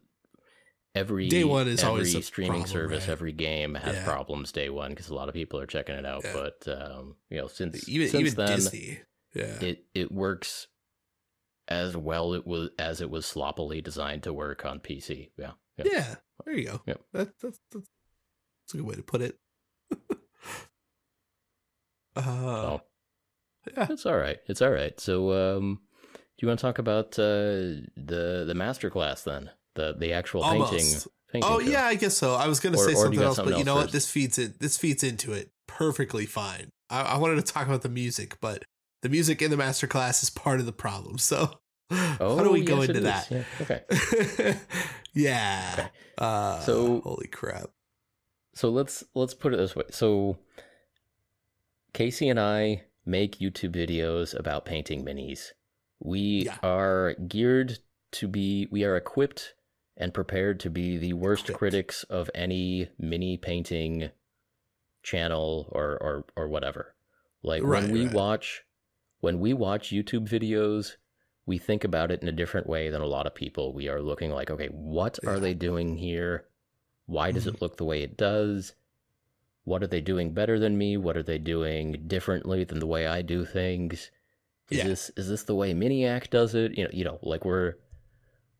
every 0.96 1.28
Day 1.30 1.44
one 1.44 1.68
is 1.68 1.80
every 1.80 1.90
always 1.90 2.16
a 2.16 2.22
streaming 2.22 2.62
problem, 2.64 2.70
service, 2.72 3.04
right? 3.08 3.12
every 3.12 3.32
game 3.32 3.76
has 3.76 3.96
Yeah. 3.96 4.04
problems 4.06 4.52
day 4.52 4.70
one 4.70 4.92
because 4.92 5.10
a 5.10 5.16
lot 5.16 5.30
of 5.30 5.34
people 5.34 5.60
are 5.60 5.66
checking 5.68 5.96
it 5.96 6.06
out. 6.06 6.24
Yeah. 6.24 6.34
But 6.34 6.68
um, 6.68 7.16
you 7.30 7.38
know, 7.38 7.48
since 7.48 7.88
even 7.90 8.10
since 8.10 8.22
even 8.22 8.34
then, 8.46 8.56
Disney. 8.58 9.00
Yeah. 9.34 9.60
it 9.62 9.86
it 9.94 10.12
works 10.12 10.68
as 11.68 11.96
well 11.96 12.34
it 12.34 12.46
was 12.46 12.70
as 12.78 13.00
it 13.02 13.10
was 13.10 13.26
sloppily 13.26 13.82
designed 13.82 14.24
to 14.24 14.34
work 14.34 14.66
on 14.66 14.80
PC. 14.80 15.30
Yeah, 15.38 15.52
yeah. 15.78 15.86
yeah. 15.92 16.16
There 16.46 16.58
you 16.58 16.66
go. 16.68 16.82
Yep. 16.86 17.02
That, 17.14 17.40
that's, 17.40 17.60
that's 17.72 17.88
that's 18.64 18.74
a 18.74 18.78
good 18.78 18.86
way 18.86 18.96
to 18.96 19.04
put 19.04 19.22
it. 19.22 19.40
uh, 22.16 22.22
So 22.22 22.82
yeah. 23.78 23.88
it's 23.90 24.06
all 24.06 24.18
right. 24.18 24.40
It's 24.48 24.62
all 24.62 24.72
right. 24.72 25.00
So, 25.00 25.32
um, 25.58 25.80
do 26.14 26.20
you 26.46 26.48
want 26.48 26.60
to 26.60 26.66
talk 26.66 26.80
about 26.80 27.18
uh, 27.20 27.86
the 27.96 28.44
the 28.48 28.56
master 28.56 28.90
class 28.90 29.24
then? 29.24 29.52
The 29.76 29.94
the 29.98 30.14
actual 30.14 30.44
painting. 30.44 30.62
Almost. 30.64 31.08
painting 31.32 31.50
Oh 31.50 31.60
show? 31.60 31.70
yeah, 31.70 31.86
I 31.86 31.96
guess 31.96 32.18
so. 32.18 32.36
I 32.36 32.48
was 32.48 32.60
gonna 32.60 32.78
Or- 32.78 32.86
say 32.88 32.94
something 32.96 33.22
else, 33.22 33.38
something 33.38 33.54
but 33.54 33.60
you 33.60 33.66
know 33.66 33.76
what? 33.76 33.92
This 33.92 34.10
feeds 34.10 34.38
it. 34.38 34.60
This 34.60 34.78
feeds 34.78 35.04
into 35.04 35.32
it 35.34 35.52
perfectly 35.68 36.26
fine. 36.26 36.70
I, 36.90 37.02
I 37.02 37.18
wanted 37.18 37.36
to 37.46 37.54
talk 37.54 37.68
about 37.68 37.82
the 37.84 37.90
music, 37.90 38.38
but 38.42 38.64
the 39.02 39.10
music 39.10 39.42
in 39.42 39.50
the 39.50 39.58
master 39.58 39.88
class 39.88 40.22
is 40.24 40.30
part 40.30 40.60
of 40.60 40.66
the 40.66 40.74
problem. 40.74 41.18
So 41.18 41.60
Oh, 41.90 42.16
how 42.38 42.44
do 42.44 42.52
we 42.52 42.60
yes, 42.60 42.68
go 42.68 42.82
into 42.82 43.00
that? 43.02 43.30
Yeah. 43.32 43.44
Okay. 43.62 44.58
yeah. 45.14 45.74
Okay. 45.78 45.88
Uh, 46.18 46.60
So- 46.62 47.02
holy 47.02 47.28
crap. 47.28 47.70
So 48.54 48.70
let's 48.70 49.04
let's 49.16 49.34
put 49.34 49.54
it 49.54 49.58
this 49.58 49.76
way. 49.76 49.86
So 49.92 50.38
Casey 51.94 52.28
and 52.30 52.40
I 52.40 52.84
make 53.06 53.40
YouTube 53.40 53.74
videos 53.74 54.38
about 54.38 54.66
painting 54.66 55.06
minis. 55.06 55.52
We 56.00 56.44
Yeah. 56.46 56.58
are 56.62 57.14
geared 57.28 57.80
to 58.14 58.28
be 58.28 58.68
we 58.72 58.84
are 58.84 58.98
equipped 58.98 59.54
and 59.98 60.14
prepared 60.14 60.60
to 60.62 60.70
be 60.70 60.98
the 60.98 61.14
worst 61.14 61.52
critics 61.54 62.04
of 62.04 62.30
any 62.34 62.90
mini 62.98 63.38
painting 63.38 64.10
channel 65.04 65.68
or 65.72 65.98
or 66.02 66.26
or 66.36 66.48
whatever. 66.48 66.96
Like 67.44 67.64
Right, 67.64 67.84
when 67.84 67.92
we 67.92 68.06
right. 68.06 68.14
watch 68.14 68.64
when 69.20 69.40
we 69.40 69.54
watch 69.54 69.90
YouTube 69.90 70.28
videos, 70.28 70.96
we 71.46 71.58
think 71.58 71.84
about 71.84 72.12
it 72.12 72.22
in 72.22 72.28
a 72.28 72.32
different 72.32 72.68
way 72.68 72.90
than 72.90 73.02
a 73.02 73.06
lot 73.08 73.28
of 73.28 73.36
people. 73.36 73.74
We 73.74 73.88
are 73.88 74.02
looking 74.02 74.32
like, 74.32 74.50
okay, 74.50 74.68
what 74.68 75.20
Yeah. 75.24 75.32
are 75.32 75.40
they 75.40 75.54
doing 75.54 75.98
here? 75.98 76.48
Why 77.06 77.32
does 77.32 77.46
Mhm. 77.46 77.56
it 77.56 77.62
look 77.62 77.78
the 77.78 77.86
way 77.86 78.02
it 78.02 78.18
does? 78.18 78.74
What 79.64 79.84
are 79.84 79.88
they 79.88 80.02
doing 80.02 80.34
better 80.34 80.58
than 80.58 80.78
me? 80.78 80.98
What 80.98 81.18
are 81.18 81.24
they 81.24 81.38
doing 81.38 82.04
differently 82.08 82.64
than 82.64 82.80
the 82.80 82.88
way 82.88 83.06
I 83.06 83.22
do 83.22 83.46
things? 83.46 84.10
Is 84.70 84.78
Yeah. 84.80 84.88
this 84.88 85.10
is 85.18 85.28
this 85.30 85.44
the 85.44 85.56
way 85.56 85.74
Miniac 85.74 86.30
does 86.30 86.56
it? 86.56 86.78
You 86.78 86.86
know, 86.86 86.90
you 86.94 87.04
know, 87.04 87.20
like 87.22 87.44
we're 87.46 87.76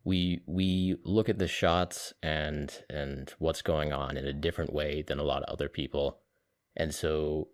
we 0.04 0.42
we 0.48 0.98
look 1.04 1.30
at 1.30 1.40
the 1.40 1.48
shots 1.48 2.14
and 2.24 2.84
and 2.90 3.34
what's 3.40 3.62
going 3.62 3.94
on 3.94 4.18
in 4.18 4.26
a 4.26 4.34
different 4.34 4.74
way 4.74 5.04
than 5.08 5.20
a 5.20 5.24
lot 5.24 5.44
of 5.44 5.54
other 5.54 5.70
people. 5.70 6.20
And 6.76 6.94
so 6.94 7.50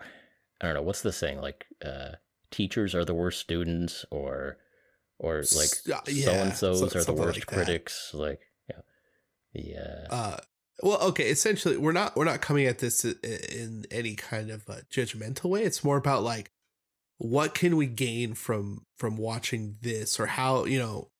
I 0.00 0.66
don't 0.66 0.74
know, 0.74 0.82
what's 0.82 1.02
the 1.02 1.12
saying? 1.12 1.40
Like 1.40 1.66
uh 1.84 2.12
teachers 2.50 2.94
are 2.94 3.04
the 3.04 3.14
worst 3.14 3.40
students 3.40 4.04
or 4.10 4.58
or 5.18 5.36
like 5.38 5.44
so 5.44 6.30
and 6.32 6.54
so's 6.54 6.96
are 6.96 7.04
the 7.04 7.12
worst 7.12 7.38
like 7.38 7.46
critics. 7.46 8.10
Like 8.12 8.40
yeah. 8.68 8.80
Yeah. 9.52 10.06
Uh, 10.10 10.36
Well, 10.82 11.00
okay. 11.02 11.30
Essentially, 11.30 11.76
we're 11.76 11.92
not 11.92 12.16
we're 12.16 12.24
not 12.24 12.40
coming 12.40 12.66
at 12.66 12.80
this 12.80 13.04
in 13.04 13.84
any 13.92 14.16
kind 14.16 14.50
of 14.50 14.68
uh, 14.68 14.78
judgmental 14.90 15.50
way. 15.50 15.62
It's 15.62 15.84
more 15.84 15.96
about 15.96 16.24
like 16.24 16.50
what 17.18 17.54
can 17.54 17.76
we 17.76 17.86
gain 17.86 18.34
from 18.34 18.86
from 18.96 19.16
watching 19.16 19.76
this, 19.80 20.18
or 20.18 20.26
how 20.26 20.64
you 20.64 20.78
know. 20.80 21.10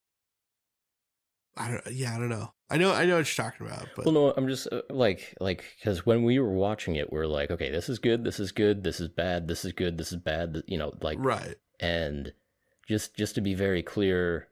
I 1.57 1.69
don't. 1.69 1.93
Yeah, 1.93 2.15
I 2.15 2.19
don't 2.19 2.29
know. 2.29 2.51
I 2.69 2.77
know. 2.77 2.91
I 2.91 3.05
know 3.05 3.17
what 3.17 3.37
you're 3.37 3.45
talking 3.45 3.67
about, 3.67 3.87
but 3.95 4.05
Well, 4.05 4.13
no, 4.13 4.33
I'm 4.35 4.47
just 4.47 4.67
uh, 4.71 4.81
like 4.89 5.35
like 5.39 5.63
because 5.79 6.05
when 6.05 6.23
we 6.23 6.39
were 6.39 6.53
watching 6.53 6.95
it, 6.95 7.11
we're 7.11 7.27
like, 7.27 7.51
okay, 7.51 7.71
this 7.71 7.89
is 7.89 7.99
good, 7.99 8.23
this 8.23 8.39
is 8.39 8.51
good, 8.51 8.83
this 8.83 8.99
is 8.99 9.07
bad, 9.07 9.47
this 9.47 9.63
is 9.63 9.71
good, 9.71 9.97
this 9.97 10.11
is 10.11 10.17
bad. 10.17 10.63
You 10.67 10.77
know, 10.77 10.93
like 11.01 11.17
right. 11.21 11.55
and 11.79 12.33
just 12.87 13.15
just 13.15 13.35
to 13.35 13.41
be 13.41 13.53
very 13.53 13.81
clear 13.81 14.47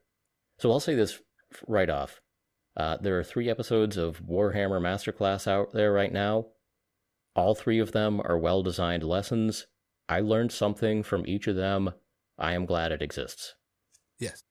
so 0.58 0.70
i'll 0.70 0.80
say 0.80 0.94
this 0.94 1.20
right 1.66 1.90
off 1.90 2.20
uh, 2.76 2.96
there 3.00 3.16
are 3.18 3.24
three 3.24 3.48
episodes 3.48 3.96
of 3.96 4.20
warhammer 4.22 4.80
masterclass 4.80 5.46
out 5.46 5.72
there 5.72 5.92
right 5.92 6.12
now 6.12 6.46
all 7.36 7.54
three 7.54 7.78
of 7.78 7.92
them 7.92 8.20
are 8.24 8.38
well 8.38 8.62
designed 8.62 9.02
lessons 9.02 9.66
i 10.08 10.20
learned 10.20 10.50
something 10.50 11.02
from 11.02 11.24
each 11.26 11.46
of 11.46 11.56
them 11.56 11.92
i 12.38 12.52
am 12.52 12.66
glad 12.66 12.92
it 12.92 13.02
exists 13.02 13.54
Yes. 14.18 14.44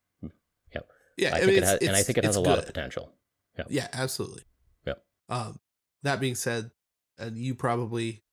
Yeah, 1.17 1.29
i, 1.33 1.37
I, 1.37 1.39
think 1.39 1.47
mean, 1.51 1.57
it 1.57 1.63
has 1.63 1.79
and 1.79 1.95
i 1.95 2.01
think 2.03 2.17
it 2.17 2.23
has 2.23 2.35
a 2.35 2.41
lot 2.41 2.57
of 2.59 2.65
potential 2.65 3.11
Yeah, 3.57 3.65
yeah, 3.69 3.87
absolutely. 3.93 4.43
Yeah. 4.85 4.93
Um, 5.29 5.59
that 6.01 6.19
being 6.19 6.35
said, 6.35 6.71
and 7.19 7.37
you 7.37 7.53
probably 7.55 8.23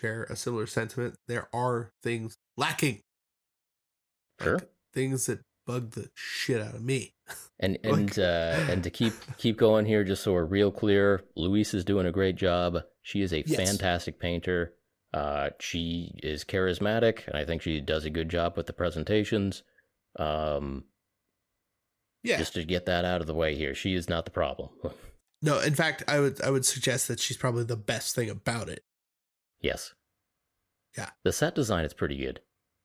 share 0.00 0.24
a 0.24 0.34
similar 0.36 0.66
sentiment. 0.66 1.16
There 1.28 1.48
are 1.54 1.92
things 2.02 2.38
lacking, 2.56 3.02
sure 4.40 4.54
Like, 4.54 4.70
things 4.94 5.26
that 5.26 5.40
bug 5.66 5.90
the 5.92 6.10
shit 6.14 6.60
out 6.60 6.74
of 6.74 6.82
me. 6.82 7.14
and 7.60 7.78
Like- 7.84 7.92
and 7.92 8.18
uh 8.18 8.56
and 8.70 8.82
to 8.84 8.90
keep 8.90 9.12
keep 9.36 9.56
going 9.58 9.84
here 9.86 10.02
just 10.04 10.22
so 10.22 10.32
we're 10.32 10.44
real 10.44 10.72
clear 10.72 11.22
louise 11.36 11.74
is 11.74 11.84
doing 11.84 12.06
a 12.06 12.10
great 12.12 12.36
job 12.36 12.78
she 13.02 13.20
is 13.22 13.32
a 13.32 13.44
Yes. 13.46 13.56
fantastic 13.56 14.18
painter 14.18 14.74
uh 15.14 15.50
she 15.60 16.12
is 16.22 16.44
charismatic 16.44 17.26
and 17.28 17.36
i 17.36 17.44
think 17.44 17.62
she 17.62 17.80
does 17.80 18.04
a 18.04 18.10
good 18.10 18.28
job 18.30 18.56
with 18.56 18.66
the 18.66 18.72
presentations 18.72 19.62
um 20.18 20.84
Yeah. 22.22 22.38
just 22.38 22.54
to 22.54 22.64
get 22.64 22.86
that 22.86 23.04
out 23.04 23.20
of 23.20 23.26
the 23.26 23.34
way 23.34 23.54
here 23.56 23.74
she 23.74 23.94
is 23.94 24.08
not 24.08 24.24
the 24.24 24.30
problem 24.30 24.70
no, 25.42 25.58
in 25.60 25.74
fact, 25.74 26.02
I 26.06 26.20
would 26.20 26.40
I 26.42 26.50
would 26.50 26.66
suggest 26.66 27.08
that 27.08 27.18
she's 27.20 27.36
probably 27.38 27.64
the 27.64 27.76
best 27.76 28.14
thing 28.14 28.28
about 28.30 28.68
it. 28.68 28.82
yes 29.60 29.94
Yeah. 30.96 31.10
the 31.24 31.32
set 31.32 31.54
design 31.54 31.84
is 31.84 31.94
pretty 31.94 32.16
good 32.18 32.40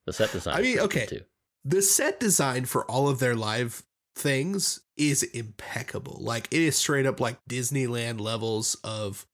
the 0.06 0.14
set 0.14 0.32
design 0.32 0.56
I 0.56 0.60
is 0.60 0.64
mean, 0.66 0.76
good, 0.78 0.84
okay. 0.86 1.06
too 1.06 1.22
The 1.66 1.82
set 1.82 2.20
design 2.20 2.66
for 2.66 2.86
all 2.90 3.10
of 3.10 3.20
their 3.20 3.36
live 3.36 3.84
things 4.16 4.80
is 4.96 5.24
impeccable. 5.24 6.18
Like 6.22 6.48
it 6.52 6.62
is 6.62 6.78
straight 6.78 7.06
up 7.06 7.20
like 7.20 7.38
Disneyland 7.50 8.20
levels 8.22 8.76
of 8.84 9.26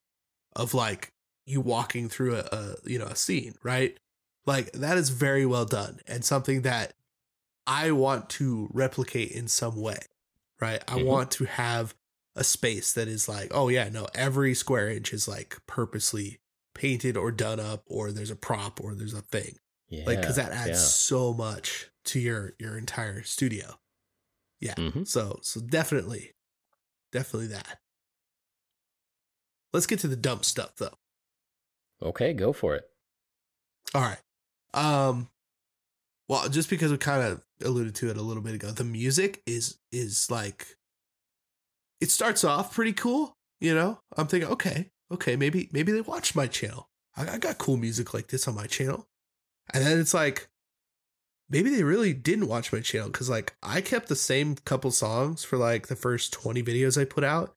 of 0.56 0.74
like 0.74 1.12
you 1.46 1.62
walking 1.62 2.10
through 2.10 2.38
a, 2.38 2.44
a 2.52 2.76
you 2.86 2.98
know 2.98 3.06
a 3.06 3.16
scene, 3.16 3.56
right? 3.64 3.98
Like 4.48 4.72
that 4.72 4.98
is 4.98 5.10
very 5.10 5.46
well 5.46 5.66
done 5.66 6.00
and 6.08 6.26
something 6.26 6.62
that 6.64 6.94
I 7.72 7.92
want 7.92 8.30
to 8.32 8.70
replicate 8.74 9.32
in 9.32 9.48
some 9.48 9.80
way, 9.80 10.00
right? 10.60 10.84
I 10.88 10.96
Mhm. 10.98 11.06
want 11.06 11.32
to 11.32 11.46
have 11.46 11.96
a 12.36 12.44
space 12.44 12.94
that 12.94 13.08
is 13.08 13.30
like, 13.30 13.50
oh 13.54 13.70
yeah, 13.70 13.88
no, 13.90 14.08
every 14.14 14.54
square 14.54 14.90
inch 14.90 15.14
is 15.14 15.28
like 15.28 15.58
purposely 15.68 16.40
painted 16.74 17.16
or 17.18 17.32
done 17.32 17.60
up 17.60 17.84
or 17.88 18.12
there's 18.12 18.32
a 18.32 18.36
prop 18.36 18.80
or 18.82 18.96
there's 18.96 19.14
a 19.14 19.22
thing 19.22 19.58
yeah 19.90 20.06
like 20.06 20.22
because 20.22 20.38
that 20.38 20.52
adds 20.54 20.70
yeah. 20.70 20.74
so 20.74 21.34
much 21.34 21.90
to 22.06 22.18
your 22.20 22.54
your 22.60 22.78
entire 22.78 23.22
studio 23.24 23.78
yeah 24.62 24.76
Mhm. 24.76 25.06
so 25.06 25.38
so 25.44 25.60
definitely 25.60 26.32
definitely 27.12 27.48
that 27.48 27.82
let's 29.74 29.86
get 29.86 30.00
to 30.00 30.08
the 30.08 30.16
dump 30.16 30.46
stuff 30.46 30.78
though 30.78 30.98
okay 32.02 32.34
go 32.34 32.54
for 32.54 32.76
it 32.76 32.86
all 33.94 34.02
right 34.02 34.22
um 34.74 35.30
well 36.30 36.48
just 36.48 36.70
because 36.70 36.90
we 36.90 36.98
kind 36.98 37.22
of 37.22 37.46
alluded 37.64 37.96
to 37.96 38.10
it 38.10 38.18
a 38.18 38.22
little 38.22 38.44
bit 38.44 38.56
ago 38.56 38.72
the 38.72 38.84
music 38.84 39.42
is 39.46 39.78
is 39.92 40.30
like 40.30 40.78
it 42.00 42.10
starts 42.10 42.44
off 42.44 42.74
pretty 42.74 42.94
cool 42.94 43.36
you 43.60 43.76
know? 43.76 44.00
I'm 44.18 44.28
thinking 44.28 44.50
okay 44.50 44.90
okay 45.12 45.36
maybe 45.36 45.70
maybe 45.72 45.92
they 45.92 46.02
watch 46.02 46.36
my 46.36 46.48
channel. 46.48 46.90
I, 47.16 47.34
I 47.34 47.38
got 47.38 47.58
cool 47.58 47.78
music 47.78 48.14
like 48.14 48.28
this 48.28 48.48
on 48.48 48.56
my 48.56 48.66
channel. 48.66 49.08
And 49.74 49.86
then 49.86 50.00
it's 50.00 50.14
like 50.14 50.50
maybe 51.50 51.70
they 51.70 51.84
really 51.84 52.14
didn't 52.14 52.48
watch 52.48 52.74
my 52.74 52.80
channel 52.80 53.10
because 53.10 53.30
like 53.30 53.56
i 53.62 53.82
kept 53.82 54.08
the 54.08 54.16
same 54.16 54.56
couple 54.66 54.90
songs 54.90 55.44
for 55.44 55.58
like 55.58 55.88
the 55.88 55.96
first 55.96 56.32
20 56.34 56.64
videos 56.64 57.00
i 57.00 57.04
put 57.04 57.26
out 57.26 57.54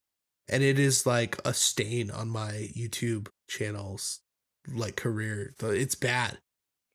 and 0.49 0.61
it 0.61 0.77
is 0.77 1.05
like 1.05 1.39
a 1.45 1.53
stain 1.53 2.11
on 2.11 2.27
my 2.27 2.69
youtube 2.75 3.29
channel's 3.47 4.19
like 4.73 4.95
career. 4.95 5.53
It's 5.61 5.95
bad. 5.95 6.39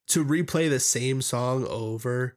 To 0.09 0.25
replay 0.25 0.69
the 0.69 0.81
same 0.81 1.23
song 1.23 1.67
over 1.67 2.37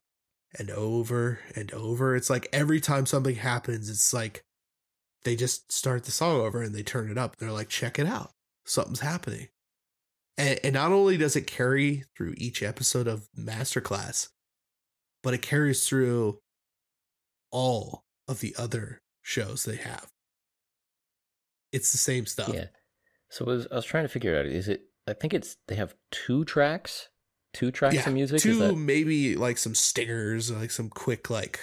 and 0.57 0.69
over 0.71 1.39
and 1.55 1.71
over. 1.73 2.15
It's 2.15 2.29
like 2.29 2.47
every 2.53 2.79
time 2.79 3.05
something 3.05 3.35
happens 3.35 3.89
it's 3.89 4.13
like 4.13 4.43
they 5.23 5.35
just 5.35 5.71
start 5.71 6.03
the 6.03 6.11
song 6.11 6.41
over 6.41 6.61
and 6.61 6.75
they 6.75 6.83
turn 6.83 7.09
it 7.09 7.17
up. 7.17 7.37
They're 7.37 7.51
like 7.51 7.69
check 7.69 7.97
it 7.99 8.07
out. 8.07 8.31
Something's 8.65 8.99
happening. 8.99 9.47
And, 10.37 10.59
and 10.63 10.73
not 10.73 10.91
only 10.91 11.17
does 11.17 11.35
it 11.35 11.47
carry 11.47 12.05
through 12.17 12.33
each 12.37 12.63
episode 12.63 13.07
of 13.07 13.27
masterclass 13.37 14.29
but 15.23 15.33
it 15.33 15.41
carries 15.41 15.87
through 15.87 16.39
all 17.49 18.03
of 18.27 18.41
the 18.41 18.53
other 18.59 19.01
shows 19.21 19.63
they 19.63 19.77
have. 19.77 20.11
It's 21.71 21.91
the 21.91 21.97
same 21.97 22.25
stuff. 22.27 22.51
Yeah. 22.53 22.65
So 23.29 23.45
was, 23.45 23.67
I 23.71 23.75
was 23.75 23.85
trying 23.85 24.03
to 24.03 24.09
figure 24.09 24.37
out 24.37 24.45
is 24.45 24.67
it 24.67 24.83
I 25.07 25.13
think 25.13 25.33
it's 25.33 25.57
they 25.67 25.75
have 25.75 25.95
two 26.11 26.45
tracks, 26.45 27.09
two 27.53 27.71
tracks 27.71 27.95
yeah 27.95 28.07
of 28.07 28.13
music. 28.13 28.39
two 28.41 28.57
that 28.59 28.75
maybe 28.75 29.35
like 29.35 29.57
some 29.57 29.75
stingers 29.75 30.51
like 30.51 30.71
some 30.71 30.89
quick 30.89 31.29
like 31.29 31.59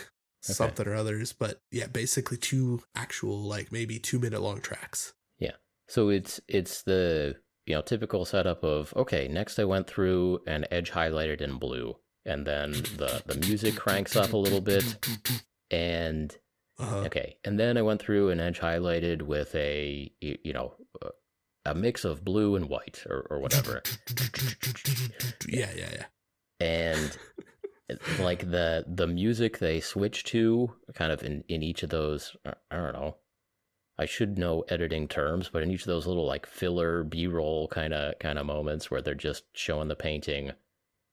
Okay. 0.47 0.55
something 0.55 0.89
or 0.89 0.95
others 0.95 1.35
but 1.35 1.61
yeah 1.71 1.87
basically 1.87 2.39
two 2.39 2.81
actual 2.97 3.37
like 3.43 3.71
maybe 3.71 3.99
two 3.99 4.19
minute 4.19 4.41
long 4.41 4.61
tracks 4.63 5.13
Yeah. 5.39 5.57
so? 5.89 6.09
It's 6.09 6.41
it's 6.49 6.83
the 6.83 7.37
you 7.67 7.75
know 7.75 7.83
typical 7.83 8.25
setup 8.25 8.65
of 8.65 8.93
okay. 8.97 9.29
Next, 9.29 9.59
I 9.59 9.65
went 9.65 9.87
through 9.87 10.41
an 10.47 10.65
edge 10.71 10.91
highlighted 10.93 11.43
in 11.43 11.59
blue, 11.59 11.97
and 12.25 12.47
then 12.47 12.73
the 12.73 13.23
the 13.27 13.37
music 13.47 13.77
cranks 13.77 14.17
up 14.17 14.33
a 14.33 14.37
little 14.37 14.63
bit, 14.63 14.85
and 15.71 16.35
uh-huh. 16.79 17.01
okay, 17.07 17.37
and 17.45 17.61
then 17.61 17.77
I 17.77 17.83
went 17.83 18.01
through 18.01 18.31
an 18.31 18.41
edge 18.41 18.61
highlighted 18.61 19.21
with 19.23 19.55
a, 19.55 20.11
you 20.21 20.53
know 20.55 20.75
a 21.65 21.75
mix 21.75 22.05
of 22.05 22.25
blue 22.25 22.57
and 22.57 22.69
white 22.69 23.05
or 23.09 23.27
or 23.31 23.39
whatever. 23.39 23.83
yeah 25.49 25.71
yeah 25.77 25.91
yeah 25.93 26.05
and 26.61 27.17
like 28.21 28.51
the 28.51 28.85
the 28.87 29.07
music 29.07 29.59
they 29.59 29.81
switch 29.81 30.25
to 30.25 30.73
kind 30.95 31.11
of 31.13 31.23
in 31.23 31.43
in 31.49 31.63
each 31.63 31.83
of 31.83 31.91
those 31.91 32.37
I- 32.47 32.77
don't 32.77 32.93
know 32.93 33.17
i 33.99 34.05
should 34.07 34.39
know 34.39 34.65
editing 34.69 35.09
terms 35.09 35.51
but 35.53 35.63
in 35.63 35.71
each 35.71 35.81
of 35.83 35.87
those 35.89 36.07
little 36.07 36.27
like 36.27 36.47
filler 36.47 37.03
b-roll 37.03 37.69
kind 37.69 37.93
of 37.93 38.19
kind 38.21 38.39
of 38.39 38.47
moments 38.47 38.91
where 38.91 39.03
they're 39.03 39.15
just 39.15 39.45
showing 39.55 39.89
the 39.89 39.97
painting 39.97 40.53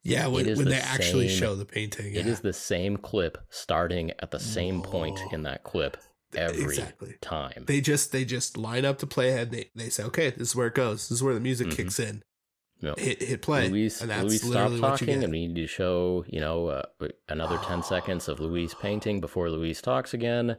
yeah 0.04 0.28
when, 0.28 0.46
when 0.46 0.56
the 0.56 0.64
they 0.66 0.76
actually 0.80 1.28
show 1.30 1.56
the 1.56 1.66
painting 1.66 2.14
it 2.14 2.26
yeah. 2.26 2.32
is 2.32 2.42
the 2.42 2.54
same 2.54 2.96
clip 2.98 3.38
starting 3.50 4.12
at 4.20 4.32
the 4.32 4.40
same 4.40 4.82
point 4.82 5.20
Oh. 5.26 5.30
in 5.34 5.44
that 5.44 5.64
clip 5.64 5.98
every 6.36 6.64
exactly 6.64 7.16
time 7.22 7.64
they 7.68 7.80
just 7.80 8.12
they 8.12 8.26
just 8.26 8.58
line 8.58 8.84
up 8.86 8.98
to 9.00 9.08
play 9.08 9.30
ahead 9.30 9.50
they, 9.52 9.70
they 9.76 9.90
say 9.90 10.04
okay 10.04 10.30
this 10.32 10.50
is 10.50 10.56
where 10.56 10.68
it 10.68 10.76
goes 10.76 11.08
this 11.10 11.18
is 11.18 11.24
where 11.24 11.34
the 11.34 11.40
music 11.40 11.68
Mhm. 11.68 11.76
kicks 11.76 12.00
in 12.00 12.24
No. 12.82 12.94
hit 12.98 13.22
hit 13.24 13.42
play 13.42 13.70
Louise, 13.70 14.02
and 14.02 14.10
that's 14.12 14.24
Louise 14.26 14.42
stop 14.42 14.52
literally 14.72 14.82
talking, 14.82 15.24
and 15.24 15.32
we 15.32 15.48
need 15.48 15.56
to 15.56 15.66
show, 15.68 16.26
you 16.28 16.40
know, 16.40 16.68
uh, 16.68 16.84
another 17.30 17.58
10 17.58 17.82
seconds 17.94 18.28
of 18.28 18.40
Louise 18.40 18.76
painting 18.76 19.20
before 19.20 19.50
Luis 19.50 19.82
talks 19.82 20.14
again. 20.14 20.58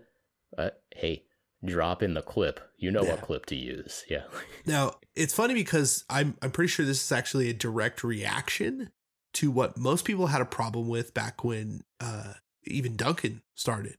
Uh, 0.56 0.70
hey, 0.96 1.22
drop 1.64 2.02
in 2.02 2.14
the 2.14 2.22
clip. 2.22 2.58
You 2.76 2.90
know 2.90 3.02
Yeah. 3.04 3.10
what 3.12 3.20
clip 3.22 3.46
to 3.46 3.54
use. 3.56 4.04
Yeah. 4.10 4.24
Now, 4.66 4.94
it's 5.14 5.32
funny 5.34 5.54
because 5.54 6.04
I'm 6.10 6.36
I'm 6.42 6.50
pretty 6.50 6.68
sure 6.68 6.84
this 6.84 7.04
is 7.04 7.12
actually 7.12 7.50
a 7.50 7.54
direct 7.54 8.02
reaction 8.02 8.90
to 9.34 9.50
what 9.52 9.76
most 9.78 10.04
people 10.04 10.26
had 10.28 10.40
a 10.40 10.44
problem 10.46 10.88
with 10.88 11.14
back 11.14 11.44
when 11.44 11.82
uh 12.00 12.32
even 12.64 12.96
Duncan 12.96 13.42
started. 13.54 13.96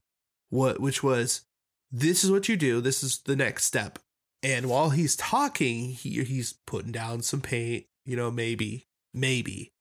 What 0.50 0.78
which 0.80 1.02
was 1.02 1.42
this 1.90 2.24
is 2.24 2.30
what 2.30 2.48
you 2.48 2.56
do, 2.56 2.80
this 2.80 3.02
is 3.02 3.18
the 3.24 3.36
next 3.36 3.64
step. 3.64 3.98
And 4.42 4.68
while 4.68 4.90
he's 4.90 5.16
talking, 5.16 5.90
he 5.90 6.22
he's 6.24 6.54
putting 6.66 6.92
down 6.92 7.22
some 7.22 7.40
paint, 7.40 7.84
you 8.06 8.16
know, 8.16 8.30
maybe, 8.30 8.86
maybe. 9.12 9.72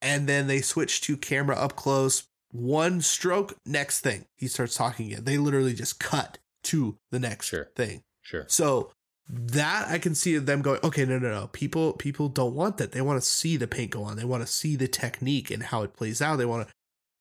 And 0.00 0.28
then 0.28 0.46
they 0.46 0.60
switch 0.60 1.00
to 1.02 1.16
camera 1.16 1.56
up 1.56 1.76
close, 1.76 2.24
one 2.50 3.00
stroke, 3.00 3.56
next 3.66 4.00
thing. 4.00 4.26
He 4.36 4.48
starts 4.48 4.74
talking 4.74 5.12
again. 5.12 5.24
They 5.24 5.38
literally 5.38 5.74
just 5.74 6.00
cut 6.00 6.38
to 6.64 6.96
the 7.10 7.20
next 7.20 7.46
Sure. 7.48 7.68
thing. 7.76 8.02
Sure. 8.22 8.44
So 8.48 8.90
that 9.28 9.88
I 9.88 9.98
can 9.98 10.14
see 10.14 10.36
them 10.38 10.62
going, 10.62 10.80
okay, 10.82 11.04
no, 11.04 11.18
no, 11.18 11.30
no. 11.30 11.46
People 11.48 11.92
people 11.94 12.28
don't 12.28 12.54
want 12.54 12.78
that. 12.78 12.92
They 12.92 13.00
want 13.00 13.22
to 13.22 13.26
see 13.28 13.56
the 13.56 13.66
paint 13.68 13.90
go 13.90 14.02
on. 14.02 14.16
They 14.16 14.24
want 14.24 14.44
to 14.44 14.52
see 14.52 14.76
the 14.76 14.88
technique 14.88 15.50
and 15.50 15.62
how 15.64 15.82
it 15.82 15.94
plays 15.94 16.20
out. 16.20 16.36
They 16.36 16.46
want 16.46 16.68
to, 16.68 16.74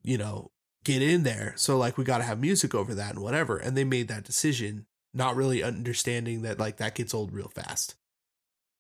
you 0.04 0.18
know, 0.18 0.51
get 0.84 1.02
in 1.02 1.24
there. 1.24 1.54
So 1.56 1.78
like 1.78 1.98
we 1.98 2.04
gotta 2.04 2.24
have 2.24 2.40
music 2.40 2.74
over 2.76 2.94
that 2.96 3.16
and 3.16 3.24
whatever. 3.24 3.58
And 3.58 3.76
they 3.76 3.84
made 3.84 4.08
that 4.08 4.24
decision 4.24 4.86
not 5.14 5.36
really 5.36 5.62
understanding 5.62 6.42
that 6.44 6.60
like 6.60 6.78
that 6.78 6.96
gets 6.96 7.14
old 7.14 7.34
real 7.34 7.50
fast. 7.50 7.96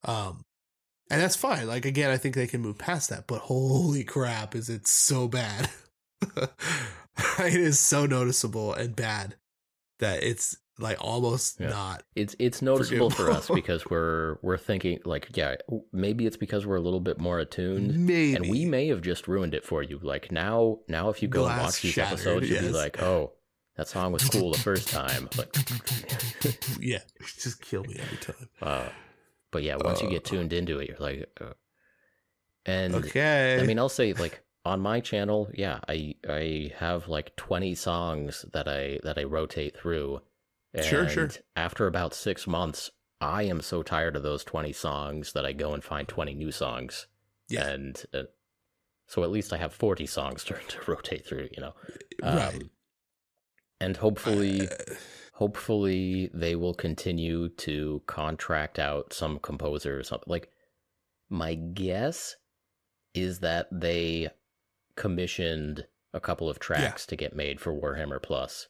Um, 0.03 0.43
and 1.09 1.21
that's 1.21 1.35
fine. 1.35 1.67
Like 1.67 1.85
again, 1.85 2.09
I 2.09 2.17
think 2.17 2.35
they 2.35 2.47
can 2.47 2.61
move 2.61 2.77
past 2.77 3.09
that. 3.09 3.27
But 3.27 3.39
holy 3.39 4.03
crap, 4.03 4.55
is 4.55 4.69
it 4.69 4.87
so 4.87 5.27
bad? 5.27 5.69
it 7.39 7.53
is 7.55 7.79
so 7.79 8.05
noticeable 8.05 8.73
and 8.73 8.95
bad 8.95 9.35
that 9.99 10.23
it's 10.23 10.57
like 10.81 10.97
almost 11.03 11.59
Yeah. 11.59 11.69
not. 11.69 12.03
It's 12.15 12.35
it's 12.39 12.61
noticeable 12.61 13.09
for 13.09 13.29
us 13.31 13.47
because 13.49 13.85
we're 13.89 14.37
we're 14.41 14.57
thinking 14.57 14.99
like 15.05 15.29
yeah 15.35 15.55
maybe 15.93 16.25
it's 16.25 16.37
because 16.37 16.65
we're 16.65 16.75
a 16.75 16.81
little 16.81 16.99
bit 16.99 17.19
more 17.19 17.39
attuned 17.39 17.95
Maybe 18.05 18.35
and 18.35 18.49
we 18.49 18.65
may 18.65 18.87
have 18.87 19.01
just 19.01 19.27
ruined 19.27 19.53
it 19.53 19.63
for 19.63 19.83
you. 19.83 19.99
Like 20.01 20.31
now 20.31 20.79
now 20.87 21.09
if 21.09 21.21
you 21.21 21.27
go 21.27 21.45
and 21.45 21.57
watch 21.61 21.81
these 21.81 21.93
shattered, 21.93 22.13
episodes, 22.19 22.49
you'll 22.49 22.61
be 22.61 22.69
like, 22.69 23.01
oh, 23.01 23.33
that 23.77 23.87
song 23.87 24.11
was 24.11 24.27
cool 24.29 24.51
the 24.51 24.59
first 24.59 24.89
time. 24.89 25.29
Like, 25.37 25.55
yeah, 26.79 26.99
just 27.37 27.61
kill 27.61 27.83
me 27.83 27.95
every 27.99 28.17
time. 28.17 28.49
uh, 28.61 28.89
but 29.51 29.63
yeah, 29.63 29.77
once 29.77 30.01
you 30.01 30.09
get 30.09 30.25
Uh. 30.25 30.29
tuned 30.29 30.53
into 30.53 30.79
it, 30.79 30.89
you're 30.89 30.97
like, 30.99 31.29
uh, 31.39 31.53
and 32.65 32.93
Okay, 32.95 33.59
I 33.59 33.65
mean, 33.65 33.79
I'll 33.79 33.89
say 33.89 34.13
like 34.13 34.43
on 34.63 34.79
my 34.79 34.99
channel, 34.99 35.49
yeah, 35.53 35.79
I 35.87 36.15
I 36.29 36.71
have 36.77 37.07
like 37.07 37.35
20 37.35 37.73
songs 37.75 38.45
that 38.53 38.67
I 38.67 38.99
that 39.03 39.17
I 39.17 39.23
rotate 39.23 39.75
through. 39.77 40.21
And 40.73 40.85
Sure, 40.85 41.09
sure. 41.09 41.29
After 41.55 41.87
about 41.87 42.13
6 42.13 42.47
months, 42.47 42.91
I 43.19 43.43
am 43.43 43.61
so 43.61 43.83
tired 43.83 44.15
of 44.15 44.23
those 44.23 44.43
20 44.43 44.71
songs 44.73 45.33
that 45.33 45.45
I 45.45 45.53
go 45.53 45.73
and 45.73 45.83
find 45.83 46.07
20 46.07 46.33
new 46.33 46.51
songs. 46.51 47.07
Yeah. 47.49 47.67
And 47.67 48.03
uh, 48.13 48.23
so 49.07 49.23
at 49.23 49.31
least 49.31 49.51
I 49.53 49.57
have 49.57 49.73
40 49.73 50.05
songs 50.05 50.43
to, 50.45 50.53
to 50.53 50.91
rotate 50.91 51.25
through, 51.25 51.49
you 51.55 51.61
know. 51.61 51.73
right. 52.23 52.55
Um, 52.55 52.69
and 53.79 53.97
hopefully 53.97 54.67
Uh, 54.69 54.75
hopefully 55.33 56.29
they 56.33 56.55
will 56.55 56.73
continue 56.75 57.49
to 57.49 58.01
contract 58.05 58.77
out 58.77 59.11
some 59.11 59.39
composer 59.39 59.99
or 59.99 60.03
something 60.03 60.29
like 60.29 60.49
my 61.29 61.55
guess 61.55 62.35
is 63.15 63.39
that 63.39 63.67
they 63.71 64.29
commissioned 64.95 65.87
a 66.13 66.19
couple 66.19 66.47
of 66.49 66.59
tracks 66.59 67.05
to 67.07 67.15
get 67.15 67.35
made 67.35 67.59
for 67.59 67.73
warhammer 67.73 68.21
plus 68.21 68.67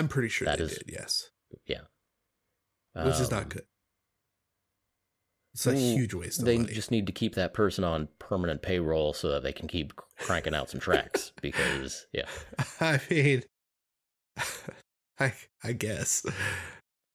I'm 0.00 0.08
pretty 0.08 0.28
sure 0.28 0.46
that 0.46 0.58
they 0.58 0.64
is- 0.64 0.78
did. 0.78 0.84
Yes, 0.88 1.30
yeah 1.66 1.82
which 2.94 3.20
is 3.20 3.30
not 3.30 3.44
Um, 3.44 3.48
good. 3.50 3.66
It's 5.54 5.66
a 5.66 5.74
huge 5.76 6.14
waste 6.14 6.38
of 6.40 6.44
they 6.44 6.58
money. 6.58 6.72
just 6.72 6.90
need 6.92 7.06
to 7.08 7.12
keep 7.12 7.34
that 7.34 7.52
person 7.54 7.82
on 7.84 8.08
permanent 8.20 8.62
payroll 8.62 9.12
so 9.12 9.28
that 9.30 9.42
they 9.42 9.52
can 9.52 9.66
keep 9.68 9.94
cranking 10.18 10.54
out 10.54 10.70
some 10.70 10.80
tracks 10.80 11.32
because 11.42 12.06
yeah 12.12 12.26
I 12.80 13.00
mean, 13.10 13.42
I 15.18 15.32
I 15.62 15.72
guess 15.72 16.24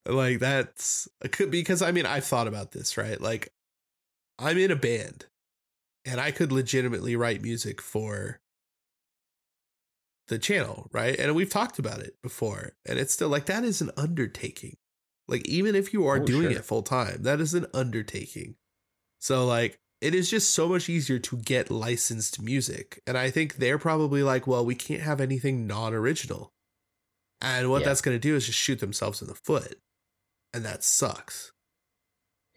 like 0.05 0.39
that's 0.39 1.07
could 1.31 1.49
because 1.49 1.81
I 1.81 1.91
mean 1.91 2.05
I've 2.05 2.25
thought 2.25 2.47
about 2.47 2.71
this 2.71 2.97
right. 2.97 3.19
Like 3.19 3.49
I'm 4.37 4.57
in 4.57 4.69
a 4.71 4.75
band, 4.75 5.25
and 6.03 6.19
I 6.19 6.31
could 6.31 6.51
legitimately 6.51 7.15
write 7.15 7.41
music 7.41 7.81
for 7.81 8.39
the 10.27 10.39
channel, 10.39 10.89
right? 10.91 11.17
And 11.19 11.35
we've 11.35 11.49
talked 11.49 11.79
about 11.79 11.99
it 11.99 12.15
before, 12.21 12.73
and 12.85 12.97
it's 12.99 13.13
still 13.13 13.29
like 13.29 13.45
that 13.45 13.63
is 13.63 13.81
an 13.81 13.91
undertaking. 13.97 14.77
Like 15.27 15.47
even 15.47 15.75
if 15.75 15.93
you 15.93 16.05
are 16.07 16.17
Oh, 16.19 16.25
doing 16.25 16.49
sure. 16.51 16.59
it 16.59 16.65
full 16.65 16.83
time, 16.83 17.23
that 17.23 17.39
is 17.41 17.53
an 17.53 17.65
undertaking. 17.73 18.55
So 19.19 19.45
like 19.45 19.79
it 20.01 20.13
is 20.13 20.29
just 20.29 20.53
so 20.53 20.67
much 20.67 20.89
easier 20.89 21.17
to 21.19 21.37
get 21.37 21.71
licensed 21.71 22.39
music. 22.41 23.01
And 23.07 23.17
I 23.17 23.31
think 23.31 23.55
they're 23.55 23.79
probably 23.79 24.21
like, 24.23 24.45
well, 24.45 24.63
we 24.65 24.75
can't 24.75 25.01
have 25.01 25.19
anything 25.21 25.65
non-original. 25.65 26.53
And 27.41 27.69
what 27.71 27.81
Yeah. 27.81 27.87
that's 27.87 28.01
going 28.01 28.15
to 28.15 28.19
do 28.19 28.35
is 28.35 28.45
just 28.45 28.59
shoot 28.59 28.79
themselves 28.79 29.21
in 29.21 29.27
the 29.27 29.35
foot. 29.35 29.79
And 30.53 30.63
that 30.65 30.83
sucks. 30.83 31.53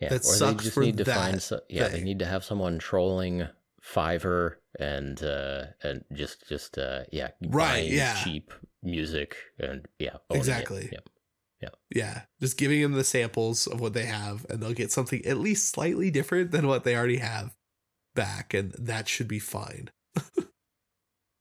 yeah 0.00 0.10
That 0.10 0.20
or 0.20 0.24
sucks 0.24 0.56
they 0.58 0.62
just 0.64 0.74
for 0.74 0.80
need 0.82 0.98
to 0.98 1.04
that 1.04 1.14
find 1.16 1.42
so, 1.42 1.60
yeah 1.68 1.88
they 1.88 2.02
need 2.02 2.18
to 2.20 2.26
have 2.26 2.44
someone 2.44 2.78
trolling 2.78 3.48
fiverr 3.82 4.56
and 4.78 5.22
uh 5.22 5.64
and 5.82 6.05
just 6.12 6.48
just 6.48 6.78
uh 6.78 7.00
yeah 7.12 7.28
Right, 7.42 7.90
yeah. 7.90 8.14
cheap 8.22 8.52
music 8.82 9.36
and 9.59 9.86
yeah 9.98 10.16
it. 10.30 10.36
Exactly. 10.36 10.88
Yep. 10.92 11.09
Yeah, 11.92 12.22
just 12.40 12.56
giving 12.56 12.82
them 12.82 12.92
the 12.92 13.02
samples 13.02 13.66
of 13.66 13.80
what 13.80 13.92
they 13.92 14.05
have 14.05 14.46
and 14.48 14.62
they'll 14.62 14.72
get 14.72 14.92
something 14.92 15.24
at 15.24 15.38
least 15.38 15.70
slightly 15.70 16.10
different 16.10 16.52
than 16.52 16.68
what 16.68 16.84
they 16.84 16.94
already 16.94 17.16
have 17.16 17.56
back 18.14 18.55
and 18.55 18.72
that 18.78 19.09
should 19.09 19.26
be 19.26 19.40
fine. 19.40 19.90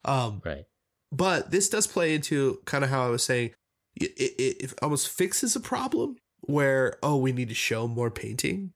um 0.05 0.41
right 0.43 0.65
but 1.11 1.51
this 1.51 1.69
does 1.69 1.85
play 1.85 2.15
into 2.15 2.59
kind 2.65 2.84
of 2.84 2.89
how 2.89 3.05
I 3.05 3.09
was 3.09 3.23
saying 3.23 3.51
it, 3.95 4.11
it, 4.18 4.64
it 4.64 4.73
almost 4.81 5.09
fixes 5.09 5.55
a 5.55 5.59
problem 5.59 6.15
where 6.41 6.97
oh 7.03 7.18
we 7.18 7.31
need 7.31 7.49
to 7.49 7.55
show 7.55 7.88
more 7.88 8.09
painting 8.09 8.73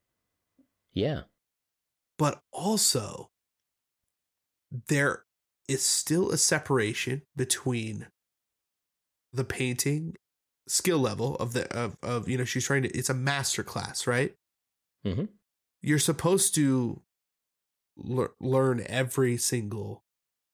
yeah 0.92 1.22
but 2.18 2.42
also 2.52 3.30
there 4.88 5.24
is 5.68 5.82
still 5.84 6.30
a 6.30 6.36
separation 6.36 7.22
between 7.36 8.08
the 9.32 9.44
painting 9.44 10.16
skill 10.68 10.98
level 10.98 11.36
of 11.36 11.52
the 11.52 11.70
of, 11.76 11.96
of 12.02 12.28
you 12.28 12.38
know 12.38 12.44
she's 12.44 12.66
trying 12.66 12.82
to 12.82 12.88
it's 12.96 13.10
a 13.10 13.14
master 13.14 13.62
class 13.62 14.06
right? 14.06 14.34
Mhm. 15.04 15.28
you're 15.80 15.98
supposed 15.98 16.54
to 16.54 17.02
lear- 17.96 18.30
learn 18.40 18.84
every 18.86 19.36
single 19.36 20.04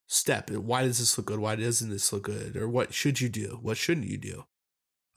step. 0.07 0.51
Why 0.51 0.85
does 0.85 0.99
this 0.99 1.19
look 1.19 1.27
good? 1.27 1.39
Why 1.39 1.55
doesn't 1.55 1.91
this 1.91 2.11
look 2.13 2.23
good? 2.25 2.57
Or 2.57 2.67
what 2.67 2.95
should 2.95 3.21
you 3.21 3.29
do? 3.29 3.59
What 3.61 3.77
shouldn't 3.77 4.07
you 4.09 4.17
do? 4.17 4.45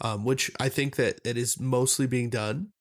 Um, 0.02 0.26
which 0.26 0.52
i 0.60 0.68
think 0.68 0.96
that 0.98 1.20
it 1.24 1.38
is 1.38 1.60
mostly 1.60 2.08
being 2.08 2.30
done. 2.30 2.72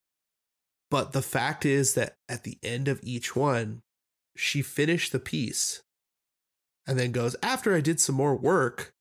But 0.91 1.13
the 1.13 1.23
fact 1.23 1.65
is 1.65 1.95
that 1.95 2.17
at 2.29 2.43
the 2.43 2.59
end 2.63 2.89
of 2.89 2.99
each 3.03 3.37
one 3.37 3.83
she 4.37 4.63
finished 4.63 5.13
the 5.13 5.21
piece 5.21 5.83
and 6.91 6.99
then 6.99 7.13
goes 7.13 7.37
after 7.43 7.75
i 7.75 7.81
did 7.81 8.01
some 8.01 8.15
more 8.15 8.35
work 8.35 8.93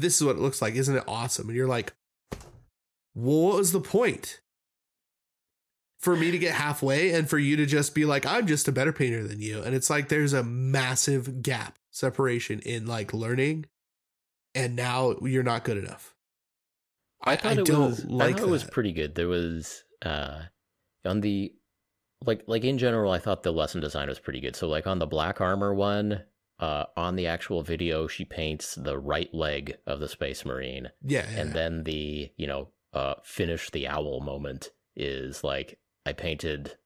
this 0.00 0.16
is 0.16 0.26
what 0.26 0.36
it 0.36 0.42
looks 0.42 0.62
like. 0.62 0.74
Isn't 0.74 0.96
it 0.96 1.04
awesome? 1.06 1.48
And 1.48 1.56
you're 1.56 1.68
like 1.68 1.92
well, 3.14 3.48
what 3.48 3.56
was 3.56 3.72
the 3.72 3.80
point? 3.80 4.40
For 5.98 6.16
me 6.16 6.30
to 6.30 6.38
get 6.38 6.54
halfway 6.54 7.10
and 7.10 7.28
for 7.28 7.38
you 7.38 7.56
to 7.56 7.66
just 7.66 7.94
be 7.94 8.06
like 8.06 8.24
i'm 8.24 8.46
just 8.46 8.68
a 8.68 8.72
better 8.72 8.92
painter 8.92 9.26
than 9.26 9.40
you. 9.40 9.62
And 9.62 9.74
it's 9.74 9.90
like 9.90 10.08
there's 10.08 10.32
a 10.32 10.42
massive 10.42 11.42
gap 11.42 11.78
separation 11.90 12.60
in 12.60 12.86
like 12.86 13.12
learning 13.12 13.66
and 14.54 14.74
now 14.74 15.16
you're 15.22 15.42
not 15.42 15.64
good 15.64 15.76
enough. 15.76 16.14
I, 17.22 17.32
I, 17.32 17.36
thought 17.36 17.58
it 17.58 17.66
don't 17.66 17.90
was, 17.90 18.04
like 18.06 18.36
I 18.36 18.38
thought 18.38 18.48
it 18.48 18.50
was 18.50 18.64
pretty 18.64 18.92
good. 18.92 19.14
There 19.14 19.28
was 19.28 19.84
uh 20.02 20.40
on 21.04 21.20
the 21.20 21.52
like 22.24 22.44
like 22.46 22.64
in 22.64 22.78
general 22.78 23.12
I 23.12 23.18
thought 23.18 23.42
the 23.42 23.52
lesson 23.52 23.82
design 23.82 24.08
was 24.08 24.18
pretty 24.18 24.40
good. 24.40 24.56
So 24.56 24.68
like 24.68 24.86
on 24.86 24.98
the 24.98 25.06
black 25.06 25.42
armor 25.42 25.74
one, 25.74 26.22
uh 26.60 26.84
on 26.96 27.16
the 27.16 27.26
actual 27.26 27.62
video 27.62 28.06
she 28.06 28.24
paints 28.24 28.74
the 28.76 28.98
right 28.98 29.32
leg 29.34 29.76
of 29.86 29.98
the 29.98 30.08
space 30.08 30.44
marine 30.44 30.88
yeah, 31.02 31.26
yeah. 31.32 31.40
and 31.40 31.52
then 31.52 31.82
the, 31.84 32.30
you 32.36 32.46
know, 32.46 32.68
uh 32.92 33.14
finish 33.24 33.70
the 33.70 33.88
owl 33.88 34.20
moment 34.20 34.70
is 34.94 35.42
like 35.42 35.78
I 36.06 36.12
painted 36.12 36.76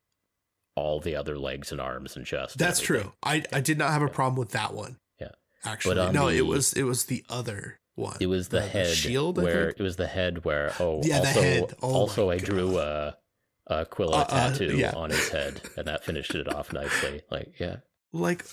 all 0.76 1.00
the 1.00 1.14
other 1.16 1.38
legs 1.38 1.70
and 1.72 1.80
arms 1.80 2.16
and 2.16 2.26
chest. 2.26 2.58
That's 2.58 2.82
everything. 2.82 3.02
true. 3.04 3.12
I 3.22 3.44
I 3.52 3.60
did 3.60 3.78
not 3.78 3.90
have 3.92 4.02
a 4.02 4.08
problem 4.08 4.36
with 4.38 4.50
that 4.50 4.74
one. 4.74 4.98
Yeah. 5.20 5.28
Actually, 5.64 5.98
on 6.00 6.12
no, 6.14 6.28
the- 6.30 6.36
it 6.38 6.46
was 6.46 6.72
it 6.72 6.82
was 6.82 7.04
the 7.06 7.24
other 7.28 7.78
one. 7.94 8.16
It 8.20 8.26
was 8.26 8.48
the, 8.48 8.60
head 8.60 8.88
shield. 8.94 9.36
Where 9.40 9.68
it 9.68 9.78
was 9.80 9.96
the 9.96 10.06
head 10.08 10.44
where 10.44 10.72
oh 10.80 11.00
Yeah, 11.04 11.20
the 11.20 11.26
also 11.28 11.40
head. 11.42 11.74
Oh 11.82 11.92
also 11.94 12.30
I 12.30 12.38
drew 12.38 12.78
a 12.78 13.16
Aquila 13.70 14.16
Uh, 14.16 14.20
uh, 14.20 14.24
tattoo 14.50 14.76
yeah. 14.76 14.92
on 14.94 15.10
his 15.10 15.28
head 15.30 15.60
and 15.76 15.86
that 15.86 16.04
finished 16.04 16.34
it 16.34 16.52
off 16.52 16.72
nicely. 16.72 17.22
Like 17.30 17.54
yeah, 17.58 17.76
like 18.12 18.44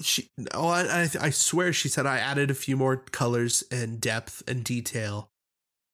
she. 0.00 0.30
Oh, 0.54 0.68
I 0.68 1.08
I, 1.20 1.30
swear 1.30 1.72
she 1.72 1.88
said 1.88 2.06
I 2.06 2.18
added 2.18 2.50
a 2.50 2.54
few 2.54 2.76
more 2.76 2.96
colors 2.96 3.62
and 3.70 4.00
depth 4.00 4.42
and 4.46 4.64
detail, 4.64 5.30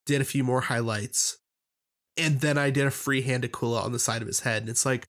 did 0.05 0.21
a 0.21 0.25
few 0.25 0.43
more 0.43 0.61
highlights, 0.61 1.37
and 2.17 2.41
then 2.41 2.57
I 2.57 2.69
did 2.69 2.85
a 2.85 2.91
freehand 2.91 3.45
Aquila 3.45 3.81
on 3.81 3.91
the 3.91 3.99
side 3.99 4.21
of 4.21 4.27
his 4.27 4.41
head, 4.41 4.63
and 4.63 4.69
it's 4.69 4.85
like. 4.85 5.07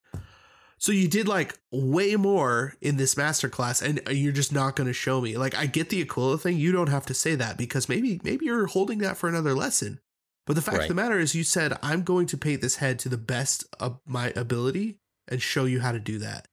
So 0.83 0.93
you 0.93 1.09
did 1.09 1.29
like 1.29 1.59
way 1.71 2.17
more 2.17 2.75
in 2.81 2.97
this 2.97 3.15
masterclass, 3.15 3.83
and 3.83 4.01
uh, 4.09 4.13
you're 4.13 4.33
just 4.33 4.51
not 4.51 4.77
going 4.77 4.87
to 4.87 4.95
show 4.95 5.21
me. 5.21 5.37
Like 5.37 5.55
I 5.55 5.67
get 5.67 5.91
the 5.91 6.01
Aquila 6.01 6.39
thing. 6.39 6.57
You 6.57 6.73
don't 6.73 6.89
have 6.89 7.05
to 7.07 7.13
say 7.13 7.35
that 7.35 7.59
because 7.59 7.87
maybe 7.87 8.19
maybe 8.25 8.47
you're 8.47 8.67
holding 8.67 8.97
that 9.01 9.19
for 9.19 9.29
another 9.29 9.53
lesson. 9.53 10.01
But 10.47 10.57
the 10.57 10.63
fact 10.63 10.81
of 10.85 10.89
the 10.89 10.95
matter 10.95 11.19
is, 11.19 11.35
you 11.35 11.45
said 11.45 11.77
I'm 11.83 12.03
going 12.03 12.25
to 12.29 12.39
paint 12.39 12.63
this 12.63 12.77
head 12.77 12.99
to 13.01 13.11
the 13.11 13.19
best 13.19 13.67
of 13.79 14.01
my 14.07 14.33
ability 14.35 15.01
and 15.29 15.43
show 15.43 15.67
you 15.67 15.81
how 15.81 15.93
to 15.93 16.01
do 16.01 16.19
that, 16.21 16.49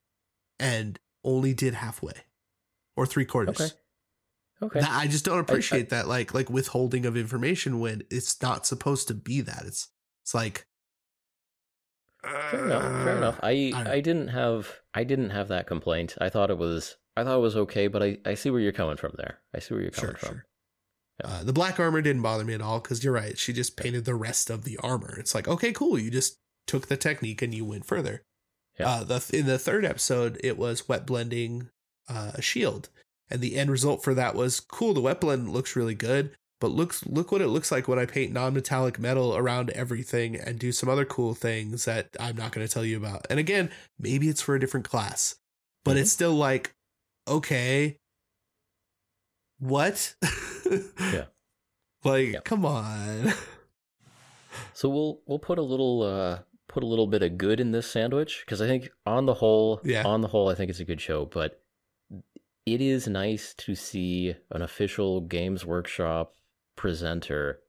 and 0.59 0.99
only 1.23 1.53
did 1.53 1.75
halfway 1.75 2.26
or 2.97 3.05
three 3.05 3.23
quarters. 3.25 3.61
Okay. 3.61 3.71
okay. 4.63 4.79
That, 4.81 4.91
I 4.91 5.07
just 5.07 5.23
don't 5.23 5.39
appreciate 5.39 5.89
that, 5.89 6.07
like 6.07 6.33
like 6.33 6.49
withholding 6.49 7.05
of 7.05 7.15
information 7.15 7.79
when 7.79 8.01
it's 8.11 8.41
not 8.41 8.65
supposed 8.65 9.07
to 9.07 9.13
be 9.13 9.39
that. 9.41 9.63
It's 9.65 9.87
it's 10.23 10.33
like 10.33 10.65
fair 12.23 12.65
enough. 12.65 12.81
Fair 13.03 13.17
enough. 13.17 13.39
I 13.43 13.71
I 13.73 13.91
I 13.93 14.01
didn't 14.01 14.29
have 14.29 14.81
I 14.93 15.03
didn't 15.03 15.29
have 15.29 15.47
that 15.47 15.67
complaint. 15.67 16.15
I 16.19 16.29
thought 16.29 16.49
it 16.49 16.57
was 16.57 16.97
I 17.15 17.23
thought 17.23 17.37
it 17.37 17.41
was 17.41 17.55
okay, 17.55 17.87
but 17.87 18.03
I 18.03 18.17
I 18.25 18.33
see 18.33 18.49
where 18.49 18.59
you're 18.59 18.71
coming 18.73 18.97
from 18.97 19.13
there. 19.17 19.39
I 19.55 19.59
see 19.59 19.73
where 19.73 19.81
you're 19.83 19.91
coming 19.91 20.11
Sure, 20.11 20.17
from. 20.17 20.29
sure. 20.29 20.45
Uh, 21.23 21.43
the 21.43 21.53
black 21.53 21.79
armor 21.79 22.01
didn't 22.01 22.21
bother 22.21 22.43
me 22.43 22.53
at 22.53 22.61
all 22.61 22.79
because 22.79 23.03
you're 23.03 23.13
right. 23.13 23.39
She 23.39 23.51
just 23.51 23.75
painted 23.75 24.05
the 24.05 24.13
rest 24.13 24.51
of 24.51 24.65
the 24.65 24.77
armor. 24.83 25.17
It's 25.17 25.33
like, 25.33 25.47
okay, 25.47 25.71
cool. 25.71 25.97
You 25.97 26.11
just 26.11 26.37
took 26.67 26.87
the 26.87 26.97
technique 26.97 27.41
and 27.41 27.55
you 27.55 27.65
went 27.65 27.85
further. 27.85 28.23
Yeah. 28.79 28.87
Uh, 28.89 29.03
the 29.03 29.29
in 29.33 29.47
the 29.47 29.57
third 29.57 29.83
episode, 29.83 30.39
it 30.43 30.59
was 30.59 30.87
wet 30.87 31.07
blending 31.07 31.69
uh, 32.07 32.31
a 32.35 32.41
shield, 32.41 32.89
and 33.29 33.41
the 33.41 33.55
end 33.57 33.69
result 33.71 34.03
for 34.03 34.13
that 34.13 34.35
was 34.35 34.59
cool. 34.59 34.93
The 34.93 35.01
wet 35.01 35.19
blend 35.21 35.49
looks 35.49 35.75
really 35.75 35.95
good, 35.95 36.31
but 36.59 36.71
looks 36.71 37.05
look 37.05 37.31
what 37.31 37.41
it 37.41 37.47
looks 37.47 37.71
like 37.71 37.87
when 37.87 37.99
I 37.99 38.05
paint 38.05 38.31
non-metallic 38.33 38.97
metal 38.99 39.35
around 39.35 39.69
everything 39.71 40.35
and 40.35 40.57
do 40.59 40.71
some 40.71 40.89
other 40.89 41.05
cool 41.05 41.33
things 41.33 41.85
that 41.85 42.09
I'm 42.19 42.35
not 42.35 42.51
going 42.51 42.65
to 42.65 42.73
tell 42.73 42.85
you 42.85 42.97
about. 42.97 43.27
And 43.29 43.39
again, 43.39 43.69
maybe 43.99 44.29
it's 44.29 44.41
for 44.41 44.55
a 44.55 44.59
different 44.59 44.87
class, 44.89 45.35
but 45.83 45.95
Mhm. 45.97 46.01
it's 46.01 46.11
still 46.11 46.33
like, 46.35 46.73
okay, 47.27 47.97
what? 49.59 50.15
Yeah. 50.99 51.25
Like, 52.03 52.27
Yeah. 52.33 52.39
come 52.43 52.65
on. 52.65 53.33
So 54.73 54.89
we'll 54.89 55.21
we'll 55.25 55.39
put 55.39 55.57
a 55.59 55.61
little 55.63 56.03
uh 56.03 56.39
put 56.67 56.83
a 56.83 56.85
little 56.85 57.07
bit 57.07 57.23
of 57.23 57.37
good 57.37 57.59
in 57.59 57.71
this 57.71 57.89
sandwich 57.89 58.43
because 58.45 58.61
I 58.61 58.67
think 58.67 58.89
on 59.05 59.25
the 59.25 59.33
whole, 59.33 59.81
Yeah. 59.83 60.03
on 60.05 60.21
the 60.21 60.27
whole, 60.27 60.49
I 60.49 60.55
think 60.55 60.69
it's 60.69 60.79
a 60.79 60.85
good 60.85 61.01
show. 61.01 61.25
But 61.25 61.61
it 62.67 62.81
is 62.81 63.07
nice 63.07 63.53
to 63.53 63.75
see 63.75 64.35
an 64.51 64.61
official 64.61 65.21
Games 65.21 65.65
Workshop 65.65 66.33
presenter 66.75 67.61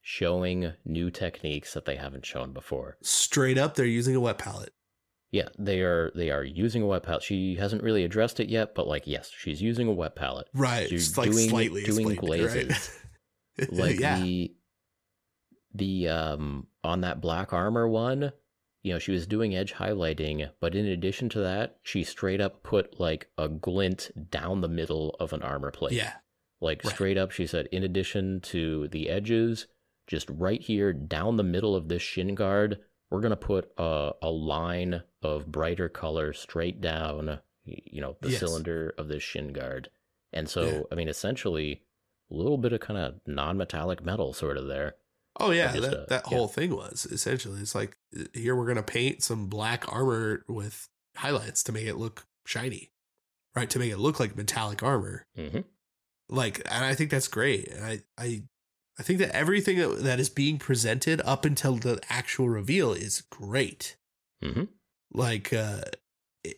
showing 0.00 0.72
new 0.84 1.10
techniques 1.10 1.74
that 1.74 1.84
they 1.84 1.96
haven't 1.96 2.24
shown 2.24 2.52
before. 2.52 2.96
Straight 3.02 3.58
up, 3.58 3.74
they're 3.74 3.84
using 3.84 4.14
a 4.14 4.20
wet 4.20 4.38
palette. 4.38 4.72
Yeah, 5.32 5.48
they 5.58 5.80
are 5.80 6.12
they 6.14 6.30
are 6.30 6.44
using 6.44 6.80
a 6.80 6.86
wet 6.86 7.02
palette. 7.02 7.24
She 7.24 7.56
hasn't 7.56 7.82
really 7.82 8.04
addressed 8.04 8.38
it 8.38 8.48
yet, 8.48 8.76
but 8.76 8.86
like 8.86 9.02
yes, 9.04 9.32
she's 9.36 9.60
using 9.60 9.88
a 9.88 9.92
wet 9.92 10.14
palette. 10.14 10.46
Right. 10.54 10.88
She's 10.88 11.18
like 11.18 11.32
doing- 11.32 11.50
slightly 11.50 11.82
doing 11.82 12.10
it, 12.10 12.10
right? 12.10 12.20
glazes. 12.20 12.90
like 13.72 13.98
yeah. 13.98 14.20
the 14.20 14.54
the 15.74 16.08
um 16.08 16.68
on 16.84 17.00
that 17.00 17.20
black 17.20 17.52
armor 17.52 17.88
one 17.88 18.30
you 18.86 18.92
know 18.92 19.00
she 19.00 19.10
was 19.10 19.26
doing 19.26 19.56
edge 19.56 19.74
highlighting 19.74 20.48
but 20.60 20.76
in 20.76 20.86
addition 20.86 21.28
to 21.28 21.40
that 21.40 21.76
she 21.82 22.04
straight 22.04 22.40
up 22.40 22.62
put 22.62 23.00
like 23.00 23.28
a 23.36 23.48
glint 23.48 24.12
down 24.30 24.60
the 24.60 24.68
middle 24.68 25.16
of 25.18 25.32
an 25.32 25.42
armor 25.42 25.72
plate 25.72 25.92
yeah. 25.92 26.12
like 26.60 26.84
right. 26.84 26.94
straight 26.94 27.18
up 27.18 27.32
she 27.32 27.48
said 27.48 27.66
in 27.72 27.82
addition 27.82 28.40
to 28.40 28.86
the 28.88 29.08
edges 29.10 29.66
just 30.06 30.30
right 30.30 30.62
here 30.62 30.92
down 30.92 31.36
the 31.36 31.42
middle 31.42 31.74
of 31.74 31.88
this 31.88 32.00
shin 32.00 32.36
guard 32.36 32.78
we're 33.10 33.20
going 33.20 33.30
to 33.30 33.36
put 33.36 33.68
a, 33.76 34.12
a 34.22 34.30
line 34.30 35.02
of 35.20 35.50
brighter 35.50 35.88
color 35.88 36.32
straight 36.32 36.80
down 36.80 37.40
you 37.64 38.00
know 38.00 38.16
the 38.20 38.30
Yes. 38.30 38.38
cylinder 38.38 38.94
of 38.96 39.08
this 39.08 39.24
shin 39.24 39.52
guard 39.52 39.90
and 40.32 40.48
so 40.48 40.64
Yeah. 40.64 40.80
i 40.92 40.94
mean 40.94 41.08
essentially 41.08 41.82
a 42.30 42.34
little 42.34 42.56
bit 42.58 42.72
of 42.72 42.78
kind 42.78 43.00
of 43.00 43.14
non-metallic 43.26 44.04
metal 44.04 44.32
sort 44.32 44.56
of 44.56 44.68
there 44.68 44.94
Oh 45.38 45.50
yeah, 45.50 45.72
that, 45.72 46.08
that 46.08 46.24
yeah. 46.30 46.36
whole 46.36 46.48
thing 46.48 46.74
was 46.74 47.06
essentially 47.06 47.60
it's 47.60 47.74
like 47.74 47.96
here 48.32 48.56
we're 48.56 48.66
gonna 48.66 48.82
paint 48.82 49.22
some 49.22 49.46
black 49.48 49.90
armor 49.92 50.44
with 50.48 50.88
highlights 51.16 51.62
to 51.64 51.72
make 51.72 51.86
it 51.86 51.96
look 51.96 52.26
shiny, 52.46 52.90
right? 53.54 53.68
To 53.70 53.78
make 53.78 53.92
it 53.92 53.98
look 53.98 54.18
like 54.18 54.36
metallic 54.36 54.82
armor. 54.82 55.26
hmm 55.36 55.60
Like, 56.28 56.62
and 56.70 56.84
I 56.84 56.94
think 56.94 57.10
that's 57.10 57.28
great. 57.28 57.68
And 57.68 57.84
I 57.84 58.00
I 58.18 58.42
I 58.98 59.02
think 59.02 59.18
that 59.18 59.34
everything 59.36 59.76
that, 60.04 60.18
is 60.18 60.30
being 60.30 60.58
presented 60.58 61.20
up 61.20 61.44
until 61.44 61.76
the 61.76 62.00
actual 62.08 62.48
reveal 62.48 62.92
is 62.94 63.20
great. 63.20 63.96
hmm 64.42 64.64
Like, 65.12 65.52
uh, 65.52 65.82
it, 66.44 66.56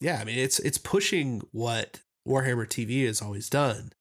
yeah, 0.00 0.18
I 0.20 0.24
mean 0.24 0.38
it's 0.38 0.58
it's 0.58 0.78
pushing 0.78 1.42
what 1.52 2.00
Warhammer 2.26 2.66
TV 2.66 3.06
has 3.06 3.22
always 3.22 3.48
done. 3.48 3.92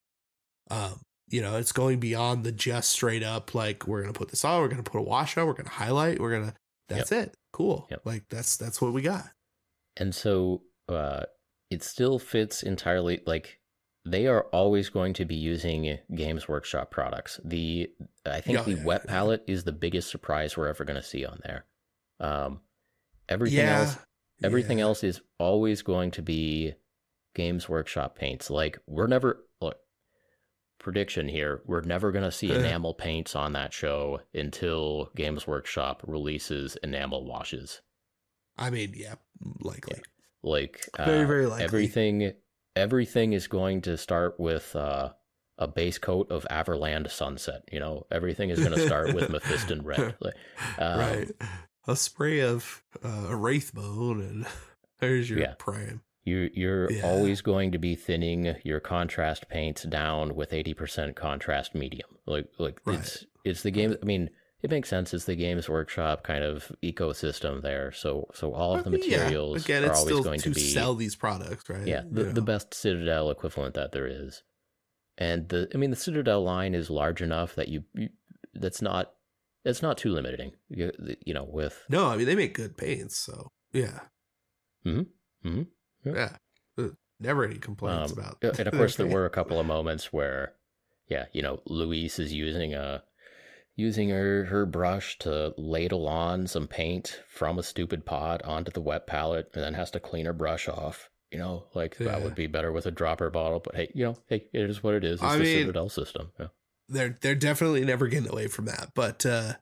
Um, 0.70 1.02
you 1.32 1.42
know, 1.42 1.58
it's 1.58 1.72
going 1.72 2.00
beyond 2.00 2.44
the 2.44 2.52
just 2.52 2.92
straight 2.92 3.24
up 3.24 3.56
like 3.56 3.88
we're 3.88 4.02
gonna 4.02 4.14
put 4.14 4.30
this 4.30 4.46
on, 4.46 4.62
we're 4.62 4.68
gonna 4.68 4.84
put 4.84 5.00
a 5.00 5.04
wash 5.04 5.38
on, 5.38 5.48
we're 5.48 5.54
gonna 5.54 5.70
highlight, 5.70 6.20
we're 6.20 6.38
gonna. 6.38 6.54
That's 6.90 7.12
it. 7.12 7.36
Cool. 7.54 7.88
Yep. 7.90 8.02
Like 8.04 8.26
that's 8.30 8.58
that's 8.58 8.82
what 8.82 8.92
we 8.92 9.02
got. 9.02 9.26
And 9.98 10.14
so 10.14 10.64
uh, 10.90 11.24
it 11.70 11.84
still 11.84 12.20
fits 12.20 12.64
entirely. 12.64 13.22
Like 13.26 13.60
they 14.06 14.28
are 14.28 14.44
always 14.52 14.90
going 14.90 15.14
to 15.14 15.26
be 15.26 15.36
using 15.36 16.00
Games 16.14 16.48
Workshop 16.48 16.92
products. 16.92 17.40
The 17.46 17.90
I 18.26 18.42
think 18.42 18.58
Yeah, 18.58 18.64
the 18.64 18.74
yeah, 18.74 18.84
wet 18.84 19.02
yeah. 19.06 19.12
palette 19.12 19.44
is 19.48 19.64
the 19.64 19.72
biggest 19.72 20.10
surprise 20.10 20.58
we're 20.58 20.68
ever 20.68 20.84
going 20.84 21.00
to 21.00 21.04
see 21.04 21.26
on 21.26 21.40
there. 21.44 21.66
Um, 22.20 22.62
everything 23.30 23.60
yeah. 23.60 23.80
else, 23.80 23.98
everything 24.44 24.82
else 24.82 25.04
is 25.04 25.22
always 25.40 25.82
going 25.82 26.12
to 26.12 26.22
be 26.22 26.74
Games 27.36 27.70
Workshop 27.70 28.18
paints. 28.18 28.50
Like 28.50 28.80
we're 28.88 29.08
never 29.08 29.46
prediction 30.82 31.28
here. 31.28 31.62
We're 31.66 31.82
never 31.82 32.12
going 32.12 32.24
to 32.26 32.32
see 32.32 32.52
enamel 32.52 32.94
paints 32.94 33.36
on 33.36 33.54
that 33.54 33.72
show 33.74 34.22
until 34.34 35.10
Games 35.16 35.48
Workshop 35.48 36.04
releases 36.06 36.76
enamel 36.84 37.26
washes. 37.26 37.82
I 38.58 38.70
mean, 38.70 38.94
yeah, 38.96 39.16
likely. 39.62 40.02
Like 40.44 40.86
Very, 40.98 41.24
uh, 41.24 41.28
very 41.28 41.46
likely. 41.46 41.64
everything 41.64 42.34
everything 42.76 43.34
is 43.34 43.48
going 43.48 43.82
to 43.82 43.98
start 43.98 44.40
with 44.40 44.76
uh, 44.76 45.12
a 45.58 45.68
base 45.68 45.98
coat 45.98 46.32
of 46.32 46.48
Averland 46.50 47.10
Sunset. 47.12 47.64
You 47.72 47.80
know, 47.80 48.08
everything 48.12 48.50
is 48.50 48.60
going 48.60 48.72
to 48.72 48.86
start 48.86 49.14
with 49.14 49.30
Mephiston 49.30 49.84
Red. 49.86 50.16
Like, 50.22 50.36
um, 50.80 51.00
right. 51.00 51.32
A 51.88 51.96
spray 51.96 52.42
of 52.42 52.84
uh, 53.04 53.36
and 53.38 54.46
there's 55.00 55.30
your 55.30 55.40
Yeah. 55.40 55.54
prime. 55.58 56.02
You 56.24 56.50
you're 56.54 56.92
Yeah. 56.92 57.04
always 57.04 57.42
going 57.42 57.72
to 57.72 57.80
be 57.80 57.96
thinning 57.96 58.56
your 58.64 58.80
contrast 58.80 59.50
paints 59.50 59.84
down 59.84 60.36
with 60.36 60.54
eighty 60.54 60.74
percent 60.74 61.16
contrast 61.16 61.74
medium. 61.76 62.10
Like 62.26 62.48
like 62.60 62.80
Right. 62.86 63.00
it's 63.00 63.26
it's 63.44 63.64
the 63.64 63.72
game. 63.72 63.98
I 64.02 64.06
mean, 64.06 64.30
it 64.62 64.70
makes 64.70 64.88
sense. 64.90 65.14
It's 65.16 65.26
the 65.26 65.36
Games 65.36 65.68
Workshop 65.68 66.24
kind 66.24 66.44
of 66.44 66.72
ecosystem 66.84 67.64
there. 67.64 67.92
So 67.92 68.28
so 68.36 68.54
all 68.54 68.76
of 68.76 68.84
the 68.84 68.92
mean, 68.92 69.02
yeah, 69.04 69.18
materials 69.18 69.64
Again, 69.66 69.84
are 69.86 69.94
always 69.94 70.20
going 70.20 70.40
to 70.42 70.50
to 70.50 70.56
be 70.56 70.74
sell 70.74 70.94
these 70.94 71.16
products, 71.16 71.68
right? 71.70 71.88
yeah 71.88 72.04
the, 72.12 72.26
You 72.26 72.34
the 72.34 72.42
best 72.44 72.74
citadel 72.76 73.32
equivalent 73.32 73.74
that 73.74 73.92
there 73.92 74.06
is 74.08 74.44
and 75.18 75.50
the 75.50 75.68
i 75.74 75.78
mean 75.78 75.90
the 75.90 75.96
citadel 75.98 76.42
line 76.42 76.74
is 76.74 76.90
large 76.90 77.22
enough 77.22 77.54
that 77.56 77.68
you, 77.68 77.84
you 77.96 78.08
that's 78.54 78.82
not 78.82 79.12
it's 79.66 79.82
not 79.82 79.98
too 79.98 80.10
limiting 80.14 80.52
you, 80.70 80.92
you 81.26 81.34
know 81.34 81.44
with 81.44 81.84
No, 81.90 82.08
I 82.08 82.16
mean 82.16 82.26
they 82.28 82.36
make 82.36 82.54
good 82.54 82.78
paints, 82.78 83.18
so 83.18 83.52
yeah. 83.74 84.00
Mhm, 84.86 85.08
mhm, 85.46 85.68
yeah. 86.04 86.14
Yeah. 86.78 86.84
Uh, 86.86 86.90
Never 87.20 87.44
any 87.46 87.60
complaints 87.60 88.12
Um, 88.14 88.18
about. 88.18 88.60
and 88.60 88.68
of 88.68 88.74
course 88.74 88.96
there 88.96 89.06
were 89.16 89.26
a 89.26 89.30
couple 89.30 89.60
of 89.60 89.66
moments 89.66 90.12
where 90.12 90.54
yeah 91.08 91.26
you 91.34 91.42
know 91.42 91.62
Louise 91.68 92.18
is 92.18 92.34
using 92.34 92.74
a 92.74 93.04
using 93.76 94.10
her 94.10 94.46
her 94.46 94.66
brush 94.66 95.18
to 95.20 95.54
ladle 95.58 96.08
on 96.08 96.48
some 96.48 96.68
paint 96.68 97.22
from 97.30 97.60
a 97.60 97.64
stupid 97.64 98.06
pot 98.06 98.42
onto 98.44 98.72
the 98.72 98.82
wet 98.82 99.06
palette 99.08 99.50
and 99.54 99.64
then 99.64 99.74
has 99.76 99.92
to 99.92 100.00
clean 100.00 100.26
her 100.26 100.34
brush 100.34 100.68
off 100.68 101.10
you 101.32 101.38
know 101.38 101.66
like 101.74 101.96
that 101.98 102.22
would 102.24 102.36
be 102.36 102.48
better 102.48 102.72
with 102.72 102.86
a 102.86 102.92
dropper 102.92 103.30
bottle 103.30 103.60
but 103.60 103.76
hey 103.76 103.92
you 103.94 104.04
know 104.04 104.18
hey 104.28 104.48
it 104.52 104.70
is 104.70 104.82
what 104.84 104.94
it 104.96 105.04
is 105.04 105.14
it's 105.14 105.24
I 105.24 105.38
the 105.38 105.44
mean, 105.44 105.58
citadel 105.60 105.90
system 105.90 106.32
yeah. 106.40 106.48
they're 106.90 107.18
they're 107.22 107.36
definitely 107.36 107.86
never 107.86 108.08
getting 108.08 108.30
away 108.30 108.48
from 108.48 108.66
that. 108.66 108.92
But 108.96 109.26
uh 109.26 109.54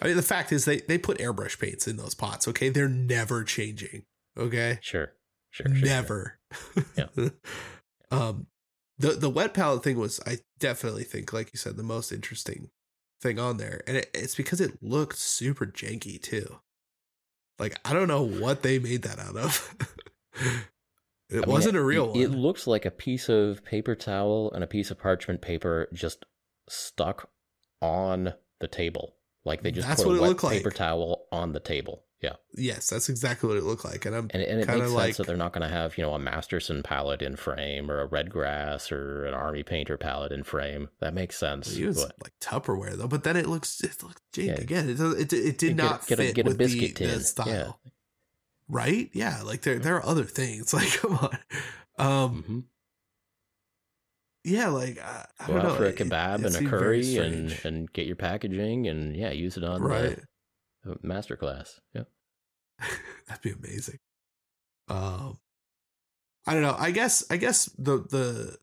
I 0.00 0.06
mean 0.06 0.16
the 0.16 0.22
fact 0.22 0.50
is 0.52 0.64
they 0.64 0.80
they 0.80 0.98
put 0.98 1.18
airbrush 1.18 1.58
paints 1.58 1.86
in 1.86 1.96
those 1.96 2.14
pots, 2.14 2.48
okay? 2.48 2.68
They're 2.70 2.88
never 2.88 3.44
changing. 3.44 4.04
Okay? 4.36 4.78
Sure. 4.82 5.12
Sure. 5.52 5.66
sure, 5.66 5.76
sure. 5.76 5.86
never. 5.86 6.38
Yeah. 6.96 7.28
um 8.10 8.46
the 8.98 9.12
the 9.12 9.30
wet 9.30 9.54
palette 9.54 9.84
thing 9.84 9.98
was 9.98 10.20
I 10.26 10.38
definitely 10.58 11.04
think 11.04 11.32
like 11.32 11.52
you 11.52 11.58
said 11.58 11.76
the 11.76 11.82
most 11.82 12.10
interesting 12.10 12.70
thing 13.20 13.38
on 13.38 13.58
there. 13.58 13.82
And 13.86 13.98
it, 13.98 14.10
it's 14.14 14.34
because 14.34 14.60
it 14.60 14.82
looked 14.82 15.18
super 15.18 15.66
janky 15.66 16.20
too. 16.20 16.58
Like 17.58 17.78
I 17.84 17.92
don't 17.92 18.08
know 18.08 18.22
what 18.22 18.62
they 18.62 18.78
made 18.78 19.02
that 19.02 19.18
out 19.18 19.36
of. 19.36 19.76
it 20.34 20.64
I 21.30 21.34
mean, 21.36 21.44
wasn't 21.46 21.76
a 21.76 21.82
real 21.82 22.12
it, 22.14 22.22
It 22.22 22.30
looks 22.30 22.66
like 22.66 22.84
a 22.84 22.90
piece 22.90 23.28
of 23.28 23.64
paper 23.64 23.94
towel 23.94 24.50
and 24.54 24.64
a 24.64 24.68
piece 24.68 24.90
of 24.90 24.98
parchment 24.98 25.42
paper 25.42 25.88
just 25.92 26.24
stuck 26.68 27.30
on 27.82 28.32
the 28.60 28.68
table. 28.68 29.16
Like 29.44 29.62
they 29.62 29.70
just 29.70 29.86
That's 29.86 30.02
put 30.02 30.16
a 30.16 30.20
wet 30.20 30.30
looked 30.30 30.44
like. 30.44 30.58
paper 30.58 30.70
towel 30.70 31.26
on 31.30 31.52
the 31.52 31.60
table. 31.60 32.04
Yeah. 32.22 32.34
yes, 32.54 32.88
that's 32.88 33.08
exactly 33.08 33.48
what 33.48 33.58
it 33.58 33.64
looked 33.64 33.84
like. 33.84 34.06
And 34.06 34.14
I'm 34.14 34.30
And, 34.32 34.42
and 34.42 34.60
it 34.60 34.68
makes 34.68 34.90
like- 34.92 35.04
sense 35.06 35.16
that 35.18 35.26
they're 35.26 35.36
not 35.36 35.52
going 35.52 35.68
to 35.68 35.74
have, 35.74 35.98
you 35.98 36.04
know, 36.04 36.14
a 36.14 36.18
Masterson 36.20 36.82
palette 36.84 37.20
in 37.20 37.34
frame 37.34 37.90
or 37.90 38.00
a 38.00 38.08
Redgrass 38.08 38.92
or 38.92 39.24
an 39.26 39.34
Army 39.34 39.64
Painter 39.64 39.96
palette 39.98 40.30
in 40.30 40.44
frame. 40.44 40.88
That 41.00 41.14
makes 41.14 41.36
sense. 41.36 41.76
It 41.76 41.84
was 41.86 42.04
but- 42.04 42.14
like 42.22 42.32
Tupperware 42.40 42.94
though, 42.96 43.08
but 43.08 43.24
then 43.24 43.36
it 43.36 43.48
looks 43.48 43.80
it 43.82 44.02
looks 44.02 44.22
jank 44.32 44.46
Yeah. 44.46 44.52
again. 44.54 44.88
It 44.88 45.00
it, 45.00 45.32
it 45.32 45.58
did 45.58 45.76
not 45.76 46.06
get 46.06 46.20
a- 46.20 46.22
fit 46.22 46.34
get 46.36 46.46
a 46.46 46.50
with 46.50 46.58
biscuit 46.58 46.94
the, 46.94 47.06
the 47.06 47.10
tin. 47.12 47.20
style, 47.20 47.80
Yeah. 47.84 47.90
right? 48.68 49.10
Yeah, 49.12 49.42
like 49.42 49.62
there 49.62 49.80
there 49.80 49.96
are 49.96 50.06
other 50.06 50.24
things. 50.24 50.72
Like 50.74 50.92
come 50.92 51.14
on, 51.18 51.38
um, 51.98 52.44
Mhm. 52.48 52.64
yeah, 54.44 54.68
like 54.68 54.98
I, 55.00 55.26
I 55.40 55.46
Go 55.48 55.54
don't 55.54 55.62
know. 55.64 55.74
for 55.74 55.86
a 55.86 55.92
kebab 55.92 56.44
it 56.44 56.54
and 56.56 56.66
a 56.66 56.70
curry 56.70 57.16
and, 57.16 57.58
and 57.64 57.92
get 57.92 58.06
your 58.06 58.16
packaging 58.16 58.88
and, 58.88 59.16
yeah, 59.16 59.30
use 59.30 59.56
it 59.56 59.64
on 59.64 59.82
right, 59.82 60.16
the 60.16 60.22
masterclass. 61.04 61.80
Yeah. 61.94 62.04
that'd 63.28 63.42
be 63.42 63.50
amazing. 63.52 63.98
Um, 64.88 65.38
I 66.46 66.54
don't 66.54 66.62
know. 66.62 66.76
I 66.78 66.90
guess 66.90 67.24
I 67.30 67.36
guess 67.36 67.66
the 67.78 67.98
the 67.98 68.58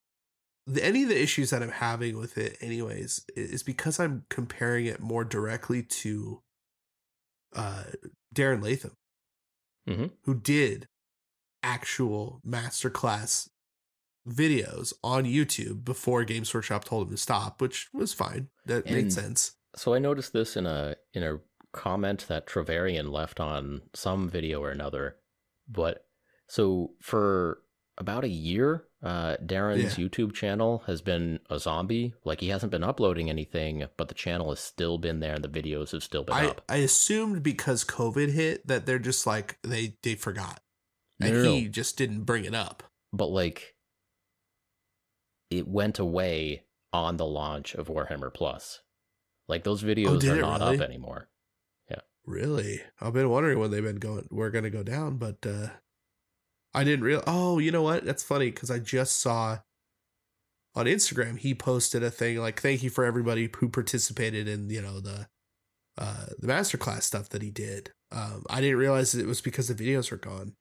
the, 0.67 0.83
any 0.83 1.03
of 1.03 1.09
the 1.09 1.21
issues 1.21 1.49
that 1.49 1.63
I'm 1.63 1.69
having 1.71 2.17
with 2.17 2.37
it, 2.37 2.57
anyways, 2.61 3.25
is 3.35 3.63
because 3.63 3.99
I'm 3.99 4.25
comparing 4.29 4.85
it 4.85 4.99
more 4.99 5.23
directly 5.23 5.81
to 5.83 6.41
uh, 7.55 7.83
Darren 8.35 8.61
Latham, 8.61 8.95
Mhm. 9.87 10.11
who 10.25 10.35
did 10.35 10.87
actual 11.63 12.41
masterclass 12.45 13.49
videos 14.27 14.93
on 15.03 15.23
YouTube 15.25 15.83
before 15.83 16.23
Games 16.23 16.53
Workshop 16.53 16.83
told 16.85 17.07
him 17.07 17.11
to 17.15 17.17
stop, 17.17 17.61
which 17.61 17.87
was 17.93 18.13
fine. 18.13 18.49
That 18.65 18.85
made 18.85 19.11
sense. 19.11 19.53
So 19.75 19.93
I 19.95 19.99
noticed 19.99 20.33
this 20.33 20.55
in 20.57 20.65
a 20.67 20.95
in 21.13 21.23
a 21.23 21.39
comment 21.71 22.25
that 22.27 22.47
Travarian 22.47 23.11
left 23.11 23.39
on 23.39 23.81
some 23.93 24.29
video 24.29 24.61
or 24.61 24.71
another. 24.71 25.17
But 25.67 26.05
so 26.47 26.91
for 27.01 27.59
about 27.97 28.23
a 28.23 28.29
year, 28.29 28.85
uh, 29.03 29.37
Darren's 29.45 29.95
YouTube 29.95 30.33
channel 30.33 30.83
has 30.87 31.01
been 31.01 31.39
a 31.49 31.59
zombie. 31.59 32.13
Like 32.23 32.39
he 32.41 32.49
hasn't 32.49 32.71
been 32.71 32.83
uploading 32.83 33.29
anything, 33.29 33.85
but 33.97 34.07
the 34.07 34.13
channel 34.15 34.49
has 34.49 34.59
still 34.59 34.97
been 34.97 35.19
there 35.19 35.35
and 35.35 35.43
the 35.43 35.49
videos 35.49 35.91
have 35.91 36.03
still 36.03 36.23
been 36.23 36.35
I, 36.35 36.47
up. 36.47 36.61
I 36.67 36.77
assumed 36.77 37.43
because 37.43 37.83
COVID 37.83 38.31
hit 38.31 38.65
that 38.67 38.85
they're 38.85 38.99
just 38.99 39.27
like 39.27 39.57
they 39.63 39.97
they 40.01 40.15
forgot. 40.15 40.61
And 41.21 41.33
no, 41.33 41.43
no. 41.43 41.51
he 41.53 41.67
just 41.67 41.97
didn't 41.97 42.23
bring 42.23 42.45
it 42.45 42.55
up. 42.55 42.83
But 43.13 43.27
like 43.27 43.75
it 45.49 45.67
went 45.67 45.99
away 45.99 46.63
on 46.93 47.17
the 47.17 47.25
launch 47.25 47.75
of 47.75 47.87
Warhammer 47.87 48.33
Plus. 48.33 48.81
Like 49.47 49.63
those 49.63 49.83
videos 49.83 50.23
Oh, 50.27 50.33
are 50.33 50.41
not 50.41 50.61
really? 50.61 50.77
up 50.77 50.83
anymore. 50.83 51.29
Really? 52.29 52.81
I've 53.01 53.13
been 53.13 53.31
wondering 53.31 53.57
when 53.57 53.71
they've 53.71 53.83
been 53.83 53.95
going 53.95 54.27
we're 54.29 54.51
gonna 54.51 54.69
go 54.69 54.83
down, 54.83 55.17
but 55.17 55.37
uh 55.47 55.69
I 56.75 56.83
didn't 56.83 57.03
real 57.03 57.23
oh, 57.25 57.57
you 57.57 57.71
know 57.71 57.81
what? 57.81 58.05
That's 58.05 58.21
funny 58.21 58.51
because 58.51 58.69
I 58.69 58.77
just 58.77 59.19
saw 59.19 59.57
on 60.75 60.85
Instagram 60.85 61.39
he 61.39 61.55
posted 61.55 62.03
a 62.03 62.11
thing 62.11 62.37
like 62.37 62.61
thank 62.61 62.83
you 62.83 62.91
for 62.91 63.03
everybody 63.03 63.49
who 63.57 63.67
participated 63.67 64.47
in, 64.47 64.69
you 64.69 64.79
know, 64.79 64.99
the 64.99 65.27
uh 65.97 66.27
the 66.37 66.45
masterclass 66.45 67.01
stuff 67.01 67.29
that 67.29 67.41
he 67.41 67.49
did. 67.49 67.93
Um 68.11 68.43
I 68.47 68.61
didn't 68.61 68.77
realize 68.77 69.15
it 69.15 69.25
was 69.25 69.41
because 69.41 69.67
the 69.67 69.73
videos 69.73 70.11
were 70.11 70.17
gone. 70.17 70.53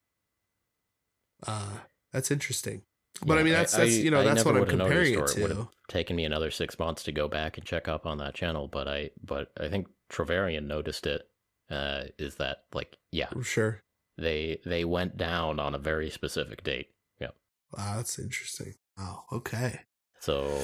Uh 1.47 1.81
that's 2.15 2.31
interesting. 2.31 2.81
But 3.21 3.35
Yeah, 3.35 3.41
I 3.41 3.43
mean 3.43 3.53
that's 3.53 3.77
that's 3.77 3.95
you 3.95 4.11
know, 4.11 4.21
I 4.21 4.25
that's 4.25 4.43
what 4.43 4.57
I'm 4.57 4.65
comparing 4.65 5.19
it 5.19 5.27
to. 5.27 5.43
would've 5.43 5.69
taken 5.89 6.17
me 6.17 6.25
another 6.25 6.51
six 6.51 6.79
months 6.79 7.03
to 7.03 7.13
go 7.13 7.29
back 7.29 7.59
and 7.59 7.67
check 7.67 7.89
up 7.89 8.07
on 8.07 8.17
that 8.19 8.33
channel, 8.33 8.69
but 8.69 8.89
I 8.89 9.11
but 9.23 9.53
I 9.61 9.69
think 9.69 9.87
Travarian 10.11 10.67
noticed 10.67 11.07
it. 11.07 11.29
Uh, 11.71 12.05
is 12.19 12.37
that 12.37 12.65
like 12.73 12.97
yeah 13.13 13.29
I'm 13.33 13.43
sure. 13.43 13.83
they 14.17 14.59
they 14.65 14.85
went 14.85 15.17
down 15.17 15.61
on 15.61 15.75
a 15.75 15.79
very 15.79 16.09
specific 16.11 16.63
date. 16.65 16.89
Yeah, 17.21 17.29
Wow, 17.77 17.97
that's 17.97 18.19
interesting. 18.19 18.75
Oh, 18.99 19.25
okay. 19.33 19.81
so 20.21 20.63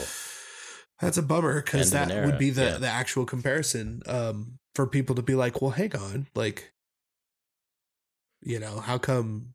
That's 1.01 1.18
a 1.18 1.22
bummer 1.22 1.60
because 1.62 1.90
that 1.90 2.10
an 2.10 2.26
would 2.26 2.39
be 2.39 2.51
the 2.51 2.64
yeah. 2.64 2.78
the 2.78 2.89
actual 2.89 3.26
comparison 3.26 4.02
um 4.06 4.59
for 4.74 4.86
people 4.86 5.14
to 5.16 5.22
be 5.22 5.35
like, 5.35 5.60
well, 5.62 5.70
hang 5.72 5.94
on, 5.94 6.26
like, 6.35 6.72
you 8.43 8.59
know, 8.59 8.81
how 8.81 8.98
come 8.98 9.55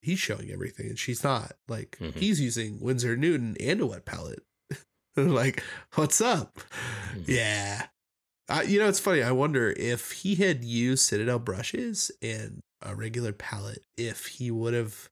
he's 0.00 0.18
showing 0.18 0.50
everything 0.50 0.86
and 0.86 0.98
she's 0.98 1.24
not? 1.24 1.52
Like, 1.68 1.96
Mhm. 2.00 2.14
he's 2.16 2.40
using 2.40 2.80
Winsor 2.80 3.16
Newton 3.16 3.56
and 3.60 3.80
a 3.80 3.86
wet 3.86 4.04
palette. 4.04 4.42
like, 5.16 5.62
what's 5.94 6.20
up? 6.20 6.60
Mhm. 7.14 7.24
Yeah. 7.28 7.86
Uh, 8.48 8.62
you 8.66 8.78
know, 8.78 8.88
it's 8.88 9.00
funny. 9.00 9.22
I 9.22 9.32
wonder 9.32 9.72
if 9.76 10.12
he 10.12 10.34
had 10.34 10.64
used 10.64 11.06
Citadel 11.06 11.38
brushes 11.38 12.10
and 12.20 12.60
a 12.82 12.94
regular 12.94 13.32
palette, 13.32 13.82
if 13.96 14.26
he 14.26 14.50
would 14.50 14.74
have, 14.74 15.08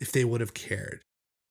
if 0.00 0.12
they 0.12 0.24
would 0.24 0.40
have 0.40 0.54
cared. 0.54 1.02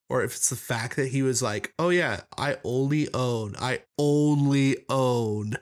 Or 0.09 0.23
if 0.23 0.35
it's 0.35 0.49
the 0.49 0.55
fact 0.57 0.97
that 0.97 1.07
he 1.07 1.23
was 1.23 1.41
like, 1.41 1.73
oh, 1.79 1.89
yeah, 1.89 2.21
I 2.37 2.57
only 2.63 3.07
own, 3.13 3.55
I 3.59 3.83
only 3.97 4.77
own 4.89 5.55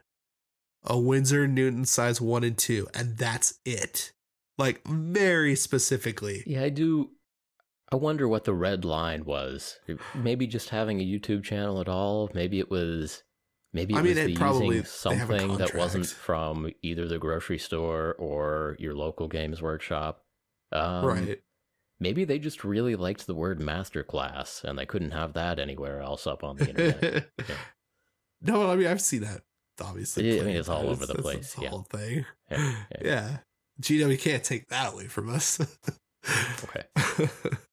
a 0.84 0.98
Winsor 0.98 1.48
Newton 1.48 1.86
size 1.86 2.20
one 2.20 2.44
and 2.44 2.58
two, 2.58 2.88
and 2.94 3.18
that's 3.18 3.60
it. 3.64 4.12
Like, 4.58 4.86
very 4.88 5.56
specifically. 5.56 6.44
yeah, 6.48 6.64
I 6.64 6.70
do. 6.70 7.12
I 7.92 7.96
wonder 7.96 8.28
what 8.28 8.44
the 8.44 8.54
red 8.54 8.86
line 8.86 9.24
was. 9.24 9.80
Maybe 10.14 10.48
just 10.48 10.70
having 10.70 11.00
a 11.00 11.06
YouTube 11.06 11.44
channel 11.44 11.80
at 11.80 11.88
all. 11.88 12.30
Maybe 12.34 12.60
it 12.60 12.70
was. 12.70 13.24
Maybe 13.72 13.94
I 13.96 14.02
mean, 14.02 14.18
it 14.18 14.36
probably- 14.36 14.78
using 14.78 15.12
they 15.12 15.16
have 15.18 15.30
a 15.30 15.40
something 15.40 15.58
that 15.58 15.76
wasn't 15.76 16.08
from 16.08 16.72
either 16.82 17.08
the 17.08 17.20
grocery 17.20 17.60
store 17.60 18.16
or 18.18 18.76
your 18.80 18.96
local 18.96 19.28
games 19.28 19.62
workshop. 19.62 20.24
Um, 20.72 21.06
right. 21.06 21.42
Maybe 22.00 22.24
they 22.26 22.40
just 22.40 22.64
really 22.64 22.96
liked 22.96 23.28
the 23.28 23.36
word 23.36 23.60
masterclass 23.60 24.64
and 24.64 24.80
they 24.80 24.86
couldn't 24.86 25.12
have 25.12 25.34
that 25.34 25.60
anywhere 25.60 26.02
else 26.02 26.26
up 26.26 26.44
on 26.44 26.58
the 26.58 26.70
internet. 26.70 27.30
No, 28.42 28.72
I 28.72 28.76
mean 28.78 28.88
I've 28.88 29.02
seen 29.02 29.22
that. 29.22 29.42
Obviously, 29.82 30.34
Yeah, 30.34 30.42
I 30.42 30.46
mean, 30.46 30.56
it's 30.56 30.70
all 30.70 30.90
over 30.90 31.06
the 31.06 31.14
That's- 31.14 31.22
place, 31.22 31.54
that's 31.54 31.62
yeah. 31.64 31.70
whole 31.70 31.84
thing. 31.92 32.26
Yeah, 32.50 32.58
Yeah, 33.02 33.02
yeah. 33.04 33.38
GW 33.82 34.18
can't 34.20 34.44
take 34.44 34.70
that 34.70 34.94
away 34.94 35.08
from 35.08 35.30
us. 35.30 35.60
Okay. 36.64 37.30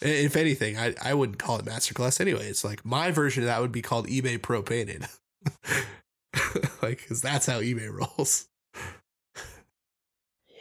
if 0.00 0.36
anything, 0.36 0.76
I 0.76 0.94
I 1.02 1.14
wouldn't 1.14 1.38
call 1.38 1.58
it 1.58 1.64
masterclass 1.64 2.20
anyway. 2.20 2.48
It's 2.48 2.64
like 2.64 2.84
my 2.84 3.10
version 3.10 3.42
of 3.42 3.48
that 3.48 3.60
would 3.60 3.72
be 3.72 3.82
called 3.82 4.06
eBay 4.08 4.40
Pro 4.40 4.62
Painted, 4.62 5.06
like 6.82 6.98
because 6.98 7.20
that's 7.20 7.46
how 7.46 7.60
eBay 7.60 7.90
rolls. 7.90 8.46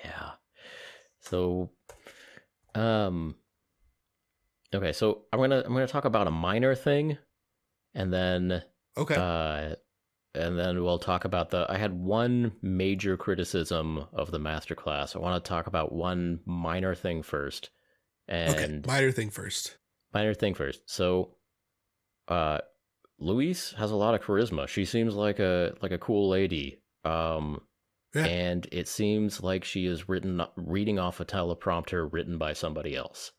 Yeah. 0.03 0.31
So, 1.21 1.71
um, 2.75 3.35
okay. 4.73 4.93
So 4.93 5.23
I'm 5.33 5.39
gonna 5.39 5.63
I'm 5.65 5.73
gonna 5.73 5.87
talk 5.87 6.05
about 6.05 6.27
a 6.27 6.31
minor 6.31 6.75
thing, 6.75 7.17
and 7.93 8.13
then 8.13 8.63
Okay, 8.97 9.15
uh, 9.15 9.75
and 10.35 10.57
then 10.57 10.83
we'll 10.83 10.99
talk 10.99 11.25
about 11.25 11.49
the. 11.49 11.65
I 11.69 11.77
had 11.77 11.93
one 11.93 12.53
major 12.61 13.17
criticism 13.17 14.05
of 14.13 14.31
the 14.31 14.39
masterclass. 14.39 15.15
I 15.15 15.19
want 15.19 15.43
to 15.43 15.47
talk 15.47 15.67
about 15.67 15.91
one 15.91 16.39
minor 16.45 16.95
thing 16.95 17.23
first, 17.23 17.69
okay. 18.29 18.81
Minor 18.85 19.11
thing 19.11 19.29
first. 19.29 19.77
minor 20.13 20.33
thing 20.33 20.53
first. 20.53 20.81
So, 20.89 21.35
uh, 22.27 22.59
Louise 23.19 23.73
has 23.77 23.91
a 23.91 23.95
lot 23.95 24.15
of 24.15 24.21
charisma. 24.21 24.67
She 24.67 24.85
seems 24.85 25.15
like 25.15 25.39
a 25.39 25.73
like 25.81 25.91
a 25.91 25.97
cool 25.97 26.29
lady. 26.29 26.81
Um, 27.03 27.61
Yeah. 28.15 28.25
and 28.25 28.67
it 28.71 28.87
seems 28.87 29.41
like 29.43 29.63
she 29.63 29.85
is 29.85 30.07
written 30.09 30.41
reading 30.55 30.99
off 30.99 31.19
a 31.19 31.25
teleprompter 31.25 32.11
written 32.11 32.37
by 32.37 32.53
somebody 32.53 32.95
else, 32.95 33.31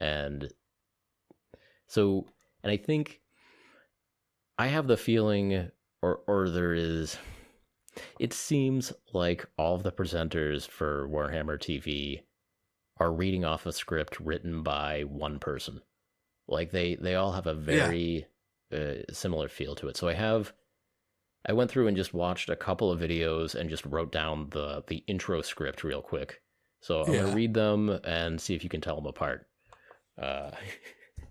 and 0.00 0.52
so 1.86 2.26
and 2.62 2.70
I 2.70 2.76
think 2.76 3.20
I 4.58 4.66
have 4.68 4.86
the 4.86 4.96
feeling, 4.96 5.70
or 6.02 6.20
or 6.26 6.48
there 6.50 6.74
is. 6.74 7.16
It 8.20 8.32
seems 8.34 8.92
like 9.14 9.46
all 9.56 9.74
of 9.76 9.82
the 9.82 9.92
presenters 9.92 10.68
for 10.68 11.08
Warhammer 11.08 11.58
TV 11.58 12.22
are 12.98 13.12
reading 13.12 13.44
off 13.44 13.66
a 13.66 13.72
script 13.72 14.18
written 14.20 14.62
by 14.62 15.02
one 15.02 15.38
person. 15.38 15.80
Like 16.48 16.70
they 16.70 16.94
they 16.96 17.14
all 17.14 17.32
have 17.32 17.46
a 17.46 17.54
very 17.54 18.26
uh, 18.72 19.02
similar 19.12 19.48
feel 19.48 19.74
to 19.76 19.88
it. 19.88 19.96
So 19.96 20.08
I 20.08 20.14
have 20.14 20.52
I 21.48 21.52
went 21.52 21.70
through 21.70 21.86
and 21.86 21.96
just 21.96 22.14
watched 22.14 22.48
a 22.50 22.56
couple 22.56 22.90
of 22.90 23.00
videos 23.00 23.54
and 23.54 23.70
just 23.70 23.84
wrote 23.86 24.12
down 24.12 24.48
the 24.50 24.82
the 24.86 25.04
intro 25.06 25.42
script 25.42 25.84
real 25.84 26.02
quick. 26.02 26.40
So 26.80 27.02
I'm 27.02 27.12
Yeah. 27.12 27.22
gonna 27.22 27.34
read 27.34 27.54
them 27.54 27.88
and 28.04 28.40
see 28.40 28.54
if 28.54 28.62
you 28.64 28.70
can 28.70 28.80
tell 28.80 28.96
them 28.96 29.06
apart. 29.06 29.46
Uh, 30.20 30.50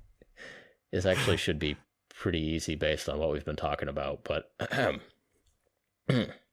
this 0.92 1.06
actually 1.06 1.38
should 1.38 1.60
be 1.60 1.78
pretty 2.10 2.40
easy 2.40 2.76
based 2.76 3.10
on 3.10 3.20
what 3.20 3.32
we've 3.32 3.46
been 3.46 3.56
talking 3.56 3.90
about, 3.90 4.24
but 4.24 4.52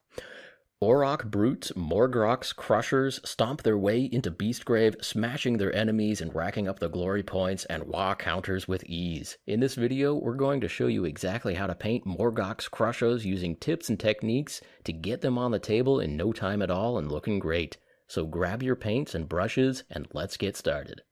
Orruk 0.83 1.31
brutes, 1.31 1.71
Morgok's 1.77 2.53
Krushers 2.53 3.21
stomp 3.25 3.63
their 3.63 3.79
way 3.79 4.03
into 4.11 4.33
Beastgrave, 4.33 5.03
smashing 5.05 5.59
their 5.59 5.73
enemies 5.73 6.21
and 6.21 6.35
racking 6.35 6.67
up 6.67 6.81
the 6.81 6.89
glory 6.89 7.23
points 7.23 7.65
and 7.67 7.85
Wa 7.85 8.17
counters 8.17 8.67
with 8.67 8.83
ease. 8.87 9.39
In 9.47 9.61
this 9.61 9.77
video, 9.77 10.13
we're 10.13 10.35
going 10.35 10.61
to 10.61 10.67
show 10.67 10.89
you 10.89 11.05
exactly 11.05 11.55
how 11.55 11.69
to 11.69 11.77
paint 11.77 12.05
Morgok's 12.05 12.67
Krushers 12.67 13.25
using 13.25 13.55
tips 13.55 13.91
and 13.91 14.01
techniques 14.01 14.61
to 14.83 14.93
get 14.93 15.21
them 15.21 15.39
on 15.39 15.53
the 15.53 15.61
table 15.61 16.01
in 16.01 16.17
no 16.17 16.33
time 16.33 16.61
at 16.61 16.71
all 16.71 16.99
and 16.99 17.13
looking 17.13 17.39
great. 17.39 17.77
So 18.09 18.27
grab 18.27 18.61
your 18.61 18.75
paints 18.75 19.15
and 19.15 19.29
brushes 19.29 19.85
and 19.89 20.09
let's 20.13 20.37
get 20.37 20.57
started. 20.57 21.03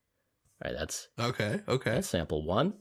All 0.65 0.73
right, 0.73 0.77
that's, 0.77 1.07
Okay, 1.17 1.61
okay. 1.69 1.93
that's 1.93 2.09
sample 2.09 2.45
one. 2.45 2.75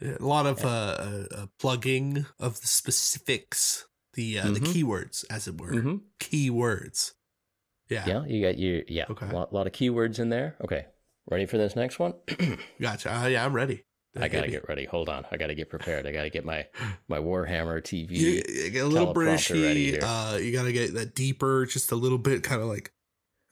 A 0.00 0.16
lot 0.24 0.46
of 0.46 0.64
uh, 0.64 0.68
uh, 0.68 1.24
uh, 1.30 1.46
plugging 1.58 2.24
of 2.40 2.58
the 2.62 2.66
specifics, 2.68 3.84
the 4.16 4.40
uh, 4.40 4.50
the 4.50 4.60
Mhm. 4.60 4.66
keywords, 4.84 5.24
as 5.30 5.46
it 5.46 5.60
were. 5.60 5.70
Mm-hmm. 5.72 5.96
Keywords. 6.18 7.12
Yeah, 7.88 8.04
Yeah, 8.06 8.24
you 8.26 8.42
got 8.44 8.58
your, 8.58 8.82
yeah, 8.88 9.04
Okay. 9.10 9.28
a 9.28 9.32
lot, 9.32 9.52
lot 9.52 9.66
of 9.68 9.72
keywords 9.72 10.18
in 10.18 10.28
there. 10.28 10.56
Okay, 10.64 10.86
ready 11.30 11.46
for 11.46 11.56
this 11.56 11.76
next 11.76 12.00
one? 12.00 12.14
gotcha. 12.80 13.14
Uh, 13.14 13.26
yeah, 13.28 13.44
I'm 13.44 13.52
ready. 13.52 13.84
I 14.18 14.28
gotta 14.28 14.48
get 14.48 14.66
ready. 14.66 14.86
Hold 14.86 15.10
on. 15.10 15.26
I 15.30 15.36
gotta 15.36 15.54
get 15.54 15.68
prepared. 15.68 16.06
I 16.06 16.10
gotta 16.12 16.30
get 16.30 16.42
my 16.44 16.66
my 17.08 17.18
Warhammer 17.18 17.82
TV. 17.82 18.10
You, 18.12 18.42
you 18.48 18.70
get 18.70 18.84
a 18.84 18.88
little 18.88 19.12
Britishy. 19.14 19.98
Uh, 20.02 20.38
you 20.38 20.52
gotta 20.52 20.72
get 20.72 20.94
that 20.94 21.14
deeper, 21.14 21.66
just 21.66 21.92
a 21.92 21.96
little 21.96 22.16
bit, 22.18 22.42
kind 22.42 22.62
of 22.62 22.66
like 22.68 22.92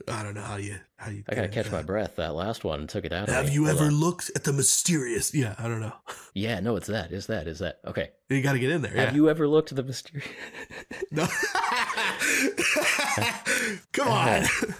I 0.08 0.22
don't 0.22 0.34
know 0.34 0.42
how 0.42 0.56
you 0.56 0.76
how 0.96 1.10
you. 1.10 1.24
I 1.28 1.34
gotta 1.34 1.48
catch 1.48 1.70
my 1.70 1.82
breath. 1.82 2.16
That 2.16 2.34
last 2.34 2.64
one 2.64 2.86
took 2.86 3.04
it 3.04 3.12
out. 3.12 3.24
of 3.24 3.28
me. 3.28 3.34
Have 3.34 3.50
you 3.50 3.66
Hold 3.66 3.76
ever 3.76 3.86
on. 3.86 3.94
looked 3.94 4.30
at 4.34 4.44
the 4.44 4.52
mysterious? 4.52 5.34
Yeah, 5.34 5.54
I 5.58 5.68
don't 5.68 5.80
know. 5.80 5.92
Yeah, 6.36 6.58
no, 6.58 6.74
it's 6.74 6.88
that. 6.88 7.12
Is 7.12 7.28
that? 7.28 7.46
Is 7.46 7.60
that? 7.60 7.78
Okay. 7.86 8.10
You 8.28 8.42
got 8.42 8.54
to 8.54 8.58
get 8.58 8.70
in 8.70 8.82
there. 8.82 8.90
Have 8.90 9.10
yeah. 9.10 9.14
you 9.14 9.30
ever 9.30 9.46
looked 9.46 9.70
at 9.70 9.76
the 9.76 9.84
mysterious? 9.84 10.26
No. 11.12 11.26
Come 13.92 14.08
on. 14.08 14.42
Uh-huh. 14.42 14.72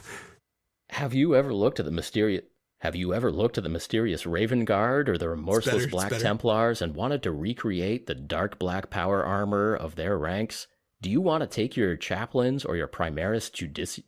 Have 0.91 1.15
you 1.15 1.37
ever 1.37 1.55
looked 1.55 1.79
at 1.79 1.87
the 1.87 1.93
mysterious? 1.93 2.43
Have 2.81 2.97
you 2.97 3.15
ever 3.15 3.31
looked 3.31 3.57
at 3.57 3.63
the 3.63 3.71
mysterious 3.71 4.27
Raven 4.27 4.65
Guard 4.65 5.09
or 5.09 5.17
the 5.17 5.29
remorseless 5.29 5.87
better, 5.87 5.89
Black. 5.89 6.19
Templars 6.19 6.83
and 6.83 6.97
wanted 6.97 7.23
to 7.23 7.31
recreate 7.31 8.09
the 8.09 8.17
dark 8.17 8.59
black 8.59 8.91
power 8.91 9.25
armor 9.25 9.77
of 9.77 9.95
their 9.95 10.19
ranks? 10.19 10.67
Do 11.01 11.09
you 11.09 11.21
want 11.21 11.43
to 11.43 11.47
take 11.47 11.77
your 11.77 11.95
chaplains 11.97 12.65
or 12.65 12.77
your 12.77 12.89
Primaris 12.89 13.53
Judici? 13.53 14.03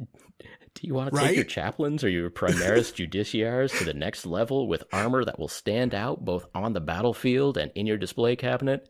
Do 0.77 0.87
you 0.87 0.95
want 0.95 1.13
to 1.15 1.21
take 1.21 1.37
your 1.37 1.45
chaplains 1.45 2.05
or 2.05 2.09
your 2.11 2.29
Primaris 2.31 2.93
Judiciaries 2.95 3.77
to 3.79 3.85
the 3.85 3.95
next 3.95 4.27
level 4.27 4.69
with 4.69 4.85
armor 4.93 5.25
that 5.25 5.39
will 5.39 5.49
stand 5.49 5.95
out 5.95 6.25
both 6.25 6.47
on 6.55 6.75
the 6.75 6.81
battlefield 6.81 7.57
and 7.57 7.73
in 7.75 7.87
your 7.87 7.97
display 7.97 8.37
cabinet? 8.37 8.89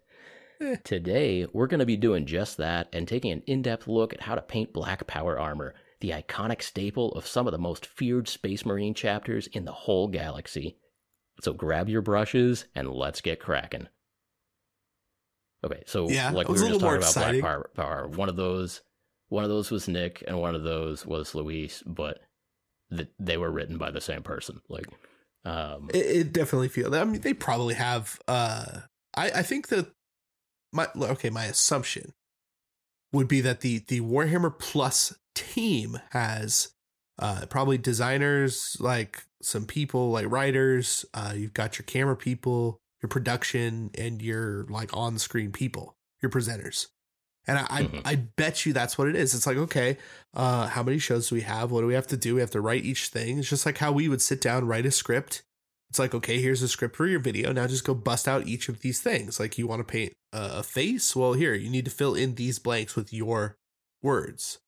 Eh. 0.61 0.77
Today, 0.83 1.47
we're 1.53 1.69
going 1.69 1.81
to 1.81 1.87
be 1.87 1.97
doing 1.97 2.27
just 2.27 2.57
that 2.57 2.89
and 2.93 3.07
taking 3.07 3.31
an 3.31 3.43
in 3.47 3.63
depth 3.63 3.87
look 3.87 4.13
at 4.13 4.23
how 4.23 4.35
to 4.35 4.43
paint 4.43 4.73
black 4.73 5.07
power 5.07 5.39
armor, 5.39 5.75
the 6.01 6.11
iconic 6.11 6.61
staple 6.61 7.13
of 7.13 7.27
some 7.27 7.47
of 7.47 7.53
the 7.53 7.59
most 7.59 7.87
feared 7.87 8.27
Space 8.27 8.67
Marine 8.67 8.95
chapters 8.95 9.47
in 9.47 9.65
the 9.65 9.73
whole 9.73 10.09
galaxy. 10.09 10.79
So 11.43 11.53
grab 11.53 11.89
your 11.89 12.03
brushes 12.03 12.65
and 12.75 12.91
let's 12.91 13.21
get 13.21 13.39
cracking. 13.39 13.87
Okay, 15.65 15.83
so 15.87 16.09
Yeah, 16.09 16.31
like 16.31 16.49
we 16.49 16.61
were 16.61 16.69
just 16.69 16.81
talking 16.81 16.97
about 16.97 17.09
exciting. 17.09 17.41
black 17.43 17.53
power, 17.53 17.71
power, 17.75 18.09
one 18.09 18.29
of 18.29 18.37
those, 18.37 18.83
one 19.29 19.45
of 19.45 19.51
those 19.51 19.71
was 19.71 19.89
Nick, 19.89 20.23
and 20.27 20.39
one 20.39 20.55
of 20.55 20.63
those 20.63 21.05
was 21.05 21.35
Louise, 21.35 21.83
but 21.87 22.21
th- 22.95 23.09
they 23.19 23.37
were 23.37 23.51
written 23.51 23.79
by 23.79 23.91
the 23.91 24.01
same 24.01 24.23
person. 24.23 24.61
Like, 24.69 24.87
um, 25.45 25.91
It, 25.93 26.07
it 26.07 26.33
definitely 26.33 26.69
feels. 26.69 26.95
I 26.95 27.05
mean, 27.05 27.21
they 27.21 27.35
probably 27.35 27.75
have. 27.75 28.19
uh 28.29 28.81
I 29.17 29.31
I 29.31 29.43
think 29.43 29.69
that 29.69 29.91
my 30.73 30.89
okay. 30.97 31.31
My 31.31 31.45
assumption 31.47 32.13
would 33.13 33.29
be 33.29 33.41
that 33.41 33.61
the 33.61 33.85
the 33.89 34.01
Warhammer 34.01 34.57
Plus 34.59 35.15
team 35.35 35.99
has 36.11 36.69
uh 37.19 37.47
probably 37.49 37.79
designers, 37.79 38.77
like 38.81 39.25
some 39.43 39.65
people, 39.67 40.11
like 40.11 40.31
writers. 40.31 41.05
Uh, 41.15 41.33
you've 41.37 41.55
got 41.55 41.79
your 41.79 41.85
camera 41.85 42.17
people, 42.17 42.79
your 43.03 43.09
production, 43.09 43.91
and 43.97 44.21
your 44.21 44.67
like 44.69 44.95
on 44.97 45.19
screen 45.19 45.53
people, 45.53 45.97
your 46.23 46.31
presenters. 46.31 46.89
And 47.47 47.59
I, 47.59 47.63
Mhm. 47.85 48.03
I 48.05 48.11
I 48.13 48.15
bet 48.17 48.67
you 48.67 48.73
that's 48.73 48.99
what 48.99 49.09
it 49.09 49.15
is. 49.17 49.35
It's 49.35 49.47
like, 49.47 49.57
okay, 49.57 49.99
uh, 50.35 50.67
how 50.69 50.83
many 50.83 50.99
shows 50.99 51.29
do 51.29 51.37
we 51.37 51.43
have? 51.43 51.71
What 51.71 51.83
do 51.83 51.87
we 51.87 51.95
have 51.95 52.07
to 52.09 52.17
do? 52.17 52.35
We 52.35 52.41
have 52.41 52.51
to 52.53 52.61
write 52.61 52.85
each 52.85 53.09
thing. 53.09 53.39
It's 53.39 53.49
just 53.49 53.65
like 53.67 53.79
how 53.79 53.93
we 53.93 54.09
would 54.09 54.21
sit 54.23 54.41
down, 54.41 54.67
write 54.67 54.87
a 54.87 54.91
script. 54.91 55.43
It's 55.89 55.99
like, 56.01 56.15
okay, 56.15 56.41
here's 56.41 56.63
a 56.63 56.69
script 56.69 56.97
for 56.97 57.07
your 57.07 57.21
video. 57.21 57.53
Now 57.53 57.69
just 57.69 57.85
go 57.85 57.95
bust 57.95 58.27
out 58.27 58.47
each 58.49 58.69
of 58.69 58.81
these 58.81 59.01
things. 59.01 59.39
Like 59.39 59.57
you 59.59 59.69
want 59.69 59.81
to 59.81 59.85
paint 59.85 60.13
a, 60.33 60.63
face? 60.65 61.15
Well, 61.15 61.35
here, 61.35 61.55
you 61.55 61.71
need 61.71 61.85
to 61.85 61.91
fill 61.93 62.15
in 62.17 62.35
these 62.35 62.59
blanks 62.59 62.97
with 62.97 63.13
your 63.13 63.57
words. 64.03 64.59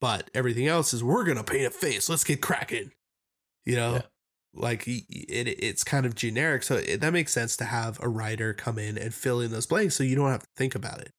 But 0.00 0.28
everything 0.34 0.66
else 0.66 0.92
is 0.92 1.04
we're 1.04 1.24
going 1.24 1.36
to 1.38 1.44
paint 1.44 1.66
a 1.66 1.70
face. 1.70 2.08
Let's 2.08 2.24
get 2.24 2.42
cracking. 2.42 2.90
You 3.64 3.76
know? 3.76 3.92
Yeah. 3.94 4.02
Like 4.56 4.86
it, 4.86 4.98
it's 5.08 5.84
kind 5.84 6.04
of 6.06 6.14
generic. 6.16 6.64
So 6.64 6.76
it, 6.76 7.00
that 7.00 7.12
makes 7.12 7.32
sense 7.32 7.56
to 7.58 7.64
have 7.64 7.98
a 8.02 8.08
writer 8.08 8.52
come 8.52 8.78
in 8.78 8.98
and 8.98 9.14
fill 9.14 9.40
in 9.40 9.52
those 9.52 9.66
blanks 9.66 9.94
so 9.94 10.02
you 10.04 10.16
don't 10.16 10.30
have 10.30 10.42
to 10.42 10.48
think 10.56 10.74
about 10.74 11.00
it. 11.00 11.12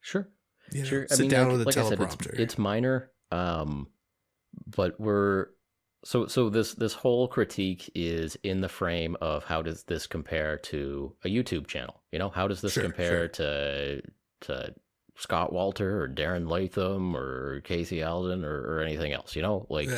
sure. 0.00 0.28
You 0.72 0.82
know, 0.82 0.88
sure. 0.88 1.06
sit 1.08 1.18
I 1.18 1.22
mean, 1.22 1.30
down 1.30 1.48
like, 1.48 1.52
with 1.52 1.62
a 1.62 1.64
like 1.64 1.76
I 1.76 1.88
said, 1.88 1.98
teleprompter. 1.98 2.30
it's, 2.30 2.38
it's 2.38 2.58
minor, 2.58 3.10
um, 3.30 3.88
but 4.66 4.98
we're 5.00 5.48
so 6.04 6.26
so. 6.26 6.50
This 6.50 6.74
this 6.74 6.94
whole 6.94 7.28
critique 7.28 7.90
is 7.94 8.36
in 8.42 8.60
the 8.60 8.68
frame 8.68 9.16
of 9.20 9.44
how 9.44 9.62
does 9.62 9.84
this 9.84 10.06
compare 10.06 10.58
to 10.58 11.14
a 11.24 11.28
YouTube 11.28 11.66
channel? 11.66 12.02
You 12.12 12.18
know, 12.18 12.28
how 12.28 12.48
does 12.48 12.60
this 12.60 12.72
Sure, 12.72 12.82
compare 12.82 13.28
to 13.28 14.02
to 14.42 14.74
Scott 15.16 15.52
Waddell 15.52 15.86
or 15.86 16.08
Darren 16.08 16.50
Latham 16.50 17.16
or 17.16 17.60
Casey 17.60 18.02
Alden 18.02 18.44
or, 18.44 18.60
or 18.62 18.80
anything 18.80 19.12
else? 19.12 19.36
You 19.36 19.42
know, 19.42 19.66
like 19.68 19.88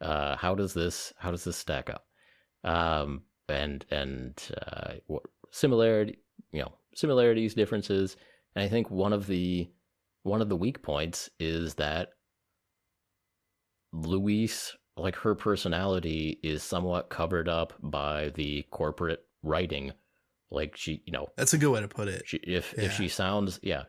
uh, 0.00 0.36
how 0.36 0.54
does 0.54 0.74
this 0.74 1.12
how 1.18 1.30
does 1.30 1.44
this 1.44 1.56
stack 1.56 1.90
up? 1.90 2.06
Um, 2.64 3.22
and 3.48 3.84
and 3.90 4.34
uh, 4.60 4.94
what 5.06 5.22
similarity, 5.50 6.18
you 6.52 6.60
know, 6.60 6.72
similarities, 6.94 7.54
differences, 7.54 8.16
and 8.54 8.64
I 8.64 8.68
think 8.68 8.90
one 8.90 9.12
of 9.12 9.26
the 9.26 9.70
one 10.26 10.42
of 10.42 10.48
the 10.48 10.56
weak 10.56 10.82
points 10.82 11.30
is 11.38 11.74
that 11.76 12.10
Louise, 13.92 14.74
like 14.96 15.16
her 15.16 15.34
personality, 15.34 16.38
is 16.42 16.62
somewhat 16.62 17.08
covered 17.08 17.48
up 17.48 17.72
by 17.82 18.30
the 18.34 18.64
corporate 18.70 19.20
writing. 19.42 19.92
Like 20.50 20.76
she, 20.76 21.02
you 21.06 21.12
know, 21.12 21.28
that's 21.36 21.54
a 21.54 21.58
good 21.58 21.70
way 21.70 21.80
to 21.80 21.88
put 21.88 22.08
it. 22.08 22.22
she, 22.26 22.38
if 22.38 22.74
Yeah. 22.76 22.84
if 22.84 22.92
she 22.92 23.08
sounds, 23.08 23.58
yeah, 23.62 23.84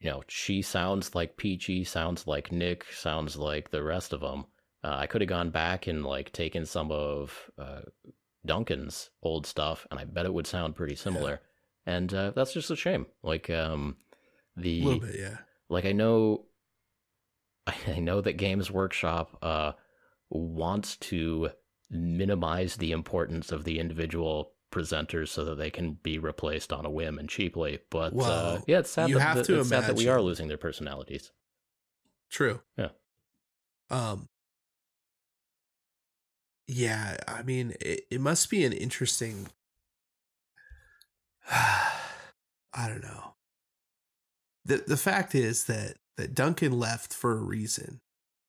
you 0.00 0.10
know, 0.10 0.22
she 0.28 0.62
sounds 0.62 1.14
like 1.14 1.36
Peachy, 1.36 1.84
sounds 1.84 2.26
like 2.26 2.52
Nick, 2.52 2.84
sounds 2.92 3.36
like 3.36 3.70
the 3.70 3.82
rest 3.82 4.12
of 4.12 4.20
them. 4.20 4.44
Uh, 4.82 4.96
I 4.98 5.06
could 5.06 5.22
have 5.22 5.28
gone 5.28 5.50
back 5.50 5.86
and 5.86 6.04
like 6.04 6.30
taken 6.32 6.66
some 6.66 6.92
of 6.92 7.50
uh, 7.58 7.80
Duncan's 8.44 9.10
old 9.22 9.46
stuff, 9.46 9.86
and 9.90 9.98
I 9.98 10.04
bet 10.04 10.26
it 10.26 10.34
would 10.34 10.46
sound 10.46 10.76
pretty 10.76 10.94
similar. 10.96 11.40
And 11.86 12.12
uh, 12.14 12.30
that's 12.34 12.52
just 12.52 12.70
a 12.70 12.76
shame. 12.76 13.06
Like 13.22 13.50
um, 13.50 13.96
A 14.56 14.60
the 14.60 14.82
little 14.82 15.00
bit, 15.00 15.16
yeah. 15.18 15.38
like 15.68 15.84
I 15.84 15.92
know, 15.92 16.46
I 17.86 17.98
know 18.00 18.20
that 18.20 18.34
Games 18.34 18.70
Workshop 18.70 19.38
uh 19.42 19.72
wants 20.30 20.96
to 20.96 21.50
minimize 21.90 22.76
the 22.76 22.92
importance 22.92 23.52
of 23.52 23.64
the 23.64 23.78
individual 23.78 24.52
presenters 24.72 25.28
so 25.28 25.44
that 25.44 25.56
they 25.56 25.70
can 25.70 25.92
be 26.02 26.18
replaced 26.18 26.72
on 26.72 26.84
a 26.84 26.90
whim 26.90 27.18
and 27.18 27.28
cheaply. 27.28 27.78
But 27.90 28.18
uh, 28.18 28.60
yeah, 28.66 28.80
it's 28.80 28.90
sad. 28.90 29.08
you 29.08 29.16
that, 29.16 29.20
have 29.22 29.36
that- 29.36 29.46
to 29.46 29.60
it's 29.60 29.68
sad 29.68 29.84
that 29.84 29.96
we 29.96 30.08
are 30.08 30.20
losing 30.20 30.48
their 30.48 30.56
personalities. 30.56 31.30
True. 32.30 32.60
Yeah. 32.76 32.88
Um. 33.90 34.28
Yeah, 36.66 37.18
I 37.28 37.42
mean, 37.42 37.74
it, 37.78 38.06
it 38.10 38.20
must 38.20 38.48
be 38.50 38.64
an 38.64 38.72
interesting. 38.72 39.48
I 41.50 42.88
don't 42.88 43.02
know. 43.02 43.34
The 44.64 44.84
The 44.86 44.96
fact 44.96 45.34
is 45.34 45.64
that 45.64 45.96
that 46.16 46.34
Duncan 46.34 46.78
left 46.78 47.12
for 47.12 47.32
a 47.32 47.42
reason, 47.42 47.98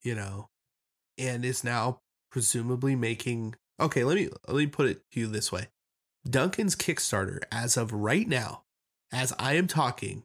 you 0.04 0.16
know, 0.16 0.48
and 1.18 1.44
is 1.46 1.64
now 1.64 2.00
presumably 2.32 2.96
making. 2.96 3.56
Okay, 3.80 4.04
let 4.04 4.16
me 4.16 4.30
let 4.48 4.58
me 4.58 4.68
put 4.68 4.88
it 4.88 5.02
to 5.12 5.20
you 5.20 5.28
this 5.28 5.52
way: 5.52 5.68
Duncan's 6.30 6.76
Kickstarter, 6.76 7.40
as 7.52 7.76
of 7.78 7.92
right 7.92 8.28
now, 8.28 8.64
as 9.12 9.34
I 9.40 9.54
am 9.54 9.68
talking, 9.68 10.24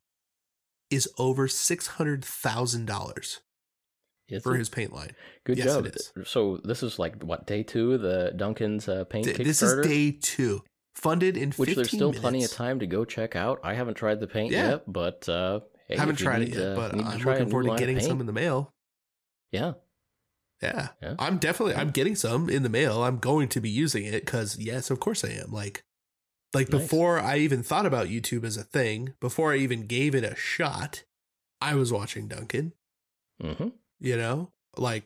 is 0.90 1.08
over 1.18 1.48
six 1.48 1.86
hundred 1.86 2.24
thousand 2.24 2.86
dollars 2.86 3.40
for 4.42 4.54
it? 4.54 4.58
his 4.58 4.68
paint 4.68 4.92
line. 4.92 5.10
Good 5.44 5.58
yes, 5.58 5.66
job. 5.66 5.88
So 6.24 6.58
this 6.62 6.82
is 6.84 6.98
like 6.98 7.22
what 7.22 7.46
day 7.46 7.62
two 7.64 7.94
of 7.94 8.02
the 8.02 8.32
Duncan's 8.36 8.88
uh, 8.88 9.04
paint 9.04 9.24
Th- 9.24 9.36
Kickstarter, 9.36 9.44
This 9.44 9.62
is 9.62 9.86
day 9.86 10.12
two, 10.20 10.62
funded 10.94 11.36
in 11.36 11.50
which 11.52 11.70
15 11.70 11.74
there's 11.74 11.88
still 11.90 12.08
minutes. 12.08 12.20
plenty 12.20 12.44
of 12.44 12.52
time 12.52 12.78
to 12.80 12.86
go 12.86 13.04
check 13.04 13.34
out. 13.34 13.58
I 13.64 13.74
haven't 13.74 13.94
tried 13.94 14.20
the 14.20 14.28
paint 14.28 14.52
Yeah. 14.52 14.68
yet, 14.70 14.84
but 14.92 15.28
uh, 15.28 15.60
hey, 15.90 15.96
Haven't 15.96 16.16
tried 16.16 16.40
need, 16.40 16.54
it 16.54 16.58
yet, 16.58 16.68
uh, 16.68 16.76
but 16.76 16.94
I'm 16.94 17.20
looking 17.22 17.50
forward 17.50 17.66
to 17.70 17.76
getting 17.76 17.98
paint, 17.98 18.08
some 18.08 18.20
in 18.20 18.26
the 18.26 18.32
mail. 18.32 18.72
Yeah, 19.52 19.74
Yeah. 20.62 20.88
Yeah. 21.02 21.14
I'm 21.18 21.38
definitely 21.38 21.74
I'm 21.74 21.90
getting 21.90 22.14
some 22.14 22.48
in 22.48 22.62
the 22.62 22.68
mail. 22.68 23.02
I'm 23.02 23.18
going 23.18 23.48
to 23.48 23.60
be 23.60 23.70
using 23.70 24.04
it 24.04 24.26
cuz 24.26 24.58
yes, 24.58 24.90
of 24.90 25.00
course 25.00 25.24
I 25.24 25.30
am. 25.30 25.50
Like 25.50 25.84
like 26.54 26.70
Nice. 26.70 26.82
before 26.82 27.18
I 27.18 27.38
even 27.38 27.62
thought 27.62 27.86
about 27.86 28.08
YouTube 28.08 28.44
as 28.44 28.56
a 28.56 28.64
thing, 28.64 29.14
before 29.20 29.52
I 29.52 29.56
even 29.56 29.86
gave 29.86 30.14
it 30.14 30.24
a 30.24 30.34
shot, 30.36 31.04
I 31.60 31.74
was 31.74 31.92
watching 31.92 32.28
Duncan, 32.28 32.72
hmm 33.40 33.68
you 33.98 34.16
know? 34.16 34.52
Like 34.76 35.04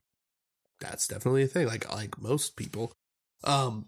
that's 0.81 1.09
definitely 1.09 1.44
a 1.44 1.48
thing 1.48 1.66
like 1.66 1.90
like 1.90 2.20
most 2.20 2.56
people. 2.56 2.93
Um 3.43 3.86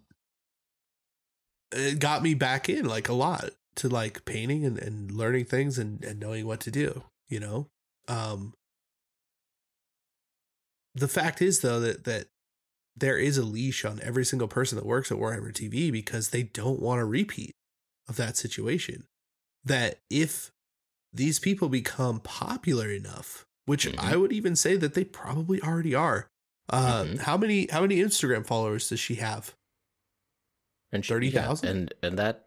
it 1.72 1.98
got 1.98 2.22
me 2.22 2.34
back 2.34 2.68
in 2.68 2.86
like 2.86 3.08
a 3.08 3.12
lot 3.12 3.50
to 3.76 3.88
like 3.88 4.24
painting 4.24 4.64
and, 4.64 4.78
and 4.78 5.10
learning 5.12 5.44
things 5.46 5.78
and, 5.78 6.04
and 6.04 6.18
knowing 6.20 6.46
what 6.46 6.60
to 6.60 6.70
do, 6.70 7.04
you 7.28 7.40
know? 7.40 7.68
Um 8.08 8.54
the 10.94 11.08
fact 11.08 11.42
is 11.42 11.60
though 11.60 11.80
that 11.80 12.04
that 12.04 12.26
there 12.96 13.18
is 13.18 13.36
a 13.36 13.42
leash 13.44 13.84
on 13.84 14.00
every 14.02 14.24
single 14.24 14.48
person 14.48 14.76
that 14.78 14.86
works 14.86 15.12
at 15.12 15.18
Warhammer 15.18 15.52
TV 15.52 15.92
because 15.92 16.30
they 16.30 16.42
don't 16.42 16.80
want 16.80 17.00
a 17.00 17.04
repeat 17.04 17.54
of 18.08 18.16
that 18.16 18.38
situation. 18.38 19.04
That 19.64 19.98
if 20.08 20.50
these 21.12 21.38
people 21.38 21.68
become 21.68 22.20
popular 22.20 22.88
enough, 22.90 23.44
which 23.66 23.86
Mhm. 23.86 23.98
I 23.98 24.16
would 24.16 24.32
even 24.32 24.56
say 24.56 24.76
that 24.78 24.94
they 24.94 25.04
probably 25.04 25.60
already 25.60 25.94
are. 25.94 26.28
Uh, 26.70 27.04
Mhm. 27.04 27.18
How 27.18 27.36
many 27.36 27.66
how 27.70 27.82
many 27.82 27.96
Instagram 27.96 28.46
followers 28.46 28.88
does 28.88 29.00
she 29.00 29.16
have? 29.16 29.54
and 30.92 31.04
she- 31.04 31.12
30,000? 31.12 31.64
yeah, 31.66 31.70
and 31.72 31.94
and 32.02 32.18
that 32.18 32.45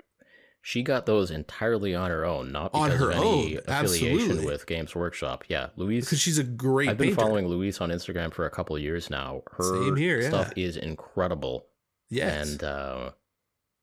she 0.69 0.83
got 0.83 1.07
those 1.07 1.31
entirely 1.31 1.95
on 1.95 2.11
her 2.11 2.23
own, 2.23 2.51
not 2.51 2.69
On 2.75 2.89
because 2.91 2.99
her 2.99 3.09
of 3.09 3.17
any 3.17 3.25
own, 3.25 3.63
affiliation 3.67 4.21
absolutely. 4.21 4.45
with 4.45 4.67
Games 4.67 4.93
Workshop. 4.93 5.43
Yeah, 5.47 5.69
Louise. 5.77 6.05
because 6.05 6.19
she's 6.21 6.37
a 6.37 6.43
great 6.43 6.89
I've 6.89 6.97
been 6.99 7.07
painter. 7.07 7.21
following 7.21 7.47
Louise 7.47 7.81
on 7.81 7.89
Instagram 7.89 8.31
for 8.31 8.45
a 8.45 8.51
couple 8.51 8.75
of 8.75 8.81
years 8.83 9.09
now. 9.09 9.41
Her 9.53 9.63
Same 9.83 9.95
here, 9.95 10.21
stuff 10.21 10.53
yeah. 10.55 10.67
is 10.67 10.77
incredible. 10.77 11.65
Yes. 12.11 12.51
And 12.51 12.63
uh, 12.63 13.11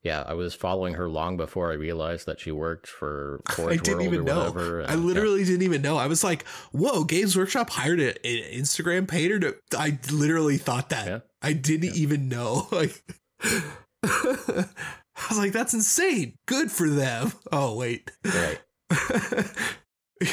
yeah, 0.04 0.22
I 0.28 0.34
was 0.34 0.54
following 0.54 0.94
her 0.94 1.08
long 1.08 1.36
before 1.36 1.72
I 1.72 1.74
realized 1.74 2.26
that 2.26 2.38
she 2.38 2.52
worked 2.52 2.86
for 2.86 3.40
Forge 3.50 3.72
I 3.72 3.76
didn't 3.82 3.96
World 3.98 4.06
even 4.06 4.20
or 4.20 4.22
know. 4.22 4.38
whatever. 4.38 4.82
I 4.82 4.92
and, 4.92 5.00
yeah. 5.02 5.06
literally 5.08 5.44
didn't 5.44 5.62
even 5.62 5.82
know. 5.82 5.96
I 5.96 6.06
was 6.06 6.22
like, 6.22 6.46
"Whoa, 6.70 7.02
Games 7.02 7.36
Workshop 7.36 7.68
hired 7.70 7.98
an 7.98 8.14
Instagram 8.24 9.08
painter." 9.08 9.40
To, 9.40 9.56
I 9.76 9.98
literally 10.12 10.56
thought 10.58 10.90
that. 10.90 11.06
Yeah. 11.08 11.18
I 11.42 11.52
didn't 11.52 11.96
Yeah. 11.96 12.02
even 12.02 12.28
know. 12.28 12.68
Like, 12.72 13.02
I 15.24 15.26
was 15.30 15.38
like, 15.38 15.52
"That's 15.52 15.74
insane. 15.74 16.38
Good 16.46 16.70
for 16.70 16.88
them." 16.88 17.32
Oh 17.52 17.74
wait. 17.76 18.10
Right. 18.24 18.60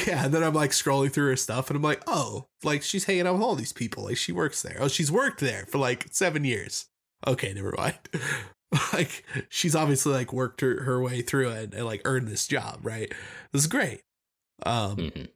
yeah, 0.06 0.24
and 0.24 0.32
then 0.32 0.42
I'm 0.42 0.54
like 0.54 0.70
scrolling 0.70 1.12
through 1.12 1.28
her 1.28 1.36
stuff, 1.36 1.68
and 1.70 1.76
I'm 1.76 1.82
like, 1.82 2.02
"Oh, 2.06 2.46
like 2.62 2.82
she's 2.82 3.04
hanging 3.04 3.26
out 3.26 3.34
with 3.34 3.42
all 3.42 3.54
these 3.54 3.72
people. 3.72 4.04
Like 4.04 4.16
she 4.16 4.32
works 4.32 4.62
there. 4.62 4.76
Oh, 4.80 4.88
she's 4.88 5.12
worked 5.12 5.40
there 5.40 5.66
for 5.66 5.78
like 5.78 6.06
seven 6.10 6.44
years." 6.44 6.86
Okay, 7.26 7.52
never 7.54 7.74
mind. 7.76 7.98
like 8.92 9.24
she's 9.48 9.74
obviously 9.74 10.12
like 10.12 10.32
worked 10.32 10.60
her, 10.60 10.82
her 10.84 11.00
way 11.02 11.22
through 11.22 11.48
it 11.50 11.74
and 11.74 11.84
like 11.86 12.02
earned 12.04 12.28
this 12.28 12.46
job, 12.46 12.80
right? 12.82 13.10
This 13.52 13.62
is 13.62 13.66
great. 13.68 14.02
Um, 14.64 14.96
Mhm. 14.96 15.28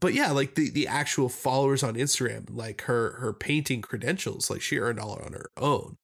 but 0.00 0.14
yeah, 0.14 0.30
like 0.32 0.54
the 0.54 0.70
the 0.70 0.86
actual 0.86 1.28
followers 1.28 1.82
on 1.82 1.94
Instagram, 1.94 2.46
like 2.50 2.82
her 2.82 3.12
her 3.20 3.32
painting 3.32 3.82
credentials, 3.82 4.50
like 4.50 4.62
she 4.62 4.78
earned 4.78 5.00
all 5.00 5.14
on 5.24 5.32
her 5.32 5.50
own. 5.56 5.96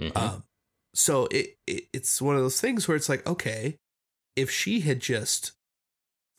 Mhm. 0.00 0.16
Um, 0.16 0.44
so 0.94 1.26
it, 1.30 1.56
it 1.66 1.84
it's 1.92 2.20
one 2.20 2.36
of 2.36 2.42
those 2.42 2.60
things 2.60 2.86
where 2.86 2.96
it's 2.96 3.08
like, 3.08 3.26
okay, 3.26 3.76
if 4.36 4.50
she 4.50 4.80
had 4.80 5.00
just 5.00 5.52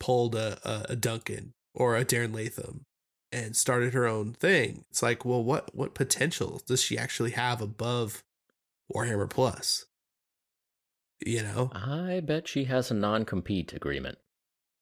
pulled 0.00 0.34
a, 0.34 0.58
a, 0.68 0.92
a 0.92 0.96
Duncan 0.96 1.52
or 1.74 1.96
a 1.96 2.04
Darren 2.04 2.34
Latham 2.34 2.84
and 3.32 3.56
started 3.56 3.94
her 3.94 4.06
own 4.06 4.32
thing, 4.34 4.84
it's 4.90 5.02
like, 5.02 5.24
well, 5.24 5.42
what 5.42 5.74
what 5.74 5.94
potential 5.94 6.62
does 6.66 6.82
she 6.82 6.96
actually 6.98 7.32
have 7.32 7.60
above 7.60 8.22
Warhammer 8.94 9.28
Plus? 9.28 9.86
You 11.24 11.42
know? 11.42 11.70
I 11.72 12.20
bet 12.20 12.48
she 12.48 12.64
has 12.64 12.90
a 12.90 12.94
non 12.94 13.24
compete 13.24 13.72
agreement. 13.72 14.18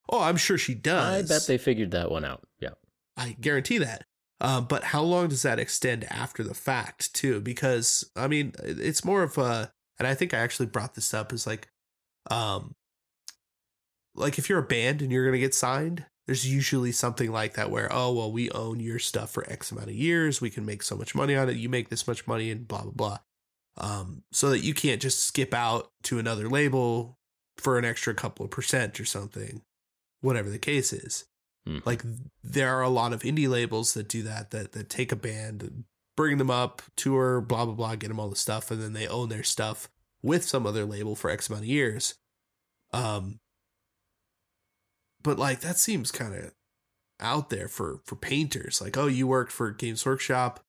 Oh, 0.09 0.21
I'm 0.21 0.37
sure 0.37 0.59
she 0.59 0.75
does. 0.75 1.31
I 1.31 1.35
bet 1.35 1.47
they 1.47 1.59
figured 1.59 1.93
that 1.93 2.11
one 2.11 2.25
out. 2.25 2.43
Yeah. 2.59 2.71
I 3.17 3.37
guarantee 3.41 3.79
that. 3.79 4.05
Um, 4.43 4.65
but 4.65 4.83
how 4.83 5.03
long 5.03 5.29
does 5.29 5.43
that 5.43 5.61
extend 5.61 6.05
after 6.11 6.43
the 6.43 6.53
fact, 6.53 7.15
too? 7.15 7.41
Because 7.41 8.11
I 8.17 8.27
mean, 8.27 8.53
it's 8.59 9.05
more 9.05 9.23
of 9.23 9.39
a, 9.39 9.73
and 9.99 10.09
I 10.09 10.15
think 10.15 10.35
I 10.35 10.39
actually 10.39 10.67
brought 10.67 10.95
this 10.97 11.15
up 11.15 11.33
is 11.33 11.47
like, 11.47 11.69
um, 12.29 12.75
like 14.17 14.39
if 14.39 14.49
you're 14.49 14.59
a 14.59 14.67
band 14.67 15.01
and 15.01 15.13
you're 15.13 15.25
gonna 15.25 15.39
get 15.39 15.55
signed, 15.55 16.07
there's 16.27 16.53
usually 16.53 16.91
something 16.91 17.31
like 17.31 17.55
that 17.55 17.71
where, 17.71 17.89
oh 17.93 18.13
well, 18.13 18.33
we 18.33 18.51
own 18.51 18.81
your 18.81 18.99
stuff 18.99 19.31
for 19.31 19.49
X 19.49 19.71
amount 19.71 19.89
of 19.89 19.95
years, 19.95 20.41
we 20.41 20.51
can 20.51 20.67
make 20.67 20.83
so 20.83 20.97
much 20.97 21.15
money 21.15 21.37
on 21.37 21.49
it, 21.49 21.57
you 21.57 21.69
make 21.69 21.89
this 21.89 22.09
much 22.09 22.27
money, 22.27 22.51
and 22.51 22.67
blah 22.67 22.83
blah 22.83 22.91
blah. 22.91 23.19
Um, 23.79 24.25
so 24.33 24.51
that 24.51 24.65
you 24.65 24.75
can't 24.75 25.01
just 25.01 25.25
skip 25.25 25.55
out 25.55 25.93
to 26.05 26.19
another 26.19 26.49
label 26.49 27.17
for 27.59 27.79
an 27.79 27.85
extra 27.85 28.13
couple 28.13 28.45
of 28.45 28.51
percent 28.51 28.99
or 28.99 29.05
something, 29.05 29.63
whatever 30.21 30.51
the 30.51 30.59
case 30.59 30.93
is 30.93 31.27
Mhm. 31.67 31.87
like 31.87 32.03
there 32.43 32.75
are 32.77 32.83
a 32.83 32.89
lot 32.89 33.13
of 33.13 33.23
indie 33.23 33.49
labels 33.49 33.95
that 33.95 34.09
do 34.09 34.23
that 34.25 34.51
that 34.51 34.73
that 34.73 34.91
take 34.91 35.13
a 35.13 35.17
band 35.17 35.85
bring 36.17 36.39
them 36.39 36.51
up 36.51 36.83
tour 36.97 37.41
blah 37.41 37.65
blah 37.65 37.75
blah 37.75 37.95
get 37.95 38.09
them 38.09 38.19
all 38.19 38.29
the 38.29 38.37
stuff 38.37 38.71
and 38.71 38.83
then 38.83 38.93
they 38.95 39.07
own 39.07 39.29
their 39.29 39.45
stuff 39.45 39.89
with 40.23 40.45
some 40.45 40.67
other 40.67 40.85
label 40.85 41.15
for 41.15 41.31
x 41.31 41.49
amount 41.49 41.63
of 41.63 41.69
years. 41.69 42.15
Um 42.93 43.39
but 45.23 45.39
like 45.39 45.61
that 45.61 45.79
seems 45.79 46.11
kind 46.11 46.35
of 46.35 46.53
out 47.21 47.49
there 47.51 47.69
for 47.69 48.01
for 48.05 48.17
painters. 48.17 48.81
Like 48.81 48.97
oh 48.97 49.07
you 49.07 49.27
worked 49.29 49.53
for 49.53 49.71
games 49.71 50.05
workshop 50.05 50.61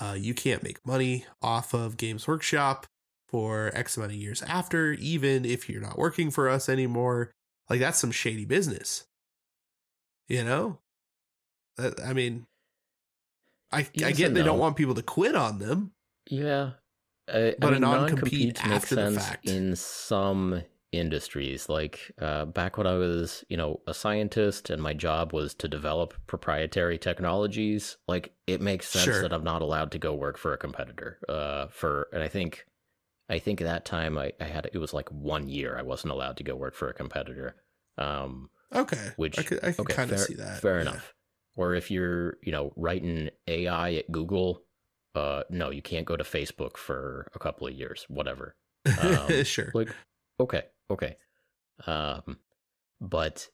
uh 0.00 0.16
you 0.18 0.32
can't 0.32 0.62
make 0.62 0.84
money 0.86 1.26
off 1.42 1.74
of 1.74 1.96
games 1.98 2.26
workshop 2.26 2.86
for 3.28 3.70
x 3.74 3.96
amount 3.96 4.12
of 4.12 4.18
years 4.18 4.42
after 4.42 4.92
even 4.94 5.44
if 5.44 5.68
you're 5.68 5.82
not 5.82 5.98
working 5.98 6.30
for 6.30 6.48
us 6.48 6.68
anymore. 6.68 7.30
Like 7.68 7.80
that's 7.80 7.98
some 7.98 8.10
shady 8.10 8.46
business 8.46 9.04
you 10.30 10.42
know 10.44 10.78
i 12.04 12.12
mean 12.14 12.46
i 13.72 13.86
i 14.04 14.12
get 14.12 14.32
they 14.34 14.42
don't 14.42 14.58
want 14.58 14.76
people 14.76 14.94
to 14.94 15.02
quit 15.02 15.34
on 15.34 15.58
them 15.58 15.92
Yeah. 16.30 16.70
Uh, 17.28 17.52
But 17.60 17.74
I 17.74 17.76
a 17.76 17.80
mean, 17.80 17.80
non-compete 17.82 18.56
non-competes 18.56 18.62
make 18.64 18.72
after 18.72 18.94
the 18.96 19.20
sense 19.20 19.36
in 19.44 19.76
some 19.76 20.62
industries. 20.92 21.68
Like 21.68 22.10
uh, 22.20 22.44
back 22.46 22.76
when 22.76 22.86
I 22.88 22.94
was, 22.94 23.44
you 23.48 23.56
know, 23.56 23.80
a 23.86 23.94
scientist 23.94 24.70
and 24.70 24.82
my 24.82 24.92
job 24.94 25.32
was 25.32 25.54
to 25.54 25.68
develop 25.68 26.14
proprietary 26.26 26.98
technologies, 26.98 27.96
like 28.08 28.32
it 28.48 28.60
makes 28.60 28.88
sense 28.88 29.04
Sure. 29.04 29.22
that 29.22 29.32
I'm 29.32 29.44
not 29.44 29.62
allowed 29.62 29.92
to 29.92 29.98
go 29.98 30.12
work 30.14 30.36
for 30.38 30.52
a 30.52 30.58
competitor. 30.58 31.18
Uh, 31.28 31.68
for 31.68 32.08
and 32.12 32.22
I 32.22 32.28
think, 32.28 32.66
I 33.28 33.38
think 33.38 33.60
that 33.60 33.84
time 33.84 34.18
I, 34.18 34.32
I 34.40 34.44
had 34.46 34.68
it 34.72 34.78
was 34.78 34.92
like 34.92 35.08
one 35.10 35.48
year 35.48 35.78
I 35.78 35.82
wasn't 35.82 36.12
allowed 36.12 36.36
to 36.38 36.44
go 36.44 36.56
work 36.56 36.74
for 36.74 36.88
a 36.88 36.94
competitor. 36.94 37.54
Um, 37.96 38.50
okay 38.74 39.10
which 39.16 39.38
i 39.38 39.42
could 39.42 39.58
i 39.62 39.72
could 39.72 39.80
okay, 39.80 39.94
kind 39.94 40.12
of 40.12 40.20
see 40.20 40.34
that 40.34 40.60
Fair 40.60 40.76
yeah. 40.76 40.90
enough. 40.90 41.14
Or 41.56 41.74
if 41.74 41.90
you're, 41.90 42.36
you 42.42 42.52
know, 42.52 42.72
writing 42.76 43.30
AI 43.46 43.94
at 43.94 44.10
Google, 44.10 44.62
uh, 45.14 45.42
no, 45.50 45.70
you 45.70 45.82
can't 45.82 46.06
go 46.06 46.16
to 46.16 46.24
Facebook 46.24 46.76
for 46.76 47.30
a 47.34 47.38
couple 47.38 47.66
of 47.66 47.74
years, 47.74 48.06
whatever. 48.08 48.56
Um, 49.02 49.44
sure 49.44 49.70
Like, 49.74 49.88
okay, 50.38 50.62
okay. 50.90 51.16
Um, 51.86 52.38
but 53.00 53.48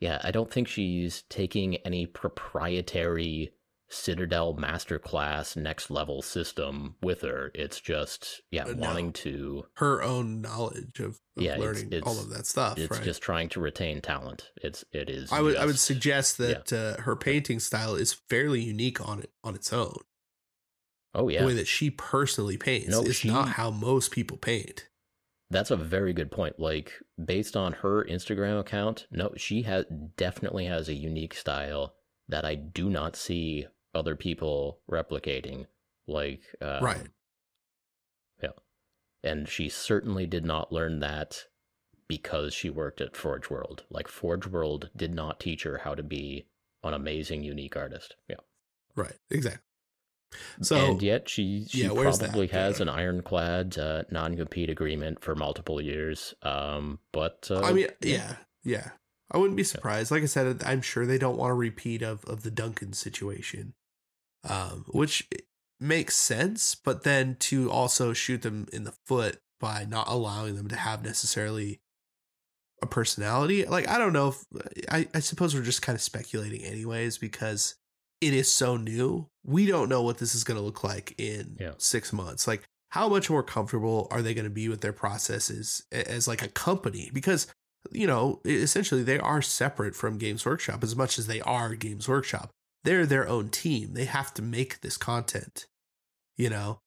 yeah, 0.00 0.20
I 0.22 0.30
don't 0.30 0.50
think 0.50 0.68
she's 0.68 1.24
taking 1.28 1.76
any 1.78 2.06
proprietary 2.06 3.52
Citadel 3.90 4.54
masterclass 4.54 5.56
next 5.56 5.90
level 5.90 6.20
system 6.20 6.96
with 7.02 7.22
her. 7.22 7.50
It's 7.54 7.80
just, 7.80 8.42
yeah, 8.50 8.64
no. 8.64 8.74
wanting 8.74 9.12
to, 9.14 9.64
her 9.76 10.02
own 10.02 10.42
knowledge 10.42 11.00
of, 11.00 11.18
of 11.36 11.42
Yeah, 11.42 11.56
learning 11.56 11.86
it's- 11.92 12.02
all 12.04 12.18
of 12.20 12.28
that 12.30 12.46
stuff 12.46 12.76
it's 12.78 12.90
right 12.90 13.02
just 13.02 13.22
trying 13.22 13.48
to 13.50 13.60
retain 13.60 14.00
talent. 14.02 14.50
It's, 14.62 14.84
it 14.92 15.08
is. 15.08 15.32
i 15.32 15.40
would 15.40 15.56
i 15.56 15.64
would 15.64 15.78
suggest 15.78 16.36
that 16.38 16.70
uh, 16.72 17.00
her 17.02 17.16
painting 17.16 17.60
style 17.60 17.94
is 17.94 18.12
fairly 18.28 18.60
unique 18.60 19.00
on 19.06 19.20
it 19.20 19.30
on 19.42 19.54
its 19.54 19.72
own 19.72 19.96
Oh, 21.14 21.28
yeah. 21.28 21.40
the 21.40 21.46
way 21.46 21.54
that 21.54 21.66
she 21.66 21.90
personally 21.90 22.58
paints 22.58 22.88
No, 22.90 23.00
is 23.02 23.16
she- 23.16 23.28
not 23.28 23.48
how 23.50 23.70
most 23.70 24.10
people 24.10 24.36
paint 24.36 24.88
That's 25.50 25.70
a 25.70 25.76
very 25.76 26.12
good 26.12 26.30
point. 26.30 26.60
Like 26.60 26.92
based 27.22 27.56
on 27.56 27.72
her 27.72 28.04
Instagram 28.04 28.60
account, 28.60 29.06
no, 29.10 29.32
she 29.36 29.62
has 29.62 29.86
definitely 30.18 30.66
has 30.66 30.88
a 30.90 30.94
unique 30.94 31.32
style 31.34 31.94
that 32.28 32.44
I 32.44 32.54
do 32.54 32.90
not 32.90 33.16
see 33.16 33.66
other 33.94 34.16
people 34.16 34.80
replicating. 34.90 35.66
Like, 36.06 36.42
um, 36.60 36.82
Right. 36.84 37.06
Yeah, 38.42 38.50
and 39.22 39.48
she 39.48 39.68
certainly 39.68 40.26
did 40.26 40.44
not 40.44 40.72
learn 40.72 41.00
that 41.00 41.46
because 42.06 42.54
she 42.54 42.70
worked 42.70 43.00
at 43.00 43.16
Forge 43.16 43.50
World. 43.50 43.84
Like 43.90 44.08
Forge 44.08 44.46
World 44.46 44.90
did 44.96 45.12
not 45.12 45.40
teach 45.40 45.64
her 45.64 45.78
how 45.78 45.94
to 45.94 46.02
be 46.02 46.46
an 46.82 46.94
amazing, 46.94 47.42
unique 47.42 47.76
artist. 47.76 48.16
Yeah, 48.28 48.36
right 48.94 49.16
exactly 49.30 49.62
so 50.60 50.76
and 50.76 51.02
yet 51.02 51.28
she 51.28 51.64
she 51.68 51.84
yeah, 51.84 51.88
probably 51.88 52.48
has 52.48 52.80
Uh, 52.80 52.84
an 52.84 52.88
ironclad 52.88 53.78
uh, 53.78 54.02
non-compete 54.10 54.70
agreement 54.70 55.22
for 55.22 55.34
multiple 55.34 55.80
years. 55.80 56.34
Um, 56.42 56.98
but 57.12 57.48
uh, 57.50 57.60
I 57.60 57.72
mean, 57.72 57.88
yeah, 58.00 58.36
yeah. 58.64 58.90
I 59.30 59.38
wouldn't 59.38 59.56
be 59.56 59.64
surprised. 59.64 60.10
Like 60.10 60.22
I 60.22 60.26
said, 60.26 60.62
I'm 60.64 60.80
sure 60.82 61.04
they 61.04 61.18
don't 61.18 61.36
want 61.36 61.50
a 61.50 61.54
repeat 61.54 62.02
of 62.02 62.24
of 62.24 62.42
the 62.42 62.50
Duncan 62.50 62.92
situation, 62.92 63.74
um, 64.48 64.84
which 64.88 65.28
makes 65.80 66.16
sense. 66.16 66.74
But 66.74 67.04
then 67.04 67.36
to 67.40 67.70
also 67.70 68.12
shoot 68.12 68.42
them 68.42 68.66
in 68.72 68.84
the 68.84 68.94
foot 69.06 69.38
by 69.60 69.84
not 69.84 70.08
allowing 70.08 70.56
them 70.56 70.68
to 70.68 70.76
have 70.76 71.02
necessarily 71.04 71.80
a 72.80 72.86
personality, 72.86 73.64
like 73.66 73.88
I 73.88 73.98
don't 73.98 74.12
know 74.12 74.28
if 74.28 74.44
I, 74.90 75.08
I 75.12 75.18
suppose 75.20 75.54
we're 75.54 75.62
just 75.62 75.82
kind 75.82 75.96
of 75.96 76.02
speculating, 76.02 76.62
anyways, 76.64 77.18
because 77.18 77.74
it 78.20 78.32
is 78.32 78.50
so 78.50 78.76
new. 78.76 79.28
We 79.44 79.66
don't 79.66 79.88
know 79.88 80.02
what 80.02 80.18
this 80.18 80.34
is 80.34 80.44
going 80.44 80.58
to 80.58 80.64
look 80.64 80.84
like 80.84 81.14
in 81.18 81.56
Yeah. 81.60 81.72
six 81.78 82.12
months. 82.12 82.46
Like, 82.46 82.62
how 82.90 83.08
much 83.08 83.28
more 83.30 83.42
comfortable 83.42 84.06
are 84.10 84.22
they 84.22 84.32
going 84.32 84.44
to 84.44 84.50
be 84.50 84.68
with 84.68 84.80
their 84.80 84.92
processes 84.92 85.84
as 85.92 86.26
like 86.28 86.40
a 86.42 86.48
company? 86.48 87.10
Because 87.12 87.46
you 87.90 88.06
know, 88.06 88.40
essentially 88.44 89.02
they 89.02 89.18
are 89.18 89.42
separate 89.42 89.94
from 89.94 90.18
Games 90.18 90.44
Workshop 90.44 90.82
as 90.82 90.96
much 90.96 91.18
as 91.18 91.26
they 91.26 91.40
are 91.42 91.74
Games 91.74 92.08
Workshop. 92.08 92.50
They're 92.84 93.06
their 93.06 93.28
own 93.28 93.48
team. 93.48 93.94
They 93.94 94.04
have 94.04 94.32
to 94.34 94.42
make 94.42 94.80
this 94.80 94.96
content, 94.96 95.66
you 96.36 96.50
know? 96.50 96.80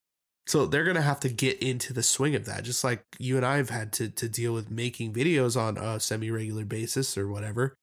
So 0.47 0.65
they're 0.65 0.83
going 0.83 0.95
to 0.95 1.01
have 1.01 1.19
to 1.21 1.29
get 1.29 1.61
into 1.61 1.93
the 1.93 2.03
swing 2.03 2.35
of 2.35 2.45
that, 2.45 2.63
just 2.63 2.83
like 2.83 3.03
you 3.19 3.37
and 3.37 3.45
I 3.45 3.57
have 3.57 3.69
had 3.69 3.93
to, 3.93 4.09
to 4.09 4.27
deal 4.27 4.53
with 4.53 4.71
making 4.71 5.13
videos 5.13 5.59
on 5.59 5.77
a 5.77 5.99
semi 5.99 6.31
regular 6.31 6.65
basis 6.65 7.17
or 7.17 7.27
whatever. 7.27 7.75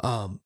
Um, 0.00 0.40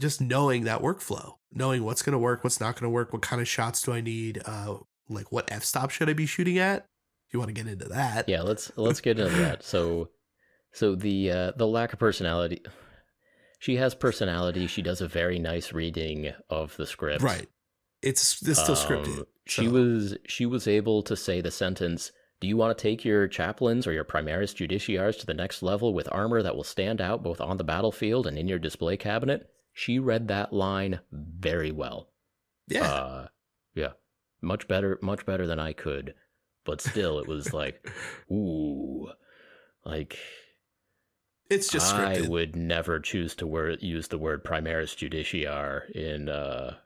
just 0.00 0.20
knowing 0.20 0.64
that 0.64 0.80
workflow, 0.80 1.34
knowing 1.52 1.84
what's 1.84 2.02
going 2.02 2.14
to 2.14 2.18
work, 2.18 2.42
what's 2.42 2.60
not 2.60 2.74
going 2.74 2.84
to 2.84 2.90
work, 2.90 3.12
what 3.12 3.22
kind 3.22 3.42
of 3.42 3.48
shots 3.48 3.82
do 3.82 3.92
I 3.92 4.00
need, 4.00 4.40
uh, 4.46 4.76
like 5.08 5.30
what 5.32 5.50
f 5.52 5.64
stop 5.64 5.90
should 5.90 6.08
I 6.08 6.14
be 6.14 6.26
shooting 6.26 6.58
at? 6.58 6.86
If 7.26 7.34
you 7.34 7.38
want 7.38 7.48
to 7.48 7.54
get 7.54 7.70
into 7.70 7.88
that, 7.88 8.28
yeah, 8.28 8.40
let's 8.40 8.72
let's 8.76 9.00
get 9.00 9.18
into 9.18 9.36
that. 9.36 9.62
So 9.62 10.08
So 10.72 10.94
the 10.94 11.30
uh, 11.30 11.52
the 11.56 11.66
lack 11.66 11.92
of 11.92 11.98
personality. 11.98 12.62
She 13.58 13.76
has 13.76 13.94
personality. 13.94 14.68
She 14.68 14.82
does 14.82 15.00
a 15.00 15.08
very 15.08 15.38
nice 15.38 15.72
reading 15.72 16.32
of 16.48 16.76
the 16.76 16.86
script. 16.86 17.22
Right. 17.22 17.48
It's 18.02 18.40
it's 18.46 18.62
still 18.62 18.76
scripted. 18.76 19.18
Um, 19.18 19.26
She 19.46 19.66
was 19.66 20.16
she 20.26 20.46
was 20.46 20.68
able 20.68 21.02
to 21.02 21.16
say 21.16 21.40
the 21.40 21.50
sentence, 21.50 22.12
"Do 22.40 22.46
you 22.46 22.56
want 22.56 22.76
to 22.76 22.80
take 22.80 23.04
your 23.04 23.26
chaplains 23.26 23.86
or 23.86 23.92
your 23.92 24.04
primaris 24.04 24.54
justitiaries 24.54 25.18
to 25.18 25.26
the 25.26 25.34
next 25.34 25.62
level 25.62 25.92
with 25.92 26.08
armor 26.12 26.42
that 26.42 26.54
will 26.54 26.64
stand 26.64 27.00
out 27.00 27.22
both 27.24 27.40
on 27.40 27.56
the 27.56 27.64
battlefield 27.64 28.26
and 28.26 28.38
in 28.38 28.46
your 28.46 28.60
display 28.60 28.96
cabinet?" 28.96 29.50
She 29.72 29.98
read 29.98 30.28
that 30.28 30.52
line 30.52 31.00
very 31.12 31.70
well. 31.72 32.10
Yeah. 32.68 32.82
Uh, 32.82 33.28
yeah. 33.74 33.92
Much 34.40 34.68
better 34.68 34.98
much 35.02 35.26
better 35.26 35.46
than 35.46 35.58
I 35.58 35.72
could. 35.72 36.14
But 36.64 36.80
still 36.80 37.18
it 37.18 37.26
was 37.26 37.52
like, 37.52 37.90
ooh. 38.30 39.08
Like 39.84 40.18
it's 41.50 41.68
just 41.68 41.94
I 41.94 42.20
would 42.22 42.56
never 42.56 43.00
choose 43.00 43.34
to 43.36 43.46
word, 43.46 43.82
use 43.82 44.08
the 44.08 44.18
word 44.18 44.44
primaris 44.44 44.94
justitiar 44.96 45.90
in 45.90 46.28
uh 46.28 46.76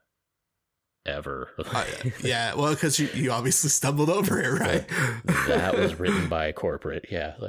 ever. 1.06 1.48
Uh, 1.58 1.84
yeah, 2.22 2.54
well, 2.54 2.72
because 2.74 2.98
you, 2.98 3.08
you 3.14 3.32
obviously 3.32 3.70
stumbled 3.70 4.08
over 4.10 4.40
it, 4.40 4.60
right? 4.60 4.86
that 5.48 5.76
was 5.76 5.94
written 5.98 6.28
by 6.28 6.52
corporate. 6.52 7.06
Yeah. 7.10 7.34
Uh, 7.40 7.48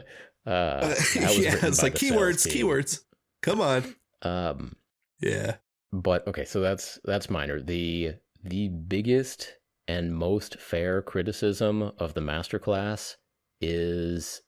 Uh, 0.50 0.88
that 0.90 1.14
was 1.16 1.16
yeah, 1.40 1.56
it's 1.62 1.84
like 1.84 1.94
keywords, 1.96 2.48
keywords. 2.48 3.02
Come 3.42 3.62
on. 3.62 3.96
Um, 4.24 4.76
Yeah. 5.22 5.56
but 5.92 6.28
okay, 6.28 6.46
so 6.46 6.60
that's 6.62 7.00
that's 7.06 7.30
minor. 7.30 7.62
The 7.62 8.16
the 8.44 8.68
biggest 8.70 9.56
and 9.88 10.16
most 10.16 10.60
fair 10.60 11.02
criticism 11.02 11.92
of 11.98 12.14
the 12.14 12.22
masterclass 12.22 13.16
is 13.62 14.42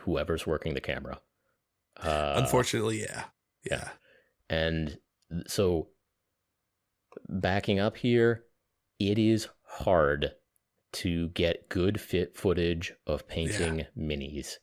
whoever's 0.00 0.46
working 0.46 0.74
the 0.74 0.80
camera. 0.80 1.20
Uh, 2.02 2.34
Unfortunately, 2.36 3.00
yeah. 3.02 3.24
Yeah. 3.70 3.88
And 4.50 4.98
so, 5.46 5.88
backing 7.28 7.78
up 7.78 7.96
here, 7.96 8.44
it 8.98 9.18
is 9.18 9.48
hard 9.64 10.32
to 10.92 11.28
get 11.30 11.68
good 11.68 12.00
fit 12.00 12.36
footage 12.36 12.92
of 13.06 13.26
painting 13.26 13.86
minis. 13.98 14.56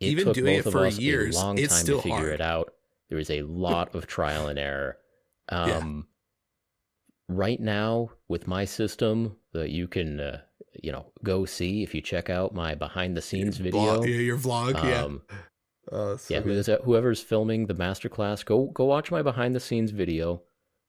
It 0.00 0.06
Even 0.06 0.24
took 0.24 0.34
doing 0.34 0.56
both 0.56 0.66
it 0.66 0.68
of 0.68 0.72
for 0.72 0.86
us 0.86 0.98
years, 0.98 1.36
a 1.36 1.38
long 1.40 1.58
it's 1.58 1.74
time 1.74 1.82
still 1.84 1.98
to 1.98 2.02
figure 2.02 2.16
hard. 2.16 2.28
it 2.32 2.40
out. 2.40 2.72
There 3.08 3.18
is 3.18 3.30
a 3.30 3.42
lot 3.42 3.94
of 3.94 4.06
trial 4.06 4.48
and 4.48 4.58
error. 4.58 4.96
Yeah. 5.50 5.76
Um, 5.78 6.06
Right 7.28 7.60
now, 7.60 8.10
with 8.26 8.48
my 8.48 8.64
system 8.64 9.36
that 9.52 9.70
you 9.70 9.86
can, 9.86 10.18
uh, 10.18 10.40
you 10.82 10.90
know, 10.90 11.12
go 11.22 11.44
see 11.44 11.84
if 11.84 11.94
you 11.94 12.00
check 12.00 12.28
out 12.28 12.52
my 12.54 12.74
behind 12.74 13.16
the 13.16 13.22
scenes 13.22 13.56
video. 13.58 14.00
vlog- 14.00 14.08
yeah, 14.08 14.16
your 14.16 14.36
vlog, 14.36 14.74
yeah. 14.82 15.06
Oh, 15.92 16.16
so 16.16 16.34
yeah, 16.34 16.76
whoever's 16.84 17.20
filming 17.22 17.66
the 17.66 17.74
masterclass, 17.74 18.44
go 18.44 18.66
go 18.66 18.84
watch 18.84 19.10
my 19.10 19.22
behind 19.22 19.54
the 19.54 19.60
scenes 19.60 19.90
video. 19.90 20.42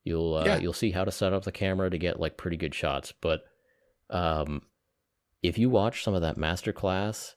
You'll 0.04 0.36
uh, 0.36 0.46
Yeah. 0.46 0.58
you'll 0.60 0.74
see 0.74 0.92
how 0.92 1.04
to 1.04 1.12
set 1.12 1.34
up 1.34 1.44
the 1.44 1.52
camera 1.52 1.90
to 1.90 1.98
get 1.98 2.20
like 2.20 2.38
pretty 2.38 2.58
good 2.58 2.74
shots. 2.76 3.12
But 3.20 3.42
um, 4.10 4.64
if 5.42 5.58
you 5.58 5.70
watch 5.70 6.04
some 6.04 6.14
of 6.14 6.22
that 6.22 6.38
masterclass, 6.38 7.34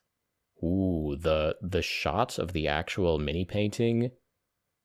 ooh, 0.62 1.16
the 1.18 1.56
the 1.62 1.82
shots 1.82 2.38
of 2.38 2.52
the 2.52 2.68
actual 2.68 3.18
mini 3.18 3.44
painting 3.44 4.10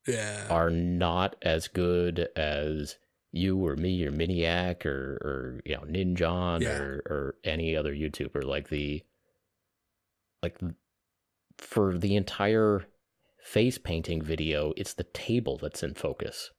yeah. 0.07 0.47
are 0.49 0.69
not 0.69 1.35
as 1.41 1.68
good 1.68 2.30
as 2.35 2.95
you 3.31 3.64
or 3.65 3.76
me 3.76 4.03
or 4.06 4.11
Miniac 4.11 4.85
or 4.85 5.19
or 5.22 5.61
you 5.65 5.76
know 5.76 5.81
Ninjon 5.84 6.61
Yeah. 6.61 6.77
or 6.80 7.03
or 7.06 7.35
any 7.43 7.76
other 7.76 7.93
YouTuber 7.93 8.43
like 8.43 8.69
the 8.69 9.03
like 10.41 10.57
for 11.60 11.98
the 11.98 12.15
entire 12.15 12.86
face 13.44 13.77
painting 13.77 14.22
video 14.22 14.73
it's 14.77 14.94
the 14.94 15.03
table 15.06 15.57
that's 15.61 15.84
in 15.84 15.94
focus. 15.94 16.52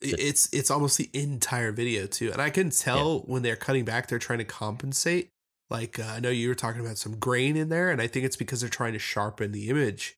It- 0.00 0.20
it's 0.20 0.52
it's 0.52 0.70
almost 0.70 0.98
the 0.98 1.08
entire 1.14 1.72
video 1.72 2.06
too 2.06 2.30
and 2.30 2.40
i 2.42 2.50
can 2.50 2.68
tell 2.70 3.20
when 3.20 3.42
they're 3.42 3.56
cutting 3.56 3.84
back 3.86 4.08
they're 4.08 4.18
trying 4.18 4.40
to 4.40 4.44
compensate 4.44 5.30
like 5.70 5.98
uh, 5.98 6.02
i 6.04 6.20
know 6.20 6.28
you 6.28 6.48
were 6.48 6.54
talking 6.54 6.82
about 6.82 6.98
some 6.98 7.16
grain 7.18 7.56
in 7.56 7.70
there 7.70 7.90
and 7.90 8.02
i 8.02 8.06
think 8.06 8.26
it's 8.26 8.36
because 8.36 8.60
they're 8.60 8.68
trying 8.68 8.92
to 8.92 8.98
sharpen 8.98 9.52
the 9.52 9.68
image 9.70 10.16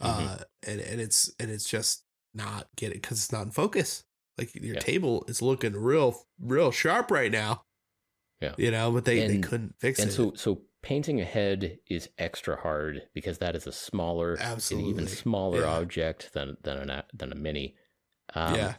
uh 0.00 0.38
and 0.66 0.80
and 0.80 1.00
it's 1.00 1.28
and 1.40 1.50
it's 1.50 1.68
just 1.68 2.04
not 2.34 2.68
getting 2.76 2.98
because 2.98 3.18
it's 3.18 3.32
not 3.32 3.42
in 3.42 3.50
focus. 3.50 4.04
Like 4.38 4.54
your 4.54 4.74
Yeah. 4.74 4.80
table 4.80 5.24
is 5.28 5.42
looking 5.42 5.72
real 5.74 6.22
real 6.40 6.70
sharp 6.70 7.10
right 7.10 7.30
now. 7.32 7.64
Yeah. 8.40 8.54
you 8.56 8.70
know 8.70 8.92
but 8.92 9.04
they 9.04 9.26
they 9.26 9.38
couldn't 9.38 9.74
fix 9.80 9.98
and 9.98 10.08
it. 10.08 10.18
And 10.18 10.38
so 10.38 10.54
so 10.54 10.62
painting 10.82 11.20
a 11.20 11.24
head 11.24 11.78
is 11.88 12.08
extra 12.18 12.56
hard 12.56 13.02
because 13.14 13.38
that 13.38 13.54
is 13.54 13.66
a 13.66 13.72
smaller 13.72 14.34
an 14.34 14.40
absolutely. 14.42 14.90
even 14.90 15.06
smaller 15.06 15.60
Yeah. 15.60 15.78
object 15.78 16.32
than 16.32 16.56
than 16.62 16.88
a- 16.90 17.04
than 17.12 17.32
a 17.32 17.36
mini. 17.36 17.76
Um, 18.34 18.54
yeah. 18.54 18.74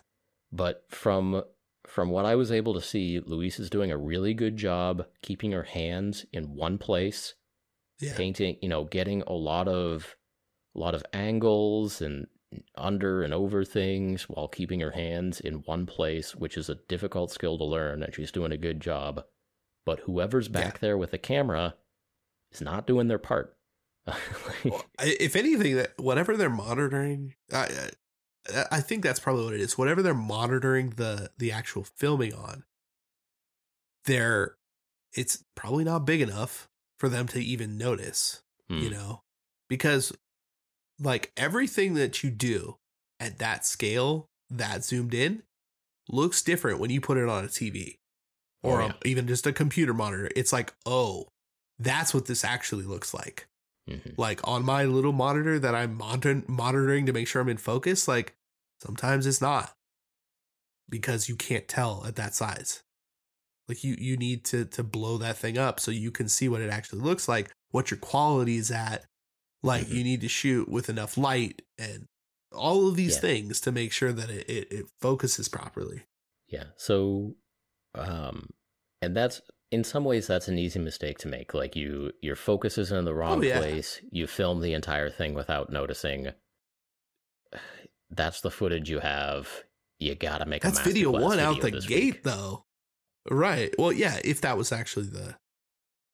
but 0.51 0.85
from 0.89 1.43
from 1.87 2.09
what 2.09 2.25
I 2.25 2.35
was 2.35 2.51
able 2.51 2.73
to 2.75 2.81
see, 2.81 3.19
Louise 3.19 3.59
is 3.59 3.69
doing 3.69 3.91
a 3.91 3.97
really 3.97 4.33
good 4.33 4.55
job 4.55 5.05
keeping 5.21 5.51
her 5.51 5.63
hands 5.63 6.25
in 6.31 6.55
one 6.55 6.77
place, 6.77 7.33
yeah. 7.99 8.15
painting, 8.15 8.57
you 8.61 8.69
know, 8.69 8.85
getting 8.85 9.21
a 9.23 9.33
lot 9.33 9.67
of 9.67 10.15
a 10.75 10.79
lot 10.79 10.95
of 10.95 11.03
angles 11.11 12.01
and 12.01 12.27
under 12.75 13.23
and 13.23 13.33
over 13.33 13.63
things 13.63 14.23
while 14.29 14.47
keeping 14.47 14.79
her 14.79 14.91
hands 14.91 15.39
in 15.39 15.55
one 15.65 15.85
place, 15.85 16.35
which 16.35 16.57
is 16.57 16.69
a 16.69 16.75
difficult 16.87 17.31
skill 17.31 17.57
to 17.57 17.63
learn, 17.65 18.03
and 18.03 18.13
she's 18.13 18.31
doing 18.31 18.51
a 18.51 18.57
good 18.57 18.79
job. 18.79 19.23
But 19.85 20.01
whoever's 20.01 20.47
back 20.47 20.79
there 20.79 20.97
with 20.97 21.11
the 21.11 21.17
camera 21.17 21.75
is 22.51 22.61
not 22.61 22.87
doing 22.87 23.07
their 23.07 23.19
part. 23.19 23.55
If 24.99 25.35
anything, 25.35 25.75
that 25.77 25.93
whatever 25.97 26.35
they're 26.37 26.49
monitoring, 26.49 27.35
I, 27.53 27.89
I 28.53 28.65
I 28.71 28.81
think 28.81 29.03
that's 29.03 29.19
probably 29.19 29.45
what 29.45 29.53
it 29.53 29.61
is. 29.61 29.77
Whatever 29.77 30.01
they're 30.01 30.13
monitoring 30.13 30.91
the 30.91 31.31
the 31.37 31.51
actual 31.51 31.83
filming 31.83 32.33
on, 32.33 32.63
they're 34.05 34.55
it's 35.13 35.43
probably 35.55 35.83
not 35.83 36.05
big 36.05 36.21
enough 36.21 36.69
for 36.99 37.09
them 37.09 37.27
to 37.27 37.39
even 37.43 37.77
notice. 37.77 38.41
You 38.69 38.87
Hmm. 38.87 38.93
know, 38.93 39.21
because 39.67 40.13
like 40.99 41.31
everything 41.35 41.95
that 41.95 42.23
you 42.23 42.29
do 42.31 42.77
at 43.19 43.37
that 43.39 43.65
scale, 43.65 44.29
that 44.49 44.85
zoomed 44.85 45.13
in, 45.13 45.43
looks 46.07 46.41
different 46.41 46.79
when 46.79 46.89
you 46.89 47.01
put 47.01 47.17
it 47.17 47.27
on 47.27 47.43
a 47.43 47.47
TV 47.49 47.99
or 48.63 48.81
Oh, 48.81 48.85
a- 48.87 49.07
even 49.07 49.27
just 49.27 49.45
a 49.45 49.51
computer 49.53 49.93
monitor. 49.93 50.29
It's 50.35 50.53
like, 50.53 50.73
oh, 50.85 51.27
that's 51.83 52.13
what 52.13 52.25
this 52.25 52.43
actually 52.43 52.83
looks 52.85 53.13
like 53.13 53.47
Mhm. 53.89 54.13
like 54.17 54.39
on 54.47 54.63
my 54.63 54.85
little 54.85 55.11
monitor 55.11 55.57
that 55.59 55.73
I'm 55.75 55.95
monitor- 55.95 56.43
monitoring 56.47 57.05
to 57.07 57.13
make 57.13 57.27
sure 57.27 57.41
I'm 57.41 57.49
in 57.49 57.57
focus, 57.57 58.07
like 58.07 58.35
sometimes 58.81 59.25
it's 59.25 59.41
not 59.41 59.75
because 60.89 61.29
you 61.29 61.35
can't 61.35 61.67
tell 61.67 62.05
at 62.05 62.15
that 62.15 62.35
size. 62.35 62.83
Like 63.67 63.83
you 63.83 63.95
you 63.97 64.17
need 64.17 64.43
to 64.45 64.65
to 64.65 64.83
blow 64.83 65.17
that 65.19 65.37
thing 65.37 65.57
up 65.57 65.79
so 65.79 65.91
you 65.91 66.11
can 66.11 66.27
see 66.29 66.49
what 66.49 66.61
it 66.61 66.69
actually 66.69 67.01
looks 67.01 67.27
like, 67.27 67.51
what 67.71 67.89
your 67.89 67.99
quality 67.99 68.57
is 68.57 68.69
at. 68.71 69.05
Like 69.63 69.87
Mhm. 69.87 69.93
you 69.95 70.03
need 70.03 70.21
to 70.21 70.27
shoot 70.27 70.67
with 70.69 70.89
enough 70.89 71.17
light 71.17 71.61
and 71.77 72.07
all 72.51 72.87
of 72.87 72.95
these 72.95 73.15
Yeah. 73.15 73.21
things 73.21 73.61
to 73.61 73.71
make 73.71 73.91
sure 73.93 74.11
that 74.11 74.29
it, 74.29 74.49
it, 74.49 74.71
it 74.71 74.85
focuses 74.99 75.47
properly. 75.47 76.03
Yeah. 76.47 76.65
So, 76.75 77.35
um, 77.95 78.49
and 79.01 79.15
that's 79.15 79.39
in 79.71 79.83
some 79.83 80.03
ways 80.03 80.27
that's 80.27 80.47
an 80.47 80.57
easy 80.59 80.79
mistake 80.79 81.17
to 81.19 81.27
make. 81.27 81.53
Like 81.53 81.75
you, 81.75 82.11
your 82.21 82.35
focus 82.35 82.77
is 82.77 82.91
in 82.91 83.05
the 83.05 83.13
wrong 83.13 83.39
Oh, 83.39 83.41
yeah. 83.41 83.57
place. 83.59 84.01
You 84.11 84.27
film 84.27 84.61
the 84.61 84.73
entire 84.73 85.09
thing 85.09 85.33
without 85.33 85.71
noticing. 85.71 86.31
That's 88.09 88.41
the 88.41 88.51
footage 88.51 88.89
you 88.89 88.99
have. 88.99 89.47
You 89.99 90.15
gotta 90.15 90.45
make. 90.45 90.61
That's 90.63 90.79
a 90.79 90.83
video 90.83 91.11
one 91.11 91.39
out 91.39 91.61
the 91.61 91.71
gate 91.71 92.13
week. 92.15 92.23
though. 92.23 92.63
Right. 93.29 93.73
Well, 93.77 93.91
yeah, 93.91 94.19
if 94.23 94.41
that 94.41 94.57
was 94.57 94.71
actually 94.71 95.05
the 95.07 95.35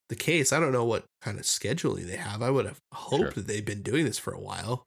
the 0.10 0.16
case, 0.16 0.54
I 0.54 0.60
don't 0.60 0.72
know 0.72 0.86
what 0.86 1.06
kind 1.22 1.38
of 1.40 1.46
scheduling 1.46 2.06
they 2.08 2.16
have. 2.18 2.42
I 2.42 2.50
would 2.50 2.66
have 2.66 2.80
hoped 2.94 3.22
Sure. 3.22 3.32
that 3.32 3.48
they've 3.48 3.66
been 3.66 3.82
doing 3.82 4.06
this 4.06 4.20
for 4.20 4.32
a 4.34 4.40
while. 4.40 4.84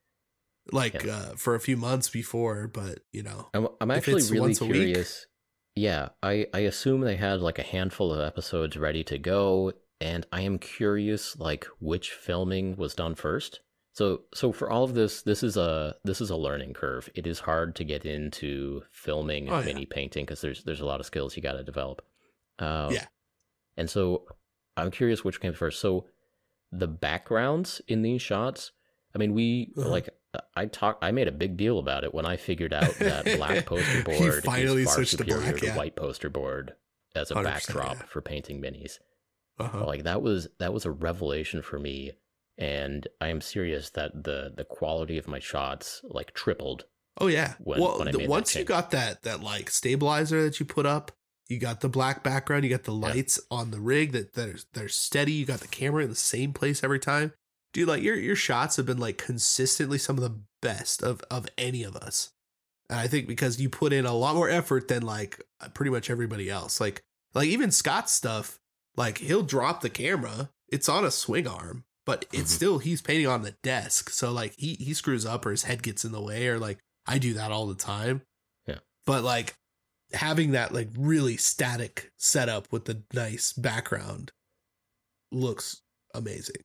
Like 0.73 1.03
Yeah. 1.03 1.17
uh 1.17 1.35
for 1.37 1.55
a 1.55 1.61
few 1.61 1.77
months 1.77 2.09
before, 2.11 2.69
but 2.69 3.01
you 3.13 3.23
know. 3.23 3.49
I'm, 3.55 3.69
I'm 3.81 3.91
actually 3.91 4.23
really 4.31 4.55
curious. 4.55 5.27
Yeah, 5.75 6.09
I, 6.23 6.47
I 6.53 6.61
assume 6.61 7.01
they 7.03 7.17
had 7.17 7.41
like 7.41 7.59
a 7.59 7.63
handful 7.65 8.13
of 8.13 8.21
episodes 8.21 8.77
ready 8.77 9.05
to 9.05 9.19
go, 9.19 9.73
and 10.01 10.27
I 10.33 10.43
am 10.43 10.59
curious 10.59 11.39
like 11.39 11.67
which 11.81 12.11
filming 12.11 12.77
was 12.77 12.95
done 12.95 13.15
first. 13.15 13.61
So 13.93 14.23
so 14.35 14.53
for 14.53 14.71
all 14.71 14.85
of 14.85 14.95
this, 14.95 15.23
this 15.23 15.43
is 15.43 15.57
a 15.57 15.97
this 16.05 16.21
is 16.21 16.31
a 16.31 16.37
learning 16.37 16.75
curve. 16.75 17.09
It 17.15 17.27
is 17.27 17.41
hard 17.41 17.75
to 17.77 17.85
get 17.85 18.05
into 18.05 18.83
filming 18.91 19.49
Oh, 19.51 19.59
yeah. 19.61 19.67
mini 19.67 19.87
painting 19.87 20.25
because 20.25 20.41
there's 20.41 20.65
there's 20.65 20.81
a 20.81 20.87
lot 20.87 21.01
of 21.01 21.07
skills 21.07 21.37
you 21.37 21.43
got 21.43 21.53
to 21.53 21.65
develop. 21.65 22.03
Uh, 22.59 22.91
Yeah. 22.93 23.07
And 23.77 23.89
so 23.89 24.27
I'm 24.77 24.91
curious 24.91 25.25
which 25.25 25.41
came 25.41 25.53
first. 25.55 25.81
So 25.81 26.07
the 26.73 26.87
backgrounds 26.89 27.81
in 27.89 28.03
these 28.03 28.23
shots, 28.23 28.73
I 29.15 29.19
mean, 29.19 29.35
we 29.35 29.73
Uh-huh. 29.77 29.89
like 29.89 30.09
I 30.55 30.67
talked. 30.67 31.03
I 31.03 31.11
made 31.11 31.29
a 31.29 31.33
big 31.33 31.57
deal 31.57 31.79
about 31.79 32.05
it 32.05 32.15
when 32.15 32.25
I 32.25 32.37
figured 32.37 32.73
out 32.73 32.95
that 32.97 33.25
black 33.37 33.67
poster 33.67 33.99
He 33.99 34.03
board 34.03 34.45
finally 34.45 34.83
is 34.83 34.89
far 34.89 34.95
switched 34.97 35.11
to 35.13 35.17
superior 35.19 35.41
black, 35.41 35.57
to 35.57 35.71
white 35.73 35.97
poster 35.97 36.31
board 36.31 36.75
as 37.17 37.31
a 37.31 37.35
backdrop 37.35 37.97
yeah. 37.97 38.07
for 38.07 38.21
painting 38.21 38.61
minis. 38.61 38.99
Uh-huh. 39.59 39.87
Like 39.87 40.05
that 40.05 40.23
was 40.23 40.49
that 40.59 40.73
was 40.73 40.85
a 40.85 40.91
revelation 40.91 41.63
for 41.63 41.79
me, 41.79 42.13
and 42.57 43.07
I 43.21 43.29
am 43.29 43.41
serious 43.41 43.91
that 43.91 44.25
the 44.25 44.53
the 44.57 44.65
quality 44.65 45.19
of 45.19 45.27
my 45.27 45.41
shots 45.41 46.01
like 46.05 46.33
tripled. 46.33 46.85
Oh 47.19 47.27
yeah. 47.27 47.55
When- 47.59 47.81
well, 47.81 47.99
when 47.99 48.13
the- 48.13 48.29
once 48.29 48.55
you 48.55 48.65
got 48.65 48.93
that 48.93 49.23
that 49.23 49.43
like 49.43 49.69
stabilizer 49.71 50.45
that 50.45 50.61
you 50.61 50.67
put 50.67 50.87
up, 50.87 51.13
you 51.49 51.59
got 51.59 51.81
the 51.81 51.89
black 51.89 52.23
background, 52.23 52.65
you 52.65 52.71
got 52.71 52.85
the 52.85 52.93
lights 52.93 53.41
on 53.51 53.73
the 53.73 53.81
rig 53.81 54.13
that 54.13 54.35
that 54.35 54.83
are 54.83 54.89
steady. 54.89 55.33
You 55.33 55.45
got 55.45 55.61
the 55.61 55.69
camera 55.69 56.05
in 56.05 56.11
the 56.11 56.15
same 56.15 56.53
place 56.53 56.85
every 56.85 57.01
time. 57.01 57.33
Dude, 57.73 57.89
like 57.89 58.03
your 58.03 58.17
your 58.17 58.37
shots 58.37 58.77
have 58.77 58.87
been 58.87 58.99
like 58.99 59.19
consistently 59.19 59.99
some 59.99 60.17
of 60.19 60.23
the 60.25 60.41
best 60.63 61.03
of 61.03 61.23
of 61.31 61.47
any 61.57 61.83
of 61.85 61.97
us. 61.97 62.33
And 62.89 62.99
I 62.99 63.07
think 63.07 63.29
because 63.29 63.61
you 63.61 63.69
put 63.71 63.93
in 63.93 64.05
a 64.07 64.13
lot 64.15 64.35
more 64.35 64.49
effort 64.49 64.89
than 64.89 65.03
like 65.03 65.41
pretty 65.75 65.91
much 65.91 66.11
everybody 66.11 66.51
else. 66.51 66.81
Like 66.81 67.03
like 67.35 67.47
even 67.47 67.71
Scott's 67.71 68.13
stuff, 68.13 68.59
like 68.97 69.19
he'll 69.19 69.45
drop 69.45 69.81
the 69.83 69.91
camera, 69.91 70.51
it's 70.69 70.89
on 70.89 71.05
a 71.05 71.11
swing 71.13 71.47
arm, 71.47 71.85
but 72.05 72.25
it's 72.33 72.51
Mhm. 72.53 72.57
still 72.57 72.79
he's 72.81 73.01
painting 73.03 73.29
on 73.29 73.43
the 73.43 73.55
desk. 73.63 74.11
So 74.11 74.33
like 74.33 74.55
he 74.59 74.75
he 74.75 74.93
screws 74.93 75.25
up 75.25 75.47
or 75.47 75.53
his 75.53 75.63
head 75.63 75.83
gets 75.85 76.05
in 76.05 76.11
the 76.11 76.21
way 76.21 76.49
or 76.49 76.59
like 76.59 76.79
I 77.07 77.19
do 77.19 77.35
that 77.35 77.53
all 77.53 77.67
the 77.69 77.75
time. 77.77 78.23
Yeah. 78.67 78.81
But 79.07 79.23
like 79.23 79.55
having 80.13 80.51
that 80.51 80.75
like 80.75 80.89
really 80.99 81.37
static 81.37 82.11
setup 82.19 82.73
with 82.73 82.87
the 82.87 83.05
nice 83.15 83.53
background 83.53 84.33
looks 85.31 85.83
amazing. 86.15 86.57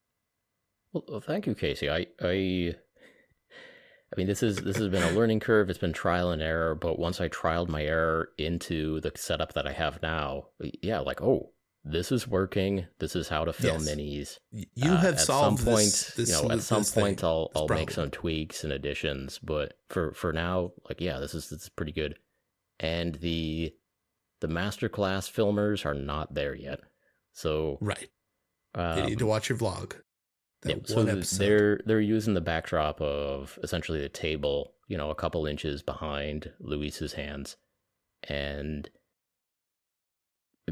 Well, 0.96 1.04
well, 1.10 1.20
thank 1.20 1.46
you, 1.46 1.56
Casey. 1.56 1.90
I, 1.90 2.08
I, 2.22 2.74
I 2.74 4.16
mean, 4.16 4.28
this 4.28 4.42
is 4.42 4.56
this 4.62 4.78
has 4.78 4.88
been 4.88 5.04
a 5.04 5.12
learning 5.12 5.42
curve. 5.42 5.70
It's 5.70 5.78
been 5.78 5.92
trial 5.92 6.32
and 6.32 6.42
error. 6.42 6.74
But 6.74 6.98
once 6.98 7.20
I 7.20 7.28
trialed 7.28 7.68
my 7.68 7.84
error 7.84 8.30
into 8.38 9.02
the 9.02 9.12
setup 9.16 9.52
that 9.54 9.68
I 9.68 9.74
have 9.74 10.02
now, 10.02 10.46
yeah, 10.82 11.00
like, 11.00 11.22
oh, 11.22 11.52
this 11.84 12.14
is 12.14 12.30
working. 12.30 12.86
This 13.00 13.14
is 13.14 13.28
how 13.28 13.44
to 13.44 13.52
film 13.52 13.84
Yes. 13.84 13.90
minis. 13.90 14.40
You 14.74 14.94
Uh, 14.94 14.98
have 14.98 15.20
solved 15.20 15.60
some 15.60 15.66
point, 15.66 15.84
this, 15.84 16.14
this, 16.16 16.30
you 16.30 16.48
know, 16.48 16.54
at 16.54 16.62
some 16.62 16.86
thing, 16.86 17.04
point, 17.04 17.24
I'll 17.26 17.50
this 17.50 17.62
I'll 17.62 17.68
make 17.68 17.92
some 17.92 18.10
tweaks 18.10 18.64
and 18.64 18.72
additions. 18.72 19.38
But 19.40 19.78
for 19.90 20.14
for 20.14 20.32
now, 20.32 20.72
like, 20.88 21.02
yeah, 21.02 21.20
this 21.20 21.36
is 21.36 21.50
this 21.50 21.64
is 21.64 21.70
pretty 21.70 21.92
good. 21.92 22.18
And 22.80 23.16
the 23.16 23.76
the 24.40 24.48
masterclass 24.48 25.30
filmers 25.30 25.86
are 25.86 25.94
not 25.94 26.36
there 26.36 26.56
yet. 26.56 26.80
So 27.34 27.80
right. 27.82 28.10
um, 28.76 29.00
you 29.00 29.06
need 29.08 29.20
to 29.20 29.26
watch 29.26 29.50
your 29.50 29.58
vlog. 29.58 29.98
Yeah, 30.66 30.76
so 30.86 31.02
episode. 31.02 31.38
they're 31.38 31.80
they're 31.86 32.02
using 32.02 32.34
the 32.34 32.42
backdrop 32.42 33.00
of 33.02 33.60
essentially 33.62 34.02
the 34.02 34.10
table, 34.10 34.74
you 34.88 34.98
know, 34.98 35.12
a 35.12 35.16
couple 35.16 35.46
inches 35.46 35.82
behind 35.82 36.52
Louise's 36.60 37.14
hands, 37.14 37.58
and 38.24 38.90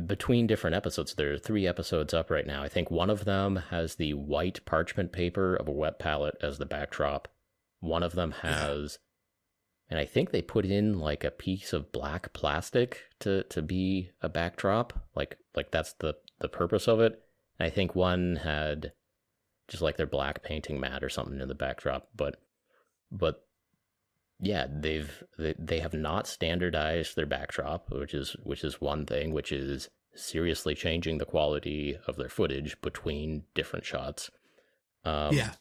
between 0.07 0.48
different 0.48 0.76
episodes, 0.76 1.14
there 1.14 1.34
are 1.34 1.38
three 1.38 1.68
episodes 1.68 2.14
up 2.14 2.32
right 2.32 2.48
now. 2.48 2.64
I 2.64 2.70
think 2.70 2.90
one 2.90 3.10
of 3.10 3.26
them 3.26 3.57
has 3.70 3.95
the 3.95 4.15
white 4.15 4.65
parchment 4.65 5.11
paper 5.11 5.56
of 5.56 5.68
a 5.68 5.72
wet 5.72 5.99
palette 5.99 6.36
as 6.41 6.57
the 6.57 6.65
backdrop. 6.65 7.28
One 7.80 8.02
of 8.02 8.14
them 8.14 8.32
has, 8.41 8.98
and 9.90 9.99
I 9.99 10.06
think 10.06 10.32
they 10.32 10.41
put 10.41 10.65
in 10.65 10.99
like 10.99 11.24
a 11.24 11.32
piece 11.32 11.74
of 11.74 11.91
black 11.91 12.34
plastic 12.34 13.02
to 13.20 13.44
to 13.44 13.61
be 13.61 14.11
a 14.22 14.30
backdrop. 14.30 15.06
Like 15.15 15.38
like 15.56 15.72
that's 15.72 15.94
the 15.94 16.15
the 16.40 16.49
purpose 16.49 16.88
of 16.88 16.99
it. 16.99 17.22
And 17.60 17.68
I 17.68 17.70
think 17.70 17.94
one 17.95 18.38
had 18.38 18.94
just 19.74 19.82
like 19.82 19.98
their 19.98 20.06
black 20.06 20.44
painting 20.44 20.80
mat 20.80 21.04
or 21.04 21.10
something 21.10 21.41
in 21.41 21.48
the 21.48 21.56
backdrop 21.56 22.08
but 22.16 22.40
but 23.12 23.44
yeah 24.40 24.68
they've 24.70 25.24
they, 25.40 25.56
they 25.58 25.80
have 25.80 25.95
not 25.95 26.28
standardized 26.28 27.16
their 27.16 27.26
backdrop 27.26 27.90
which 27.90 28.14
is 28.14 28.36
which 28.44 28.64
is 28.64 28.80
one 28.80 29.04
thing 29.04 29.34
which 29.34 29.52
is 29.52 29.90
seriously 30.14 30.76
changing 30.76 31.18
the 31.18 31.26
quality 31.26 31.98
of 32.06 32.18
their 32.18 32.30
footage 32.30 32.80
between 32.82 33.41
different 33.56 33.84
shots 33.84 34.30
um 35.06 35.34
yeah. 35.34 35.54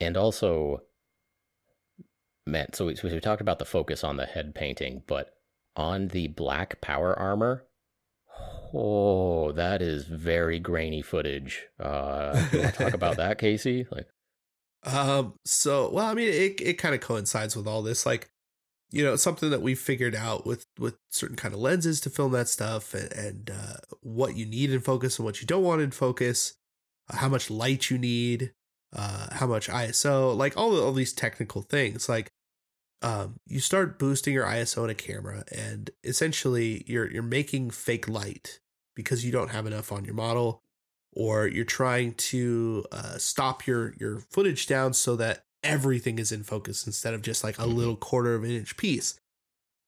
and 0.00 0.16
also 0.16 0.80
man 2.48 2.66
so 2.72 2.86
we, 2.86 2.96
so 2.96 3.06
we 3.06 3.20
talked 3.20 3.40
about 3.40 3.60
the 3.60 3.64
focus 3.64 4.02
on 4.02 4.16
the 4.16 4.26
head 4.26 4.56
painting 4.56 5.04
but 5.06 5.36
on 5.76 6.08
the 6.08 6.26
black 6.26 6.80
power 6.80 7.16
armor 7.16 7.64
oh 8.72 9.52
that 9.52 9.82
is 9.82 10.04
very 10.04 10.58
grainy 10.60 11.02
footage 11.02 11.66
uh 11.80 12.46
you 12.52 12.60
want 12.60 12.74
to 12.74 12.84
talk 12.84 12.94
about 12.94 13.16
that 13.16 13.38
casey 13.44 13.86
like 13.90 14.06
Um. 14.84 15.34
So, 15.44 15.90
well, 15.90 16.06
I 16.06 16.14
mean, 16.14 16.28
it 16.28 16.60
it 16.60 16.74
kind 16.78 16.94
of 16.94 17.00
coincides 17.00 17.54
with 17.56 17.66
all 17.66 17.82
this, 17.82 18.06
like, 18.06 18.30
you 18.90 19.04
know, 19.04 19.16
something 19.16 19.50
that 19.50 19.62
we 19.62 19.74
figured 19.74 20.14
out 20.14 20.46
with 20.46 20.66
with 20.78 20.96
certain 21.10 21.36
kind 21.36 21.52
of 21.54 21.60
lenses 21.60 22.00
to 22.00 22.10
film 22.10 22.32
that 22.32 22.48
stuff, 22.48 22.94
and, 22.94 23.12
and 23.12 23.50
uh, 23.50 23.76
what 24.02 24.36
you 24.36 24.46
need 24.46 24.70
in 24.70 24.80
focus 24.80 25.18
and 25.18 25.26
what 25.26 25.40
you 25.40 25.46
don't 25.46 25.64
want 25.64 25.82
in 25.82 25.90
focus, 25.90 26.54
uh, 27.10 27.16
how 27.16 27.28
much 27.28 27.50
light 27.50 27.90
you 27.90 27.98
need, 27.98 28.52
uh, 28.96 29.28
how 29.34 29.46
much 29.46 29.68
ISO, 29.68 30.34
like 30.36 30.56
all 30.56 30.80
all 30.80 30.92
these 30.92 31.12
technical 31.12 31.62
things. 31.62 32.08
Like, 32.08 32.30
um, 33.02 33.40
you 33.46 33.60
start 33.60 33.98
boosting 33.98 34.34
your 34.34 34.44
ISO 34.46 34.84
in 34.84 34.90
a 34.90 34.94
camera, 34.94 35.44
and 35.52 35.90
essentially 36.04 36.84
you're 36.86 37.10
you're 37.10 37.22
making 37.22 37.70
fake 37.70 38.08
light 38.08 38.60
because 38.94 39.24
you 39.24 39.32
don't 39.32 39.50
have 39.50 39.66
enough 39.66 39.92
on 39.92 40.04
your 40.04 40.14
model 40.14 40.62
or 41.12 41.46
you're 41.46 41.64
trying 41.64 42.14
to 42.14 42.84
uh, 42.92 43.18
stop 43.18 43.66
your 43.66 43.94
your 43.98 44.20
footage 44.30 44.66
down 44.66 44.92
so 44.94 45.16
that 45.16 45.44
everything 45.62 46.18
is 46.18 46.32
in 46.32 46.42
focus 46.42 46.86
instead 46.86 47.14
of 47.14 47.22
just 47.22 47.42
like 47.44 47.58
a 47.58 47.62
Mhm. 47.62 47.74
little 47.74 47.96
quarter 47.96 48.34
of 48.34 48.44
an 48.44 48.50
inch 48.50 48.76
piece. 48.76 49.18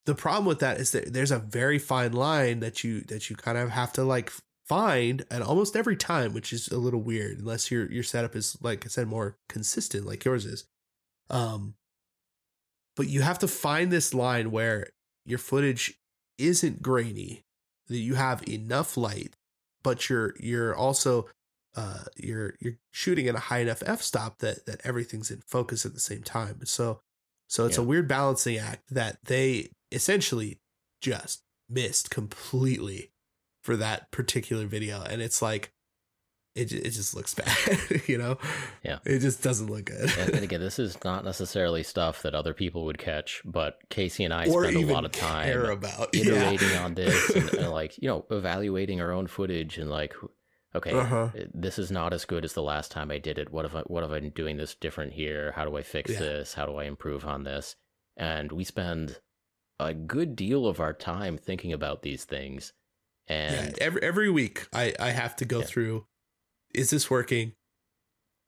The 0.06 0.14
problem 0.14 0.46
with 0.46 0.58
that 0.60 0.78
is 0.80 0.90
that 0.92 1.12
there's 1.12 1.30
a 1.30 1.38
very 1.38 1.78
fine 1.78 2.12
line 2.12 2.60
that 2.60 2.82
you 2.84 3.02
that 3.02 3.30
you 3.30 3.36
kind 3.36 3.56
of 3.58 3.70
have 3.70 3.92
to 3.94 4.04
like 4.04 4.32
find 4.66 5.24
at 5.30 5.42
almost 5.42 5.76
every 5.76 5.96
time, 5.96 6.32
which 6.34 6.52
is 6.52 6.68
a 6.68 6.78
little 6.78 7.02
weird 7.02 7.38
unless 7.38 7.70
your 7.70 7.90
your 7.90 8.02
setup 8.02 8.34
is 8.36 8.56
like 8.62 8.84
I 8.84 8.88
said 8.88 9.06
more 9.08 9.38
consistent 9.48 10.06
like 10.06 10.24
yours 10.24 10.44
is. 10.46 10.64
Um 11.30 11.74
but 12.96 13.08
you 13.08 13.22
have 13.22 13.38
to 13.40 13.48
find 13.48 13.90
this 13.90 14.14
line 14.14 14.50
where 14.50 14.88
your 15.24 15.38
footage 15.38 15.98
isn't 16.38 16.82
grainy, 16.82 17.44
that 17.88 17.98
you 17.98 18.14
have 18.14 18.46
enough 18.48 18.96
light 18.96 19.36
but 19.82 20.08
you're 20.08 20.34
you're 20.38 20.74
also 20.74 21.26
uh 21.74 22.04
you're 22.16 22.54
you're 22.60 22.74
shooting 22.90 23.26
at 23.28 23.34
a 23.34 23.40
high 23.40 23.58
enough 23.58 23.82
f-stop 23.84 24.38
that 24.38 24.66
that 24.66 24.80
everything's 24.84 25.30
in 25.30 25.42
focus 25.46 25.84
at 25.86 25.94
the 25.94 26.00
same 26.00 26.22
time. 26.22 26.60
So 26.64 27.00
so 27.48 27.66
it's 27.66 27.78
a 27.78 27.82
weird 27.82 28.08
balancing 28.08 28.56
act 28.56 28.84
that 28.90 29.18
they 29.24 29.68
essentially 29.90 30.58
just 31.02 31.42
missed 31.68 32.10
completely 32.10 33.10
for 33.62 33.76
that 33.76 34.10
particular 34.10 34.66
video. 34.66 35.02
And 35.02 35.20
it's 35.20 35.42
like 35.42 35.70
it, 36.54 36.70
it 36.72 36.90
just 36.90 37.14
looks 37.14 37.34
bad 37.40 38.02
you 38.06 38.18
know 38.18 38.36
Yeah. 38.82 38.98
it 39.04 39.20
just 39.20 39.42
doesn't 39.42 39.68
look 39.70 39.86
good 39.86 40.10
and, 40.18 40.42
again 40.44 40.60
this 40.68 40.78
is 40.78 40.96
not 41.04 41.24
necessarily 41.24 41.82
stuff 41.82 42.22
that 42.22 42.34
other 42.34 42.52
people 42.54 42.84
would 42.84 42.98
catch 42.98 43.40
but 43.44 43.78
casey 43.88 44.24
and 44.24 44.34
i 44.34 44.46
or 44.48 44.64
spend 44.70 44.76
a 44.90 44.92
lot 44.92 45.04
of 45.04 45.12
time 45.12 45.58
about 45.66 46.10
yeah. 46.14 46.22
iterating 46.22 46.76
on 46.78 46.94
this 46.94 47.30
and, 47.36 47.54
and 47.54 47.70
like 47.70 47.96
you 48.02 48.08
know 48.08 48.24
evaluating 48.30 49.00
our 49.00 49.12
own 49.12 49.26
footage 49.26 49.78
and 49.78 49.88
like 49.90 50.14
okay 50.74 50.92
Uh-huh. 50.92 51.28
this 51.54 51.78
is 51.78 51.90
not 51.90 52.12
as 52.12 52.24
good 52.24 52.44
as 52.44 52.52
the 52.54 52.62
last 52.62 52.90
time 52.90 53.10
i 53.10 53.18
did 53.18 53.38
it 53.38 53.50
what 53.52 53.64
if 53.64 53.74
i 53.74 53.80
what 53.82 54.04
if 54.04 54.10
i'm 54.10 54.30
doing 54.30 54.56
this 54.56 54.74
different 54.74 55.12
here 55.12 55.52
how 55.56 55.64
do 55.64 55.76
i 55.76 55.82
fix 55.82 56.10
Yeah. 56.10 56.18
this 56.18 56.54
how 56.54 56.66
do 56.66 56.76
i 56.76 56.84
improve 56.84 57.24
on 57.24 57.44
this 57.44 57.76
and 58.16 58.52
we 58.52 58.64
spend 58.64 59.20
a 59.80 59.94
good 59.94 60.36
deal 60.36 60.66
of 60.66 60.80
our 60.80 60.92
time 60.92 61.38
thinking 61.38 61.72
about 61.72 62.02
these 62.02 62.24
things 62.24 62.72
yeah, 63.28 63.34
and 63.64 63.78
every 63.78 64.02
every 64.02 64.30
week 64.30 64.66
I 64.72 64.94
I 65.00 65.10
have 65.10 65.34
to 65.36 65.44
go 65.44 65.60
Yeah. 65.60 65.64
through 65.66 66.06
is 66.74 66.90
this 66.90 67.10
working? 67.10 67.54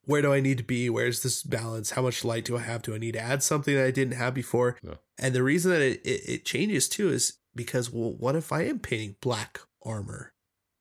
Where 0.05 0.21
do 0.23 0.33
I 0.33 0.41
need 0.41 0.59
to 0.59 0.65
be? 0.65 0.91
Where's 0.91 1.23
this 1.23 1.43
balance? 1.43 1.93
How 1.93 2.03
much 2.03 2.25
light 2.25 2.45
do 2.45 2.57
I 2.57 2.61
have? 2.61 2.83
Do 2.83 2.95
I 2.95 2.99
need 2.99 3.13
to 3.13 3.21
add 3.21 3.43
something 3.43 3.75
that 3.75 3.87
I 3.87 3.91
didn't 3.91 4.15
have 4.19 4.35
before? 4.35 4.79
Yeah. 4.83 4.97
And 5.19 5.35
the 5.35 5.43
reason 5.43 5.71
that 5.71 5.81
it, 5.81 6.01
it, 6.05 6.29
it 6.29 6.45
changes 6.45 6.89
too 6.89 7.09
is 7.11 7.39
because 7.55 7.91
well, 7.91 8.13
what 8.13 8.37
if 8.37 8.53
I 8.53 8.63
am 8.65 8.81
painting 8.81 9.17
black 9.21 9.61
armor? 9.85 10.33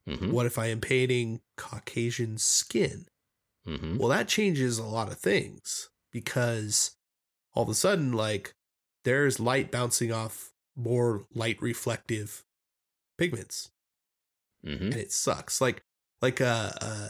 Mhm, 0.07 0.32
What 0.32 0.45
if 0.45 0.57
I 0.57 0.68
am 0.68 0.82
painting 0.82 1.41
Caucasian 1.56 2.38
skin? 2.38 3.07
mhm. 3.65 3.98
Well, 3.98 4.10
that 4.10 4.28
changes 4.28 4.78
a 4.78 4.84
lot 4.86 5.11
of 5.11 5.20
things 5.20 5.90
because 6.11 6.98
all 7.53 7.64
of 7.64 7.70
a 7.70 7.76
sudden, 7.76 8.14
like, 8.14 8.56
there's 9.06 9.40
light 9.40 9.72
bouncing 9.72 10.11
off 10.11 10.53
more 10.76 11.26
light 11.34 11.61
reflective 11.61 12.44
pigments 13.18 13.72
Mhm. 14.65 14.82
and 14.91 14.95
it 14.95 15.11
sucks. 15.11 15.61
Like 15.61 15.84
like 16.22 16.41
uh 16.41 16.72
uh 16.82 17.10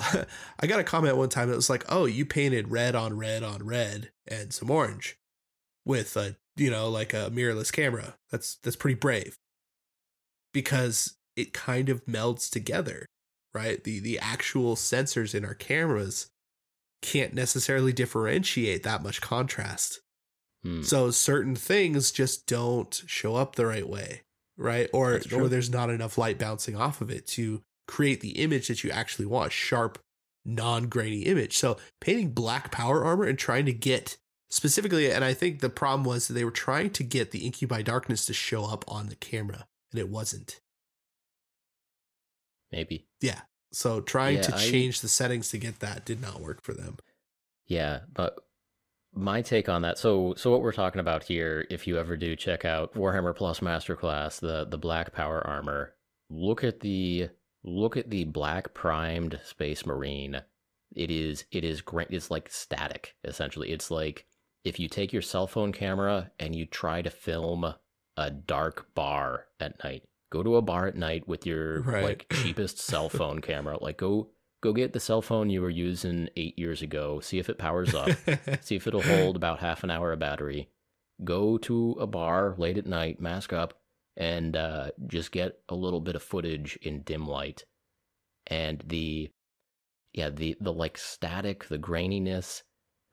I 0.60 0.66
got 0.66 0.80
a 0.80 0.84
comment 0.84 1.16
one 1.16 1.28
time 1.28 1.48
that 1.48 1.56
was 1.56 1.70
like, 1.70 1.84
"Oh, 1.88 2.06
you 2.06 2.24
painted 2.24 2.70
red 2.70 2.94
on 2.94 3.16
red 3.16 3.42
on 3.42 3.64
red 3.64 4.10
and 4.26 4.52
some 4.52 4.70
orange 4.70 5.18
with 5.84 6.16
a, 6.16 6.36
you 6.56 6.70
know, 6.70 6.88
like 6.88 7.12
a 7.12 7.30
mirrorless 7.30 7.72
camera." 7.72 8.16
That's 8.30 8.56
that's 8.56 8.76
pretty 8.76 8.96
brave. 8.96 9.36
Because 10.52 11.16
it 11.36 11.52
kind 11.52 11.88
of 11.88 12.04
melds 12.06 12.50
together, 12.50 13.06
right? 13.54 13.82
The 13.82 14.00
the 14.00 14.18
actual 14.18 14.76
sensors 14.76 15.34
in 15.34 15.44
our 15.44 15.54
cameras 15.54 16.28
can't 17.02 17.34
necessarily 17.34 17.92
differentiate 17.92 18.82
that 18.82 19.02
much 19.02 19.20
contrast. 19.20 20.00
Hmm. 20.62 20.82
So 20.82 21.10
certain 21.10 21.56
things 21.56 22.10
just 22.10 22.46
don't 22.46 23.02
show 23.06 23.36
up 23.36 23.56
the 23.56 23.66
right 23.66 23.88
way, 23.88 24.22
right? 24.56 24.88
Or 24.92 25.20
or 25.32 25.48
there's 25.48 25.70
not 25.70 25.90
enough 25.90 26.18
light 26.18 26.38
bouncing 26.38 26.76
off 26.76 27.00
of 27.00 27.10
it 27.10 27.26
to 27.28 27.62
create 27.90 28.20
the 28.20 28.38
image 28.42 28.68
that 28.68 28.82
you 28.84 28.90
actually 28.90 29.26
want, 29.26 29.52
sharp, 29.52 29.98
non-grainy 30.44 31.22
image. 31.22 31.56
So 31.58 31.76
painting 32.00 32.30
black 32.30 32.70
power 32.72 33.04
armor 33.04 33.24
and 33.24 33.38
trying 33.38 33.66
to 33.66 33.72
get 33.72 34.16
specifically, 34.48 35.10
and 35.10 35.24
I 35.24 35.34
think 35.34 35.60
the 35.60 35.68
problem 35.70 36.04
was 36.04 36.28
that 36.28 36.34
they 36.34 36.44
were 36.44 36.50
trying 36.50 36.90
to 36.90 37.02
get 37.04 37.30
the 37.30 37.44
Incubi 37.46 37.82
darkness 37.82 38.24
to 38.26 38.32
show 38.32 38.64
up 38.64 38.84
on 38.88 39.08
the 39.08 39.16
camera, 39.16 39.66
and 39.92 39.98
it 40.00 40.08
wasn't. 40.08 40.60
Maybe. 42.72 43.06
Yeah. 43.20 43.40
So 43.72 44.00
trying 44.00 44.36
Yeah, 44.36 44.42
to 44.42 44.56
I- 44.56 44.70
change 44.70 45.00
the 45.00 45.08
settings 45.08 45.50
to 45.50 45.58
get 45.58 45.80
that 45.80 46.04
did 46.04 46.20
not 46.20 46.40
work 46.40 46.62
for 46.62 46.72
them. 46.72 46.98
Yeah, 47.66 48.00
but 48.12 48.36
my 49.12 49.42
take 49.42 49.68
on 49.68 49.82
that. 49.82 49.98
So, 49.98 50.34
so 50.36 50.50
what 50.50 50.62
we're 50.62 50.72
talking 50.72 51.00
about 51.00 51.24
here, 51.24 51.66
if 51.70 51.86
you 51.86 51.98
ever 51.98 52.16
do 52.16 52.34
check 52.34 52.64
out 52.64 52.94
Warhammer 52.94 53.34
Plus 53.34 53.60
Masterclass, 53.60 54.40
the 54.40 54.64
the 54.64 54.78
black 54.78 55.12
power 55.12 55.44
armor, 55.46 55.94
look 56.28 56.64
at 56.64 56.80
the 56.80 57.28
look 57.64 57.96
at 57.96 58.10
the 58.10 58.24
black 58.24 58.74
primed 58.74 59.38
Space 59.44 59.84
Marine. 59.86 60.42
It 60.94 61.10
is 61.10 61.44
it 61.52 61.64
is 61.64 61.80
great. 61.80 62.08
It's 62.10 62.30
like 62.30 62.48
static 62.50 63.14
essentially. 63.24 63.70
It's 63.70 63.90
like 63.90 64.26
if 64.64 64.78
you 64.78 64.88
take 64.88 65.12
your 65.12 65.22
cell 65.22 65.46
phone 65.46 65.72
camera 65.72 66.30
and 66.38 66.54
you 66.54 66.66
try 66.66 67.00
to 67.02 67.10
film 67.10 67.74
a 68.16 68.30
dark 68.30 68.94
bar 68.94 69.46
at 69.60 69.82
night. 69.84 70.02
Go 70.30 70.42
to 70.42 70.56
a 70.56 70.62
bar 70.62 70.86
at 70.86 70.96
night 70.96 71.26
with 71.26 71.46
your 71.46 71.80
Right. 71.82 72.04
like 72.04 72.26
cheapest 72.32 72.78
cell 72.78 73.08
phone 73.18 73.40
camera. 73.40 73.78
Like 73.80 73.96
go 73.96 74.30
go 74.62 74.72
get 74.72 74.92
the 74.92 75.00
cell 75.00 75.22
phone 75.22 75.48
you 75.48 75.62
were 75.62 75.70
using 75.70 76.28
8 76.36 76.58
years 76.58 76.82
ago. 76.82 77.20
See 77.20 77.38
if 77.38 77.48
it 77.48 77.56
powers 77.58 77.94
up. 77.94 78.10
See 78.60 78.76
if 78.76 78.86
it'll 78.86 79.02
hold 79.02 79.36
about 79.36 79.60
half 79.60 79.82
an 79.84 79.90
hour 79.90 80.12
of 80.12 80.18
battery. 80.18 80.68
Go 81.24 81.56
to 81.58 81.92
a 82.00 82.06
bar 82.06 82.54
late 82.58 82.76
at 82.78 82.86
night, 82.86 83.20
mask 83.20 83.52
up, 83.52 83.79
and 84.20 84.54
uh, 84.54 84.90
just 85.06 85.32
get 85.32 85.58
a 85.70 85.74
little 85.74 86.00
bit 86.00 86.14
of 86.14 86.22
footage 86.22 86.78
in 86.82 87.00
dim 87.02 87.26
light. 87.26 87.64
And 88.46 88.84
the, 88.86 89.30
yeah, 90.12 90.28
the 90.28 90.56
the 90.60 90.72
like 90.72 90.98
static, 90.98 91.68
the 91.68 91.78
graininess, 91.78 92.62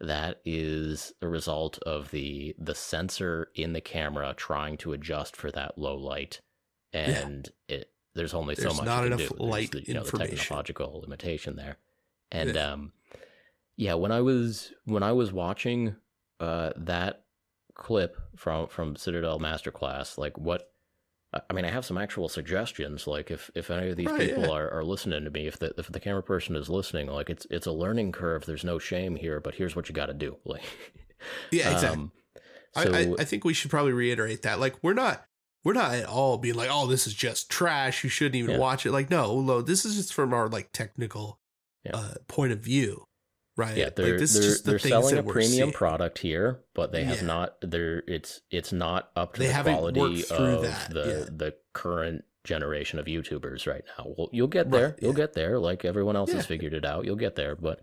that 0.01 0.41
is 0.43 1.13
a 1.21 1.27
result 1.27 1.79
of 1.85 2.11
the 2.11 2.55
the 2.59 2.75
sensor 2.75 3.49
in 3.55 3.73
the 3.73 3.81
camera 3.81 4.33
trying 4.35 4.75
to 4.77 4.91
adjust 4.93 5.35
for 5.35 5.49
that 5.51 5.77
low 5.77 5.95
light, 5.95 6.41
and 6.91 7.49
it 7.69 7.89
there's 8.13 8.33
only 8.33 8.55
so 8.55 8.63
There's 8.63 8.77
much 8.77 8.85
not 8.85 9.05
enough 9.05 9.19
do. 9.19 9.35
Light 9.39 9.71
the, 9.71 9.83
you 9.83 9.93
know, 9.93 10.03
the 10.03 10.17
technological 10.17 11.01
limitation 11.01 11.55
there, 11.55 11.77
and 12.31 12.55
Yeah. 12.55 12.71
um, 12.73 12.91
yeah, 13.77 13.93
when 13.93 14.11
I 14.11 14.21
was 14.21 14.73
when 14.85 15.03
I 15.03 15.13
was 15.13 15.31
watching 15.31 15.95
uh 16.39 16.71
that 16.75 17.23
clip 17.75 18.17
from 18.35 18.67
from 18.67 18.95
Citadel 18.97 19.39
Masterclass, 19.39 20.17
like 20.17 20.37
what 20.37 20.73
I 21.33 21.41
I 21.49 21.53
mean, 21.53 21.65
I 21.65 21.69
have 21.69 21.85
some 21.85 21.97
actual 21.97 22.29
suggestions. 22.29 23.07
Like 23.07 23.31
if 23.31 23.49
if 23.55 23.69
any 23.71 23.89
of 23.89 23.97
these 23.97 24.07
Right, 24.11 24.19
people 24.29 24.43
yeah. 24.43 24.49
are, 24.51 24.69
are 24.71 24.83
listening 24.83 25.23
to 25.23 25.29
me, 25.29 25.47
if 25.47 25.59
the 25.59 25.73
if 25.77 25.87
the 25.87 25.99
camera 25.99 26.23
person 26.23 26.55
is 26.55 26.69
listening, 26.69 27.07
like 27.07 27.29
it's 27.29 27.45
it's 27.49 27.67
a 27.67 27.71
learning 27.71 28.11
curve. 28.11 28.45
There's 28.45 28.63
no 28.63 28.79
shame 28.79 29.15
here, 29.15 29.39
but 29.39 29.55
here's 29.55 29.75
what 29.75 29.89
you 29.89 29.95
got 29.95 30.07
to 30.07 30.13
do. 30.13 30.37
Like, 30.45 30.63
yeah, 31.51 31.71
exactly. 31.71 32.03
um, 32.03 32.11
I, 32.75 32.83
so 32.83 32.93
I, 32.93 33.15
I 33.19 33.23
think 33.23 33.43
we 33.43 33.53
should 33.53 33.71
probably 33.71 33.91
reiterate 33.93 34.43
that. 34.43 34.59
Like, 34.59 34.75
we're 34.83 34.93
not 34.93 35.25
we're 35.63 35.73
not 35.73 35.93
at 35.95 36.05
all 36.05 36.37
being 36.37 36.55
like, 36.55 36.69
oh, 36.71 36.85
this 36.87 37.07
is 37.07 37.13
just 37.13 37.49
trash. 37.49 38.03
You 38.03 38.09
shouldn't 38.09 38.35
even 38.35 38.51
Yeah. 38.51 38.57
watch 38.59 38.85
it. 38.85 38.91
Like, 38.91 39.09
no, 39.09 39.41
no, 39.41 39.61
this 39.61 39.83
is 39.83 39.95
just 39.95 40.13
from 40.13 40.33
our 40.33 40.47
like 40.47 40.71
technical 40.71 41.39
Yeah. 41.83 41.91
uh, 41.95 42.13
point 42.27 42.51
of 42.53 42.59
view, 42.59 43.07
right? 43.57 43.75
yeah, 43.75 43.89
they're 43.93 44.11
like, 44.11 44.19
this 44.19 44.33
they're, 44.33 44.43
is 44.43 44.47
just 44.47 44.63
the 44.65 44.71
they're 44.71 44.79
selling 44.79 45.17
a 45.17 45.23
premium 45.23 45.51
seeing. 45.51 45.71
product 45.73 46.19
here, 46.19 46.61
but 46.73 46.93
they 46.93 47.03
have 47.03 47.17
Yeah. 47.21 47.27
not. 47.27 47.57
They're 47.61 48.03
it's 48.07 48.39
it's 48.49 48.71
not 48.71 49.09
up 49.17 49.33
to 49.33 49.39
They 49.41 49.47
the 49.47 49.63
quality 49.63 50.23
of 50.29 50.61
that, 50.61 50.89
the 50.93 51.05
yeah. 51.29 51.35
the 51.35 51.55
current 51.73 52.23
generation 52.45 52.97
of 52.99 53.07
YouTubers 53.07 53.67
right 53.67 53.83
now. 53.97 54.05
Well, 54.17 54.29
you'll 54.31 54.47
get 54.47 54.71
there. 54.71 54.89
Right, 54.91 54.99
You'll 55.01 55.11
yeah. 55.11 55.17
get 55.17 55.33
there. 55.33 55.59
Like 55.59 55.83
everyone 55.83 56.15
else 56.15 56.31
has 56.31 56.45
figured 56.45 56.73
it 56.73 56.85
out. 56.85 57.03
You'll 57.03 57.17
get 57.17 57.35
there, 57.35 57.55
but. 57.55 57.81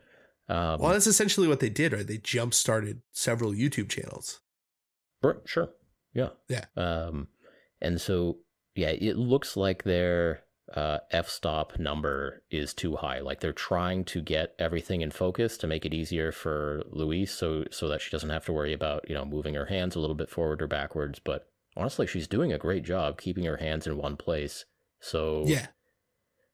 Um, 0.49 0.79
Well, 0.81 0.93
that's 0.93 1.07
essentially 1.07 1.49
what 1.49 1.61
they 1.61 1.71
did, 1.71 1.93
right? 1.93 2.07
They 2.07 2.19
jump 2.19 2.55
started 2.55 3.01
several 3.13 3.53
YouTube 3.53 3.89
channels. 3.91 4.41
Sure, 5.23 5.41
sure. 5.47 5.69
Yeah. 6.15 6.31
Yeah. 6.49 6.65
Um, 6.77 7.29
and 7.81 8.01
so 8.01 8.39
yeah, 8.75 8.91
it 8.91 9.17
looks 9.17 9.57
like 9.57 9.85
their 9.85 10.44
uh, 10.73 10.99
f-stop 11.11 11.79
number 11.79 12.43
is 12.51 12.73
too 12.73 12.97
high. 12.97 13.21
Like 13.21 13.41
they're 13.41 13.53
trying 13.53 14.05
to 14.07 14.23
get 14.23 14.55
everything 14.59 15.03
in 15.03 15.11
focus 15.11 15.59
to 15.59 15.67
make 15.67 15.85
it 15.85 15.93
easier 15.95 16.33
for 16.33 16.83
Louise, 16.91 17.31
so 17.31 17.65
so 17.71 17.89
that 17.89 18.01
she 18.01 18.11
doesn't 18.11 18.31
have 18.31 18.47
to 18.47 18.53
worry 18.53 18.73
about 18.73 19.09
you 19.09 19.15
know 19.15 19.25
moving 19.25 19.55
her 19.55 19.67
hands 19.67 19.95
a 19.95 20.01
little 20.01 20.17
bit 20.17 20.31
forward 20.31 20.63
or 20.63 20.67
backwards. 20.67 21.19
But 21.19 21.49
honestly, 21.77 22.07
she's 22.07 22.27
doing 22.27 22.53
a 22.53 22.59
great 22.59 22.85
job 22.85 23.21
keeping 23.21 23.45
her 23.45 23.59
hands 23.59 23.87
in 23.87 23.97
one 23.97 24.17
place. 24.17 24.65
So 25.01 25.45
Yeah, 25.47 25.67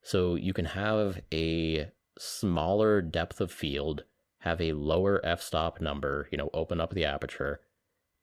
so 0.02 0.34
you 0.34 0.52
can 0.52 0.66
have 0.66 1.20
a 1.32 1.90
smaller 2.18 3.00
depth 3.00 3.40
of 3.40 3.52
field, 3.52 4.04
have 4.40 4.60
a 4.60 4.72
lower 4.72 5.24
f-stop 5.24 5.80
number, 5.80 6.28
you 6.30 6.38
know, 6.38 6.50
open 6.52 6.80
up 6.80 6.92
the 6.92 7.04
aperture, 7.04 7.60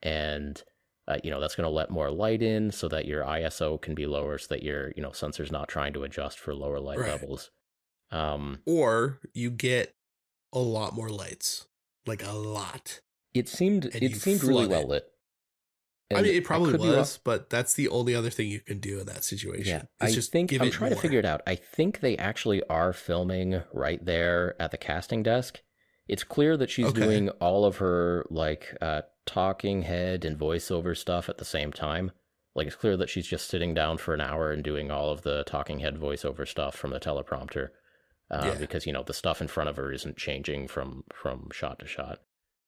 and 0.02 0.64
uh, 1.08 1.18
you 1.24 1.32
know 1.32 1.40
that's 1.40 1.56
going 1.56 1.66
to 1.66 1.70
let 1.70 1.90
more 1.90 2.12
light 2.12 2.42
in, 2.42 2.72
so 2.72 2.88
that 2.90 3.06
your 3.06 3.24
ISO 3.24 3.82
can 3.82 3.96
be 3.96 4.06
lower, 4.06 4.38
so 4.38 4.48
that 4.50 4.64
your 4.64 4.92
you 4.96 5.02
know 5.02 5.12
sensor's 5.12 5.52
not 5.52 5.68
trying 5.70 5.94
to 5.94 6.04
adjust 6.04 6.40
for 6.40 6.54
lower 6.54 6.80
light 6.80 7.00
Right. 7.00 7.12
levels. 7.12 7.52
Um, 8.12 8.60
or 8.66 9.20
you 9.34 9.50
get 9.50 9.94
a 10.54 10.60
lot 10.60 10.94
more 10.94 11.10
lights, 11.10 11.68
like 12.06 12.24
a 12.26 12.32
lot. 12.34 13.02
it 13.34 13.50
seemed 13.50 13.86
it 13.86 14.16
seemed 14.22 14.44
really 14.44 14.66
flood 14.66 14.70
well 14.72 14.82
it. 14.84 14.88
lit. 14.90 15.12
I 16.16 16.22
mean, 16.22 16.36
it 16.36 16.46
probably 16.46 16.74
was, 16.74 17.20
but 17.22 17.50
that's 17.50 17.74
the 17.74 17.90
only 17.90 18.16
other 18.16 18.30
thing 18.30 18.48
you 18.48 18.62
can 18.62 18.80
do 18.80 19.02
in 19.02 19.06
that 19.08 19.26
situation. 19.26 19.66
Yeah, 19.66 19.84
I 20.00 20.10
just 20.10 20.32
think 20.32 20.54
I'm 20.54 20.68
it 20.68 20.72
trying 20.72 20.92
to 20.92 20.96
figure 20.96 21.20
it 21.20 21.26
out. 21.26 21.42
I 21.46 21.56
think 21.56 22.00
they 22.00 22.16
actually 22.16 22.64
are 22.70 22.94
filming 22.94 23.62
right 23.74 24.04
there 24.04 24.56
at 24.62 24.72
the 24.72 24.78
casting 24.78 25.22
desk. 25.22 25.62
It's 26.08 26.24
clear 26.24 26.56
that 26.56 26.70
she's 26.70 26.88
Okay. 26.88 27.02
doing 27.02 27.30
all 27.42 27.66
of 27.66 27.78
her 27.78 28.26
like 28.30 28.74
uh, 28.80 29.02
talking 29.28 29.84
head 29.84 30.26
and 30.26 30.40
voiceover 30.40 30.98
stuff 30.98 31.30
at 31.30 31.38
the 31.38 31.46
same 31.46 31.72
time. 31.72 32.12
Like 32.56 32.66
it's 32.66 32.76
clear 32.76 32.98
that 32.98 33.10
she's 33.10 33.28
just 33.28 33.48
sitting 33.48 33.76
down 33.76 33.98
for 34.00 34.16
an 34.16 34.22
hour 34.22 34.52
and 34.52 34.64
doing 34.64 34.90
all 34.90 35.12
of 35.12 35.22
the 35.22 35.44
talking 35.46 35.80
head 35.80 35.98
voiceover 35.98 36.48
stuff 36.48 36.76
from 36.76 36.90
the 36.90 37.00
teleprompter, 37.00 37.70
uh, 38.32 38.42
Yeah. 38.46 38.56
because 38.56 38.88
you 38.88 38.94
know 38.94 39.04
the 39.04 39.14
stuff 39.14 39.42
in 39.42 39.48
front 39.48 39.70
of 39.70 39.76
her 39.76 39.92
isn't 39.92 40.18
changing 40.18 40.68
from 40.68 41.04
from 41.14 41.50
shot 41.52 41.78
to 41.80 41.86
shot. 41.86 42.22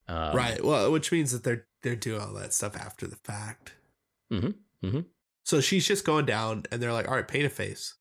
Um, 0.07 0.35
right. 0.35 0.63
Well, 0.63 0.91
which 0.91 1.11
means 1.11 1.31
that 1.31 1.43
they're 1.43 1.65
they're 1.81 1.95
doing 1.95 2.21
all 2.21 2.33
that 2.33 2.53
stuff 2.53 2.75
after 2.75 3.07
the 3.07 3.15
fact. 3.15 3.73
Mhm, 4.31 4.55
mhm. 4.83 5.05
So 5.43 5.61
she's 5.61 5.87
just 5.87 6.05
going 6.05 6.25
down, 6.25 6.63
and 6.71 6.79
they're 6.81 6.93
like, 6.93 7.07
"All 7.07 7.15
right, 7.15 7.27
paint 7.27 7.45
a 7.45 7.49
face." 7.49 7.95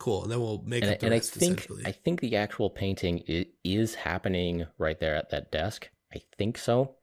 Cool, 0.00 0.22
and 0.22 0.32
then 0.32 0.40
we'll 0.40 0.62
make 0.64 0.82
and, 0.82 0.92
up 0.94 0.98
the 0.98 1.06
and 1.06 1.14
I 1.14 1.20
think. 1.20 1.68
I 1.84 1.92
think 1.92 2.20
the 2.20 2.34
actual 2.36 2.70
painting 2.70 3.22
is 3.62 3.94
happening 3.94 4.66
right 4.78 4.98
there 4.98 5.14
at 5.14 5.30
that 5.30 5.52
desk. 5.52 5.90
I 6.12 6.22
think 6.38 6.58
so. 6.58 6.96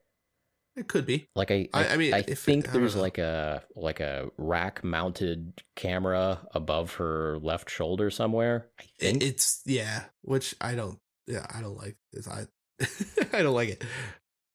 It 0.77 0.87
could 0.87 1.05
be. 1.05 1.27
Like 1.35 1.51
I, 1.51 1.67
I- 1.73 1.85
I, 1.85 1.93
I 1.93 1.97
mean, 1.97 2.13
I 2.13 2.19
it- 2.19 2.37
think 2.37 2.69
I 2.69 2.71
there's 2.71 2.95
like 2.95 3.17
a 3.17 3.63
like 3.75 3.99
a 3.99 4.29
rack 4.37 4.83
mounted 4.83 5.61
camera 5.75 6.39
above 6.53 6.95
her 6.95 7.39
left 7.39 7.69
shoulder 7.69 8.09
somewhere. 8.09 8.67
I 8.79 8.83
It, 8.99 9.23
it's 9.23 9.61
yeah, 9.65 10.05
which 10.21 10.55
I 10.61 10.75
don't. 10.75 10.99
Yeah, 11.25 11.45
I 11.53 11.61
don't 11.61 11.75
like. 11.77 11.97
It's, 12.13 12.27
I 12.27 12.45
I 13.33 13.41
don't 13.41 13.55
like 13.55 13.69
it. 13.69 13.83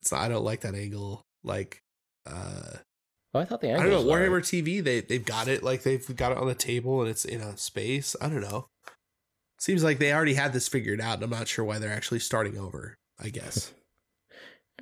So 0.03 0.17
I 0.17 0.29
don't 0.29 0.45
like 0.45 0.61
that 0.63 0.75
angle. 0.75 1.23
Like, 1.45 1.83
uh, 2.27 2.77
oh, 3.35 3.41
I 3.41 3.45
thought 3.45 3.61
the 3.61 3.69
I 3.73 3.77
angle. 3.79 3.91
don't 3.91 4.07
know. 4.07 4.13
Warhammer 4.13 4.29
alright. 4.29 4.45
TV, 4.45 4.83
they 4.83 5.01
they've 5.01 5.25
got 5.25 5.49
it. 5.49 5.63
Like 5.63 5.83
they've 5.83 6.17
got 6.17 6.33
it 6.33 6.39
on 6.39 6.47
the 6.47 6.55
table, 6.55 7.01
and 7.03 7.11
it's 7.11 7.25
in 7.25 7.41
a 7.41 7.57
space. 7.57 8.15
I 8.21 8.29
don't 8.29 8.41
know. 8.41 8.69
Seems 9.59 9.85
like 9.85 9.99
they 9.99 10.13
already 10.13 10.35
had 10.35 10.53
this 10.53 10.67
figured 10.69 11.01
out, 11.01 11.15
and 11.17 11.25
I'm 11.25 11.31
not 11.31 11.47
sure 11.47 11.65
why 11.65 11.79
they're 11.79 11.93
actually 11.93 12.19
starting 12.21 12.57
over. 12.59 12.97
I 13.21 13.29
guess. 13.29 13.73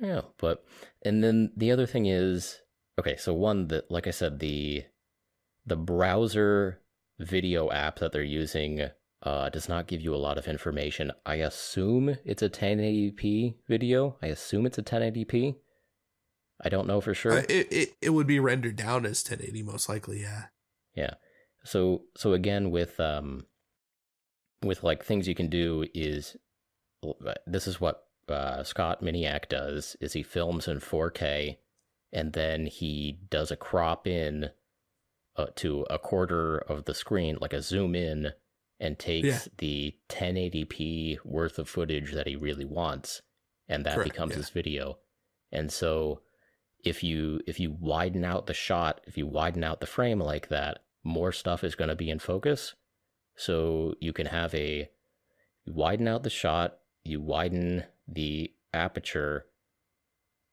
Yeah, 0.01 0.21
but 0.39 0.63
and 1.03 1.23
then 1.23 1.51
the 1.55 1.71
other 1.71 1.85
thing 1.85 2.05
is 2.05 2.61
okay. 2.99 3.17
So 3.17 3.33
one 3.33 3.67
that, 3.67 3.89
like 3.89 4.07
I 4.07 4.11
said, 4.11 4.39
the 4.39 4.83
the 5.65 5.75
browser 5.75 6.79
video 7.19 7.71
app 7.71 7.99
that 7.99 8.11
they're 8.11 8.23
using 8.23 8.89
uh, 9.23 9.49
does 9.49 9.69
not 9.69 9.87
give 9.87 10.01
you 10.01 10.15
a 10.15 10.17
lot 10.17 10.37
of 10.37 10.47
information. 10.47 11.11
I 11.25 11.35
assume 11.35 12.17
it's 12.25 12.41
a 12.41 12.49
1080p 12.49 13.55
video. 13.67 14.17
I 14.21 14.27
assume 14.27 14.65
it's 14.65 14.79
a 14.79 14.83
1080p. 14.83 15.55
I 16.63 16.69
don't 16.69 16.87
know 16.87 17.01
for 17.01 17.13
sure. 17.13 17.33
Uh, 17.33 17.43
it, 17.49 17.67
it 17.71 17.89
it 18.01 18.09
would 18.11 18.27
be 18.27 18.39
rendered 18.39 18.75
down 18.75 19.05
as 19.05 19.23
1080 19.23 19.63
most 19.63 19.89
likely. 19.89 20.21
Yeah. 20.21 20.45
Yeah. 20.95 21.15
So 21.63 22.03
so 22.15 22.33
again 22.33 22.71
with 22.71 22.99
um 22.99 23.45
with 24.63 24.83
like 24.83 25.03
things 25.03 25.27
you 25.27 25.35
can 25.35 25.49
do 25.49 25.85
is 25.93 26.37
this 27.47 27.65
is 27.65 27.81
what 27.81 28.03
uh, 28.29 28.63
Scott 28.63 29.01
Miniac 29.03 29.49
does 29.49 29.95
is 29.99 30.13
he 30.13 30.23
films 30.23 30.67
in 30.67 30.79
4K 30.79 31.57
and 32.13 32.33
then 32.33 32.65
he 32.65 33.19
does 33.29 33.51
a 33.51 33.55
crop 33.55 34.07
in 34.07 34.49
uh, 35.37 35.47
to 35.55 35.85
a 35.89 35.97
quarter 35.97 36.57
of 36.57 36.85
the 36.85 36.93
screen 36.93 37.37
like 37.41 37.53
a 37.53 37.61
zoom 37.61 37.95
in 37.95 38.33
and 38.79 38.97
takes 38.99 39.27
Yeah. 39.27 39.39
the 39.57 39.95
1080p 40.09 41.19
worth 41.23 41.59
of 41.59 41.69
footage 41.69 42.13
that 42.13 42.27
he 42.27 42.35
really 42.35 42.65
wants 42.65 43.21
and 43.67 43.85
that 43.85 43.95
Correct, 43.95 44.11
becomes 44.11 44.31
yeah. 44.31 44.37
his 44.37 44.49
video. 44.49 44.97
And 45.51 45.71
so 45.71 46.21
if 46.83 47.03
you 47.03 47.41
if 47.45 47.59
you 47.59 47.71
widen 47.79 48.25
out 48.25 48.47
the 48.47 48.53
shot, 48.53 49.01
if 49.05 49.17
you 49.17 49.27
widen 49.27 49.63
out 49.63 49.81
the 49.81 49.85
frame 49.87 50.19
like 50.19 50.47
that, 50.49 50.79
more 51.03 51.31
stuff 51.31 51.63
is 51.63 51.75
going 51.75 51.89
to 51.89 51.95
be 51.95 52.09
in 52.09 52.19
focus. 52.19 52.73
So 53.35 53.93
you 53.99 54.13
can 54.13 54.27
have 54.27 54.53
a 54.55 54.89
you 55.65 55.73
widen 55.73 56.07
out 56.07 56.23
the 56.23 56.29
shot, 56.29 56.79
you 57.03 57.21
widen 57.21 57.83
the 58.11 58.51
aperture, 58.73 59.45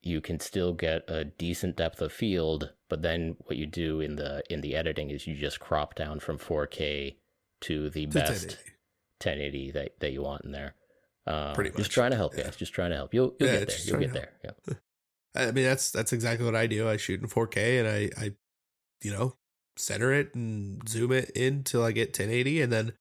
you 0.02 0.20
can 0.20 0.40
still 0.40 0.72
get 0.72 1.02
a 1.08 1.24
decent 1.24 1.76
depth 1.76 2.00
of 2.00 2.12
field, 2.12 2.72
but 2.88 3.02
then 3.02 3.36
what 3.46 3.56
you 3.56 3.66
do 3.66 4.00
in 4.00 4.16
the 4.16 4.42
in 4.48 4.60
the 4.60 4.74
editing 4.74 5.10
is 5.10 5.26
you 5.26 5.34
just 5.34 5.60
crop 5.60 5.94
down 5.94 6.20
from 6.20 6.38
4K 6.38 7.16
to 7.62 7.90
the 7.90 8.06
To 8.06 8.12
best 8.12 8.56
1080. 9.20 9.68
1080 9.68 9.70
that, 9.72 10.00
that 10.00 10.12
you 10.12 10.22
want 10.22 10.44
in 10.44 10.52
there. 10.52 10.74
Um, 11.26 11.54
Pretty 11.54 11.70
Just 11.76 11.90
trying 11.90 12.12
to 12.12 12.16
help, 12.16 12.36
yeah. 12.36 12.44
guys. 12.44 12.56
Just 12.56 12.72
trying 12.72 12.90
to 12.90 12.96
help. 12.96 13.12
You'll 13.12 13.34
you'll 13.38 13.48
Yeah, 13.50 13.58
get 13.58 13.68
there. 13.68 13.78
You'll 13.84 14.00
get 14.00 14.12
there. 14.12 14.30
Yeah. 14.44 14.74
I 15.34 15.50
mean, 15.52 15.64
that's 15.64 15.90
that's 15.90 16.12
exactly 16.12 16.46
what 16.46 16.56
I 16.56 16.66
do. 16.66 16.88
I 16.88 16.96
shoot 16.96 17.20
in 17.20 17.28
4K 17.28 17.80
and 17.80 17.88
I, 17.88 18.24
I, 18.24 18.32
you 19.02 19.12
know, 19.12 19.36
center 19.76 20.12
it 20.12 20.34
and 20.34 20.88
zoom 20.88 21.12
it 21.12 21.30
in 21.34 21.64
till 21.64 21.82
I 21.84 21.92
get 21.92 22.08
1080, 22.08 22.62
and 22.62 22.72
then 22.72 22.92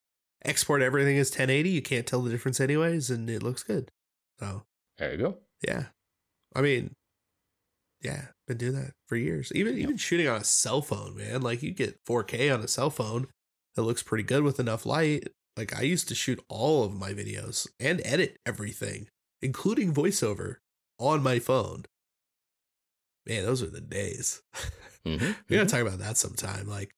export 0.44 0.82
everything 0.82 1.18
as 1.18 1.30
1080. 1.30 1.70
You 1.70 1.82
can't 1.82 2.06
tell 2.06 2.22
the 2.22 2.30
difference 2.30 2.60
anyways, 2.60 3.10
and 3.10 3.30
it 3.30 3.42
looks 3.44 3.64
good. 3.64 3.92
So 4.40 4.64
There 4.98 5.12
you 5.12 5.18
go. 5.18 5.38
yeah, 5.68 5.86
I 6.56 6.62
mean, 6.62 6.96
yeah, 8.02 8.28
been 8.48 8.58
doing 8.58 8.74
that 8.74 8.94
for 9.08 9.16
years. 9.16 9.52
Even 9.56 9.74
Yep. 9.76 9.84
even 9.84 9.98
shooting 9.98 10.28
on 10.28 10.42
a 10.42 10.44
cell 10.44 10.82
phone, 10.82 11.16
man. 11.18 11.42
Like 11.42 11.64
you 11.64 11.72
get 11.72 12.00
4K 12.06 12.50
on 12.54 12.62
a 12.62 12.68
cell 12.68 12.90
phone, 12.90 13.28
it 13.76 13.82
looks 13.82 14.04
pretty 14.04 14.24
good 14.24 14.44
with 14.44 14.60
enough 14.60 14.86
light. 14.86 15.30
Like 15.56 15.76
I 15.76 15.82
used 15.82 16.08
to 16.10 16.16
shoot 16.16 16.44
all 16.50 16.84
of 16.84 16.94
my 16.96 17.14
videos 17.14 17.68
and 17.80 18.02
edit 18.06 18.38
everything, 18.46 19.08
including 19.42 19.94
voiceover, 19.94 20.58
on 21.00 21.24
my 21.24 21.40
phone. 21.40 21.86
Man, 23.26 23.44
those 23.44 23.62
are 23.64 23.70
the 23.70 23.82
days. 23.82 24.42
hmm 25.06 25.32
we 25.50 25.56
gotta 25.58 25.70
talk 25.70 25.82
about 25.82 26.00
that 26.00 26.18
sometime. 26.18 26.68
Like 26.68 26.92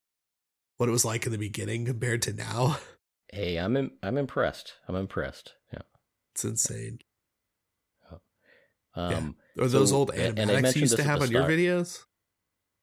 what 0.78 0.90
it 0.90 0.92
was 0.94 1.06
like 1.06 1.26
in 1.26 1.32
the 1.32 1.38
beginning 1.38 1.86
compared 1.86 2.22
to 2.24 2.34
now. 2.34 2.78
Hey, 3.32 3.58
I'm 3.58 3.78
im- 3.78 3.98
I'm 4.02 4.18
impressed. 4.18 4.74
I'm 4.88 4.96
impressed. 4.96 5.54
Yeah. 5.72 5.84
It's 6.34 6.44
insane. 6.44 7.00
Um, 8.96 9.36
Or 9.58 9.68
those 9.68 9.90
So, 9.90 9.96
old 9.96 10.10
a- 10.12 10.28
and 10.30 10.40
I 10.40 10.46
animatics 10.62 10.76
you 10.76 10.82
used 10.82 10.96
to 10.98 11.04
have 11.04 11.20
the 11.20 11.26
on 11.26 11.32
your 11.32 11.44
videos? 11.44 12.04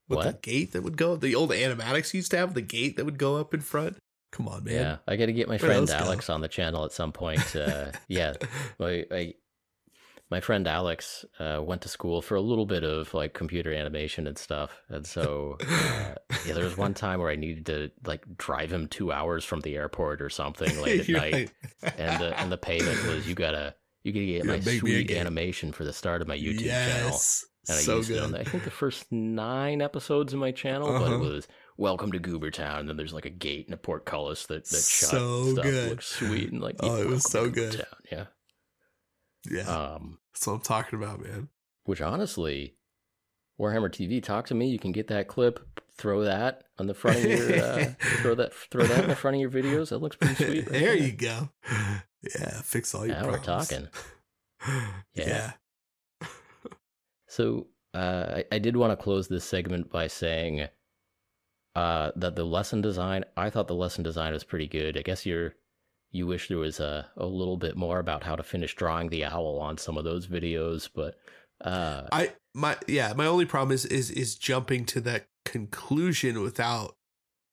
With 0.09 0.21
the 0.21 0.27
What? 0.27 0.43
gate 0.43 0.73
that 0.73 0.83
would 0.83 0.97
go 0.97 1.17
the 1.17 1.35
old 1.35 1.51
animatics 1.51 2.13
you 2.15 2.19
used 2.19 2.31
to 2.31 2.37
have, 2.39 2.55
the 2.55 2.63
gate 2.63 2.97
that 2.97 3.05
would 3.05 3.19
go 3.19 3.37
up 3.37 3.53
in 3.55 3.61
front. 3.61 3.97
Come 4.33 4.49
on, 4.49 4.65
man. 4.65 4.75
Yeah, 4.75 4.97
I 5.09 5.17
got 5.17 5.27
to 5.27 5.33
get 5.33 5.49
my 5.49 5.53
Where'd 5.55 5.61
friend 5.63 5.81
those 5.83 5.91
go? 5.91 5.97
Alex 5.97 6.29
on 6.31 6.41
the 6.43 6.49
channel 6.49 6.85
at 6.85 6.93
some 6.93 7.11
point. 7.13 7.57
Uh, 7.57 7.91
yeah, 8.09 8.35
my, 8.79 9.05
I, 9.11 9.35
my 10.31 10.41
friend 10.41 10.67
Alex 10.69 11.25
uh, 11.39 11.61
went 11.63 11.83
to 11.83 11.89
school 11.89 12.21
for 12.23 12.35
a 12.35 12.41
little 12.41 12.67
bit 12.67 12.85
of 12.85 13.15
like 13.15 13.33
computer 13.35 13.73
animation 13.73 14.27
and 14.27 14.37
stuff, 14.37 14.81
and 14.89 15.07
so 15.07 15.57
uh, 15.61 16.15
yeah, 16.47 16.53
there 16.55 16.65
was 16.65 16.77
one 16.77 16.95
time 16.95 17.21
where 17.21 17.31
I 17.31 17.37
needed 17.37 17.67
to 17.67 17.91
like 18.05 18.25
drive 18.37 18.73
him 18.73 18.89
two 18.89 19.11
hours 19.11 19.45
from 19.45 19.61
the 19.61 19.75
airport 19.77 20.21
or 20.21 20.29
something 20.31 20.81
late 20.83 21.01
at 21.01 21.09
night, 21.23 21.33
like- 21.83 21.95
and 21.99 22.21
the 22.21 22.39
and 22.41 22.53
the 22.53 22.59
payment 22.59 23.05
was 23.07 23.27
you 23.29 23.35
gotta 23.35 23.75
you 24.07 24.13
gotta 24.13 24.27
get 24.27 24.45
Yeah, 24.45 24.45
my 24.45 24.53
make 24.59 24.65
me 24.67 24.77
a 24.77 24.79
sweet 24.79 25.11
animation 25.11 25.73
for 25.73 25.85
the 25.85 25.93
start 25.93 26.23
of 26.23 26.29
my 26.29 26.37
YouTube 26.39 26.61
channel. 26.69 27.11
yes. 27.11 27.45
And 27.69 27.79
I 27.79 27.81
so 27.83 27.97
used 27.97 28.11
it 28.11 28.23
on 28.23 28.31
the, 28.31 28.41
I 28.41 28.45
think 28.45 28.63
the 28.63 28.71
first 28.71 29.11
nine 29.11 29.83
episodes 29.83 30.33
of 30.33 30.39
my 30.39 30.53
channel, 30.53 30.93
but 30.99 31.11
it 31.11 31.15
Uh-huh. 31.17 31.19
was 31.19 31.49
Welcome 31.79 32.13
to 32.13 32.19
Goobertown. 32.19 32.79
And 32.81 32.89
then 32.89 32.97
there's 32.97 33.13
like 33.13 33.27
a 33.27 33.31
gate 33.31 33.67
and 33.67 33.75
a 33.75 33.77
portcullis 33.77 34.47
that, 34.47 34.65
that 34.71 34.77
shut 34.83 35.11
So 35.11 35.43
stuff. 35.53 35.65
good. 35.65 35.91
Looks 35.91 36.07
sweet 36.07 36.53
and 36.53 36.63
like 36.63 36.77
Oh, 36.81 36.97
it 37.03 37.07
was 37.09 37.25
so 37.31 37.51
good. 37.51 37.75
Goobertown," 37.75 37.85
Yeah. 38.13 38.25
yeah, 39.51 39.63
Um, 39.63 40.19
that's 40.33 40.47
what 40.47 40.55
I'm 40.55 40.61
talking 40.61 40.99
about, 41.03 41.21
man. 41.21 41.49
which 41.85 42.01
honestly, 42.01 42.77
Warhammer 43.61 43.91
TV, 43.91 44.23
talk 44.23 44.47
to 44.47 44.55
me. 44.55 44.69
You 44.69 44.79
can 44.79 44.93
get 44.93 45.09
that 45.09 45.29
clip, 45.29 45.61
throw 45.99 46.25
that 46.25 46.65
on 46.79 46.87
the 46.87 46.95
front 46.95 47.19
of 47.19 47.25
your, 47.25 47.65
uh, 47.65 47.85
throw 48.21 48.35
that, 48.35 48.53
throw 48.55 48.85
that 48.85 49.05
in 49.05 49.11
the 49.11 49.17
front 49.17 49.37
of 49.37 49.41
your 49.41 49.51
videos. 49.51 49.91
That 49.91 49.99
looks 49.99 50.17
pretty 50.17 50.35
sweet. 50.45 50.71
right 50.71 50.81
there 50.81 50.95
you 50.97 51.13
go. 51.13 51.51
Yeah, 52.23 52.61
fix 52.63 52.95
all 52.95 53.07
your 53.07 53.17
Now 53.17 53.27
we're 53.27 53.39
problems. 53.39 53.69
talking. 53.69 53.89
yeah. 55.15 55.53
So 57.29 57.67
uh, 57.95 58.37
I, 58.37 58.45
I 58.53 58.59
did 58.59 58.77
want 58.77 58.93
to 58.99 59.03
close 59.03 59.29
this 59.29 59.45
segment 59.45 59.91
by 59.91 60.07
saying 60.07 60.69
uh, 61.75 62.11
that 62.17 62.37
the 62.37 62.45
lesson 62.45 62.81
design. 62.81 63.25
I 63.37 63.51
thought 63.51 63.69
the 63.69 63.75
lesson 63.75 64.03
design 64.03 64.33
was 64.33 64.45
pretty 64.45 64.67
good. 64.67 64.97
I 64.97 65.03
guess 65.03 65.27
you're 65.27 65.55
you 66.13 66.27
wish 66.27 66.49
there 66.49 66.59
was 66.59 66.81
a, 66.81 67.07
a 67.17 67.27
little 67.27 67.57
bit 67.57 67.77
more 67.77 67.99
about 67.99 68.23
how 68.25 68.37
to 68.37 68.43
finish 68.43 68.75
drawing 68.75 69.09
the 69.11 69.25
owl 69.25 69.59
on 69.61 69.77
some 69.77 69.99
of 69.99 70.05
those 70.05 70.27
videos, 70.27 70.89
but 70.95 71.17
uh, 71.61 72.07
I 72.13 72.33
my 72.55 72.77
yeah, 72.87 73.13
my 73.15 73.27
only 73.27 73.45
problem 73.45 73.73
is 73.75 73.85
is 73.85 74.11
is 74.11 74.37
jumping 74.37 74.87
to 74.87 75.01
that 75.03 75.27
conclusion 75.47 76.43
without 76.43 76.97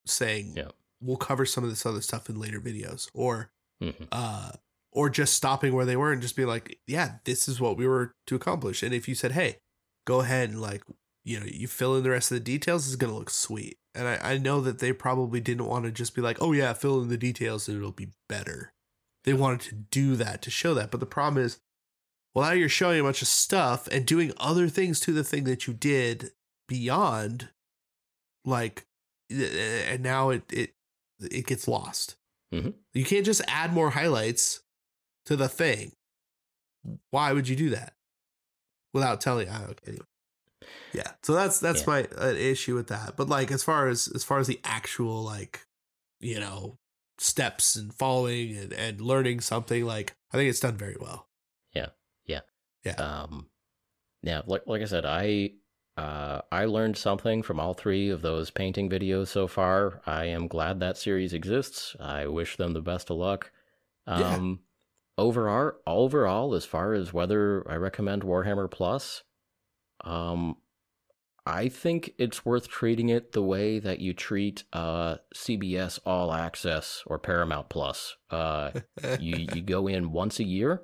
saying 0.05 0.53
Yeah. 0.57 0.71
we'll 0.99 1.17
cover 1.17 1.45
some 1.45 1.63
of 1.63 1.69
this 1.69 1.85
other 1.85 2.01
stuff 2.01 2.29
in 2.29 2.39
later 2.39 2.59
videos 2.59 3.09
or 3.13 3.51
mhm. 3.81 4.07
uh 4.11 4.51
or 4.91 5.09
just 5.09 5.33
stopping 5.33 5.73
where 5.73 5.85
they 5.85 5.95
were 5.95 6.11
and 6.11 6.21
just 6.21 6.35
being 6.35 6.47
like, 6.47 6.77
yeah, 6.85 7.15
this 7.23 7.47
is 7.47 7.59
what 7.59 7.77
we 7.77 7.87
were 7.87 8.13
to 8.27 8.35
accomplish. 8.35 8.83
And 8.83 8.93
if 8.93 9.07
you 9.07 9.15
said, 9.15 9.31
hey, 9.31 9.57
go 10.05 10.19
ahead 10.21 10.49
and 10.51 10.61
like, 10.61 10.83
you 11.25 11.39
know, 11.39 11.47
you 11.47 11.67
fill 11.67 11.95
in 11.97 12.03
the 12.03 12.11
rest 12.11 12.31
of 12.31 12.35
the 12.35 12.43
details, 12.43 12.87
is 12.87 12.95
gonna 12.95 13.15
look 13.15 13.31
sweet. 13.31 13.77
And 13.95 14.07
I, 14.07 14.33
I 14.33 14.37
know 14.37 14.61
that 14.61 14.79
they 14.79 14.93
probably 14.93 15.39
didn't 15.39 15.65
want 15.65 15.85
to 15.85 15.91
just 15.91 16.13
be 16.13 16.21
like, 16.21 16.37
oh 16.41 16.51
yeah, 16.51 16.73
fill 16.73 17.01
in 17.01 17.07
the 17.09 17.17
details 17.17 17.67
and 17.67 17.77
it'll 17.77 17.91
be 17.91 18.09
better. 18.29 18.73
They 19.23 19.33
wanted 19.33 19.61
to 19.61 19.75
do 19.75 20.15
that 20.17 20.41
to 20.43 20.51
show 20.51 20.73
that. 20.75 20.91
But 20.91 20.99
the 20.99 21.05
problem 21.05 21.43
is, 21.43 21.59
well, 22.35 22.45
now 22.45 22.53
you're 22.53 22.69
showing 22.69 22.99
a 22.99 23.03
bunch 23.03 23.21
of 23.21 23.27
stuff 23.27 23.87
and 23.91 24.05
doing 24.05 24.31
other 24.37 24.67
things 24.67 24.99
to 25.01 25.11
the 25.11 25.23
thing 25.23 25.43
that 25.45 25.65
you 25.67 25.73
did 25.73 26.31
beyond, 26.67 27.49
like, 28.45 28.85
eh, 29.31 29.83
and 29.93 30.03
now 30.03 30.29
it 30.29 30.43
it 30.51 30.75
it 31.19 31.45
gets 31.47 31.67
lost. 31.67 32.15
Mhm. 32.53 32.73
You 32.93 33.05
can't 33.05 33.25
just 33.25 33.41
add 33.47 33.73
more 33.73 33.91
highlights 33.91 34.61
to 35.25 35.35
the 35.35 35.49
thing. 35.49 35.93
Why 37.11 37.31
would 37.31 37.47
you 37.47 37.55
do 37.55 37.69
that 37.71 37.95
without 38.93 39.21
telling? 39.21 39.47
Oh, 39.49 39.67
okay. 39.69 39.87
anyway. 39.87 40.05
Yeah, 40.93 41.13
so 41.23 41.33
that's 41.33 41.59
that's 41.59 41.81
Yeah. 41.81 41.87
my 41.87 42.03
uh, 42.17 42.27
issue 42.33 42.75
with 42.75 42.87
that. 42.87 43.15
But 43.17 43.27
like, 43.29 43.51
as 43.51 43.63
far 43.63 43.87
as 43.87 44.07
as 44.09 44.23
far 44.23 44.39
as 44.39 44.47
the 44.47 44.59
actual 44.63 45.23
like, 45.23 45.65
you 46.19 46.39
know, 46.39 46.77
steps 47.17 47.75
and 47.75 47.93
following 47.93 48.55
and 48.57 48.73
and 48.73 49.01
learning 49.01 49.41
something, 49.41 49.85
like 49.85 50.15
I 50.31 50.37
think 50.37 50.49
it's 50.49 50.59
done 50.59 50.77
very 50.77 50.97
well. 50.99 51.27
Yeah. 51.73 51.89
Yeah. 52.25 52.41
Yeah. 52.83 52.93
Um, 52.95 53.49
yeah, 54.21 54.41
like 54.45 54.63
like 54.67 54.81
I 54.81 54.85
said, 54.85 55.05
I 55.05 55.53
uh, 55.95 56.41
I 56.51 56.65
learned 56.65 56.97
something 56.97 57.43
from 57.43 57.59
all 57.59 57.73
three 57.73 58.09
of 58.09 58.21
those 58.21 58.49
painting 58.49 58.89
videos 58.89 59.27
so 59.27 59.47
far. 59.47 60.01
I 60.05 60.25
am 60.25 60.47
glad 60.47 60.79
that 60.79 60.97
series 60.97 61.33
exists. 61.33 61.95
I 61.99 62.27
wish 62.27 62.57
them 62.57 62.73
the 62.73 62.81
best 62.81 63.11
of 63.11 63.17
luck. 63.17 63.51
Yeah. 64.07 64.35
Um, 64.35 64.59
overall, 65.17 65.73
overall, 65.85 66.55
as 66.55 66.65
far 66.65 66.93
as 66.93 67.13
whether 67.13 67.69
I 67.69 67.75
recommend 67.75 68.23
Warhammer 68.23 68.69
Plus, 68.69 69.23
um, 70.03 70.57
I 71.45 71.69
think 71.69 72.13
it's 72.17 72.45
worth 72.45 72.67
treating 72.69 73.09
it 73.09 73.33
the 73.33 73.43
way 73.43 73.77
that 73.79 73.99
you 73.99 74.13
treat 74.13 74.63
uh 74.71 75.17
CBS 75.35 75.99
All 76.05 76.33
Access 76.33 77.03
or 77.05 77.19
Paramount 77.19 77.69
Plus. 77.69 78.15
Uh, 78.31 78.71
you 79.19 79.47
you 79.53 79.61
go 79.61 79.87
in 79.87 80.11
once 80.11 80.39
a 80.39 80.43
year. 80.43 80.81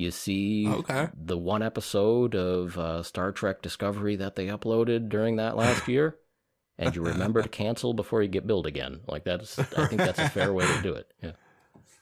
You 0.00 0.10
see 0.10 0.66
Okay. 0.66 1.08
the 1.14 1.36
one 1.36 1.62
episode 1.62 2.34
of 2.34 2.78
uh, 2.78 3.02
Star 3.02 3.32
Trek 3.32 3.60
Discovery 3.60 4.16
that 4.16 4.34
they 4.34 4.46
uploaded 4.46 5.08
during 5.10 5.36
that 5.36 5.56
last 5.56 5.86
year, 5.88 6.16
and 6.78 6.96
you 6.96 7.02
remember 7.02 7.42
to 7.42 7.48
cancel 7.62 7.92
before 7.92 8.22
you 8.22 8.28
get 8.28 8.46
billed 8.46 8.66
again. 8.66 9.00
Like 9.06 9.24
that's, 9.24 9.58
I 9.58 9.86
think 9.86 9.98
that's 10.00 10.18
a 10.18 10.28
fair 10.30 10.52
way 10.54 10.66
to 10.66 10.82
do 10.82 10.94
it. 10.94 11.12
Yeah. 11.22 11.32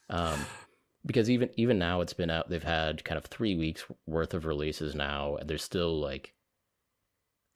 Um, 0.09 0.39
because 1.05 1.29
even 1.29 1.51
even 1.57 1.79
now 1.79 2.01
it's 2.01 2.13
been 2.13 2.31
out. 2.31 2.49
They've 2.49 2.63
had 2.63 3.03
kind 3.05 3.19
of 3.19 3.25
three 3.25 3.57
weeks 3.57 3.85
worth 4.07 4.33
of 4.33 4.47
releases 4.47 4.95
now, 4.95 5.37
and 5.37 5.51
there's 5.51 5.65
still 5.65 5.99
like 6.01 6.35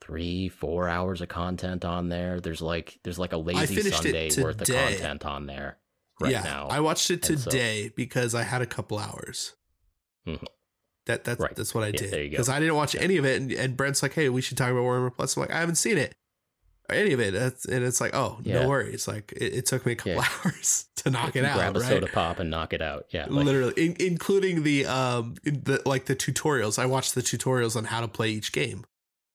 three, 0.01 0.49
four 0.49 0.89
hours 0.89 1.21
of 1.21 1.29
content 1.29 1.85
on 1.85 2.09
there. 2.09 2.41
There's 2.41 2.61
like 2.63 2.99
there's 3.05 3.19
like 3.19 3.33
a 3.33 3.37
lazy 3.39 3.81
Sunday 3.83 4.31
worth 4.43 4.61
of 4.61 4.67
content 4.67 5.25
on 5.25 5.47
there 5.47 5.79
right 6.21 6.33
yeah, 6.33 6.43
now. 6.43 6.67
I 6.69 6.81
watched 6.81 7.11
it 7.11 7.29
And 7.31 7.39
so- 7.39 7.51
today 7.51 7.93
because 7.95 8.35
I 8.35 8.43
had 8.43 8.61
a 8.63 8.67
couple 8.67 8.99
hours. 8.99 9.55
Mhm. 10.27 10.45
That 11.07 11.25
that's 11.25 11.41
Right. 11.41 11.55
that's 11.57 11.75
what 11.75 11.83
I 11.85 11.89
Yeah, 11.89 11.93
did 11.99 12.11
there 12.13 12.23
you 12.23 12.29
go. 12.31 12.35
because 12.35 12.49
I 12.49 12.61
didn't 12.61 12.77
watch 12.77 12.95
any 12.95 13.17
of 13.17 13.25
it, 13.25 13.41
and, 13.41 13.51
and 13.53 13.77
Brent's 13.77 14.03
like, 14.03 14.13
"Hey, 14.15 14.29
we 14.29 14.41
should 14.41 14.57
talk 14.57 14.71
about 14.71 14.83
Warhammer 14.83 15.15
Plus." 15.15 15.37
I'm 15.37 15.41
like, 15.43 15.51
"I 15.51 15.59
haven't 15.59 15.75
seen 15.75 15.99
it, 15.99 16.15
or 16.89 16.95
any 16.95 17.13
of 17.13 17.19
it," 17.19 17.33
That's, 17.33 17.65
and 17.65 17.85
it's 17.85 18.01
like, 18.01 18.15
"Oh, 18.15 18.39
Yeah. 18.45 18.61
no 18.63 18.69
worries." 18.69 19.09
Like 19.09 19.33
it, 19.33 19.53
it 19.55 19.67
took 19.67 19.85
me 19.85 19.93
a 19.93 19.97
couple 19.97 20.13
Yeah. 20.13 20.29
hours 20.45 20.87
to 20.97 21.11
knock 21.11 21.35
it 21.35 21.45
out, 21.45 21.57
Grab 21.57 21.77
a 21.77 21.81
right? 21.81 21.89
soda 21.89 22.07
pop 22.07 22.39
and 22.39 22.51
knock 22.51 22.73
it 22.73 22.81
out. 22.83 23.07
Yeah, 23.11 23.27
like- 23.29 23.47
Literally, 23.47 23.73
in, 23.85 23.97
including 23.99 24.63
the 24.63 24.87
um 24.87 25.35
in 25.45 25.63
the 25.65 25.83
like 25.85 26.05
the 26.05 26.15
tutorials. 26.15 26.79
I 26.79 26.87
watched 26.87 27.17
the 27.17 27.23
tutorials 27.23 27.75
on 27.75 27.87
how 27.87 28.01
to 28.01 28.07
play 28.09 28.31
each 28.31 28.53
game, 28.53 28.85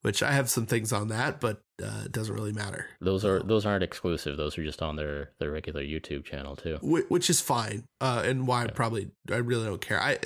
which 0.04 0.24
I 0.24 0.32
have 0.32 0.50
some 0.50 0.68
things 0.68 0.94
on 0.94 1.10
that, 1.10 1.42
but 1.42 1.60
uh, 1.84 2.04
it 2.06 2.14
doesn't 2.14 2.34
really 2.34 2.54
matter. 2.54 2.88
Those 3.02 3.26
are 3.26 3.42
those 3.42 3.66
aren't 3.66 3.84
exclusive. 3.84 4.38
Those 4.38 4.58
are 4.58 4.64
just 4.64 4.82
on 4.82 4.96
their 4.96 5.32
their 5.42 5.52
regular 5.52 5.82
YouTube 5.84 6.24
channel 6.24 6.56
too. 6.56 6.78
Wh- 6.78 7.12
which 7.12 7.30
is 7.30 7.42
fine 7.42 7.84
uh 8.00 8.22
and 8.26 8.48
why 8.48 8.64
i 8.64 8.68
probably 8.68 9.12
i 9.30 9.36
really 9.36 9.66
don't 9.66 9.82
care 9.82 10.02
i 10.02 10.18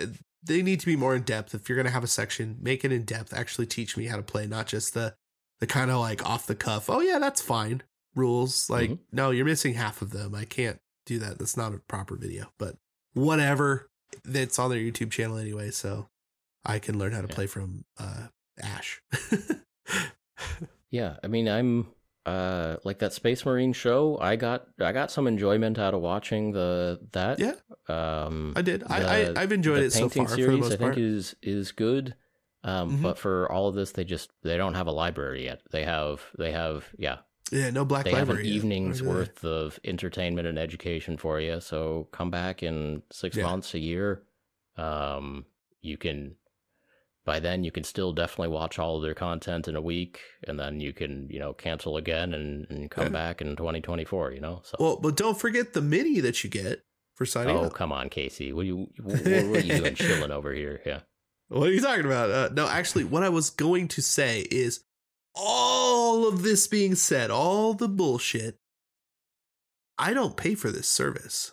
they 0.43 0.61
need 0.61 0.80
to 0.80 0.85
be 0.85 0.95
more 0.95 1.15
in 1.15 1.22
depth 1.23 1.53
if 1.53 1.68
you're 1.69 1.76
gonna 1.77 1.89
have 1.89 2.03
a 2.03 2.07
section 2.07 2.57
make 2.61 2.84
it 2.85 2.91
in 2.91 3.03
depth 3.03 3.34
actually 3.34 3.65
teach 3.68 3.95
me 3.97 4.05
how 4.07 4.15
to 4.15 4.23
play 4.23 4.47
not 4.47 4.68
just 4.68 4.93
the 4.93 5.13
the 5.59 5.68
kind 5.68 5.91
of 5.91 5.99
like 5.99 6.26
off 6.27 6.47
the 6.47 6.55
cuff 6.55 6.89
oh 6.89 7.01
yeah 7.01 7.19
that's 7.19 7.41
fine 7.41 7.81
rules 8.15 8.69
like 8.69 8.89
Mhm. 8.89 8.99
no 9.11 9.31
you're 9.31 9.45
missing 9.45 9.73
half 9.76 10.01
of 10.01 10.09
them 10.11 10.34
i 10.35 10.43
can't 10.45 10.80
do 11.05 11.19
that 11.19 11.38
that's 11.39 11.55
not 11.57 11.73
a 11.73 11.77
proper 11.88 12.15
video 12.15 12.51
but 12.57 12.76
whatever 13.13 13.88
that's 14.26 14.59
on 14.59 14.69
their 14.69 14.80
YouTube 14.80 15.09
channel 15.09 15.38
anyway, 15.38 15.72
so 15.72 16.09
I 16.65 16.80
can 16.80 16.99
learn 16.99 17.13
how 17.13 17.22
to 17.22 17.27
Yeah. 17.30 17.34
play 17.35 17.47
from 17.47 17.85
uh, 17.97 18.27
Ash. 18.61 19.01
Yeah, 20.89 21.15
I 21.23 21.27
mean, 21.27 21.47
I'm 21.47 21.88
uh 22.26 22.77
like 22.84 22.99
that 22.99 23.14
Space 23.14 23.45
Marine 23.45 23.73
show. 23.73 24.18
I 24.22 24.35
got 24.35 24.68
I 24.80 24.91
got 24.91 25.10
some 25.11 25.27
enjoyment 25.27 25.80
out 25.80 25.93
of 25.93 26.02
watching 26.02 26.52
the 26.52 26.99
that. 27.14 27.39
Yeah. 27.39 27.53
Um, 27.88 28.53
I 28.56 28.61
did. 28.61 28.84
I, 28.84 28.99
the- 28.99 29.39
I 29.39 29.41
I've 29.43 29.52
enjoyed 29.52 29.80
the 29.81 29.85
it 29.85 29.91
so 29.93 30.07
far 30.10 30.27
series. 30.27 30.65
I 30.65 30.69
think 30.69 30.80
part. 30.80 30.98
is 30.98 31.35
is 31.41 31.72
good. 31.72 32.15
Um, 32.64 32.99
Mhm. 32.99 33.02
but 33.02 33.18
for 33.18 33.52
all 33.52 33.68
of 33.69 33.73
this, 33.76 33.91
they 33.93 34.03
just 34.03 34.30
they 34.43 34.56
don't 34.56 34.76
have 34.76 34.85
a 34.85 34.91
library 34.91 35.45
yet. 35.45 35.61
They 35.72 35.84
have 35.84 36.22
they 36.38 36.52
have 36.52 36.85
yeah 36.98 37.19
yeah, 37.52 37.69
no 37.72 37.84
Black 37.85 38.06
they 38.06 38.11
have 38.11 38.30
an 38.30 38.35
Library. 38.35 38.48
evening's 38.49 39.02
Or 39.02 39.03
do 39.03 39.10
they? 39.10 39.15
worth 39.15 39.43
of 39.43 39.80
entertainment 39.84 40.48
and 40.48 40.60
education 40.60 41.18
for 41.18 41.39
you. 41.41 41.60
So 41.60 42.07
come 42.11 42.30
back 42.30 42.61
in 42.64 43.02
six 43.11 43.35
Yeah. 43.35 43.43
months, 43.45 43.73
a 43.73 43.80
year. 43.80 44.22
Um, 44.77 45.45
you 45.81 45.98
can 45.98 46.35
by 47.26 47.39
then 47.39 47.64
you 47.64 47.72
can 47.72 47.84
still 47.84 48.14
definitely 48.14 48.49
watch 48.49 48.80
all 48.80 48.98
of 48.98 49.03
their 49.03 49.14
content 49.14 49.68
in 49.68 49.76
a 49.76 49.81
week, 49.81 50.19
and 50.48 50.60
then 50.60 50.80
you 50.80 50.93
can 50.93 51.27
you 51.30 51.39
know 51.39 51.53
cancel 51.53 51.98
again 51.98 52.34
and, 52.34 52.65
and 52.69 52.89
come 52.91 53.06
Yeah. 53.06 53.10
back 53.10 53.41
in 53.41 53.56
2024. 53.56 54.31
You 54.34 54.41
know, 54.41 54.61
so. 54.64 54.77
Well, 54.80 54.98
but 54.98 55.15
don't 55.18 55.38
forget 55.39 55.73
the 55.73 55.81
mini 55.81 56.19
that 56.22 56.43
you 56.43 56.49
get 56.49 56.84
for 57.15 57.26
signing 57.26 57.56
Oh 57.57 57.65
up. 57.65 57.73
come 57.73 57.91
on, 57.91 58.10
Casey! 58.10 58.52
What 58.53 58.61
are 58.61 58.65
you 58.65 58.88
what, 59.03 59.19
what 59.26 59.64
are 59.64 59.65
you 59.65 59.77
doing 59.77 59.95
chilling 59.95 60.31
over 60.31 60.53
here? 60.53 60.81
Yeah. 60.85 61.02
What 61.49 61.68
are 61.68 61.73
you 61.73 61.81
talking 61.81 62.06
about? 62.06 62.30
Uh, 62.31 62.49
no, 62.53 62.68
actually, 62.68 63.03
what 63.03 63.23
I 63.23 63.30
was 63.30 63.49
going 63.49 63.89
to 63.89 64.02
say 64.02 64.48
is 64.49 64.85
all 65.35 66.26
of 66.27 66.43
this 66.43 66.65
being 66.68 66.95
said, 66.95 67.30
all 67.30 67.73
the 67.73 67.89
bullshit, 67.89 68.57
I 69.98 70.14
don't 70.14 70.38
pay 70.38 70.56
for 70.56 70.72
this 70.72 70.88
service. 70.88 71.52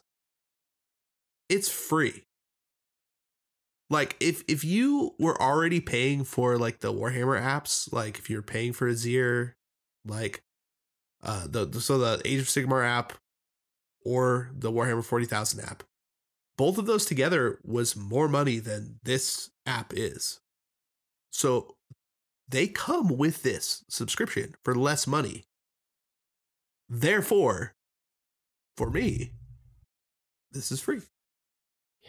It's 1.49 1.69
free. 1.69 2.25
Like 3.91 4.17
if 4.21 4.43
if 4.49 4.65
you 4.65 5.15
were 5.19 5.41
already 5.41 5.81
paying 5.81 6.25
for 6.25 6.59
like 6.59 6.81
the 6.81 6.93
Warhammer 6.93 7.41
apps, 7.41 7.93
like 7.93 8.19
if 8.19 8.29
you're 8.29 8.43
paying 8.43 8.73
for 8.73 8.91
Azyr, 8.91 9.55
like 10.05 10.43
uh 11.23 11.47
the, 11.49 11.65
the 11.65 11.81
so 11.81 11.99
the 11.99 12.21
Age 12.25 12.41
of 12.41 12.47
Sigmar 12.47 12.87
app 12.87 13.15
or 14.05 14.51
the 14.55 14.71
Warhammer 14.71 15.05
40,000 15.05 15.61
app, 15.61 15.83
both 16.57 16.79
of 16.79 16.87
those 16.87 17.05
together 17.05 17.59
was 17.65 17.97
more 17.97 18.29
money 18.29 18.59
than 18.59 18.99
this 19.03 19.51
app 19.67 19.93
is. 19.95 20.41
So 21.31 21.77
they 22.49 22.67
come 22.67 23.17
with 23.17 23.43
this 23.43 23.85
subscription 23.89 24.55
for 24.65 24.75
less 24.75 25.07
money. 25.07 25.45
Therefore, 26.89 27.75
for 28.77 28.91
me, 28.91 29.33
this 30.53 30.73
is 30.73 30.81
free. 30.81 31.03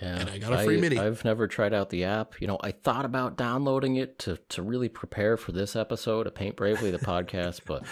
Yeah, 0.02 0.20
And 0.20 0.30
I 0.30 0.38
got 0.38 0.54
a 0.54 0.64
free 0.64 0.80
mini. 0.80 0.98
I've 0.98 1.26
never 1.26 1.48
tried 1.48 1.74
out 1.74 1.90
the 1.90 2.06
app. 2.06 2.40
You 2.40 2.48
know, 2.48 2.58
I 2.64 2.72
thought 2.72 3.06
about 3.06 3.38
downloading 3.38 3.96
it 3.98 4.18
to 4.20 4.38
to 4.50 4.62
really 4.62 4.90
prepare 4.90 5.36
for 5.38 5.52
this 5.52 5.76
episode 5.76 6.26
of 6.28 6.36
Paint 6.36 6.56
Bravely, 6.56 6.92
the 6.92 7.00
podcast, 7.00 7.62
but 7.66 7.84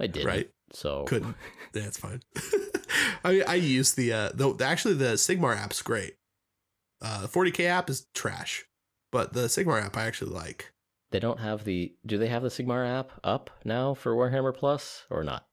I 0.00 0.06
didn't. 0.08 0.26
Right. 0.26 0.50
So 0.72 1.04
Couldn't. 1.04 1.36
Yeah, 1.74 1.82
it's 1.86 1.98
fine. 1.98 2.20
I 3.24 3.42
I 3.42 3.54
use 3.54 3.92
the 3.94 4.12
uh 4.12 4.30
the 4.34 4.56
actually 4.64 4.94
the 4.94 5.14
Sigmar 5.14 5.56
app's 5.56 5.82
great. 5.82 6.14
Uh 7.00 7.22
the 7.22 7.28
40k 7.28 7.66
app 7.66 7.88
is 7.90 8.06
trash. 8.14 8.64
But 9.12 9.32
the 9.34 9.42
Sigmar 9.42 9.82
app 9.84 9.96
I 9.96 10.04
actually 10.06 10.32
like. 10.32 10.72
they 11.10 11.20
don't 11.20 11.38
have 11.40 11.64
the. 11.64 11.94
Do 12.06 12.16
they 12.18 12.28
have 12.28 12.42
the 12.42 12.48
Sigmar 12.48 12.88
app 12.88 13.12
up 13.22 13.50
now 13.64 13.92
for 13.94 14.14
Warhammer 14.16 14.54
Plus 14.56 15.04
or 15.10 15.22
not? 15.22 15.46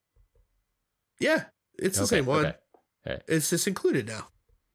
Yeah, 1.20 1.46
it's 1.78 1.98
the 1.98 2.04
Okay, 2.06 2.10
same 2.18 2.26
one. 2.26 2.54
okay. 3.06 3.22
It's 3.28 3.50
just 3.50 3.68
included 3.68 4.08
now. 4.08 4.30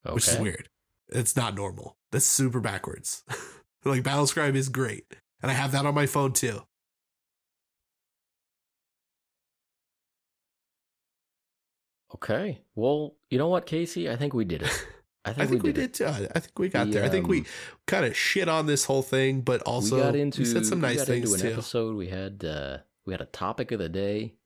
Okay. 0.07 0.15
which 0.15 0.29
is 0.29 0.39
weird. 0.39 0.69
It's 1.09 1.37
not 1.37 1.55
normal. 1.55 1.97
That's 2.13 2.27
super 2.27 2.61
backwards. 2.61 3.25
like 3.85 4.03
Battlescribe 4.03 4.55
is 4.55 4.69
great. 4.69 5.05
And 5.43 5.51
I 5.51 5.55
have 5.55 5.73
that 5.73 5.87
on 5.87 5.95
my 5.95 6.07
phone 6.07 6.33
too. 6.33 6.63
Okay. 12.15 12.61
Well, 12.75 13.15
you 13.31 13.39
know 13.39 13.49
what, 13.49 13.67
Casey? 13.67 14.11
I 14.11 14.17
think 14.17 14.35
we 14.35 14.45
did 14.45 14.63
it. 14.63 14.87
I 15.25 15.33
think, 15.33 15.41
I 15.41 15.47
think 15.51 15.63
we, 15.65 15.71
it. 15.71 15.73
did 15.75 15.95
too. 15.95 16.07
I 16.07 16.39
think 16.41 16.59
we 16.59 16.69
got 16.71 16.87
The, 16.87 16.93
there. 16.93 17.05
I 17.05 17.09
think 17.11 17.29
we 17.29 17.41
um, 17.41 17.47
kind 17.87 18.05
of 18.07 18.17
shit 18.17 18.49
on 18.49 18.67
this 18.67 18.85
whole 18.87 19.03
thing, 19.03 19.43
but 19.43 19.61
also 19.63 19.97
we 19.97 20.03
got 20.03 20.15
into 20.17 20.45
said 20.47 20.65
some 20.65 20.81
we 20.81 20.89
nice 20.89 21.05
things 21.05 21.31
into 21.33 21.45
an 21.47 21.51
too. 21.53 21.59
episode. 21.59 21.97
We 21.97 22.09
had 22.09 22.43
uh, 22.45 22.79
we 23.05 23.13
had 23.13 23.21
a 23.21 23.27
topic 23.27 23.71
of 23.73 23.79
the 23.79 23.89
day. 23.91 24.37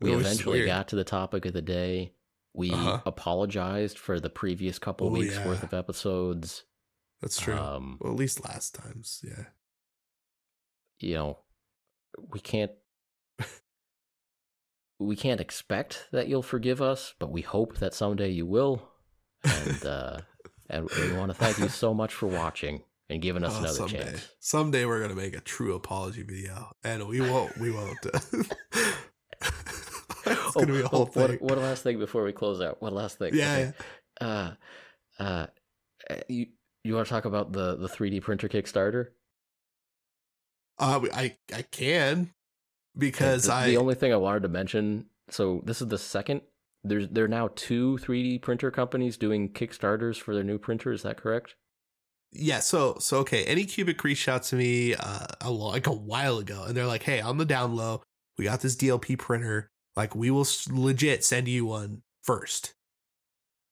We 0.00 0.12
It 0.12 0.18
eventually 0.20 0.66
got 0.66 0.88
to 0.88 0.96
the 0.96 1.04
topic 1.04 1.46
of 1.46 1.54
the 1.54 1.62
day. 1.62 2.12
We 2.54 2.70
Uh-huh. 2.72 3.00
apologized 3.06 3.98
for 3.98 4.20
the 4.20 4.30
previous 4.30 4.78
couple 4.78 5.06
Oh, 5.08 5.10
weeks 5.10 5.34
yeah. 5.36 5.46
worth 5.46 5.62
of 5.62 5.72
episodes. 5.72 6.64
That's 7.22 7.40
true. 7.40 7.56
Um, 7.56 7.96
well, 8.00 8.12
at 8.12 8.18
least 8.18 8.44
last 8.44 8.74
times, 8.74 9.24
yeah. 9.26 9.44
you 11.00 11.14
know, 11.14 11.38
we 12.32 12.40
can't 12.40 12.72
we 14.98 15.16
can't 15.16 15.40
expect 15.40 16.06
that 16.12 16.28
you'll 16.28 16.42
forgive 16.42 16.82
us, 16.82 17.14
but 17.18 17.30
we 17.30 17.42
hope 17.42 17.78
that 17.78 17.94
someday 17.94 18.28
you 18.30 18.46
will. 18.46 18.88
And 19.44 19.84
uh 19.86 20.18
and 20.70 20.88
we 20.90 21.12
want 21.12 21.30
to 21.30 21.34
thank 21.34 21.58
you 21.58 21.68
so 21.68 21.94
much 21.94 22.12
for 22.14 22.26
watching 22.26 22.82
and 23.08 23.22
giving 23.22 23.44
us 23.44 23.54
Oh, 23.56 23.60
another 23.60 23.74
someday, 23.74 24.04
chance. 24.04 24.28
someday 24.38 24.84
we're 24.84 25.00
gonna 25.00 25.14
make 25.14 25.34
a 25.36 25.40
true 25.40 25.74
apology 25.74 26.22
video, 26.22 26.72
and 26.84 27.06
we 27.08 27.20
won't. 27.20 27.56
We 27.58 27.70
won't. 27.70 27.98
it's 30.26 30.54
gonna 30.54 30.66
be 30.66 30.80
a 30.80 30.88
whole 30.88 31.10
oh, 31.14 31.20
what, 31.20 31.30
thing. 31.30 31.38
One 31.40 31.58
last 31.58 31.82
thing 31.82 31.98
before 31.98 32.24
we 32.24 32.32
close 32.32 32.60
out. 32.60 32.82
One 32.82 32.94
last 32.94 33.18
thing. 33.18 33.34
yeah, 33.34 33.54
Okay. 33.54 33.72
Uh, 34.20 34.50
uh, 35.18 35.46
uh, 36.10 36.16
you 36.28 36.46
you 36.84 36.94
want 36.94 37.06
to 37.06 37.10
talk 37.12 37.24
about 37.24 37.52
the 37.52 37.76
the 37.76 37.88
3D 37.88 38.22
printer 38.22 38.48
Kickstarter? 38.48 39.08
Uh, 40.78 41.00
I 41.12 41.36
I 41.54 41.62
can 41.62 42.32
because 42.96 43.44
the, 43.44 43.52
I 43.54 43.66
the 43.68 43.76
only 43.78 43.94
thing 43.94 44.12
I 44.12 44.16
wanted 44.16 44.42
to 44.42 44.48
mention. 44.48 45.06
So 45.30 45.62
this 45.64 45.80
is 45.82 45.88
the 45.88 45.98
second. 45.98 46.42
There's 46.84 47.08
there 47.08 47.24
are 47.24 47.28
now 47.28 47.50
two 47.54 47.98
3D 48.02 48.40
printer 48.42 48.70
companies 48.70 49.16
doing 49.16 49.52
Kickstarters 49.52 50.20
for 50.20 50.34
their 50.34 50.44
new 50.44 50.58
printer. 50.58 50.92
Is 50.92 51.02
that 51.02 51.16
correct? 51.16 51.54
yeah. 52.32 52.60
So 52.60 52.96
so 53.00 53.18
okay. 53.18 53.44
Anycubic 53.44 54.02
reached 54.04 54.28
out 54.28 54.42
to 54.44 54.56
me 54.56 54.94
uh 54.94 55.26
a, 55.40 55.50
like 55.50 55.86
a 55.86 55.92
while 55.92 56.38
ago, 56.38 56.64
and 56.66 56.76
they're 56.76 56.86
like, 56.86 57.02
"Hey, 57.04 57.20
on 57.20 57.38
the 57.38 57.44
down 57.44 57.74
low, 57.74 58.02
we 58.36 58.44
got 58.44 58.60
this 58.60 58.76
DLP 58.76 59.18
printer. 59.18 59.70
Like, 59.96 60.14
we 60.14 60.30
will 60.30 60.46
legit 60.70 61.24
send 61.24 61.48
you 61.48 61.66
one 61.66 62.02
first. 62.22 62.74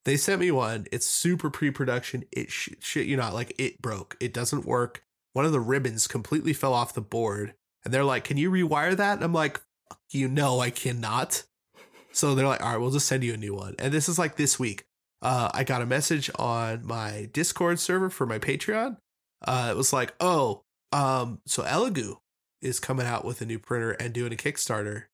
They 0.05 0.17
sent 0.17 0.41
me 0.41 0.51
one. 0.51 0.87
It's 0.93 1.07
super 1.07 1.51
pre-production. 1.51 2.25
It 2.33 2.51
sh- 2.51 2.71
shit 2.81 3.07
you 3.07 3.17
not 3.17 3.35
like 3.35 3.55
it 3.59 3.81
broke. 3.83 4.17
It 4.21 4.33
doesn't 4.33 4.65
work. 4.67 5.03
One 5.35 5.45
of 5.45 5.53
the 5.53 5.61
ribbons 5.61 6.07
completely 6.07 6.53
fell 6.53 6.73
off 6.73 6.95
the 6.95 7.01
board, 7.01 7.55
and 7.85 7.93
they're 7.95 8.05
like, 8.05 8.25
"Can 8.25 8.37
you 8.39 8.51
rewire 8.51 8.97
that?" 8.97 9.15
And 9.17 9.25
I'm 9.25 9.33
like, 9.33 9.61
"You 10.11 10.29
know, 10.29 10.61
I 10.61 10.71
cannot." 10.71 11.45
So 12.17 12.35
they're 12.35 12.47
like, 12.47 12.63
"All 12.63 12.73
right, 12.73 12.79
we'll 12.81 12.91
just 12.91 13.07
send 13.07 13.23
you 13.23 13.35
a 13.35 13.37
new 13.37 13.55
one." 13.55 13.75
And 13.79 13.93
this 13.93 14.09
is 14.09 14.19
like 14.19 14.37
this 14.37 14.59
week. 14.59 14.85
Uh, 15.23 15.51
I 15.53 15.65
got 15.65 15.83
a 15.83 15.87
message 15.87 16.31
on 16.37 16.85
my 16.87 17.29
Discord 17.33 17.79
server 17.79 18.11
for 18.11 18.27
my 18.27 18.39
Patreon. 18.39 18.97
Uh, 19.47 19.69
it 19.71 19.77
was 19.77 19.93
like, 19.93 20.15
"Oh, 20.21 20.63
um, 20.93 21.41
so 21.47 21.63
Elegoo 21.63 22.17
is 22.63 22.81
coming 22.81 23.07
out 23.07 23.25
with 23.25 23.41
a 23.41 23.47
new 23.47 23.59
printer 23.59 23.93
and 23.93 24.13
doing 24.13 24.33
a 24.33 24.37
Kickstarter." 24.37 25.05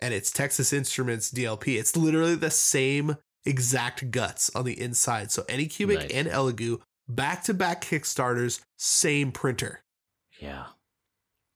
and 0.00 0.12
it's 0.12 0.30
Texas 0.30 0.72
Instruments 0.72 1.30
DLP. 1.30 1.78
It's 1.78 1.96
literally 1.96 2.34
the 2.34 2.50
same 2.50 3.16
exact 3.44 4.10
guts 4.10 4.50
on 4.54 4.64
the 4.64 4.78
inside. 4.78 5.30
So 5.30 5.42
Anycubic 5.44 5.94
Nice. 6.00 6.10
and 6.10 6.28
Elegoo 6.28 6.80
back 7.08 7.44
to 7.44 7.54
back 7.54 7.82
Kickstarters, 7.82 8.60
same 8.76 9.32
printer. 9.32 9.82
Yeah. 10.38 10.66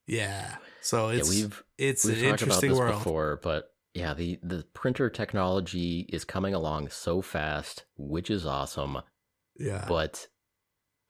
Yeah. 0.06 0.56
So 0.80 1.08
it's 1.08 1.34
yeah, 1.34 1.42
we've 1.42 1.64
it's 1.78 2.04
we've 2.04 2.18
an 2.18 2.24
interesting 2.24 2.74
world. 2.74 2.94
before, 2.94 3.38
but 3.42 3.69
yeah, 3.94 4.14
the 4.14 4.38
the 4.42 4.64
printer 4.72 5.10
technology 5.10 6.06
is 6.08 6.24
coming 6.24 6.54
along 6.54 6.90
so 6.90 7.20
fast, 7.20 7.84
which 7.96 8.30
is 8.30 8.46
awesome. 8.46 8.98
Yeah. 9.58 9.84
But 9.88 10.28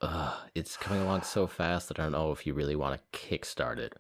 uh, 0.01 0.35
it's 0.55 0.77
coming 0.77 1.03
along 1.03 1.23
so 1.23 1.47
fast 1.47 1.89
that 1.89 1.99
I 1.99 2.05
don't 2.05 2.13
know 2.13 2.33
if 2.33 2.47
you 2.47 2.55
really 2.55 2.77
want 2.77 3.01
to 3.01 3.19
kickstart 3.19 3.79
it. 3.79 3.95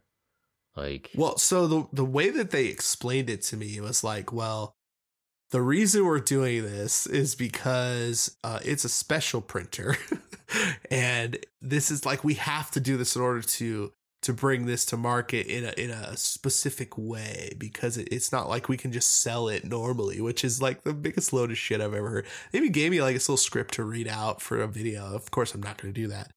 Like, 0.76 1.10
Well, 1.14 1.36
so 1.36 1.66
the 1.66 1.88
the 1.92 2.04
way 2.04 2.30
that 2.30 2.50
they 2.50 2.66
explained 2.66 3.28
it 3.28 3.42
to 3.42 3.56
me 3.56 3.80
was 3.80 4.02
like, 4.02 4.32
well, 4.32 4.76
the 5.50 5.60
reason 5.60 6.06
we're 6.06 6.20
doing 6.20 6.62
this 6.62 7.06
is 7.06 7.34
because 7.34 8.36
uh, 8.44 8.60
it's 8.64 8.84
a 8.84 8.88
special 8.88 9.42
printer, 9.42 9.96
and 10.90 11.38
this 11.60 11.90
is 11.90 12.06
like 12.06 12.24
we 12.24 12.34
have 12.34 12.70
to 12.70 12.80
do 12.80 12.96
this 12.96 13.14
in 13.14 13.20
order 13.20 13.42
to 13.42 13.92
to 14.22 14.32
bring 14.34 14.66
this 14.66 14.84
to 14.86 14.96
market 14.96 15.46
in 15.46 15.64
a 15.64 15.72
in 15.82 15.90
a 15.90 16.16
specific 16.16 16.96
way 16.98 17.54
because 17.58 17.96
it, 17.96 18.08
it's 18.10 18.30
not 18.32 18.48
like 18.48 18.68
we 18.68 18.76
can 18.76 18.92
just 18.92 19.22
sell 19.22 19.48
it 19.48 19.64
normally, 19.64 20.20
which 20.20 20.44
is 20.44 20.60
like 20.60 20.82
the 20.84 20.92
biggest 20.92 21.32
load 21.32 21.50
of 21.50 21.58
shit 21.58 21.80
I've 21.80 21.94
ever 21.94 22.08
heard. 22.10 22.26
They 22.52 22.58
even 22.58 22.72
gave 22.72 22.90
me 22.90 23.00
like 23.00 23.14
this 23.14 23.28
little 23.28 23.38
script 23.38 23.74
to 23.74 23.84
read 23.84 24.08
out 24.08 24.42
for 24.42 24.60
a 24.60 24.68
video. 24.68 25.14
Of 25.14 25.30
course, 25.30 25.54
I'm 25.54 25.62
not 25.62 25.80
going 25.80 25.94
to 25.94 26.00
do 26.00 26.08
that. 26.08 26.32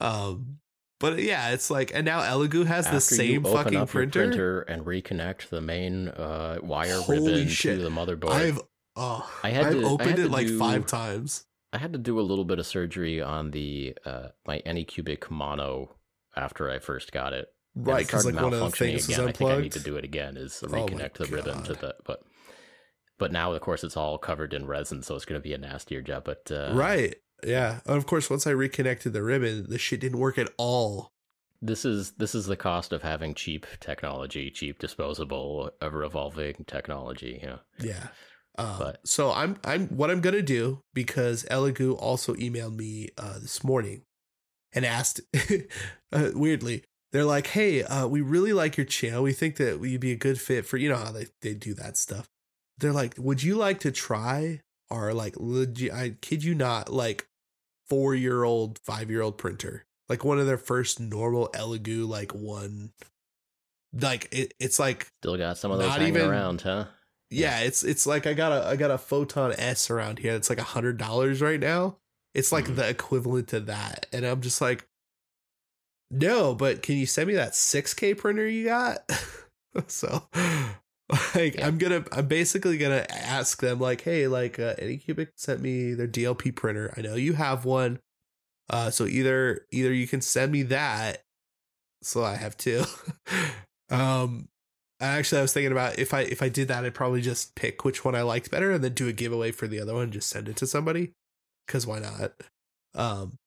Um, 0.00 0.58
but 0.98 1.18
yeah, 1.18 1.50
it's 1.50 1.70
like, 1.70 1.90
and 1.94 2.04
now 2.04 2.20
Elegoo 2.20 2.64
has 2.64 2.90
the 2.90 3.00
same 3.00 3.42
fucking 3.44 3.86
printer. 3.86 4.20
printer 4.26 4.60
and 4.62 4.84
reconnect 4.84 5.48
the 5.48 5.60
main 5.60 6.08
uh, 6.08 6.58
wire 6.62 7.00
Holy 7.00 7.32
ribbon 7.32 7.48
shit. 7.48 7.78
to 7.78 7.82
the 7.82 7.90
motherboard, 7.90 8.30
I've 8.30 8.60
oh, 8.94 9.28
I 9.42 9.50
had 9.50 9.66
I've 9.66 9.72
to- 9.72 9.80
I 9.82 9.84
opened 9.84 10.10
had 10.10 10.18
it 10.20 10.30
like 10.30 10.46
do- 10.46 10.58
five 10.58 10.86
times. 10.86 11.44
I 11.72 11.78
had 11.78 11.92
to 11.92 11.98
do 11.98 12.18
a 12.18 12.22
little 12.22 12.44
bit 12.44 12.58
of 12.58 12.66
surgery 12.66 13.20
on 13.20 13.50
the 13.50 13.94
uh, 14.06 14.28
my 14.46 14.62
Anycubic 14.64 15.28
Mono 15.28 15.96
after 16.36 16.70
I 16.70 16.78
first 16.78 17.12
got 17.12 17.32
it. 17.32 17.48
Right, 17.74 18.06
because 18.06 18.24
like 18.24 18.34
one 18.36 18.54
of 18.54 18.60
the 18.60 18.70
things 18.70 19.02
is 19.02 19.08
again. 19.08 19.28
I 19.28 19.32
think 19.32 19.50
I 19.50 19.58
need 19.60 19.72
to 19.72 19.80
do 19.80 19.96
it 19.96 20.04
again. 20.04 20.36
Is 20.36 20.62
Oh 20.64 20.68
reconnect 20.68 21.14
the 21.14 21.26
ribbon 21.26 21.62
to 21.64 21.74
the 21.74 21.94
but. 22.04 22.20
But 23.18 23.32
now, 23.32 23.52
of 23.52 23.60
course, 23.62 23.82
it's 23.82 23.96
all 23.96 24.18
covered 24.18 24.52
in 24.52 24.66
resin, 24.66 25.02
so 25.02 25.14
it's 25.14 25.24
going 25.24 25.40
to 25.40 25.42
be 25.42 25.54
a 25.54 25.58
nastier 25.58 26.02
job. 26.02 26.24
But 26.24 26.50
uh, 26.50 26.72
right, 26.74 27.14
yeah. 27.42 27.80
And 27.86 27.96
of 27.96 28.04
course, 28.06 28.28
once 28.28 28.46
I 28.46 28.50
reconnected 28.50 29.14
the 29.14 29.22
ribbon, 29.22 29.66
the 29.70 29.78
shit 29.78 30.00
didn't 30.00 30.18
work 30.18 30.36
at 30.36 30.50
all. 30.58 31.12
this 31.62 31.84
is 31.86 32.12
this 32.12 32.34
is 32.34 32.44
the 32.46 32.56
cost 32.56 32.92
of 32.92 33.02
having 33.02 33.34
cheap 33.34 33.66
technology, 33.80 34.50
cheap 34.50 34.78
disposable, 34.78 35.70
ever 35.80 36.04
evolving 36.04 36.64
technology. 36.66 37.38
You 37.42 37.48
know, 37.48 37.58
Yeah. 37.80 38.08
Um, 38.58 38.78
But- 38.78 39.06
so 39.08 39.32
I'm 39.32 39.58
I'm 39.64 39.88
what 39.88 40.10
I'm 40.10 40.20
gonna 40.20 40.42
do 40.42 40.82
because 40.94 41.44
Elegoo 41.50 41.94
also 41.98 42.34
emailed 42.34 42.74
me 42.76 43.08
uh, 43.18 43.38
this 43.38 43.62
morning 43.64 44.02
and 44.76 44.86
asked 44.86 45.20
uh, 46.12 46.30
weirdly 46.34 46.84
they're 47.10 47.24
like 47.24 47.48
hey 47.48 47.82
uh, 47.82 48.06
we 48.06 48.20
really 48.20 48.52
like 48.52 48.76
your 48.76 48.86
channel 48.86 49.24
we 49.24 49.32
think 49.32 49.56
that 49.56 49.82
you'd 49.82 50.00
be 50.00 50.12
a 50.12 50.16
good 50.16 50.40
fit 50.40 50.64
for 50.64 50.76
you 50.76 50.88
know 50.88 50.96
how 50.96 51.10
they, 51.10 51.26
they 51.42 51.54
do 51.54 51.74
that 51.74 51.96
stuff 51.96 52.28
they're 52.78 52.92
like 52.92 53.14
would 53.18 53.42
you 53.42 53.56
like 53.56 53.80
to 53.80 53.90
try 53.90 54.60
our 54.90 55.12
like 55.12 55.34
legit 55.36 55.92
I 55.92 56.10
kid 56.20 56.44
you 56.44 56.54
not 56.54 56.92
like 56.92 57.26
four 57.88 58.14
year 58.14 58.44
old 58.44 58.78
five 58.84 59.10
year 59.10 59.22
old 59.22 59.38
printer 59.38 59.84
like 60.08 60.24
one 60.24 60.38
of 60.38 60.46
their 60.46 60.58
first 60.58 61.00
normal 61.00 61.48
Elegoo 61.54 62.06
like 62.06 62.32
one 62.32 62.92
like 64.00 64.28
it, 64.32 64.54
it's 64.58 64.78
like 64.78 65.08
still 65.22 65.36
got 65.36 65.58
some 65.58 65.70
of 65.70 65.78
those 65.78 65.90
hanging 65.90 66.08
even- 66.16 66.28
around, 66.30 66.62
huh? 66.62 66.86
yeah, 67.30 67.60
it's 67.60 67.82
it's 67.82 68.06
like 68.06 68.26
I 68.26 68.34
got 68.34 68.52
a 68.52 68.66
I 68.66 68.76
got 68.76 68.90
a 68.90 68.98
photon 68.98 69.54
S 69.56 69.90
around 69.90 70.18
here. 70.18 70.34
It's 70.34 70.50
like 70.50 70.58
a 70.58 70.64
hundred 70.64 70.98
dollars 70.98 71.40
right 71.40 71.60
now. 71.60 71.96
It's 72.36 72.52
like 72.52 72.66
Mhm. 72.66 72.76
the 72.76 72.88
equivalent 72.88 73.48
to 73.48 73.60
that, 73.60 74.06
and 74.12 74.24
I'm 74.26 74.42
just 74.42 74.60
like, 74.60 74.86
no, 76.10 76.54
but 76.54 76.82
can 76.82 76.96
you 76.96 77.06
send 77.06 77.28
me 77.28 77.34
that 77.34 77.54
6K 77.54 78.14
printer 78.14 78.46
you 78.46 78.64
got? 78.66 78.98
so, 79.88 80.28
like, 81.34 81.56
Yeah. 81.56 81.66
I'm 81.66 81.78
gonna 81.78 82.04
I'm 82.12 82.28
basically 82.28 82.78
gonna 82.78 83.06
ask 83.10 83.60
them 83.60 83.80
like, 83.80 84.02
hey, 84.02 84.28
like, 84.28 84.58
uh, 84.58 84.76
Anycubic 84.76 85.28
sent 85.36 85.60
me 85.60 85.94
their 85.94 86.06
DLP 86.08 86.52
printer. 86.54 86.92
I 86.96 87.00
know 87.02 87.14
you 87.14 87.34
have 87.34 87.64
one. 87.64 88.00
Uh, 88.70 88.90
so 88.90 89.06
either 89.06 89.66
either 89.72 89.92
you 89.92 90.08
can 90.08 90.20
send 90.20 90.52
me 90.52 90.62
that, 90.64 91.22
so 92.02 92.24
I 92.24 92.36
have 92.36 92.56
two. 92.56 92.84
um, 93.90 94.48
actually, 95.00 95.38
I 95.40 95.42
was 95.42 95.52
thinking 95.52 95.72
about 95.72 95.98
if 95.98 96.14
I 96.14 96.22
if 96.22 96.42
I 96.42 96.48
did 96.48 96.68
that, 96.68 96.84
I'd 96.84 96.94
probably 96.94 97.22
just 97.22 97.54
pick 97.56 97.84
which 97.84 98.04
one 98.04 98.14
I 98.16 98.22
liked 98.22 98.50
better 98.50 98.72
and 98.72 98.82
then 98.84 98.94
do 98.94 99.08
a 99.08 99.12
giveaway 99.12 99.52
for 99.52 99.68
the 99.68 99.80
other 99.80 99.94
one. 99.94 100.12
Just 100.12 100.28
send 100.30 100.48
it 100.48 100.56
to 100.56 100.66
somebody, 100.66 101.12
because 101.66 101.86
why 101.86 101.98
not? 101.98 102.32
Um, 102.94 103.38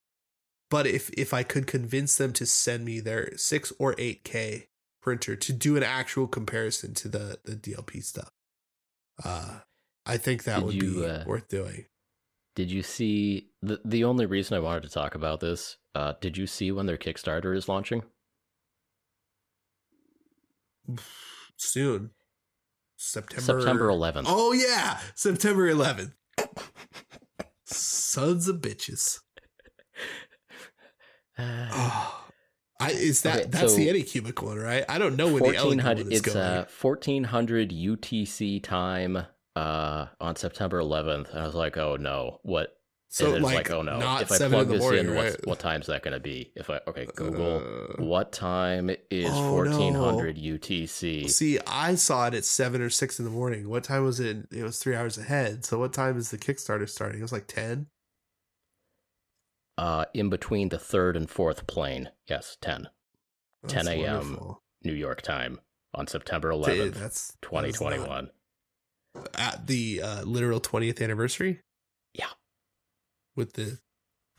but 0.70 0.86
if 0.86 1.10
if 1.12 1.34
I 1.34 1.44
could 1.44 1.68
convince 1.68 2.18
them 2.18 2.34
to 2.34 2.46
send 2.46 2.86
me 2.86 3.00
their 3.00 3.36
six 3.38 3.74
or 3.80 3.96
eight 3.98 4.24
K 4.24 4.68
printer 5.02 5.36
to 5.36 5.54
do 5.54 5.78
an 5.78 5.84
actual 5.84 6.28
comparison 6.28 6.94
to 6.96 7.08
the 7.08 7.40
the 7.44 7.56
DLP 7.56 8.04
stuff, 8.04 8.32
uh, 9.24 9.60
I 10.06 10.18
think 10.18 10.44
that 10.44 10.58
Did 10.58 10.66
would 10.66 10.76
you, 10.76 10.94
be 11.02 11.06
uh, 11.06 11.26
worth 11.26 11.48
doing. 11.48 11.86
Did 12.56 12.72
you 12.72 12.84
see 12.84 13.50
the 13.62 13.80
the 13.84 14.04
only 14.04 14.26
reason 14.26 14.56
I 14.56 14.60
wanted 14.60 14.84
to 14.84 14.90
talk 14.90 15.16
about 15.16 15.40
this? 15.40 15.78
Uh, 15.96 16.14
did 16.22 16.38
you 16.38 16.46
see 16.46 16.72
when 16.72 16.86
their 16.86 16.98
Kickstarter 16.98 17.56
is 17.56 17.68
launching? 17.68 18.04
Soon, 21.58 22.12
September 22.98 23.62
September 23.62 23.88
11th. 23.88 24.26
Oh 24.28 24.52
yeah, 24.54 25.00
September 25.16 25.72
11th. 25.72 26.14
Sons 27.72 28.48
of 28.48 28.58
bitches. 28.58 29.20
Oh, 31.38 32.26
I 32.82 32.92
is 32.92 33.22
that 33.24 33.40
Okay, 33.42 33.48
that's 33.50 33.72
so- 33.74 33.78
the 33.78 33.88
Anycubic 33.90 34.42
one, 34.44 34.58
right? 34.58 34.86
I 34.88 34.98
don't 34.98 35.16
know 35.18 35.26
when 35.28 35.44
the 35.44 35.56
Elegant 35.56 35.84
1400 35.84 36.04
one 36.06 36.12
is 36.14 36.20
it's 36.20 36.34
going. 36.34 36.38
uh 36.38 36.66
1400 36.82 37.70
UTC 37.72 38.64
time 38.64 39.18
uh 39.56 40.06
on 40.22 40.36
September 40.38 40.80
11th 40.82 41.32
and 41.32 41.40
I 41.40 41.46
was 41.46 41.56
like 41.56 41.76
oh 41.78 41.98
no 41.98 42.40
what 42.44 42.70
so 43.12 43.32
like, 43.32 43.42
like 43.56 43.72
oh 43.72 43.82
no 43.82 43.98
not 44.00 44.22
if 44.22 44.32
I 44.32 44.38
seven 44.38 44.52
plug 44.58 44.68
in 44.68 44.68
the 44.70 44.74
this 44.76 44.82
morning, 44.84 45.06
in 45.08 45.12
right? 45.14 45.24
what's, 45.32 45.46
what 45.46 45.60
time's 45.60 45.88
that 45.88 46.04
going 46.04 46.14
to 46.14 46.20
be 46.20 46.52
if 46.56 46.70
I 46.70 46.80
okay 46.88 47.08
Google 47.16 47.58
Uh, 47.58 48.04
what 48.04 48.32
time 48.32 48.90
is 49.10 49.32
Oh, 49.34 49.54
1400 49.56 50.38
UTC 50.38 51.28
see, 51.30 51.58
I 51.66 51.96
saw 51.96 52.28
it 52.28 52.36
at 52.36 52.46
seven 52.46 52.82
or 52.82 52.90
six 52.92 53.18
in 53.18 53.26
the 53.26 53.32
morning. 53.32 53.68
What 53.68 53.84
time 53.84 54.04
was 54.06 54.20
it? 54.20 54.46
It 54.52 54.62
was 54.64 54.78
three 54.78 54.96
hours 54.96 55.18
ahead. 55.18 55.66
So 55.66 55.80
what 55.80 55.92
time 55.92 56.18
is 56.18 56.30
the 56.30 56.38
Kickstarter 56.38 56.88
starting? 56.88 57.20
It 57.20 57.24
was 57.24 57.32
like 57.32 57.48
ten. 57.48 57.88
uh 59.78 60.06
in 60.14 60.30
between 60.30 60.70
the 60.70 60.80
third 60.80 61.16
and 61.16 61.30
fourth 61.30 61.66
plane 61.68 62.10
yes 62.28 62.58
10 62.62 62.90
10 63.68 63.88
a.m. 63.88 64.56
New 64.84 64.94
York 64.94 65.22
time 65.22 65.60
on 65.94 66.06
September 66.08 66.52
11th 66.52 66.94
That's 66.94 67.00
that's 67.00 67.38
2021 67.42 68.08
not- 69.16 69.28
at 69.34 69.66
the 69.68 70.02
uh, 70.04 70.22
literal 70.22 70.60
twentieth 70.60 71.02
anniversary. 71.02 71.62
Yeah. 72.14 72.28
With 73.40 73.54
the 73.54 73.80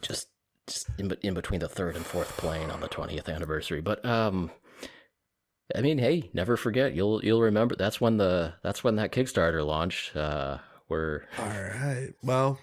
just 0.02 0.28
just 0.68 0.86
in, 0.98 1.10
in 1.22 1.34
between 1.34 1.58
the 1.58 1.68
third 1.68 1.96
and 1.96 2.06
fourth 2.06 2.36
plane 2.36 2.70
on 2.70 2.80
the 2.80 2.88
20th 2.88 3.28
anniversary 3.34 3.80
but 3.80 4.04
um 4.04 4.50
i 5.74 5.80
mean 5.80 5.98
hey 5.98 6.30
never 6.32 6.56
forget 6.56 6.94
you'll 6.94 7.24
you'll 7.24 7.40
remember 7.40 7.74
that's 7.74 8.00
when 8.00 8.18
the 8.18 8.52
that's 8.62 8.84
when 8.84 8.96
that 8.96 9.10
kickstarter 9.10 9.66
launched 9.66 10.14
uh 10.14 10.58
where 10.88 11.24
All 11.38 11.46
right. 11.46 12.10
Well, 12.22 12.58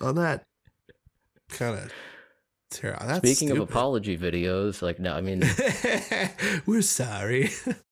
on 0.00 0.14
that 0.14 0.44
kind 1.48 1.76
of 1.76 1.92
terrible. 2.70 3.16
Speaking 3.16 3.50
of 3.50 3.58
apology 3.58 4.16
videos 4.16 4.80
like 4.80 4.98
no 4.98 5.12
i 5.12 5.20
mean 5.20 5.42
we're 6.66 6.82
sorry. 6.82 7.50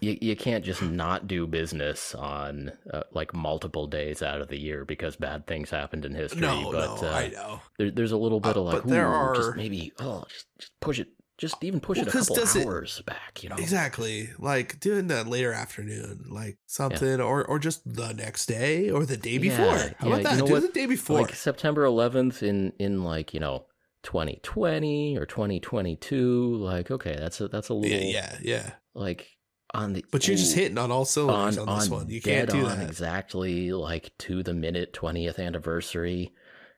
you, 0.00 0.18
you 0.20 0.36
can't 0.36 0.64
just 0.64 0.82
not 0.82 1.26
do 1.26 1.46
business 1.46 2.14
on 2.14 2.72
uh, 2.92 3.02
like 3.12 3.34
multiple 3.34 3.86
days 3.86 4.22
out 4.22 4.40
of 4.40 4.48
the 4.48 4.58
year 4.58 4.84
because 4.84 5.16
bad 5.16 5.46
things 5.46 5.70
happened 5.70 6.04
in 6.04 6.14
history 6.14 6.40
no, 6.40 6.70
but 6.72 7.00
no, 7.02 7.08
uh, 7.08 7.12
I 7.12 7.28
know. 7.28 7.60
there, 7.78 7.90
there's 7.90 8.12
a 8.12 8.16
little 8.16 8.40
bit 8.40 8.56
Uh, 8.56 8.60
of 8.60 8.66
like 8.66 8.84
there 8.84 9.06
are- 9.08 9.34
just 9.34 9.56
maybe 9.56 9.92
oh 10.00 10.24
just, 10.28 10.46
just 10.58 10.72
push 10.80 10.98
it 10.98 11.08
just 11.38 11.62
even 11.64 11.80
push 11.80 11.98
Well, 11.98 12.06
it 12.06 12.14
a 12.14 12.18
couple 12.18 12.36
does 12.36 12.54
it- 12.56 12.66
hours 12.66 13.02
back 13.06 13.42
you 13.42 13.48
know 13.48 13.56
Exactly. 13.56 14.30
Like 14.38 14.78
doing 14.80 15.08
that 15.08 15.26
later 15.26 15.52
afternoon, 15.52 16.26
like 16.30 16.58
something, 16.66 17.20
or 17.20 17.44
or 17.44 17.58
just 17.58 17.80
the 17.84 18.12
next 18.12 18.46
day 18.46 18.90
or 18.90 19.04
the 19.06 19.16
day 19.16 19.38
before. 19.38 19.64
Yeah, 19.64 19.90
How 19.98 20.06
yeah, 20.08 20.12
about 20.14 20.22
that? 20.24 20.32
you 20.34 20.38
know 20.40 20.46
Do 20.46 20.52
what? 20.52 20.62
the 20.62 20.68
day 20.68 20.86
before. 20.86 21.20
like 21.22 21.34
September 21.34 21.84
11th 21.84 22.42
in 22.44 22.72
in 22.78 23.02
like 23.02 23.34
you 23.34 23.40
know 23.40 23.64
2020 24.02 25.16
or 25.16 25.26
2022 25.26 26.56
like 26.56 26.90
okay 26.90 27.14
that's 27.16 27.40
a 27.40 27.48
that's 27.48 27.68
a 27.68 27.74
little 27.74 27.96
yeah, 27.96 28.04
yeah, 28.12 28.36
yeah. 28.42 28.70
like 28.94 29.28
on 29.74 29.92
the 29.92 30.04
But 30.10 30.26
you're 30.28 30.36
just 30.36 30.54
hitting 30.54 30.76
on 30.76 30.90
all 30.90 31.04
cylinders 31.04 31.56
on, 31.56 31.68
on, 31.68 31.78
this 31.78 31.86
on 31.90 31.98
one. 31.98 32.08
You 32.10 32.20
can't 32.20 32.50
do 32.50 32.66
on 32.66 32.78
that. 32.80 32.88
exactly 32.88 33.72
like 33.72 34.10
to 34.18 34.42
the 34.42 34.52
minute 34.52 34.92
20th 34.92 35.38
anniversary 35.38 36.32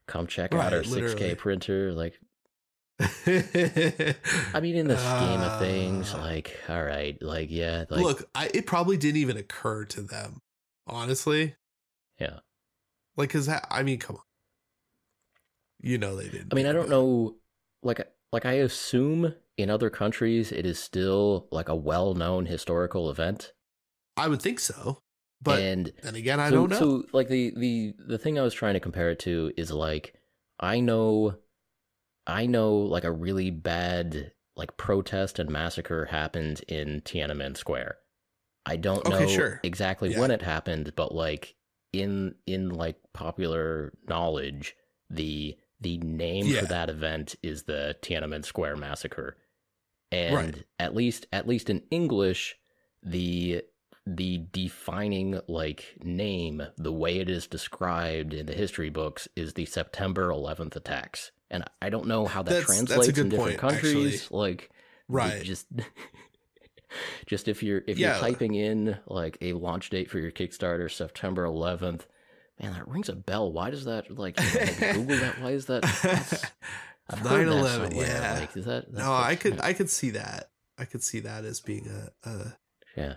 come 0.06 0.26
check 0.26 0.52
out 0.52 0.58
Right, 0.58 0.72
our 0.72 0.82
6k 0.82 1.36
printer 1.38 1.92
like 1.92 2.14
I 3.26 4.60
mean, 4.62 4.76
in 4.76 4.86
the 4.86 4.96
scheme 4.96 5.40
of 5.40 5.58
things, 5.58 6.14
Uh, 6.14 6.18
like, 6.18 6.56
all 6.68 6.84
right, 6.84 7.20
like, 7.20 7.50
yeah, 7.50 7.86
like, 7.90 8.00
Look, 8.00 8.30
I, 8.36 8.50
it 8.54 8.66
probably 8.66 8.96
didn't 8.96 9.16
even 9.16 9.36
occur 9.36 9.84
to 9.86 10.02
them, 10.02 10.38
honestly. 10.86 11.56
yeah. 12.20 12.38
Like, 13.16 13.30
cause 13.30 13.48
I 13.48 13.82
mean, 13.82 13.98
come 13.98 14.16
on, 14.16 14.22
you 15.84 15.98
know 15.98 16.16
they 16.16 16.28
didn't. 16.28 16.52
I 16.52 16.54
mean, 16.54 16.66
do 16.66 16.70
I 16.70 16.72
don't 16.72 16.88
that. 16.88 16.88
know, 16.88 17.36
like, 17.82 18.06
like 18.32 18.46
I 18.46 18.54
assume 18.54 19.34
in 19.56 19.70
other 19.70 19.90
countries 19.90 20.52
it 20.52 20.66
is 20.66 20.78
still 20.78 21.48
like 21.50 21.68
a 21.68 21.76
well-known 21.76 22.46
historical 22.46 23.10
event, 23.10 23.52
I 24.16 24.28
would 24.28 24.42
think 24.42 24.60
so, 24.60 24.98
but 25.40 25.58
and 25.58 25.92
then 26.02 26.14
again, 26.14 26.40
I 26.40 26.50
so, 26.50 26.56
don't 26.56 26.70
know. 26.70 26.78
So, 26.78 27.04
like 27.12 27.28
the 27.28 27.52
the 27.56 27.94
the 27.98 28.18
thing 28.18 28.38
I 28.38 28.42
was 28.42 28.54
trying 28.54 28.74
to 28.74 28.80
compare 28.80 29.10
it 29.10 29.18
to 29.20 29.52
is 29.56 29.70
like 29.72 30.14
I 30.60 30.80
know, 30.80 31.38
I 32.26 32.46
know 32.46 32.76
like 32.76 33.04
a 33.04 33.12
really 33.12 33.50
bad 33.50 34.32
like 34.56 34.76
protest 34.76 35.38
and 35.38 35.50
massacre 35.50 36.06
happened 36.06 36.62
in 36.68 37.02
Tiananmen 37.02 37.56
Square. 37.56 37.98
I 38.66 38.76
don't 38.76 39.06
Okay, 39.06 39.26
know 39.26 39.26
sure. 39.26 39.60
exactly 39.62 40.10
Yeah. 40.10 40.20
when 40.20 40.30
it 40.30 40.42
happened, 40.42 40.94
but 40.96 41.14
like 41.14 41.56
in 41.92 42.34
in 42.46 42.70
like 42.70 42.96
popular 43.14 43.92
knowledge, 44.08 44.76
the 45.10 45.56
the 45.84 45.98
name 45.98 46.46
Yeah. 46.46 46.60
for 46.62 46.66
that 46.66 46.90
event 46.90 47.36
is 47.42 47.62
the 47.64 47.96
Tiananmen 48.02 48.44
Square 48.44 48.76
massacre. 48.76 49.36
And 50.10 50.34
Right. 50.34 50.64
at 50.80 50.94
least 50.96 51.26
at 51.32 51.46
least 51.46 51.70
in 51.70 51.82
English, 51.92 52.56
the 53.02 53.62
the 54.06 54.38
defining 54.52 55.40
like 55.48 55.96
name, 56.02 56.62
the 56.76 56.92
way 56.92 57.20
it 57.20 57.30
is 57.30 57.46
described 57.46 58.34
in 58.34 58.44
the 58.46 58.52
history 58.52 58.90
books 58.90 59.28
is 59.34 59.54
the 59.54 59.64
September 59.64 60.28
11th 60.30 60.76
attacks. 60.76 61.30
And 61.50 61.64
I 61.80 61.88
don't 61.88 62.06
know 62.06 62.26
how 62.26 62.42
that 62.42 62.50
That's- 62.50 62.66
that's 62.66 62.76
translates 62.90 63.12
good 63.12 63.18
in 63.26 63.28
different 63.30 63.60
point, 63.60 63.72
actually. 63.74 63.92
countries. 63.94 64.30
Like 64.30 64.70
right? 65.08 65.42
just 65.42 65.66
just 67.26 67.48
if 67.48 67.62
you're 67.62 67.82
if 67.86 67.98
Yeah. 67.98 68.12
you're 68.12 68.20
typing 68.20 68.54
in 68.54 68.98
like 69.06 69.38
a 69.40 69.52
launch 69.54 69.90
date 69.90 70.10
for 70.10 70.18
your 70.18 70.30
Kickstarter 70.30 70.90
September 70.90 71.44
11th, 71.44 72.06
man, 72.60 72.72
that 72.72 72.86
rings 72.88 73.08
a 73.08 73.14
bell. 73.14 73.52
Why 73.52 73.70
does 73.70 73.84
that 73.84 74.10
like 74.16 74.38
you 74.40 74.46
know, 74.46 74.66
maybe 74.80 74.92
Google 74.98 75.16
that? 75.18 75.40
Why 75.40 75.50
is 75.50 75.66
that? 75.66 75.82
that's- 76.02 76.50
I've 77.10 77.18
9/11, 77.18 77.90
somewhere. 77.90 78.06
yeah. 78.06 78.38
Like, 78.40 78.56
is 78.56 78.64
that? 78.64 78.92
no, 78.92 79.12
I 79.12 79.36
could 79.36 79.60
I 79.60 79.74
could 79.74 79.90
see 79.90 80.10
that. 80.10 80.50
I 80.78 80.86
could 80.86 81.02
see 81.02 81.20
that 81.20 81.44
as 81.44 81.60
being 81.60 81.86
a 81.88 82.28
a, 82.28 82.56
Yeah. 82.96 83.14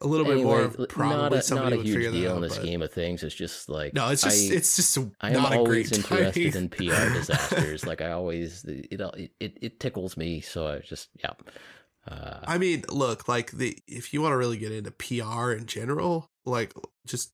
a 0.00 0.06
little 0.06 0.24
bit 0.24 0.38
more. 0.42 0.66
Probably 0.88 1.16
not 1.38 1.50
a, 1.50 1.54
not 1.54 1.72
a 1.74 1.76
huge 1.76 2.10
deal 2.12 2.30
out, 2.32 2.36
in 2.36 2.40
the 2.42 2.48
scheme 2.50 2.80
of 2.80 2.90
things. 2.92 3.22
It's 3.22 3.34
just 3.34 3.68
like 3.68 3.92
No, 3.92 4.08
it's 4.08 4.22
just 4.22 4.50
I, 4.50 4.54
it's 4.54 4.76
just 4.76 4.96
a, 4.96 5.10
I 5.20 5.28
am 5.28 5.42
not 5.42 5.52
a 5.52 5.58
always 5.58 5.92
interested 5.92 6.56
in 6.56 6.68
PR 6.70 7.12
disasters. 7.12 7.84
like 7.86 8.00
I 8.00 8.12
always, 8.12 8.64
it, 8.64 8.88
it 9.40 9.58
it 9.60 9.78
tickles 9.78 10.16
me. 10.16 10.40
So 10.40 10.66
I 10.66 10.78
just 10.78 11.10
yeah. 11.22 11.32
Uh, 12.08 12.38
I 12.46 12.56
mean, 12.56 12.84
look, 12.88 13.28
like 13.28 13.50
the 13.50 13.76
if 13.86 14.14
you 14.14 14.22
want 14.22 14.32
to 14.32 14.36
really 14.38 14.56
get 14.56 14.72
into 14.72 14.90
PR 14.90 15.52
in 15.52 15.66
general, 15.66 16.30
like 16.46 16.72
just 17.04 17.32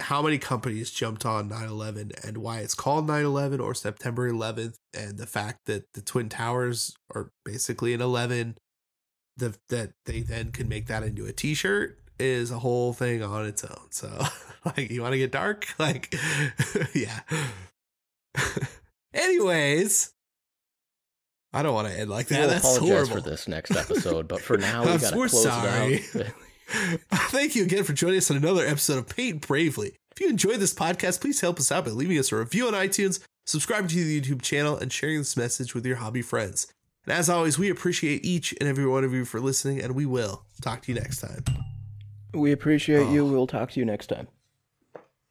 how 0.00 0.20
many 0.20 0.38
companies 0.38 0.90
jumped 0.90 1.24
on 1.24 1.48
9/11 1.48 2.12
and 2.26 2.38
why 2.38 2.58
it's 2.58 2.74
called 2.74 3.06
9/11 3.06 3.60
or 3.60 3.74
September 3.74 4.30
11th 4.30 4.76
and 4.92 5.18
the 5.18 5.26
fact 5.26 5.60
that 5.66 5.92
the 5.94 6.02
twin 6.02 6.28
towers 6.28 6.94
are 7.14 7.32
basically 7.44 7.94
an 7.94 8.00
11 8.00 8.58
the 9.36 9.56
that 9.68 9.92
they 10.04 10.20
then 10.20 10.50
can 10.52 10.68
make 10.68 10.86
that 10.86 11.02
into 11.02 11.26
a 11.26 11.32
t-shirt 11.32 11.98
is 12.18 12.50
a 12.50 12.58
whole 12.58 12.92
thing 12.92 13.22
on 13.22 13.46
its 13.46 13.64
own. 13.64 13.90
So, 13.90 14.10
like 14.64 14.90
you 14.90 15.02
want 15.02 15.12
to 15.12 15.18
get 15.18 15.32
dark? 15.32 15.66
Like 15.78 16.14
yeah. 16.94 17.20
Anyways, 19.14 20.12
I 21.52 21.62
don't 21.62 21.74
want 21.74 21.88
to 21.88 21.98
end 21.98 22.10
like 22.10 22.28
that. 22.28 22.40
we'll 22.40 22.48
That's 22.48 22.64
apologize 22.64 23.08
horrible. 23.08 23.22
for 23.24 23.30
this 23.30 23.48
next 23.48 23.70
episode, 23.70 24.28
but 24.28 24.40
for 24.40 24.58
now 24.58 24.80
we 24.80 24.98
gotta 24.98 25.14
close 25.14 25.42
sorry. 25.42 25.94
it 25.94 26.16
out. 26.16 26.45
Thank 27.10 27.54
you 27.54 27.64
again 27.64 27.84
for 27.84 27.92
joining 27.92 28.18
us 28.18 28.30
on 28.30 28.36
another 28.36 28.66
episode 28.66 28.98
of 28.98 29.08
Paint 29.08 29.46
Bravely. 29.46 29.96
If 30.10 30.20
you 30.20 30.28
enjoyed 30.28 30.58
this 30.58 30.74
podcast, 30.74 31.20
please 31.20 31.40
help 31.40 31.60
us 31.60 31.70
out 31.70 31.84
by 31.84 31.92
leaving 31.92 32.18
us 32.18 32.32
a 32.32 32.36
review 32.36 32.66
on 32.66 32.72
iTunes, 32.72 33.20
subscribing 33.44 33.88
to 33.88 34.04
the 34.04 34.20
YouTube 34.20 34.42
channel, 34.42 34.76
and 34.76 34.92
sharing 34.92 35.18
this 35.18 35.36
message 35.36 35.74
with 35.74 35.86
your 35.86 35.96
hobby 35.96 36.22
friends. 36.22 36.66
And 37.04 37.12
as 37.12 37.30
always, 37.30 37.56
we 37.58 37.70
appreciate 37.70 38.24
each 38.24 38.52
and 38.58 38.68
every 38.68 38.86
one 38.86 39.04
of 39.04 39.12
you 39.12 39.24
for 39.24 39.38
listening, 39.38 39.80
and 39.80 39.94
we 39.94 40.06
will 40.06 40.44
talk 40.60 40.82
to 40.82 40.92
you 40.92 40.98
next 40.98 41.20
time. 41.20 41.44
we 42.34 42.50
appreciate 42.50 43.10
you. 43.10 43.24
Oh. 43.24 43.30
We'll 43.30 43.46
talk 43.46 43.70
to 43.72 43.80
you 43.80 43.86
next 43.86 44.08
time. 44.08 44.26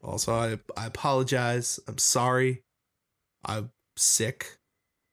Also, 0.02 0.34
I, 0.34 0.60
I 0.78 0.86
apologize. 0.86 1.80
I'm 1.88 1.98
sorry. 1.98 2.62
I'm 3.44 3.72
sick 3.98 4.58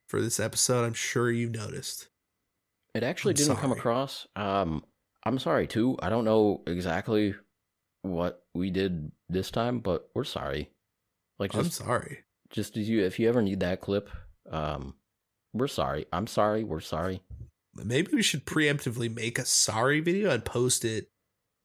for 0.08 0.20
this 0.20 0.38
episode. 0.38 0.84
I'm 0.84 0.94
sure 0.94 1.30
you've 1.32 1.52
noticed. 1.52 2.08
It 2.94 3.02
actually 3.02 3.32
I'm 3.32 3.36
didn't 3.36 3.56
come 3.56 3.72
across. 3.72 4.28
Um, 4.36 4.84
I'm 5.24 5.38
sorry 5.38 5.66
too. 5.66 5.96
I 6.02 6.08
don't 6.10 6.24
know 6.24 6.62
exactly 6.66 7.34
what 8.02 8.42
we 8.54 8.70
did 8.70 9.12
this 9.28 9.50
time, 9.50 9.78
but 9.80 10.08
we're 10.14 10.24
sorry. 10.24 10.70
Like 11.38 11.54
I'm 11.54 11.70
sorry. 11.70 12.24
just 12.50 12.76
as 12.76 12.88
you 12.88 13.04
if 13.04 13.18
you 13.18 13.28
ever 13.28 13.42
need 13.42 13.60
that 13.60 13.80
clip, 13.80 14.10
um, 14.50 14.94
we're 15.52 15.68
sorry. 15.68 16.06
I'm 16.12 16.26
sorry. 16.26 16.64
We're 16.64 16.80
sorry. 16.80 17.22
Maybe 17.74 18.10
we 18.12 18.22
should 18.22 18.44
preemptively 18.44 19.12
make 19.14 19.38
a 19.38 19.44
sorry 19.46 20.00
video 20.00 20.30
and 20.30 20.44
post 20.44 20.84
it 20.84 21.08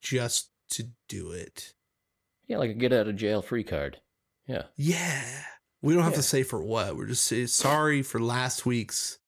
just 0.01 0.51
to 0.71 0.83
do 1.09 1.31
it. 1.31 1.73
Yeah, 2.47 2.57
like 2.59 2.71
a 2.71 2.75
get 2.75 2.93
out 2.93 3.07
of 3.07 3.15
jail 3.17 3.41
free 3.41 3.63
card. 3.63 3.99
Yeah. 4.47 4.63
Yeah. 4.77 5.25
We 5.81 5.93
don't 5.93 6.03
have 6.03 6.13
Yeah. 6.13 6.17
to 6.17 6.23
say 6.23 6.43
for 6.43 6.63
what. 6.63 6.95
We're 6.95 7.07
just 7.07 7.31
sorry 7.53 8.01
for 8.03 8.19
last 8.21 8.65
week's 8.65 9.19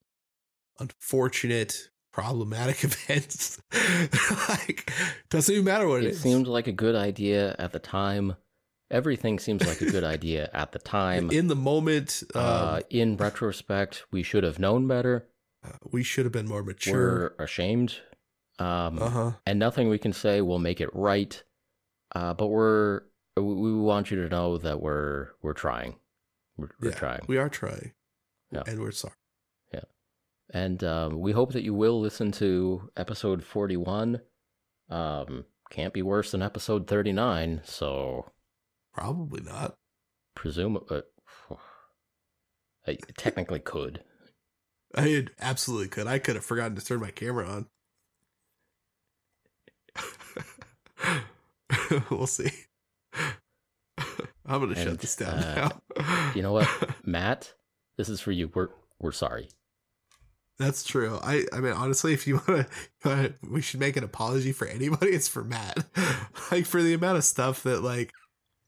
unfortunate, 0.80 1.89
problematic 2.11 2.84
events. 2.84 3.61
like, 4.49 4.91
doesn't 5.30 5.53
even 5.53 5.65
matter 5.65 5.88
what 5.88 6.03
it 6.03 6.07
It 6.07 6.11
is. 6.11 6.22
seemed 6.22 6.48
like 6.48 6.68
a 6.68 6.72
good 6.72 6.95
idea 6.95 7.56
at 7.60 7.72
the 7.72 7.80
time. 7.80 8.36
Everything 8.91 9.38
seems 9.38 9.65
like 9.68 9.81
a 9.81 9.91
good 9.91 10.03
idea 10.03 10.49
at 10.53 10.72
the 10.72 10.80
time. 10.80 11.30
in 11.30 11.48
the 11.48 11.56
moment, 11.56 12.23
um, 12.34 12.41
uh, 12.44 12.80
in 12.90 13.18
retrospect, 13.18 14.03
we 14.11 14.23
should 14.23 14.44
have 14.44 14.57
known 14.57 14.88
better. 14.88 15.27
we 15.91 16.02
should 16.03 16.26
have 16.26 16.31
been 16.31 16.48
more 16.48 16.64
mature. 16.64 17.34
We're 17.38 17.44
ashamed. 17.45 17.98
Um, 18.57 18.98
Uh 18.99 19.10
huh. 19.10 19.31
and 19.45 19.60
nothing 19.60 19.90
we 19.90 19.99
can 19.99 20.11
say 20.11 20.41
will 20.41 20.60
make 20.60 20.81
it 20.81 20.90
right. 20.94 21.41
Uh, 22.15 22.34
but 22.34 22.48
we're 22.48 23.02
we, 23.38 23.44
we 23.44 23.73
want 23.76 24.10
you 24.11 24.22
to 24.23 24.27
know 24.30 24.57
that 24.57 24.81
we're 24.81 25.30
we're 25.44 25.53
trying. 25.53 25.95
We're, 26.57 26.69
we're 26.81 26.90
Yeah, 26.90 26.95
trying, 26.95 27.22
We 27.27 27.38
are 27.38 27.48
trying. 27.49 27.94
Yeah. 28.52 28.64
And 28.65 28.80
we're 28.81 28.91
sorry. 28.91 29.14
And 30.51 30.84
um, 30.84 31.19
we 31.19 31.31
hope 31.31 31.53
that 31.53 31.63
you 31.63 31.73
will 31.73 31.99
listen 31.99 32.31
to 32.34 32.89
episode 32.97 33.43
forty-one. 33.43 34.21
Um, 34.89 35.45
can't 35.69 35.93
be 35.93 36.01
worse 36.01 36.31
than 36.31 36.41
episode 36.41 36.88
thirty-nine. 36.88 37.61
So 37.63 38.31
Probably 38.93 39.41
not. 39.41 39.76
presume 40.35 40.80
uh, 40.89 41.01
I 42.88 42.97
technically 43.17 43.59
could. 43.59 44.03
I 44.95 45.27
absolutely 45.39 45.89
could. 45.89 46.07
I 46.07 46.17
could 46.19 46.35
have 46.35 46.45
forgotten 46.45 46.76
to 46.76 46.84
turn 46.84 46.99
my 46.99 47.11
camera 47.11 47.47
on. 47.47 47.67
we'll 52.09 52.27
see. 52.27 52.51
I'm 54.45 54.61
gonna 54.61 54.76
shut 54.76 54.99
this 54.99 55.15
down 55.15 55.35
uh, 55.35 55.69
now. 55.95 56.31
You 56.34 56.41
know 56.41 56.53
what, 56.53 56.67
Matt? 57.05 57.53
This 57.97 58.09
is 58.09 58.19
for 58.19 58.31
you. 58.31 58.49
We're 58.53 58.69
we're 58.99 59.11
sorry. 59.11 59.49
That's 60.60 60.84
true. 60.84 61.19
I 61.23 61.45
I 61.53 61.61
mean 61.61 61.73
honestly, 61.73 62.14
if 62.14 62.27
you 62.27 62.41
want 62.48 62.68
to, 63.03 63.34
we 63.49 63.61
should 63.61 63.80
make 63.80 63.95
an 63.95 64.03
apology 64.03 64.52
for 64.52 64.68
anybody. 64.68 65.11
It's 65.11 65.27
for 65.27 65.44
Matt, 65.44 65.86
like 66.52 66.65
for 66.65 66.84
the 66.84 66.94
amount 66.94 67.18
of 67.18 67.23
stuff 67.23 67.64
that 67.64 67.81
like 67.81 68.11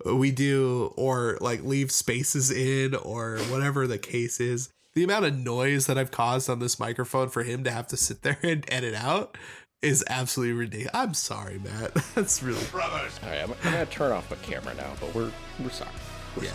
we 0.06 0.32
do 0.32 0.94
or 0.96 1.38
like 1.42 1.64
leave 1.64 1.92
spaces 1.92 2.50
in 2.50 2.96
or 2.96 3.38
whatever 3.50 3.88
the 3.88 3.98
case 3.98 4.40
is. 4.40 4.70
The 4.94 5.04
amount 5.04 5.26
of 5.26 5.38
noise 5.38 5.86
that 5.88 5.98
I've 5.98 6.12
caused 6.12 6.50
on 6.50 6.60
this 6.60 6.80
microphone 6.80 7.30
for 7.30 7.44
him 7.44 7.64
to 7.64 7.72
have 7.72 7.88
to 7.88 7.98
sit 7.98 8.24
there 8.24 8.40
and 8.44 8.66
edit 8.70 8.96
out 8.96 9.38
is 9.82 10.04
absolutely 10.10 10.54
ridiculous. 10.54 10.92
I'm 10.94 11.14
sorry, 11.14 11.60
Matt. 11.60 11.94
That's 12.16 12.42
really 12.44 12.64
brothers. 12.72 13.20
All 13.24 13.30
right, 13.30 13.42
I'm, 13.42 13.52
I'm 13.64 13.72
gonna 13.72 13.86
turn 13.86 14.12
off 14.12 14.30
the 14.30 14.36
camera 14.38 14.74
now. 14.76 14.94
But 15.00 15.14
we're 15.14 15.32
we're 15.60 15.70
sorry. 15.70 15.92
We're 16.38 16.46
yeah. 16.46 16.52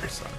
We're 0.00 0.08
sorry. 0.08 0.32